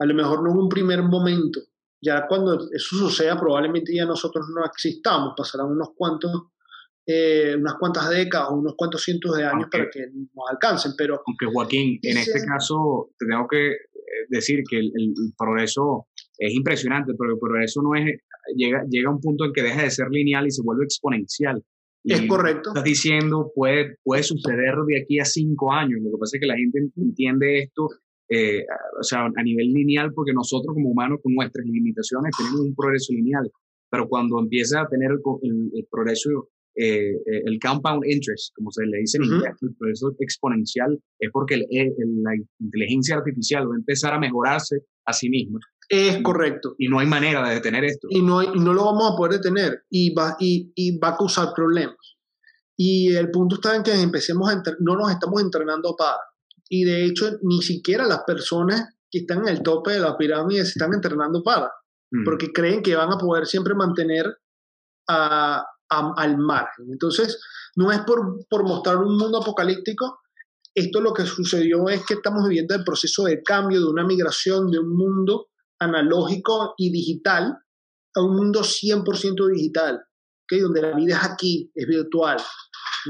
A 0.00 0.04
lo 0.04 0.14
mejor 0.14 0.42
no 0.42 0.50
en 0.50 0.58
un 0.58 0.68
primer 0.68 1.02
momento. 1.02 1.60
Ya 2.02 2.26
cuando 2.28 2.68
eso 2.70 2.96
suceda, 2.96 3.40
probablemente 3.40 3.94
ya 3.94 4.04
nosotros 4.04 4.46
no 4.54 4.62
existamos, 4.66 5.32
pasarán 5.34 5.68
unos 5.68 5.88
cuantos, 5.96 6.30
eh, 7.06 7.56
unas 7.58 7.76
cuantas 7.76 8.10
décadas 8.10 8.50
o 8.50 8.56
unos 8.56 8.74
cuantos 8.76 9.02
cientos 9.02 9.38
de 9.38 9.44
años 9.46 9.68
para 9.72 9.88
que 9.90 10.06
nos 10.12 10.50
alcancen. 10.50 10.92
Pero, 10.98 11.22
aunque 11.26 11.46
Joaquín, 11.46 11.98
en 12.02 12.18
este 12.18 12.44
caso, 12.44 13.08
tengo 13.18 13.48
que 13.48 13.70
eh, 13.70 14.26
decir 14.28 14.62
que 14.68 14.78
el, 14.78 15.14
progreso 15.36 16.08
es 16.38 16.54
impresionante, 16.54 17.12
pero 17.18 17.32
el 17.32 17.38
progreso 17.38 17.82
no 17.82 17.94
es, 17.94 18.20
llega, 18.54 18.84
llega 18.88 19.08
a 19.08 19.12
un 19.12 19.20
punto 19.20 19.44
en 19.44 19.52
que 19.52 19.62
deja 19.62 19.82
de 19.82 19.90
ser 19.90 20.08
lineal 20.10 20.46
y 20.46 20.50
se 20.50 20.62
vuelve 20.62 20.84
exponencial 20.84 21.62
es 22.04 22.26
correcto. 22.26 22.70
Estás 22.70 22.84
diciendo, 22.84 23.52
puede, 23.54 23.96
puede 24.02 24.22
suceder 24.22 24.74
de 24.86 25.00
aquí 25.00 25.18
a 25.20 25.24
cinco 25.24 25.72
años. 25.72 26.00
Lo 26.02 26.10
que 26.12 26.18
pasa 26.18 26.36
es 26.36 26.40
que 26.40 26.46
la 26.46 26.56
gente 26.56 26.78
entiende 26.96 27.60
esto, 27.60 27.88
eh, 28.28 28.64
o 28.98 29.02
sea, 29.02 29.26
a 29.26 29.42
nivel 29.42 29.72
lineal, 29.72 30.12
porque 30.14 30.32
nosotros 30.32 30.74
como 30.74 30.90
humanos, 30.90 31.20
con 31.22 31.34
nuestras 31.34 31.66
limitaciones, 31.66 32.32
tenemos 32.36 32.60
un 32.60 32.74
progreso 32.74 33.12
lineal. 33.12 33.50
Pero 33.90 34.08
cuando 34.08 34.38
empieza 34.38 34.82
a 34.82 34.88
tener 34.88 35.10
el, 35.12 35.86
progreso, 35.90 36.50
eh, 36.74 37.12
eh, 37.12 37.42
el 37.46 37.58
compound 37.58 38.04
interest, 38.06 38.54
como 38.54 38.70
se 38.70 38.84
le 38.84 38.98
dice 38.98 39.18
en 39.18 39.24
inglés, 39.24 39.52
el 39.62 39.74
progreso 39.76 40.14
exponencial, 40.20 40.98
es 41.18 41.30
porque 41.32 41.56
la 41.56 42.32
inteligencia 42.60 43.16
artificial 43.16 43.68
va 43.68 43.74
a 43.74 43.78
empezar 43.78 44.12
a 44.12 44.18
mejorarse 44.18 44.76
a 45.06 45.12
sí 45.12 45.30
misma. 45.30 45.58
Es 45.88 46.22
correcto. 46.22 46.74
Y 46.78 46.88
no 46.88 46.98
hay 46.98 47.06
manera 47.06 47.48
de 47.48 47.54
detener 47.54 47.84
esto. 47.84 48.08
Y 48.10 48.20
no, 48.20 48.42
no 48.42 48.74
lo 48.74 48.84
vamos 48.84 49.12
a 49.12 49.16
poder 49.16 49.40
detener 49.40 49.84
y 49.88 50.12
va, 50.12 50.36
y, 50.38 50.70
y 50.74 50.98
va 50.98 51.08
a 51.08 51.16
causar 51.16 51.52
problemas. 51.54 51.96
Y 52.76 53.14
el 53.14 53.30
punto 53.30 53.56
está 53.56 53.74
en 53.74 53.82
que 53.82 53.92
empecemos 54.00 54.50
a 54.50 54.62
no 54.80 54.96
nos 54.96 55.10
estamos 55.10 55.42
entrenando 55.42 55.96
para. 55.96 56.18
Y 56.68 56.84
de 56.84 57.04
hecho, 57.04 57.38
ni 57.42 57.62
siquiera 57.62 58.06
las 58.06 58.22
personas 58.24 58.96
que 59.10 59.20
están 59.20 59.40
en 59.40 59.48
el 59.48 59.62
tope 59.62 59.92
de 59.92 60.00
la 60.00 60.16
pirámide 60.16 60.64
se 60.64 60.72
están 60.72 60.92
entrenando 60.92 61.42
para. 61.42 61.72
Mm. 62.10 62.24
Porque 62.24 62.52
creen 62.52 62.82
que 62.82 62.94
van 62.94 63.12
a 63.12 63.18
poder 63.18 63.46
siempre 63.46 63.74
mantener 63.74 64.26
a, 65.08 65.64
al 65.88 66.36
margen. 66.36 66.86
Entonces, 66.92 67.40
no 67.76 67.90
es 67.90 68.00
por, 68.00 68.46
por 68.48 68.62
mostrar 68.64 68.98
un 68.98 69.16
mundo 69.16 69.38
apocalíptico, 69.38 70.20
esto 70.74 71.00
lo 71.00 71.12
que 71.12 71.24
sucedió 71.24 71.88
es 71.88 72.04
que 72.04 72.14
estamos 72.14 72.46
viviendo 72.46 72.74
el 72.74 72.84
proceso 72.84 73.24
de 73.24 73.42
cambio, 73.42 73.80
de 73.80 73.86
una 73.86 74.04
migración 74.04 74.70
de 74.70 74.78
un 74.78 74.96
mundo 74.96 75.47
analógico 75.80 76.74
y 76.76 76.90
digital 76.90 77.56
a 78.14 78.22
un 78.22 78.36
mundo 78.36 78.60
100% 78.60 79.52
digital, 79.52 80.02
¿okay? 80.44 80.60
donde 80.60 80.82
la 80.82 80.96
vida 80.96 81.16
es 81.16 81.24
aquí, 81.24 81.70
es 81.74 81.86
virtual, 81.86 82.38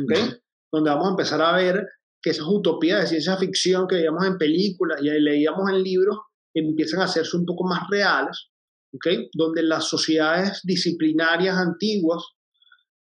¿okay? 0.04 0.34
donde 0.72 0.90
vamos 0.90 1.08
a 1.08 1.10
empezar 1.10 1.40
a 1.40 1.56
ver 1.56 1.86
que 2.20 2.30
esas 2.30 2.46
utopías 2.46 3.00
de 3.00 3.06
ciencia 3.06 3.36
ficción 3.36 3.86
que 3.86 3.96
veíamos 3.96 4.26
en 4.26 4.38
películas 4.38 5.00
y 5.02 5.08
leíamos 5.08 5.70
en 5.70 5.82
libros 5.82 6.18
empiezan 6.54 7.00
a 7.00 7.04
hacerse 7.04 7.36
un 7.36 7.46
poco 7.46 7.64
más 7.64 7.88
reales, 7.88 8.48
¿okay? 8.92 9.28
donde 9.32 9.62
las 9.62 9.88
sociedades 9.88 10.60
disciplinarias 10.64 11.56
antiguas, 11.56 12.22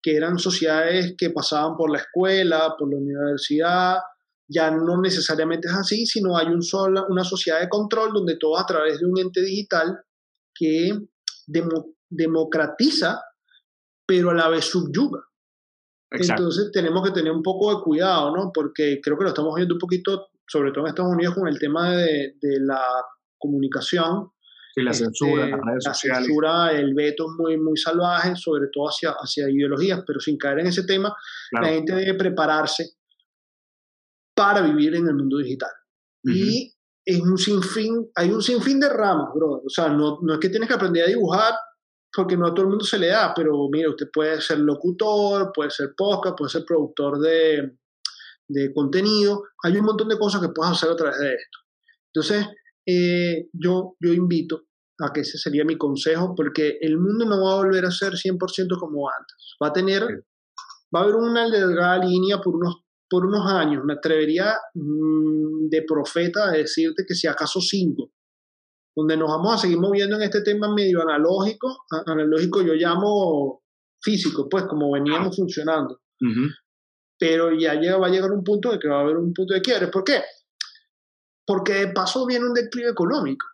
que 0.02 0.16
eran 0.16 0.38
sociedades 0.38 1.14
que 1.16 1.30
pasaban 1.30 1.76
por 1.76 1.90
la 1.90 1.98
escuela, 1.98 2.74
por 2.78 2.90
la 2.90 2.98
universidad, 2.98 3.96
ya 4.49 4.70
no 4.70 5.01
necesariamente 5.01 5.68
es 5.68 5.74
así, 5.74 6.07
sino 6.07 6.36
hay 6.36 6.47
un 6.47 6.61
una 7.09 7.24
sociedad 7.24 7.61
de 7.61 7.68
control 7.68 8.12
donde 8.12 8.36
todo 8.36 8.59
a 8.59 8.66
través 8.66 9.01
de 9.01 9.07
un 9.07 9.18
ente 9.18 9.42
digital 9.42 9.99
que 10.55 10.90
democratiza, 12.09 13.20
pero 14.07 14.30
a 14.30 14.34
la 14.34 14.49
vez 14.49 14.64
subyuga. 14.64 15.20
Entonces 16.11 16.70
tenemos 16.72 17.05
que 17.05 17.12
tener 17.12 17.32
un 17.32 17.42
poco 17.42 17.76
de 17.76 17.82
cuidado, 17.82 18.34
¿no? 18.34 18.51
Porque 18.55 19.01
creo 19.03 19.18
que 19.18 19.24
lo 19.24 19.30
estamos 19.30 19.55
viendo 19.57 19.74
un 19.74 19.80
poquito, 19.80 20.28
sobre 20.47 20.70
todo 20.70 20.84
en 20.84 20.90
Estados 20.90 21.12
Unidos, 21.12 21.34
con 21.34 21.49
el 21.49 21.59
tema 21.59 21.90
de, 21.97 22.34
la 22.61 22.80
comunicación. 23.38 24.30
y 24.76 24.82
la 24.82 24.92
censura, 24.92 25.47
este, 25.47 25.59
la 25.84 25.94
censura, 25.94 26.70
el 26.72 26.94
veto 26.94 27.26
muy, 27.38 27.59
muy 27.59 27.76
salvaje, 27.76 28.36
sobre 28.36 28.68
todo 28.72 28.88
hacia, 28.88 29.11
hacia 29.11 29.51
ideologías, 29.51 30.05
pero 30.07 30.20
sin 30.20 30.38
caer 30.38 30.61
en 30.61 30.68
ese 30.68 30.84
tema, 30.84 31.14
la 31.51 31.68
gente 31.68 31.94
debe 31.94 32.14
prepararse 32.14 32.95
para 34.37 34.61
vivir 34.61 34.95
en 34.95 35.09
el 35.09 35.14
mundo 35.14 35.39
digital. 35.39 35.70
Y 36.22 36.72
es 37.05 37.20
un 37.20 37.39
sinfín, 37.39 38.11
hay 38.16 38.30
un 38.30 38.43
sinfín 38.43 38.80
de 38.80 38.89
ramas, 38.89 39.28
bro. 39.34 39.62
O 39.64 39.68
sea, 39.68 39.89
no, 39.89 40.18
no 40.22 40.34
es 40.34 40.41
que 40.41 40.49
tienes 40.49 40.68
que 40.68 40.74
aprender 40.74 41.05
a 41.05 41.09
dibujar 41.09 41.55
porque 42.12 42.37
no 42.37 42.47
a 42.47 42.55
todo 42.55 42.62
el 42.62 42.70
mundo 42.70 42.84
se 42.84 42.99
le 42.99 43.09
da, 43.09 43.32
pero 43.34 43.68
mira, 43.70 43.91
usted 43.91 44.09
puede 44.12 44.41
ser 44.41 44.59
locutor, 44.59 45.53
puede 45.55 45.70
ser 45.70 45.91
podcast, 45.97 46.37
puede 46.37 46.51
ser 46.51 46.64
productor 46.64 47.18
de, 47.20 47.78
de 48.49 48.72
contenido. 48.74 49.45
Hay 49.62 49.76
un 49.76 49.84
montón 49.84 50.09
de 50.09 50.18
cosas 50.18 50.41
que 50.41 50.49
puedes 50.49 50.72
hacer 50.72 50.91
a 50.91 50.97
través 50.97 51.18
de 51.18 51.34
esto. 51.34 51.59
Entonces, 52.12 52.47
eh, 52.87 53.49
yo, 53.53 53.97
yo 54.01 54.13
invito 54.13 54.63
a 55.00 55.13
que 55.13 55.21
ese 55.21 55.38
sería 55.38 55.64
mi 55.64 55.76
consejo, 55.76 56.34
porque 56.34 56.79
el 56.80 56.99
mundo 56.99 57.26
no 57.26 57.45
va 57.45 57.53
a 57.53 57.57
volver 57.57 57.84
a 57.84 57.91
ser 57.91 58.14
100% 58.14 58.79
como 58.79 59.08
antes. 59.11 59.57
Va 59.63 59.68
a 59.68 59.72
tener, 59.72 60.03
va 60.95 61.00
a 61.00 61.03
haber 61.03 61.17
una 61.17 61.49
delgada 61.50 61.99
línea 61.99 62.41
por 62.41 62.57
unos 62.57 62.86
por 63.08 63.24
unos 63.24 63.46
años, 63.46 63.84
me 63.84 63.95
atrevería 63.95 64.57
mm, 64.74 65.68
de 65.68 65.83
profeta 65.83 66.49
a 66.49 66.53
decirte 66.53 67.04
que 67.07 67.14
si 67.14 67.26
acaso 67.26 67.61
cinco, 67.61 68.12
donde 68.96 69.16
nos 69.16 69.28
vamos 69.28 69.54
a 69.54 69.58
seguir 69.58 69.78
moviendo 69.78 70.16
en 70.16 70.22
este 70.22 70.42
tema 70.42 70.72
medio 70.72 71.03
analógico, 71.03 71.84
analógico 72.07 72.62
yo 72.62 72.74
llamo 72.74 73.62
físico, 74.00 74.49
pues 74.49 74.64
como 74.64 74.92
veníamos 74.92 75.37
funcionando. 75.37 76.00
Pero 77.18 77.53
ya 77.58 77.74
llega, 77.74 77.99
va 77.99 78.07
a 78.07 78.11
llegar 78.11 78.30
un 78.33 78.42
punto 78.42 78.72
de 78.72 78.78
que 78.78 78.88
va 78.88 78.99
a 78.99 79.03
haber 79.03 79.16
un 79.16 79.33
punto 79.34 79.53
de 79.53 79.61
quiebre. 79.61 79.88
¿Por 79.88 80.04
qué? 80.04 80.22
Porque 81.46 81.74
de 81.74 81.88
paso 81.88 82.26
viene 82.26 82.46
un 82.46 82.54
declive 82.54 82.91
económico 82.91 83.46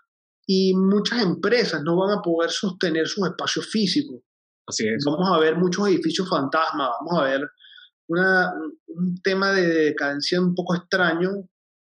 y 0.46 0.74
muchas 0.74 1.22
empresas 1.22 1.82
no 1.82 1.96
van 1.96 2.18
a 2.18 2.22
poder 2.22 2.50
sostener 2.50 3.08
sus 3.08 3.26
espacios 3.26 3.66
físicos. 3.66 4.20
Así 4.66 4.86
es. 4.86 5.04
Vamos 5.04 5.28
a 5.30 5.38
ver 5.40 5.56
muchos 5.56 5.88
edificios 5.88 6.28
fantasmas, 6.28 6.90
vamos 7.00 7.20
a 7.20 7.24
ver 7.24 7.40
un 8.08 9.20
tema 9.22 9.52
de 9.52 9.66
decadencia 9.66 10.40
un 10.40 10.54
poco 10.54 10.74
extraño 10.74 11.30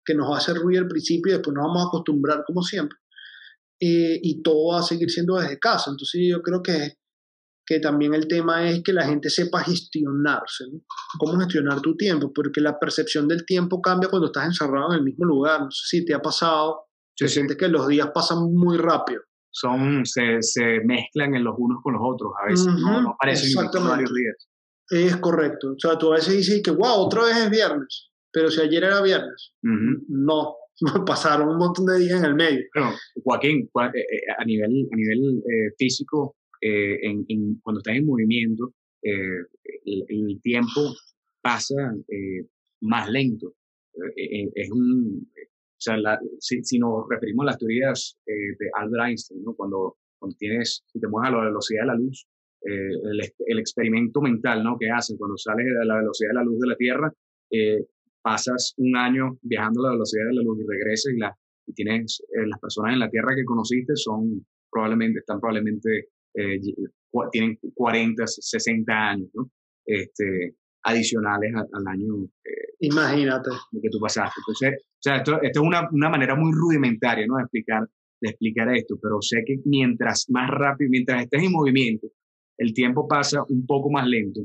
que 0.04 0.14
nos 0.14 0.30
va 0.30 0.36
a 0.36 0.38
hacer 0.38 0.56
ruido 0.56 0.82
al 0.82 0.88
principio 0.88 1.32
y 1.32 1.36
después 1.36 1.54
nos 1.54 1.66
vamos 1.66 1.84
a 1.84 1.88
acostumbrar 1.88 2.42
como 2.46 2.62
siempre. 2.62 2.98
Eh, 3.80 4.18
y 4.22 4.42
todo 4.42 4.72
va 4.72 4.80
a 4.80 4.82
seguir 4.82 5.10
siendo 5.10 5.36
desde 5.36 5.58
casa. 5.58 5.90
Entonces 5.90 6.20
yo 6.28 6.42
creo 6.42 6.62
que, 6.62 6.94
que 7.64 7.78
también 7.78 8.14
el 8.14 8.26
tema 8.26 8.68
es 8.68 8.82
que 8.82 8.92
la 8.92 9.04
gente 9.04 9.30
sepa 9.30 9.62
gestionarse, 9.62 10.64
cómo 11.18 11.38
gestionar 11.38 11.80
tu 11.80 11.94
tiempo, 11.96 12.32
porque 12.32 12.60
la 12.60 12.78
percepción 12.78 13.28
del 13.28 13.44
tiempo 13.44 13.80
cambia 13.80 14.08
cuando 14.08 14.26
estás 14.26 14.46
encerrado 14.46 14.92
en 14.92 14.98
el 14.98 15.04
mismo 15.04 15.26
lugar. 15.26 15.60
No 15.60 15.70
sé 15.70 15.98
si 15.98 16.04
te 16.04 16.14
ha 16.14 16.20
pasado, 16.20 16.86
se 17.14 17.28
siente 17.28 17.56
que 17.56 17.68
los 17.68 17.86
días 17.86 18.10
pasan 18.12 18.52
muy 18.52 18.78
rápido. 18.78 19.22
Son, 19.50 20.04
se, 20.04 20.40
se 20.40 20.80
mezclan 20.84 21.34
en 21.34 21.44
los 21.44 21.54
unos 21.56 21.82
con 21.82 21.94
los 21.94 22.02
otros, 22.04 22.32
a 22.42 22.46
veces 22.48 22.66
no, 22.66 23.02
no 23.02 23.16
parecen 23.18 23.54
varios 23.86 24.12
días. 24.12 24.48
Es 24.90 25.16
correcto. 25.16 25.72
O 25.72 25.78
sea, 25.78 25.98
tú 25.98 26.12
a 26.12 26.16
veces 26.16 26.36
dices 26.36 26.62
que, 26.62 26.70
wow, 26.70 27.06
otra 27.06 27.24
vez 27.24 27.36
es 27.36 27.50
viernes, 27.50 28.10
pero 28.32 28.50
si 28.50 28.60
ayer 28.60 28.84
era 28.84 29.02
viernes, 29.02 29.52
no, 29.62 30.56
pasaron 31.06 31.48
un 31.48 31.58
montón 31.58 31.86
de 31.86 31.98
días 31.98 32.18
en 32.20 32.24
el 32.24 32.34
medio. 32.34 32.64
Joaquín, 33.22 33.68
eh, 33.94 33.98
eh, 33.98 34.20
a 34.38 34.44
nivel, 34.44 34.88
a 34.90 34.96
nivel 34.96 35.38
eh, 35.38 35.72
físico, 35.78 36.36
en, 36.60 37.60
cuando 37.62 37.80
estás 37.80 37.96
en 37.96 38.06
movimiento, 38.06 38.72
el, 39.02 40.40
tiempo 40.42 40.92
pasa 41.40 41.76
más 42.80 43.08
lento. 43.10 43.54
es 44.16 44.70
un, 44.70 45.30
sea, 45.76 45.96
si, 46.40 46.64
si, 46.64 46.78
nos 46.78 47.04
referimos 47.08 47.44
a 47.44 47.46
las 47.46 47.58
teorías 47.58 48.18
de 48.26 48.70
Albert 48.74 49.08
Einstein, 49.08 49.42
¿no? 49.44 49.54
cuando, 49.54 49.98
cuando 50.18 50.36
tienes, 50.36 50.82
si 50.86 50.98
te 50.98 51.06
mueves 51.06 51.28
a 51.28 51.36
la 51.36 51.44
velocidad 51.44 51.82
de 51.82 51.86
la 51.86 51.94
luz, 51.94 52.26
eh, 52.62 52.90
el, 53.10 53.20
el, 53.46 53.58
experimento 53.58 54.20
mental 54.20 54.62
¿no? 54.64 54.76
que 54.78 54.90
hacen 54.90 55.16
cuando 55.16 55.36
sales 55.36 55.66
a 55.80 55.84
la 55.84 55.96
velocidad 55.96 56.30
de 56.30 56.34
la 56.34 56.44
luz 56.44 56.58
de 56.58 56.66
la 56.66 56.76
Tierra, 56.76 57.12
eh, 57.50 57.84
pasas 58.22 58.74
un 58.78 58.96
año 58.96 59.38
viajando 59.42 59.80
a 59.80 59.88
la 59.88 59.92
velocidad 59.92 60.26
de 60.26 60.34
la 60.34 60.42
luz 60.42 60.58
y 60.60 60.66
regresas 60.66 61.12
y, 61.14 61.18
la, 61.18 61.36
y 61.66 61.72
tienes 61.72 62.22
las 62.46 62.60
personas 62.60 62.94
en 62.94 62.98
la 63.00 63.10
Tierra 63.10 63.34
que 63.34 63.44
conociste 63.44 63.94
son 63.94 64.44
probablemente, 64.70 65.20
están 65.20 65.40
probablemente, 65.40 66.08
tienen 67.32 67.58
40, 67.74 68.26
60 68.26 68.92
años, 68.92 69.30
¿no? 69.34 69.50
Este, 69.86 70.54
adicionales 70.82 71.52
al, 71.54 71.86
año 71.86 72.28
Imagínate. 72.80 73.50
que 73.82 73.88
tú 73.90 73.98
pasaste. 74.00 74.40
Entonces, 74.40 74.82
o 74.84 75.00
sea, 75.00 75.16
esto, 75.16 75.42
esto 75.42 75.60
es 75.60 75.66
una, 75.66 75.88
una, 75.90 76.08
manera 76.08 76.34
muy 76.34 76.52
rudimentaria 76.52 77.26
¿no? 77.26 77.36
de, 77.36 77.42
explicar, 77.42 77.88
de 78.20 78.30
explicar 78.30 78.74
esto, 78.74 78.98
pero 79.00 79.20
sé 79.20 79.42
que 79.46 79.58
mientras 79.64 80.26
más 80.30 80.50
rápido, 80.50 80.90
mientras 80.90 81.22
estés 81.22 81.42
en 81.42 81.52
movimiento, 81.52 82.08
el 82.58 82.74
tiempo 82.74 83.08
pasa 83.08 83.42
un 83.48 83.66
poco 83.66 83.90
más 83.90 84.06
lento, 84.06 84.40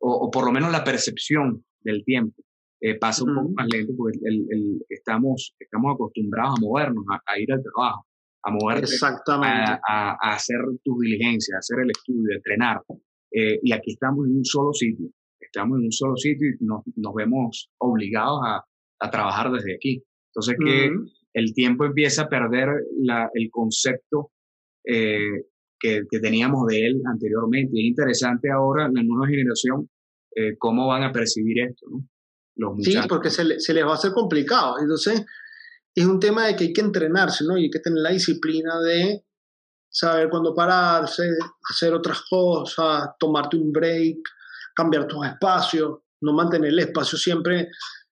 o, 0.00 0.12
o 0.12 0.30
por 0.30 0.44
lo 0.44 0.52
menos 0.52 0.72
la 0.72 0.84
percepción 0.84 1.64
del 1.80 2.04
tiempo 2.04 2.42
eh, 2.80 2.96
pasa 2.96 3.24
un 3.24 3.34
poco 3.34 3.48
más 3.50 3.66
lento 3.72 3.92
porque 3.96 4.18
el, 4.22 4.46
el, 4.50 4.86
estamos, 4.88 5.54
estamos 5.58 5.94
acostumbrados 5.94 6.58
a 6.58 6.60
movernos, 6.60 7.04
a, 7.08 7.38
ir 7.38 7.52
al 7.52 7.62
trabajo, 7.62 8.06
a 8.44 8.50
moverte, 8.52 8.86
a, 9.02 9.80
a, 9.88 10.10
a, 10.12 10.34
hacer 10.34 10.58
tus 10.84 11.00
diligencias, 11.00 11.56
a 11.56 11.58
hacer 11.58 11.80
el 11.82 11.90
estudio, 11.90 12.32
a 12.32 12.36
entrenar. 12.36 12.82
Eh, 13.32 13.58
y 13.62 13.72
aquí 13.72 13.92
estamos 13.92 14.26
en 14.26 14.36
un 14.36 14.44
solo 14.44 14.72
sitio, 14.72 15.08
estamos 15.40 15.78
en 15.78 15.86
un 15.86 15.92
solo 15.92 16.16
sitio 16.16 16.48
y 16.48 16.64
nos, 16.64 16.82
nos 16.94 17.14
vemos 17.14 17.68
obligados 17.78 18.40
a, 18.44 18.64
a 19.00 19.10
trabajar 19.10 19.50
desde 19.50 19.74
aquí. 19.74 20.02
Entonces 20.30 20.56
que 20.64 20.90
el 21.34 21.54
tiempo 21.54 21.84
empieza 21.84 22.22
a 22.22 22.28
perder 22.28 22.68
la, 23.00 23.28
el 23.34 23.50
concepto 23.50 24.30
eh, 24.84 25.46
que, 25.78 26.02
que, 26.10 26.20
teníamos 26.20 26.66
de 26.66 26.86
él 26.86 27.02
anteriormente. 27.06 27.72
Y 27.74 27.80
es 27.80 27.88
interesante 27.88 28.50
ahora, 28.50 28.88
la 28.92 29.02
nueva 29.02 29.26
generación, 29.26 29.88
eh, 30.34 30.56
cómo 30.58 30.86
van 30.86 31.02
a 31.02 31.12
percibir 31.12 31.60
esto, 31.60 31.86
¿no? 31.90 32.06
Los 32.56 32.74
muchachos. 32.74 33.02
Sí, 33.02 33.08
porque 33.08 33.30
se, 33.30 33.60
se, 33.60 33.74
les 33.74 33.84
va 33.84 33.92
a 33.92 33.94
hacer 33.94 34.12
complicado. 34.12 34.78
Entonces, 34.80 35.24
es 35.94 36.04
un 36.04 36.18
tema 36.18 36.46
de 36.46 36.56
que 36.56 36.64
hay 36.64 36.72
que 36.72 36.80
entrenarse, 36.80 37.44
¿no? 37.44 37.56
Y 37.56 37.64
hay 37.64 37.70
que 37.70 37.78
tener 37.78 38.00
la 38.00 38.10
disciplina 38.10 38.80
de 38.80 39.24
saber 39.90 40.28
cuándo 40.28 40.54
pararse, 40.54 41.22
hacer 41.70 41.94
otras 41.94 42.22
cosas, 42.28 43.10
tomarte 43.18 43.56
un 43.56 43.72
break, 43.72 44.18
cambiar 44.74 45.06
tus 45.06 45.24
espacios, 45.26 45.98
no 46.20 46.32
mantener 46.32 46.70
el 46.70 46.78
espacio 46.80 47.16
siempre 47.16 47.68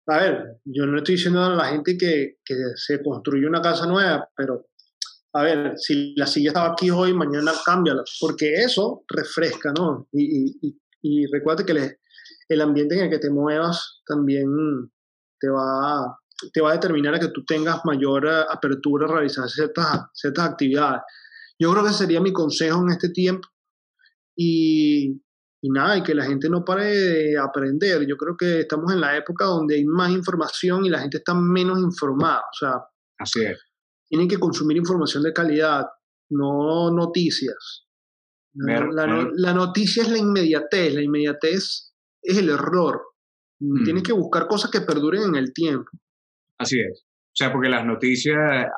a 0.07 0.17
ver, 0.17 0.59
yo 0.65 0.85
no 0.85 0.97
estoy 0.97 1.15
diciendo 1.15 1.43
a 1.43 1.55
la 1.55 1.65
gente 1.65 1.97
que, 1.97 2.37
que 2.45 2.55
se 2.75 3.01
construye 3.01 3.47
una 3.47 3.61
casa 3.61 3.87
nueva, 3.87 4.29
pero 4.35 4.67
a 5.35 5.43
ver, 5.43 5.73
si 5.77 6.13
la 6.15 6.25
silla 6.25 6.49
estaba 6.49 6.71
aquí 6.71 6.89
hoy, 6.89 7.13
mañana 7.13 7.51
cámbiala, 7.65 8.03
porque 8.21 8.53
eso 8.53 9.03
refresca, 9.07 9.73
¿no? 9.77 10.07
Y, 10.13 10.55
y, 10.61 10.81
y 11.01 11.25
recuerda 11.27 11.65
que 11.65 11.97
el 12.47 12.61
ambiente 12.61 12.95
en 12.95 13.05
el 13.05 13.09
que 13.09 13.19
te 13.19 13.29
muevas 13.29 14.01
también 14.07 14.47
te 15.39 15.49
va, 15.49 16.17
te 16.53 16.61
va 16.61 16.69
a 16.69 16.73
determinar 16.73 17.15
a 17.15 17.19
que 17.19 17.27
tú 17.27 17.43
tengas 17.43 17.83
mayor 17.83 18.25
eh, 18.25 18.45
apertura 18.49 19.07
a 19.07 19.11
realizar 19.11 19.49
ciertas, 19.49 20.05
ciertas 20.13 20.51
actividades. 20.51 21.01
Yo 21.59 21.71
creo 21.71 21.83
que 21.83 21.91
sería 21.91 22.21
mi 22.21 22.31
consejo 22.31 22.81
en 22.83 22.91
este 22.91 23.09
tiempo. 23.09 23.47
Y, 24.37 25.21
y 25.61 25.69
nada, 25.69 25.97
y 25.97 26.03
que 26.03 26.15
la 26.15 26.25
gente 26.25 26.49
no 26.49 26.63
pare 26.63 26.85
de 26.85 27.37
aprender. 27.37 28.05
Yo 28.07 28.15
creo 28.15 28.37
que 28.37 28.61
estamos 28.61 28.93
en 28.93 29.01
la 29.01 29.17
época 29.17 29.45
donde 29.45 29.75
hay 29.75 29.85
más 29.85 30.11
información 30.11 30.85
y 30.85 30.89
la 30.89 30.99
gente 30.99 31.17
está 31.17 31.33
menos 31.33 31.79
informada. 31.79 32.39
O 32.39 32.57
sea, 32.57 32.81
Así 33.17 33.43
es. 33.43 33.57
Tienen 34.07 34.27
que 34.27 34.37
consumir 34.37 34.77
información 34.77 35.23
de 35.23 35.33
calidad, 35.33 35.85
no 36.29 36.91
noticias. 36.91 37.87
la, 38.53 39.53
noticia 39.53 40.03
es 40.03 40.09
la 40.09 40.17
inmediatez, 40.17 40.93
la 40.93 41.01
inmediatez 41.01 41.93
es 42.21 42.37
el 42.37 42.49
error. 42.49 43.01
Tienes 43.83 44.03
que 44.03 44.13
buscar 44.13 44.47
cosas 44.47 44.69
que 44.69 44.81
perduren 44.81 45.23
en 45.23 45.35
el 45.35 45.53
tiempo. 45.53 45.89
Así 46.57 46.79
es. 46.79 47.05
O 47.35 47.37
sea, 47.37 47.51
porque 47.51 47.69
las 47.69 47.85
noticias, 47.85 48.37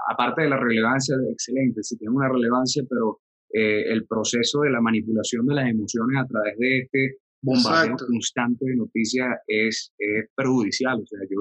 aparte 0.09 0.43
de 0.43 0.49
la 0.49 0.57
relevancia, 0.57 1.15
excelente, 1.31 1.83
sí 1.83 1.97
tienen 1.97 2.15
una 2.15 2.29
relevancia, 2.29 2.83
pero 2.89 3.19
eh, 3.53 3.91
el 3.91 4.07
proceso 4.07 4.61
de 4.61 4.71
la 4.71 4.81
manipulación 4.81 5.45
de 5.45 5.55
las 5.55 5.69
emociones 5.69 6.17
a 6.19 6.25
través 6.25 6.57
de 6.57 6.79
este 6.79 7.17
bombardeo 7.41 7.95
constante 7.97 8.65
de 8.65 8.75
noticias 8.75 9.27
es, 9.45 9.93
perjudicial. 10.35 10.95
O 10.95 11.05
sea, 11.05 11.19
yo 11.29 11.37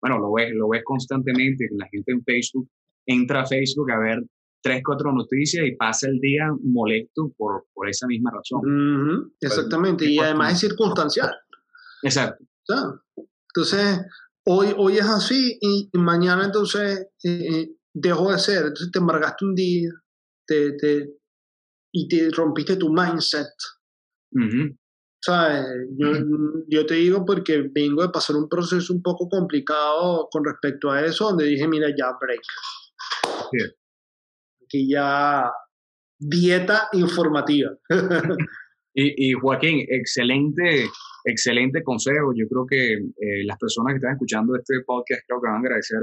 bueno, 0.00 0.18
lo 0.18 0.32
ves, 0.32 0.52
lo 0.54 0.68
ves 0.68 0.82
constantemente, 0.84 1.68
la 1.72 1.88
gente 1.88 2.12
en 2.12 2.22
Facebook 2.22 2.68
entra 3.08 3.42
a 3.42 3.46
Facebook 3.46 3.90
a 3.90 3.98
ver 3.98 4.22
tres, 4.62 4.82
cuatro 4.84 5.12
noticias 5.12 5.66
y 5.66 5.74
pasa 5.76 6.08
el 6.08 6.18
día 6.20 6.44
molesto 6.62 7.32
por, 7.36 7.66
por 7.72 7.88
esa 7.88 8.06
misma 8.06 8.30
razón. 8.30 9.32
exactamente, 9.40 10.04
y 10.04 10.18
además 10.18 10.54
es 10.54 10.60
circunstancial. 10.60 11.30
Exacto. 12.02 12.44
Entonces, 13.54 14.00
hoy, 14.44 14.74
hoy 14.76 14.98
es 14.98 15.06
así 15.06 15.58
y, 15.60 15.88
mañana 15.94 16.44
entonces 16.44 17.06
eh, 17.24 17.46
eh, 17.50 17.70
dejó 17.94 18.30
de 18.30 18.38
ser, 18.38 18.58
entonces 18.58 18.90
te 18.92 18.98
embargaste 18.98 19.44
un 19.44 19.54
día, 19.54 19.90
te, 20.46 20.72
te, 20.72 21.14
y 21.92 22.08
te 22.08 22.30
rompiste 22.30 22.76
tu 22.76 22.92
mindset. 22.92 23.48
¿Sabes? 25.20 25.64
Yo, 25.96 26.12
yo, 26.68 26.86
te 26.86 26.94
digo 26.94 27.24
porque 27.24 27.68
vengo 27.72 28.02
de 28.02 28.10
pasar 28.10 28.36
un 28.36 28.48
proceso 28.48 28.92
un 28.92 29.02
poco 29.02 29.28
complicado 29.28 30.28
con 30.30 30.44
respecto 30.44 30.90
a 30.90 31.04
eso, 31.04 31.24
donde 31.24 31.46
dije, 31.46 31.66
mira, 31.66 31.88
ya 31.88 32.12
break. 32.20 32.40
Aquí 34.64 34.90
ya 34.90 35.50
dieta 36.18 36.88
informativa. 36.92 37.70
y, 38.94 39.30
y, 39.30 39.32
Joaquín, 39.32 39.86
excelente, 39.88 40.86
excelente 41.24 41.82
consejo. 41.82 42.32
Yo 42.34 42.46
creo 42.48 42.66
que 42.66 42.92
eh, 42.94 43.44
las 43.44 43.58
personas 43.58 43.92
que 43.92 43.96
están 43.96 44.12
escuchando 44.12 44.56
este 44.56 44.80
podcast 44.86 45.22
creo 45.26 45.40
que 45.40 45.48
van 45.48 45.56
a 45.56 45.60
agradecer 45.60 46.00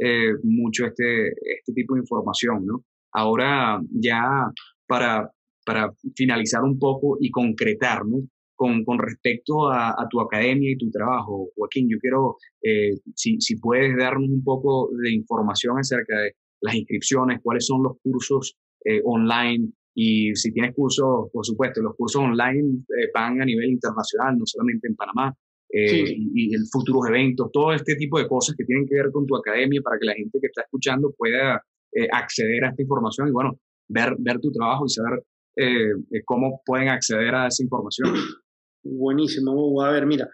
eh, 0.00 0.32
mucho 0.42 0.86
este, 0.86 1.28
este 1.28 1.72
tipo 1.74 1.94
de 1.94 2.00
información, 2.00 2.64
¿no? 2.64 2.84
Ahora 3.12 3.80
ya 3.90 4.50
para, 4.86 5.30
para 5.64 5.92
finalizar 6.14 6.62
un 6.62 6.78
poco 6.78 7.18
y 7.20 7.30
concretar, 7.30 8.06
¿no? 8.06 8.18
Con, 8.54 8.84
con, 8.84 8.98
respecto 8.98 9.70
a, 9.70 9.94
tu 10.10 10.20
academia 10.20 10.72
y 10.72 10.76
tu 10.76 10.90
trabajo, 10.90 11.48
Joaquín, 11.54 11.88
yo 11.88 11.98
quiero, 12.00 12.38
eh, 12.60 12.90
si, 13.14 13.40
si, 13.40 13.56
puedes 13.56 13.96
darnos 13.96 14.28
un 14.28 14.42
poco 14.42 14.90
de 15.00 15.12
información 15.12 15.78
acerca 15.78 16.18
de 16.18 16.34
las 16.60 16.74
inscripciones, 16.74 17.40
cuáles 17.42 17.66
son 17.66 17.82
los 17.82 17.92
cursos 18.02 18.56
eh, 18.84 19.00
online 19.04 19.70
y 19.94 20.34
si 20.34 20.52
tienes 20.52 20.74
cursos, 20.74 21.28
por 21.32 21.44
supuesto, 21.44 21.82
los 21.82 21.96
cursos 21.96 22.22
online 22.22 22.84
eh, 22.88 23.10
van 23.12 23.40
a 23.42 23.44
nivel 23.44 23.70
internacional, 23.70 24.38
no 24.38 24.46
solamente 24.46 24.88
en 24.88 24.94
Panamá, 24.94 25.34
y, 25.70 26.30
y 26.34 26.54
el 26.54 26.62
futuros 26.72 27.08
eventos, 27.10 27.50
todo 27.52 27.74
este 27.74 27.94
tipo 27.96 28.18
de 28.18 28.26
cosas 28.26 28.56
que 28.56 28.64
tienen 28.64 28.86
que 28.86 28.94
ver 28.94 29.10
con 29.12 29.26
tu 29.26 29.36
academia 29.36 29.82
para 29.82 29.98
que 29.98 30.06
la 30.06 30.14
gente 30.14 30.38
que 30.40 30.46
está 30.46 30.62
escuchando 30.62 31.12
pueda 31.14 31.62
acceder 32.10 32.64
a 32.64 32.70
esta 32.70 32.80
información 32.82 33.28
y 33.28 33.32
bueno, 33.32 33.58
ver, 33.88 34.14
ver 34.18 34.40
tu 34.40 34.50
trabajo 34.50 34.86
y 34.86 34.90
saber 34.90 35.22
eh, 35.56 35.90
eh, 36.12 36.22
cómo 36.24 36.62
pueden 36.64 36.88
acceder 36.88 37.34
a 37.34 37.48
esa 37.48 37.62
información. 37.62 38.12
Buenísimo, 38.84 39.82
a 39.82 39.90
ver, 39.90 40.06
mira. 40.06 40.28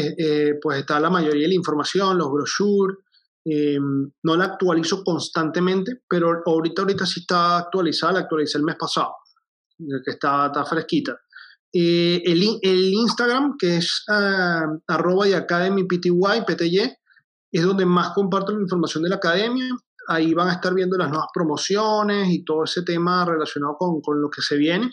pues 0.63 0.79
está 0.79 0.99
la 0.99 1.11
mayoría 1.11 1.43
de 1.43 1.49
la 1.49 1.55
información, 1.55 2.17
los 2.19 2.33
brochures. 2.33 2.97
no 3.45 4.37
la 4.37 4.45
actualizo 4.45 5.05
constantemente, 5.05 6.01
pero 6.09 6.43
ahorita, 6.45 6.83
ahorita 6.83 7.07
sí 7.07 7.21
está 7.21 7.59
actualizada, 7.59 8.15
la 8.15 8.21
actualicé 8.21 8.59
el 8.59 8.65
mes 8.65 8.77
pasado 8.77 9.15
que 10.05 10.11
está, 10.11 10.65
fresquita. 10.65 11.21
Eh, 11.73 12.23
el, 12.25 12.95
Instagram, 12.95 13.57
que 13.59 13.77
es 13.77 14.05
uh, 14.09 14.81
arroba 14.87 15.29
y 15.29 15.35
pty, 15.35 16.11
es 17.51 17.63
donde 17.63 17.87
más 17.87 18.13
comparto 18.15 18.53
la 18.53 18.63
información 18.63 19.05
de 19.05 19.11
la 19.11 19.17
academia. 19.17 19.69
Ahí 20.09 20.35
van 20.35 20.49
a 20.49 20.55
estar 20.55 20.75
viendo 20.75 20.97
las 20.97 21.09
nuevas 21.09 21.29
promociones 21.33 22.29
y 22.31 22.45
todo 22.45 22.65
ese 22.65 22.83
tema 22.83 23.25
relacionado 23.25 23.77
con, 23.77 24.01
con 24.01 24.21
lo 24.21 24.31
que 24.31 24.43
se 24.43 24.57
viene. 24.57 24.91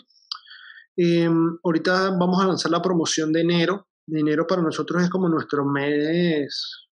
Eh, 0.96 1.28
ahorita 1.64 2.10
vamos 2.18 2.42
a 2.42 2.46
lanzar 2.46 2.70
la 2.70 2.82
promoción 2.82 3.32
de 3.32 3.40
enero. 3.40 3.88
De 4.06 4.20
enero 4.20 4.46
para 4.46 4.62
nosotros 4.62 5.02
es 5.02 5.10
como 5.10 5.28
nuestro 5.28 5.64
mes 5.64 6.88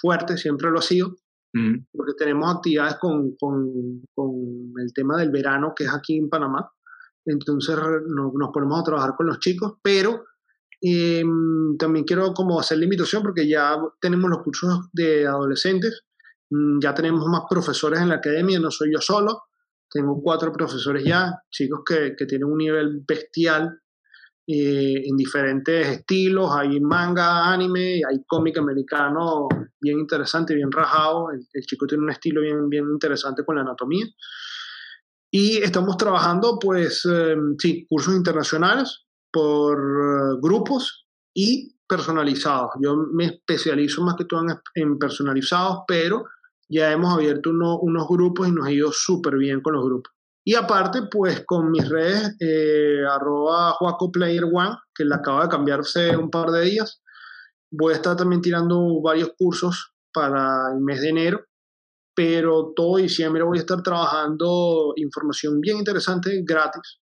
fuerte, 0.00 0.36
siempre 0.36 0.70
lo 0.70 0.78
ha 0.78 0.82
sido, 0.82 1.16
porque 1.92 2.12
tenemos 2.16 2.54
actividades 2.54 2.96
con, 3.00 3.34
con, 3.36 4.02
con 4.14 4.30
el 4.80 4.92
tema 4.94 5.16
del 5.16 5.30
verano, 5.30 5.72
que 5.74 5.84
es 5.84 5.90
aquí 5.92 6.16
en 6.16 6.28
Panamá 6.28 6.70
entonces 7.24 7.76
nos 7.76 8.50
ponemos 8.52 8.80
a 8.80 8.84
trabajar 8.84 9.14
con 9.16 9.26
los 9.26 9.38
chicos, 9.38 9.74
pero 9.82 10.24
em, 10.80 11.76
también 11.78 12.04
quiero 12.04 12.34
como 12.34 12.58
hacer 12.58 12.78
la 12.78 12.84
invitación 12.84 13.22
porque 13.22 13.48
ya 13.48 13.76
tenemos 14.00 14.30
los 14.30 14.42
cursos 14.42 14.88
de 14.92 15.26
adolescentes, 15.26 16.02
mm, 16.02 16.11
ya 16.80 16.94
tenemos 16.94 17.26
más 17.26 17.42
profesores 17.48 18.00
en 18.00 18.08
la 18.08 18.16
academia, 18.16 18.58
no 18.60 18.70
soy 18.70 18.92
yo 18.92 19.00
solo, 19.00 19.42
Tengo 19.90 20.20
cuatro 20.22 20.52
profesores 20.52 21.04
ya, 21.04 21.32
chicos 21.50 21.80
que, 21.86 22.14
que 22.16 22.26
tienen 22.26 22.48
un 22.48 22.58
nivel 22.58 23.02
bestial 23.06 23.82
eh, 24.44 25.02
en 25.06 25.16
diferentes 25.16 25.86
estilos. 25.86 26.50
Hay 26.52 26.80
manga, 26.80 27.52
anime, 27.52 28.02
hay 28.08 28.24
cómic 28.26 28.58
americano 28.58 29.46
bien 29.80 30.00
interesante, 30.00 30.54
bien 30.54 30.72
rajado. 30.72 31.28
El, 31.30 31.64
chico 31.64 31.86
tiene 31.86 32.02
un 32.04 32.10
estilo 32.10 32.40
bien, 32.40 32.68
bien 32.68 32.84
interesante 32.90 33.44
con 33.44 33.54
la 33.56 33.62
anatomía. 33.62 34.04
Y 35.30 35.58
estamos 35.58 35.96
trabajando, 35.96 36.58
pues, 36.60 37.06
eh, 37.10 37.36
sí, 37.58 37.86
cursos 37.88 38.14
internacionales 38.16 39.04
por 39.30 39.78
eh, 39.78 40.38
grupos 40.42 41.06
y 41.32 41.76
personalizados. 41.88 42.72
Yo 42.82 42.96
me 43.12 43.26
especializo 43.26 44.02
más 44.02 44.16
que 44.16 44.24
todo 44.24 44.44
en, 44.74 44.98
personalizados, 44.98 45.84
pero 45.86 46.24
ya 46.72 46.90
hemos 46.90 47.12
abierto 47.12 47.50
unos 47.50 48.08
grupos 48.08 48.48
y 48.48 48.52
nos 48.52 48.66
ha 48.66 48.72
ido 48.72 48.90
súper 48.92 49.36
bien 49.36 49.60
con 49.60 49.74
los 49.74 49.84
grupos. 49.84 50.12
Y 50.44 50.54
aparte, 50.54 51.02
pues 51.10 51.44
con 51.46 51.70
mis 51.70 51.86
redes, 51.88 52.34
eh, 52.40 53.04
arroba 53.08 53.74
JuacoPlayer1, 53.74 54.80
que 54.94 55.04
le 55.04 55.14
acaba 55.14 55.42
de 55.44 55.48
cambiarse 55.50 56.16
un 56.16 56.30
par 56.30 56.50
de 56.50 56.62
días, 56.62 57.02
voy 57.70 57.92
a 57.92 57.96
estar 57.96 58.16
también 58.16 58.40
tirando 58.40 59.00
varios 59.02 59.32
cursos 59.38 59.92
para 60.12 60.72
el 60.74 60.80
mes 60.80 61.02
de 61.02 61.10
enero, 61.10 61.44
pero 62.14 62.72
todo 62.74 62.96
diciembre 62.96 63.42
voy 63.42 63.58
a 63.58 63.60
estar 63.60 63.82
trabajando 63.82 64.94
información 64.96 65.60
bien 65.60 65.78
interesante, 65.78 66.42
gratis, 66.42 67.00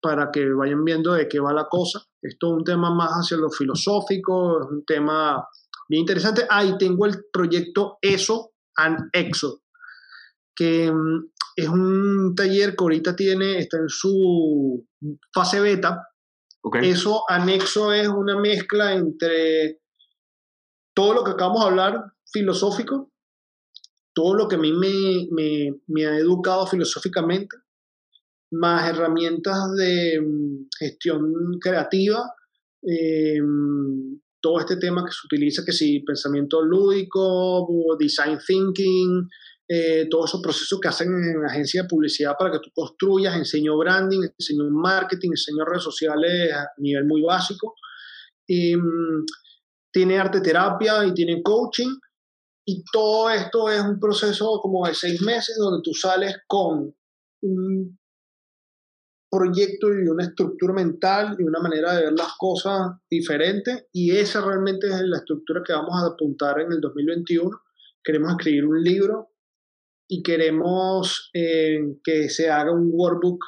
para 0.00 0.30
que 0.32 0.52
vayan 0.52 0.84
viendo 0.84 1.12
de 1.12 1.28
qué 1.28 1.38
va 1.38 1.52
la 1.52 1.68
cosa. 1.70 2.00
Esto 2.20 2.48
es 2.48 2.52
un 2.52 2.64
tema 2.64 2.92
más 2.92 3.12
hacia 3.12 3.36
lo 3.36 3.48
filosófico, 3.48 4.60
es 4.60 4.68
un 4.68 4.84
tema 4.84 5.46
bien 5.88 6.00
interesante. 6.00 6.46
Ahí 6.50 6.76
tengo 6.76 7.06
el 7.06 7.24
proyecto 7.32 7.98
ESO 8.02 8.51
and 8.76 9.10
EXO, 9.12 9.62
que 10.54 10.90
mm, 10.90 11.32
es 11.56 11.68
un 11.68 12.34
taller 12.34 12.70
que 12.76 12.84
ahorita 12.84 13.14
tiene, 13.16 13.58
está 13.58 13.78
en 13.78 13.88
su 13.88 14.86
fase 15.32 15.60
beta. 15.60 16.08
Eso 16.80 17.24
anexo 17.28 17.92
es 17.92 18.06
una 18.06 18.38
mezcla 18.38 18.92
entre 18.92 19.80
todo 20.94 21.14
lo 21.14 21.24
que 21.24 21.32
acabamos 21.32 21.62
de 21.62 21.70
hablar 21.70 22.12
filosófico, 22.32 23.10
todo 24.14 24.34
lo 24.34 24.48
que 24.48 24.56
a 24.56 24.58
mí 24.58 24.72
me, 24.72 25.72
me, 25.86 26.06
ha 26.06 26.16
educado 26.18 26.66
filosóficamente, 26.66 27.56
más 28.52 28.88
herramientas 28.88 29.74
de 29.76 30.20
mm, 30.20 30.66
gestión 30.78 31.58
creativa, 31.60 32.32
em, 32.82 34.20
todo 34.42 34.60
este 34.60 34.76
tema 34.76 35.04
que 35.04 35.12
se 35.12 35.26
utiliza, 35.26 35.62
que 35.64 35.72
si 35.72 36.00
pensamiento 36.00 36.60
lúdico, 36.62 37.66
design 37.98 38.38
thinking, 38.46 39.28
eh, 39.68 40.06
todos 40.10 40.30
esos 40.30 40.42
procesos 40.42 40.78
que 40.80 40.88
hacen 40.88 41.08
en 41.08 41.44
agencia 41.46 41.82
de 41.82 41.88
publicidad 41.88 42.34
para 42.38 42.50
que 42.50 42.58
tú 42.58 42.70
construyas, 42.74 43.36
enseño 43.36 43.78
branding, 43.78 44.20
enseño 44.38 44.64
marketing, 44.70 45.30
enseño 45.30 45.64
redes 45.64 45.84
sociales 45.84 46.52
a 46.52 46.66
nivel 46.78 47.06
muy 47.06 47.22
básico. 47.22 47.74
Mm, 48.48 49.24
tiene 49.92 50.18
arte 50.18 50.40
terapia 50.40 51.06
y 51.06 51.14
tiene 51.14 51.42
coaching. 51.42 51.94
Y 52.66 52.82
todo 52.92 53.30
esto 53.30 53.70
es 53.70 53.80
un 53.80 53.98
proceso 53.98 54.58
como 54.60 54.86
de 54.86 54.94
seis 54.94 55.22
meses 55.22 55.56
donde 55.58 55.80
tú 55.82 55.94
sales 55.94 56.36
con 56.46 56.94
un 57.42 57.98
proyecto 59.32 59.88
y 59.88 60.06
una 60.08 60.24
estructura 60.24 60.74
mental 60.74 61.36
y 61.38 61.42
una 61.42 61.58
manera 61.58 61.94
de 61.94 62.04
ver 62.04 62.12
las 62.12 62.34
cosas 62.36 62.98
diferente. 63.10 63.88
Y 63.90 64.10
esa 64.10 64.44
realmente 64.44 64.88
es 64.88 65.00
la 65.00 65.18
estructura 65.18 65.62
que 65.66 65.72
vamos 65.72 65.94
a 65.94 66.08
apuntar 66.08 66.60
en 66.60 66.70
el 66.70 66.80
2021. 66.82 67.50
Queremos 68.04 68.32
escribir 68.32 68.66
un 68.66 68.82
libro 68.82 69.30
y 70.06 70.22
queremos 70.22 71.30
eh, 71.32 71.78
que 72.04 72.28
se 72.28 72.50
haga 72.50 72.72
un 72.72 72.90
workbook 72.92 73.42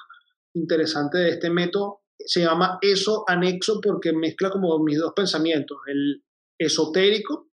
interesante 0.54 1.18
de 1.18 1.30
este 1.30 1.50
método. 1.50 2.00
Se 2.18 2.40
llama 2.40 2.78
eso 2.80 3.24
anexo 3.28 3.82
porque 3.82 4.14
mezcla 4.14 4.50
como 4.50 4.82
mis 4.82 4.98
dos 4.98 5.12
pensamientos, 5.14 5.76
el 5.86 6.24
esotérico, 6.58 7.50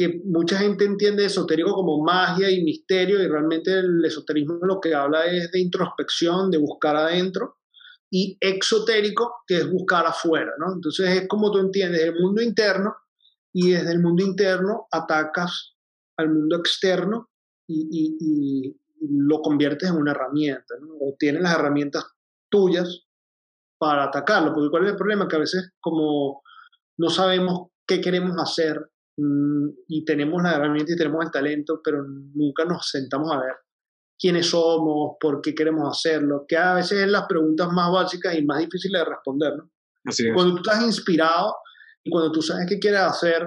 que 0.00 0.22
mucha 0.24 0.56
gente 0.56 0.86
entiende 0.86 1.26
esotérico 1.26 1.74
como 1.74 2.02
magia 2.02 2.50
y 2.50 2.64
misterio 2.64 3.22
y 3.22 3.28
realmente 3.28 3.70
el 3.70 4.02
esoterismo 4.02 4.54
lo 4.62 4.80
que 4.80 4.94
habla 4.94 5.26
es 5.26 5.52
de 5.52 5.60
introspección, 5.60 6.50
de 6.50 6.56
buscar 6.56 6.96
adentro, 6.96 7.58
y 8.10 8.38
exotérico, 8.40 9.42
que 9.46 9.58
es 9.58 9.70
buscar 9.70 10.06
afuera, 10.06 10.52
¿no? 10.58 10.72
Entonces 10.72 11.06
es 11.10 11.28
como 11.28 11.50
tú 11.50 11.58
entiendes 11.58 12.00
el 12.00 12.14
mundo 12.14 12.40
interno 12.40 12.94
y 13.52 13.72
desde 13.72 13.92
el 13.92 14.00
mundo 14.00 14.24
interno 14.24 14.88
atacas 14.90 15.74
al 16.16 16.30
mundo 16.30 16.56
externo 16.56 17.28
y, 17.68 18.74
lo 19.02 19.40
conviertes 19.40 19.90
en 19.90 19.96
una 19.96 20.12
herramienta, 20.12 20.74
o 21.00 21.14
tienes 21.18 21.42
las 21.42 21.54
herramientas 21.54 22.04
tuyas 22.50 23.06
para 23.78 24.04
atacarlo, 24.04 24.52
porque 24.54 24.70
¿cuál 24.70 24.84
es 24.84 24.90
el 24.90 24.96
problema? 24.96 25.28
Que 25.28 25.36
a 25.36 25.40
veces 25.40 25.72
como 25.80 26.42
no 26.98 27.10
sabemos 27.10 27.68
qué 27.86 28.00
queremos 28.00 28.36
hacer 28.38 28.89
y 29.88 30.04
tenemos 30.04 30.42
la 30.42 30.54
herramienta 30.54 30.92
y 30.92 30.96
tenemos 30.96 31.24
el 31.24 31.30
talento, 31.30 31.80
pero 31.82 32.04
nunca 32.04 32.64
nos 32.64 32.88
sentamos 32.88 33.32
a 33.32 33.40
ver 33.40 33.54
quiénes 34.18 34.46
somos, 34.46 35.16
por 35.18 35.40
qué 35.40 35.54
queremos 35.54 35.88
hacerlo, 35.88 36.44
que 36.46 36.56
a 36.56 36.74
veces 36.74 37.00
es 37.00 37.08
las 37.08 37.26
preguntas 37.26 37.68
más 37.72 37.90
básicas 37.90 38.34
y 38.36 38.44
más 38.44 38.58
difíciles 38.58 39.00
de 39.00 39.08
responder. 39.08 39.56
¿no? 39.56 39.70
Cuando 40.34 40.54
tú 40.56 40.62
estás 40.62 40.84
inspirado 40.84 41.54
y 42.04 42.10
cuando 42.10 42.30
tú 42.30 42.42
sabes 42.42 42.66
qué 42.68 42.78
quieres 42.78 43.00
hacer, 43.00 43.46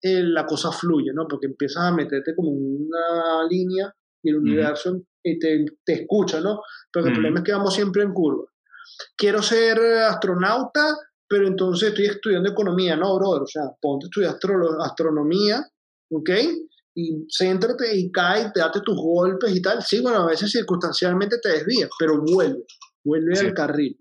eh, 0.00 0.22
la 0.22 0.46
cosa 0.46 0.70
fluye, 0.70 1.12
¿no? 1.12 1.26
Porque 1.26 1.46
empiezas 1.46 1.84
a 1.84 1.92
meterte 1.92 2.34
como 2.36 2.50
una 2.50 3.46
línea 3.48 3.92
y 4.22 4.30
el 4.30 4.36
universo 4.36 5.02
te, 5.22 5.64
te, 5.84 5.92
escucha, 5.92 6.40
¿no? 6.40 6.60
Pero 6.92 7.06
el 7.06 7.12
problema 7.12 7.38
es 7.38 7.44
que 7.44 7.52
vamos 7.52 7.74
siempre 7.74 8.02
en 8.02 8.12
curva. 8.12 8.44
Quiero 9.16 9.42
ser 9.42 9.78
astronauta, 9.78 10.94
pero 11.28 11.46
entonces 11.46 11.90
estoy 11.90 12.06
estudiando 12.06 12.50
economía, 12.50 12.96
no, 12.96 13.16
brother, 13.16 13.42
o 13.42 13.46
sea, 13.46 13.62
ponte 13.80 14.06
a 14.06 14.08
estudiar 14.08 14.36
astronomía, 14.80 15.64
¿ok? 16.10 16.30
Y 16.96 17.26
céntrate 17.28 17.96
y 17.96 18.10
cae, 18.10 18.50
te 18.52 18.60
date 18.60 18.80
tus 18.80 18.96
golpes 18.96 19.54
y 19.54 19.60
tal. 19.60 19.82
Sí, 19.82 20.00
bueno, 20.00 20.18
a 20.22 20.26
veces 20.26 20.50
circunstancialmente 20.52 21.38
te 21.42 21.48
desvías, 21.50 21.90
pero 21.98 22.22
vuelve, 22.22 22.64
vuelve 23.04 23.38
al 23.38 23.52
carril. 23.52 23.98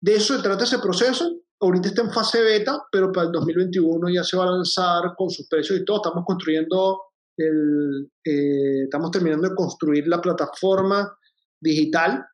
De 0.00 0.14
eso 0.14 0.36
se 0.36 0.42
trata 0.42 0.64
ese 0.64 0.78
proceso 0.78 1.42
ahorita 1.60 1.88
está 1.88 2.02
en 2.02 2.12
fase 2.12 2.42
beta, 2.42 2.86
pero 2.90 3.12
para 3.12 3.26
el 3.26 3.32
2021 3.32 4.08
ya 4.10 4.24
se 4.24 4.36
va 4.36 4.44
a 4.44 4.52
lanzar 4.52 5.14
con 5.16 5.30
sus 5.30 5.46
precios 5.48 5.78
y 5.78 5.84
todo. 5.84 5.98
Estamos 5.98 6.24
construyendo, 6.24 7.00
el, 7.36 8.10
eh, 8.24 8.84
estamos 8.84 9.10
terminando 9.10 9.48
de 9.48 9.54
construir 9.54 10.06
la 10.06 10.20
plataforma 10.20 11.16
digital 11.60 12.24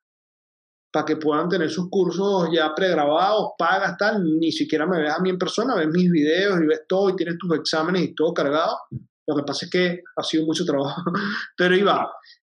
para 0.95 1.07
que 1.07 1.17
puedan 1.17 1.49
tener 1.49 1.69
sus 1.69 1.91
cursos 1.91 2.49
ya 2.55 2.73
pregrabados, 2.73 3.55
pagas, 3.59 3.97
tal. 3.99 4.23
Ni 4.39 4.53
siquiera 4.53 4.87
me 4.87 5.03
ves 5.03 5.13
a 5.13 5.19
mí 5.19 5.29
en 5.29 5.39
persona, 5.39 5.75
ves 5.75 5.89
mis 5.89 6.09
videos 6.09 6.61
y 6.61 6.67
ves 6.67 6.83
todo 6.89 7.11
y 7.11 7.17
tienes 7.17 7.37
tus 7.37 7.53
exámenes 7.59 8.03
y 8.05 8.15
todo 8.15 8.33
cargado. 8.33 8.77
Lo 9.27 9.35
que 9.35 9.43
pasa 9.43 9.65
es 9.67 9.73
que 9.73 10.03
ha 10.17 10.23
sido 10.23 10.47
mucho 10.47 10.65
trabajo, 10.65 11.03
pero 11.59 11.75
iba. 11.75 12.09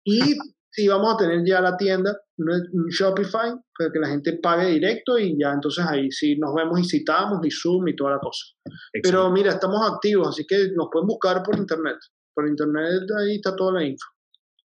Y 0.05 0.37
sí 0.71 0.87
vamos 0.87 1.15
a 1.15 1.17
tener 1.17 1.45
ya 1.45 1.59
la 1.59 1.75
tienda, 1.75 2.17
un 2.37 2.87
Shopify, 2.89 3.51
para 3.77 3.91
que 3.91 3.99
la 3.99 4.07
gente 4.07 4.39
pague 4.41 4.67
directo 4.67 5.19
y 5.19 5.37
ya 5.37 5.51
entonces 5.51 5.85
ahí 5.85 6.09
sí 6.09 6.37
nos 6.37 6.55
vemos 6.55 6.79
y 6.79 6.85
citamos 6.85 7.45
y 7.45 7.51
Zoom 7.51 7.89
y 7.89 7.95
toda 7.97 8.11
la 8.11 8.19
cosa. 8.19 8.45
Pero 9.03 9.29
mira, 9.31 9.51
estamos 9.51 9.81
activos, 9.85 10.29
así 10.29 10.45
que 10.47 10.71
nos 10.77 10.87
pueden 10.89 11.07
buscar 11.07 11.43
por 11.43 11.57
internet. 11.57 11.97
Por 12.33 12.47
internet 12.47 13.03
ahí 13.19 13.35
está 13.35 13.53
toda 13.53 13.73
la 13.73 13.83
info. 13.83 14.07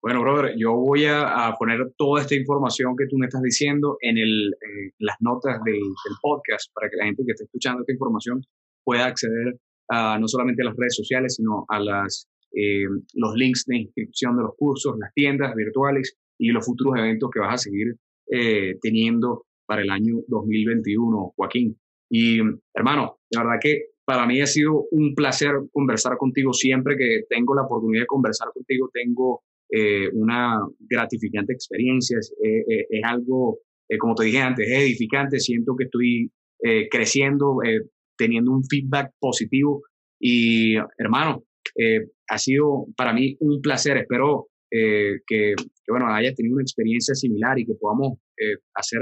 Bueno, 0.01 0.21
brother, 0.21 0.55
yo 0.57 0.73
voy 0.73 1.05
a, 1.05 1.53
poner 1.59 1.93
toda 1.95 2.21
esta 2.21 2.33
información 2.33 2.95
que 2.97 3.05
tú 3.07 3.17
me 3.17 3.27
estás 3.27 3.43
diciendo 3.43 3.97
en 4.01 4.17
el, 4.17 4.51
las 4.97 5.15
notas 5.19 5.63
del, 5.63 5.79
podcast 6.21 6.73
para 6.73 6.89
que 6.89 6.97
la 6.97 7.05
gente 7.05 7.23
que 7.23 7.33
esté 7.33 7.43
escuchando 7.43 7.81
esta 7.81 7.93
información 7.93 8.41
pueda 8.83 9.05
acceder 9.05 9.59
a, 9.89 10.17
no 10.17 10.27
solamente 10.27 10.63
a 10.63 10.65
las 10.65 10.75
redes 10.75 10.95
sociales, 10.95 11.35
sino 11.35 11.65
a 11.69 11.79
las 11.79 12.27
eh, 12.53 12.85
los 13.13 13.35
links 13.35 13.65
de 13.67 13.77
inscripción 13.77 14.35
de 14.37 14.43
los 14.43 14.55
cursos, 14.55 14.97
las 14.99 15.13
tiendas 15.13 15.53
virtuales 15.55 16.17
y 16.37 16.49
los 16.49 16.65
futuros 16.65 16.97
eventos 16.97 17.29
que 17.31 17.39
vas 17.39 17.53
a 17.53 17.57
seguir 17.57 17.95
eh, 18.29 18.77
teniendo 18.81 19.45
para 19.67 19.83
el 19.83 19.89
año 19.91 20.15
2021, 20.27 21.33
Joaquín. 21.35 21.77
Y 22.09 22.39
hermano, 22.73 23.19
la 23.29 23.43
verdad 23.43 23.59
que 23.61 23.85
para 24.03 24.25
mí 24.25 24.41
ha 24.41 24.47
sido 24.47 24.87
un 24.91 25.13
placer 25.13 25.51
conversar 25.71 26.17
contigo 26.17 26.51
siempre 26.53 26.97
que 26.97 27.21
tengo 27.29 27.55
la 27.55 27.63
oportunidad 27.63 28.03
de 28.03 28.07
conversar 28.07 28.49
contigo, 28.51 28.89
tengo 28.91 29.43
eh, 29.71 30.09
una 30.13 30.59
gratificante 30.79 31.53
experiencia, 31.53 32.19
es, 32.19 32.33
es 32.37 33.01
algo, 33.03 33.59
como 33.99 34.15
te 34.15 34.25
dije 34.25 34.39
antes, 34.39 34.67
es 34.67 34.77
edificante, 34.77 35.39
siento 35.39 35.75
que 35.75 35.85
estoy 35.85 36.31
creciendo, 36.91 37.57
teniendo 38.17 38.51
un 38.51 38.63
feedback 38.63 39.11
positivo 39.19 39.81
y 40.21 40.75
hermano, 40.99 41.43
eh, 41.75 42.07
ha 42.29 42.37
sido 42.37 42.85
para 42.95 43.13
mí 43.13 43.35
un 43.39 43.59
placer. 43.61 43.97
Espero 43.97 44.49
eh, 44.71 45.19
que, 45.25 45.55
bueno, 45.87 46.07
hayas 46.07 46.35
tenido 46.35 46.55
una 46.55 46.63
experiencia 46.63 47.15
similar 47.15 47.57
y 47.57 47.65
que 47.65 47.73
podamos 47.73 48.19
eh, 48.37 48.57
hacer 48.75 49.01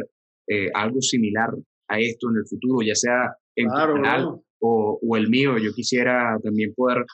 algo 0.73 0.99
similar 0.99 1.49
a 1.89 1.99
esto 1.99 2.27
en 2.31 2.37
el 2.37 2.47
futuro, 2.47 2.79
ya 2.83 2.95
sea 2.95 3.35
en 3.55 3.67
tu 3.67 3.93
canal 4.01 4.41
o, 4.59 4.99
o, 4.99 5.15
el 5.15 5.29
mío. 5.29 5.59
Yo 5.59 5.71
quisiera 5.73 6.39
también 6.41 6.73
poder, 6.73 7.05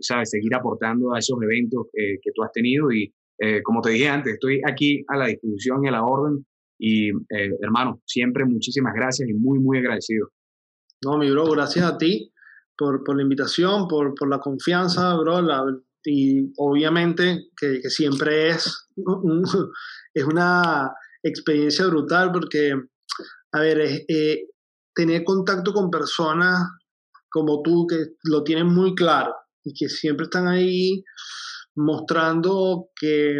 sabes, 0.00 0.30
seguir 0.30 0.54
aportando 0.54 1.14
a 1.14 1.18
esos 1.18 1.38
eventos 1.42 1.86
que 1.92 2.30
tú 2.34 2.42
has 2.42 2.52
tenido 2.52 2.92
y 2.92 3.12
eh, 3.42 3.62
como 3.62 3.80
te 3.80 3.90
dije 3.90 4.06
antes, 4.06 4.34
estoy 4.34 4.60
aquí 4.66 5.02
a 5.08 5.16
la 5.16 5.26
disposición 5.26 5.84
y 5.84 5.88
a 5.88 5.92
la 5.92 6.04
orden. 6.04 6.46
Y 6.78 7.08
eh, 7.08 7.56
hermano, 7.62 8.02
siempre 8.04 8.44
muchísimas 8.44 8.94
gracias 8.94 9.28
y 9.28 9.32
muy, 9.32 9.58
muy 9.58 9.78
agradecido. 9.78 10.28
No, 11.02 11.16
mi 11.16 11.30
bro, 11.30 11.46
gracias 11.46 11.86
a 11.86 11.96
ti 11.96 12.32
por, 12.76 13.02
por 13.02 13.16
la 13.16 13.22
invitación, 13.22 13.88
por, 13.88 14.14
por, 14.14 14.28
la 14.28 14.38
confianza, 14.38 15.16
bro. 15.16 15.40
y 16.04 16.52
obviamente 16.58 17.48
que, 17.56 17.80
que 17.80 17.88
siempre 17.88 18.50
es, 18.50 18.88
es 20.14 20.24
una 20.24 20.92
experiencia 21.22 21.86
brutal 21.86 22.32
porque, 22.32 22.74
a 23.52 23.60
ver, 23.60 24.04
eh, 24.06 24.46
tener 24.94 25.24
contacto 25.24 25.72
con 25.72 25.90
personas 25.90 26.68
como 27.30 27.62
tú 27.62 27.86
que 27.86 27.96
lo 28.24 28.42
tienen 28.42 28.66
muy 28.66 28.94
claro 28.94 29.34
y 29.64 29.72
que 29.74 29.88
siempre 29.88 30.24
están 30.24 30.48
ahí 30.48 31.04
mostrando 31.76 32.88
que, 32.96 33.38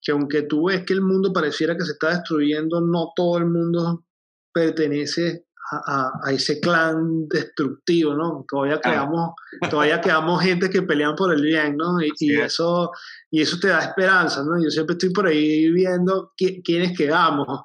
que 0.00 0.12
aunque 0.12 0.42
tú 0.42 0.66
ves 0.66 0.84
que 0.84 0.94
el 0.94 1.02
mundo 1.02 1.32
pareciera 1.32 1.76
que 1.76 1.84
se 1.84 1.92
está 1.92 2.10
destruyendo, 2.10 2.80
no 2.80 3.12
todo 3.14 3.38
el 3.38 3.46
mundo 3.46 4.04
pertenece 4.52 5.46
a, 5.70 6.10
a, 6.24 6.32
ese 6.32 6.60
clan 6.60 7.28
destructivo, 7.28 8.14
¿no? 8.14 8.44
Todavía 8.48 8.80
quedamos, 8.80 9.32
todavía 9.70 10.00
quedamos 10.00 10.42
gente 10.42 10.70
que 10.70 10.82
pelean 10.82 11.14
por 11.14 11.32
el 11.32 11.42
bien, 11.42 11.76
¿no? 11.76 12.00
Y, 12.00 12.10
y 12.20 12.34
eso, 12.40 12.90
y 13.30 13.42
eso 13.42 13.58
te 13.60 13.68
da 13.68 13.80
esperanza, 13.80 14.42
¿no? 14.44 14.62
Yo 14.62 14.70
siempre 14.70 14.94
estoy 14.94 15.10
por 15.10 15.26
ahí 15.26 15.70
viendo 15.70 16.32
quiénes 16.36 16.96
quedamos. 16.96 17.64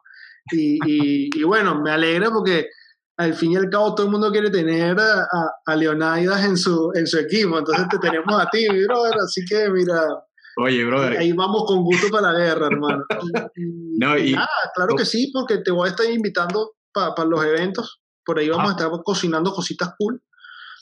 Y, 0.51 0.77
y, 0.85 1.29
y, 1.33 1.43
bueno, 1.43 1.81
me 1.81 1.91
alegra 1.91 2.29
porque 2.29 2.67
al 3.17 3.33
fin 3.33 3.51
y 3.51 3.55
al 3.55 3.69
cabo 3.69 3.93
todo 3.93 4.07
el 4.07 4.11
mundo 4.11 4.31
quiere 4.31 4.49
tener 4.49 4.97
a, 4.99 5.27
a 5.65 5.75
Leonidas 5.75 6.43
en 6.45 6.57
su, 6.57 6.91
en 6.95 7.05
su 7.05 7.19
equipo, 7.19 7.59
entonces 7.59 7.87
te 7.89 7.99
tenemos 7.99 8.39
a 8.39 8.49
ti, 8.49 8.67
brother, 8.87 9.13
así 9.23 9.43
que 9.45 9.69
mira. 9.69 10.01
Oye, 10.57 10.83
brother. 10.85 11.17
Ahí 11.17 11.31
vamos 11.31 11.63
con 11.65 11.83
gusto 11.83 12.07
para 12.11 12.31
la 12.31 12.39
guerra, 12.39 12.67
hermano. 12.67 13.03
no, 13.99 14.17
y, 14.17 14.33
nada, 14.33 14.47
claro 14.75 14.95
que 14.95 15.05
sí, 15.05 15.31
porque 15.33 15.57
te 15.59 15.71
voy 15.71 15.87
a 15.87 15.91
estar 15.91 16.09
invitando 16.09 16.73
para 16.93 17.25
los 17.27 17.43
eventos. 17.43 18.01
Por 18.25 18.39
ahí 18.39 18.49
vamos 18.49 18.69
a 18.69 18.71
estar 18.71 18.89
cocinando 19.03 19.51
cositas 19.51 19.93
cool. 19.97 20.21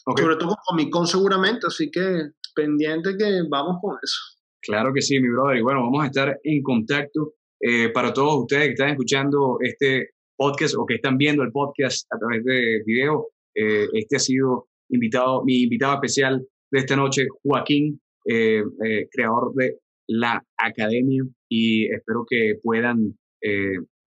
Sobre 0.06 0.36
todo 0.36 0.50
con 0.50 0.58
Comic 0.66 0.90
Con 0.90 1.08
seguramente, 1.08 1.68
así 1.68 1.90
que 1.90 2.32
pendiente 2.56 3.16
que 3.18 3.44
vamos 3.50 3.78
con 3.82 3.98
eso. 4.02 4.18
Claro 4.62 4.92
que 4.94 5.02
sí, 5.02 5.20
mi 5.20 5.30
brother. 5.30 5.58
Y 5.58 5.62
bueno, 5.62 5.82
vamos 5.84 6.04
a 6.04 6.08
estar 6.08 6.40
en 6.44 6.64
contacto. 6.64 7.34
Eh, 7.64 7.90
para 7.90 8.12
todos 8.12 8.42
ustedes 8.42 8.66
que 8.66 8.72
están 8.72 8.90
escuchando 8.90 9.58
este 9.62 10.16
podcast 10.42 10.74
o 10.76 10.88
que 10.88 10.96
están 10.96 11.18
viendo 11.18 11.44
el 11.44 11.52
podcast 11.52 12.12
a 12.12 12.18
través 12.18 12.44
de 12.44 12.82
video. 12.84 13.28
Eh, 13.54 13.86
este 13.94 14.16
ha 14.16 14.20
sido 14.20 14.70
invitado, 14.90 15.44
mi 15.44 15.62
invitado 15.62 15.94
especial 15.94 16.44
de 16.72 16.80
esta 16.80 16.96
noche, 16.96 17.28
Joaquín, 17.44 18.02
eh, 18.26 18.64
eh, 18.84 19.08
creador 19.12 19.54
de 19.54 19.78
la 20.08 20.44
Academia, 20.58 21.24
y 21.48 21.86
espero 21.94 22.26
que 22.28 22.56
puedan 22.64 23.16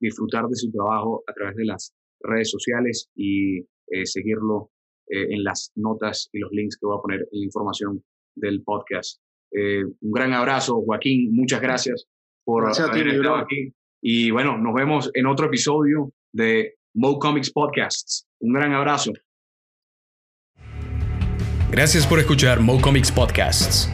disfrutar 0.01 0.47
de 0.47 0.55
su 0.55 0.71
trabajo 0.71 1.25
a 1.27 1.33
través 1.33 1.57
de 1.57 1.65
las 1.65 1.93
redes 2.21 2.51
sociales 2.51 3.09
y 3.17 3.61
seguirlo 4.05 4.71
en 5.09 5.43
las 5.43 5.73
notas 5.75 6.29
y 6.33 6.39
los 6.39 6.53
links 6.53 6.77
que 6.77 6.87
voy 6.87 6.97
a 6.97 7.03
poner 7.03 7.21
en 7.33 7.41
la 7.41 7.45
información 7.45 8.05
del 8.37 8.63
podcast. 8.63 9.21
un 9.53 10.13
gran 10.13 10.33
abrazo, 10.33 10.83
Joaquín, 10.83 11.35
muchas 11.35 11.61
gracias 11.61 12.07
por 12.45 12.65
haber 12.65 13.09
estado 13.09 13.37
aquí. 13.37 13.73
Y 14.01 14.31
bueno, 14.31 14.57
nos 14.59 14.75
vemos 14.75 15.11
en 15.15 15.27
otro 15.27 15.47
episodio 15.47 16.13
de 16.35 16.75
Mo 16.95 17.19
Comics 17.19 17.51
Podcasts. 17.51 18.27
Un 18.41 18.53
gran 18.53 18.75
abrazo. 18.75 19.13
Gracias 21.71 22.07
por 22.07 22.21
escuchar 22.21 22.61
Mo 22.61 22.81
Comics 22.81 23.11
Podcasts. 23.11 23.91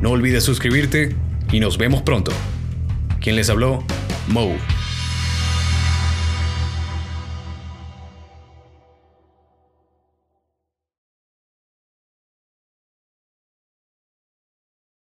No 0.00 0.10
olvides 0.10 0.44
suscribirte 0.44 1.14
y 1.52 1.60
nos 1.60 1.78
vemos 1.78 2.02
pronto. 2.02 2.32
Quien 3.20 3.36
les 3.36 3.48
habló, 3.48 3.84
Mo. 4.28 4.56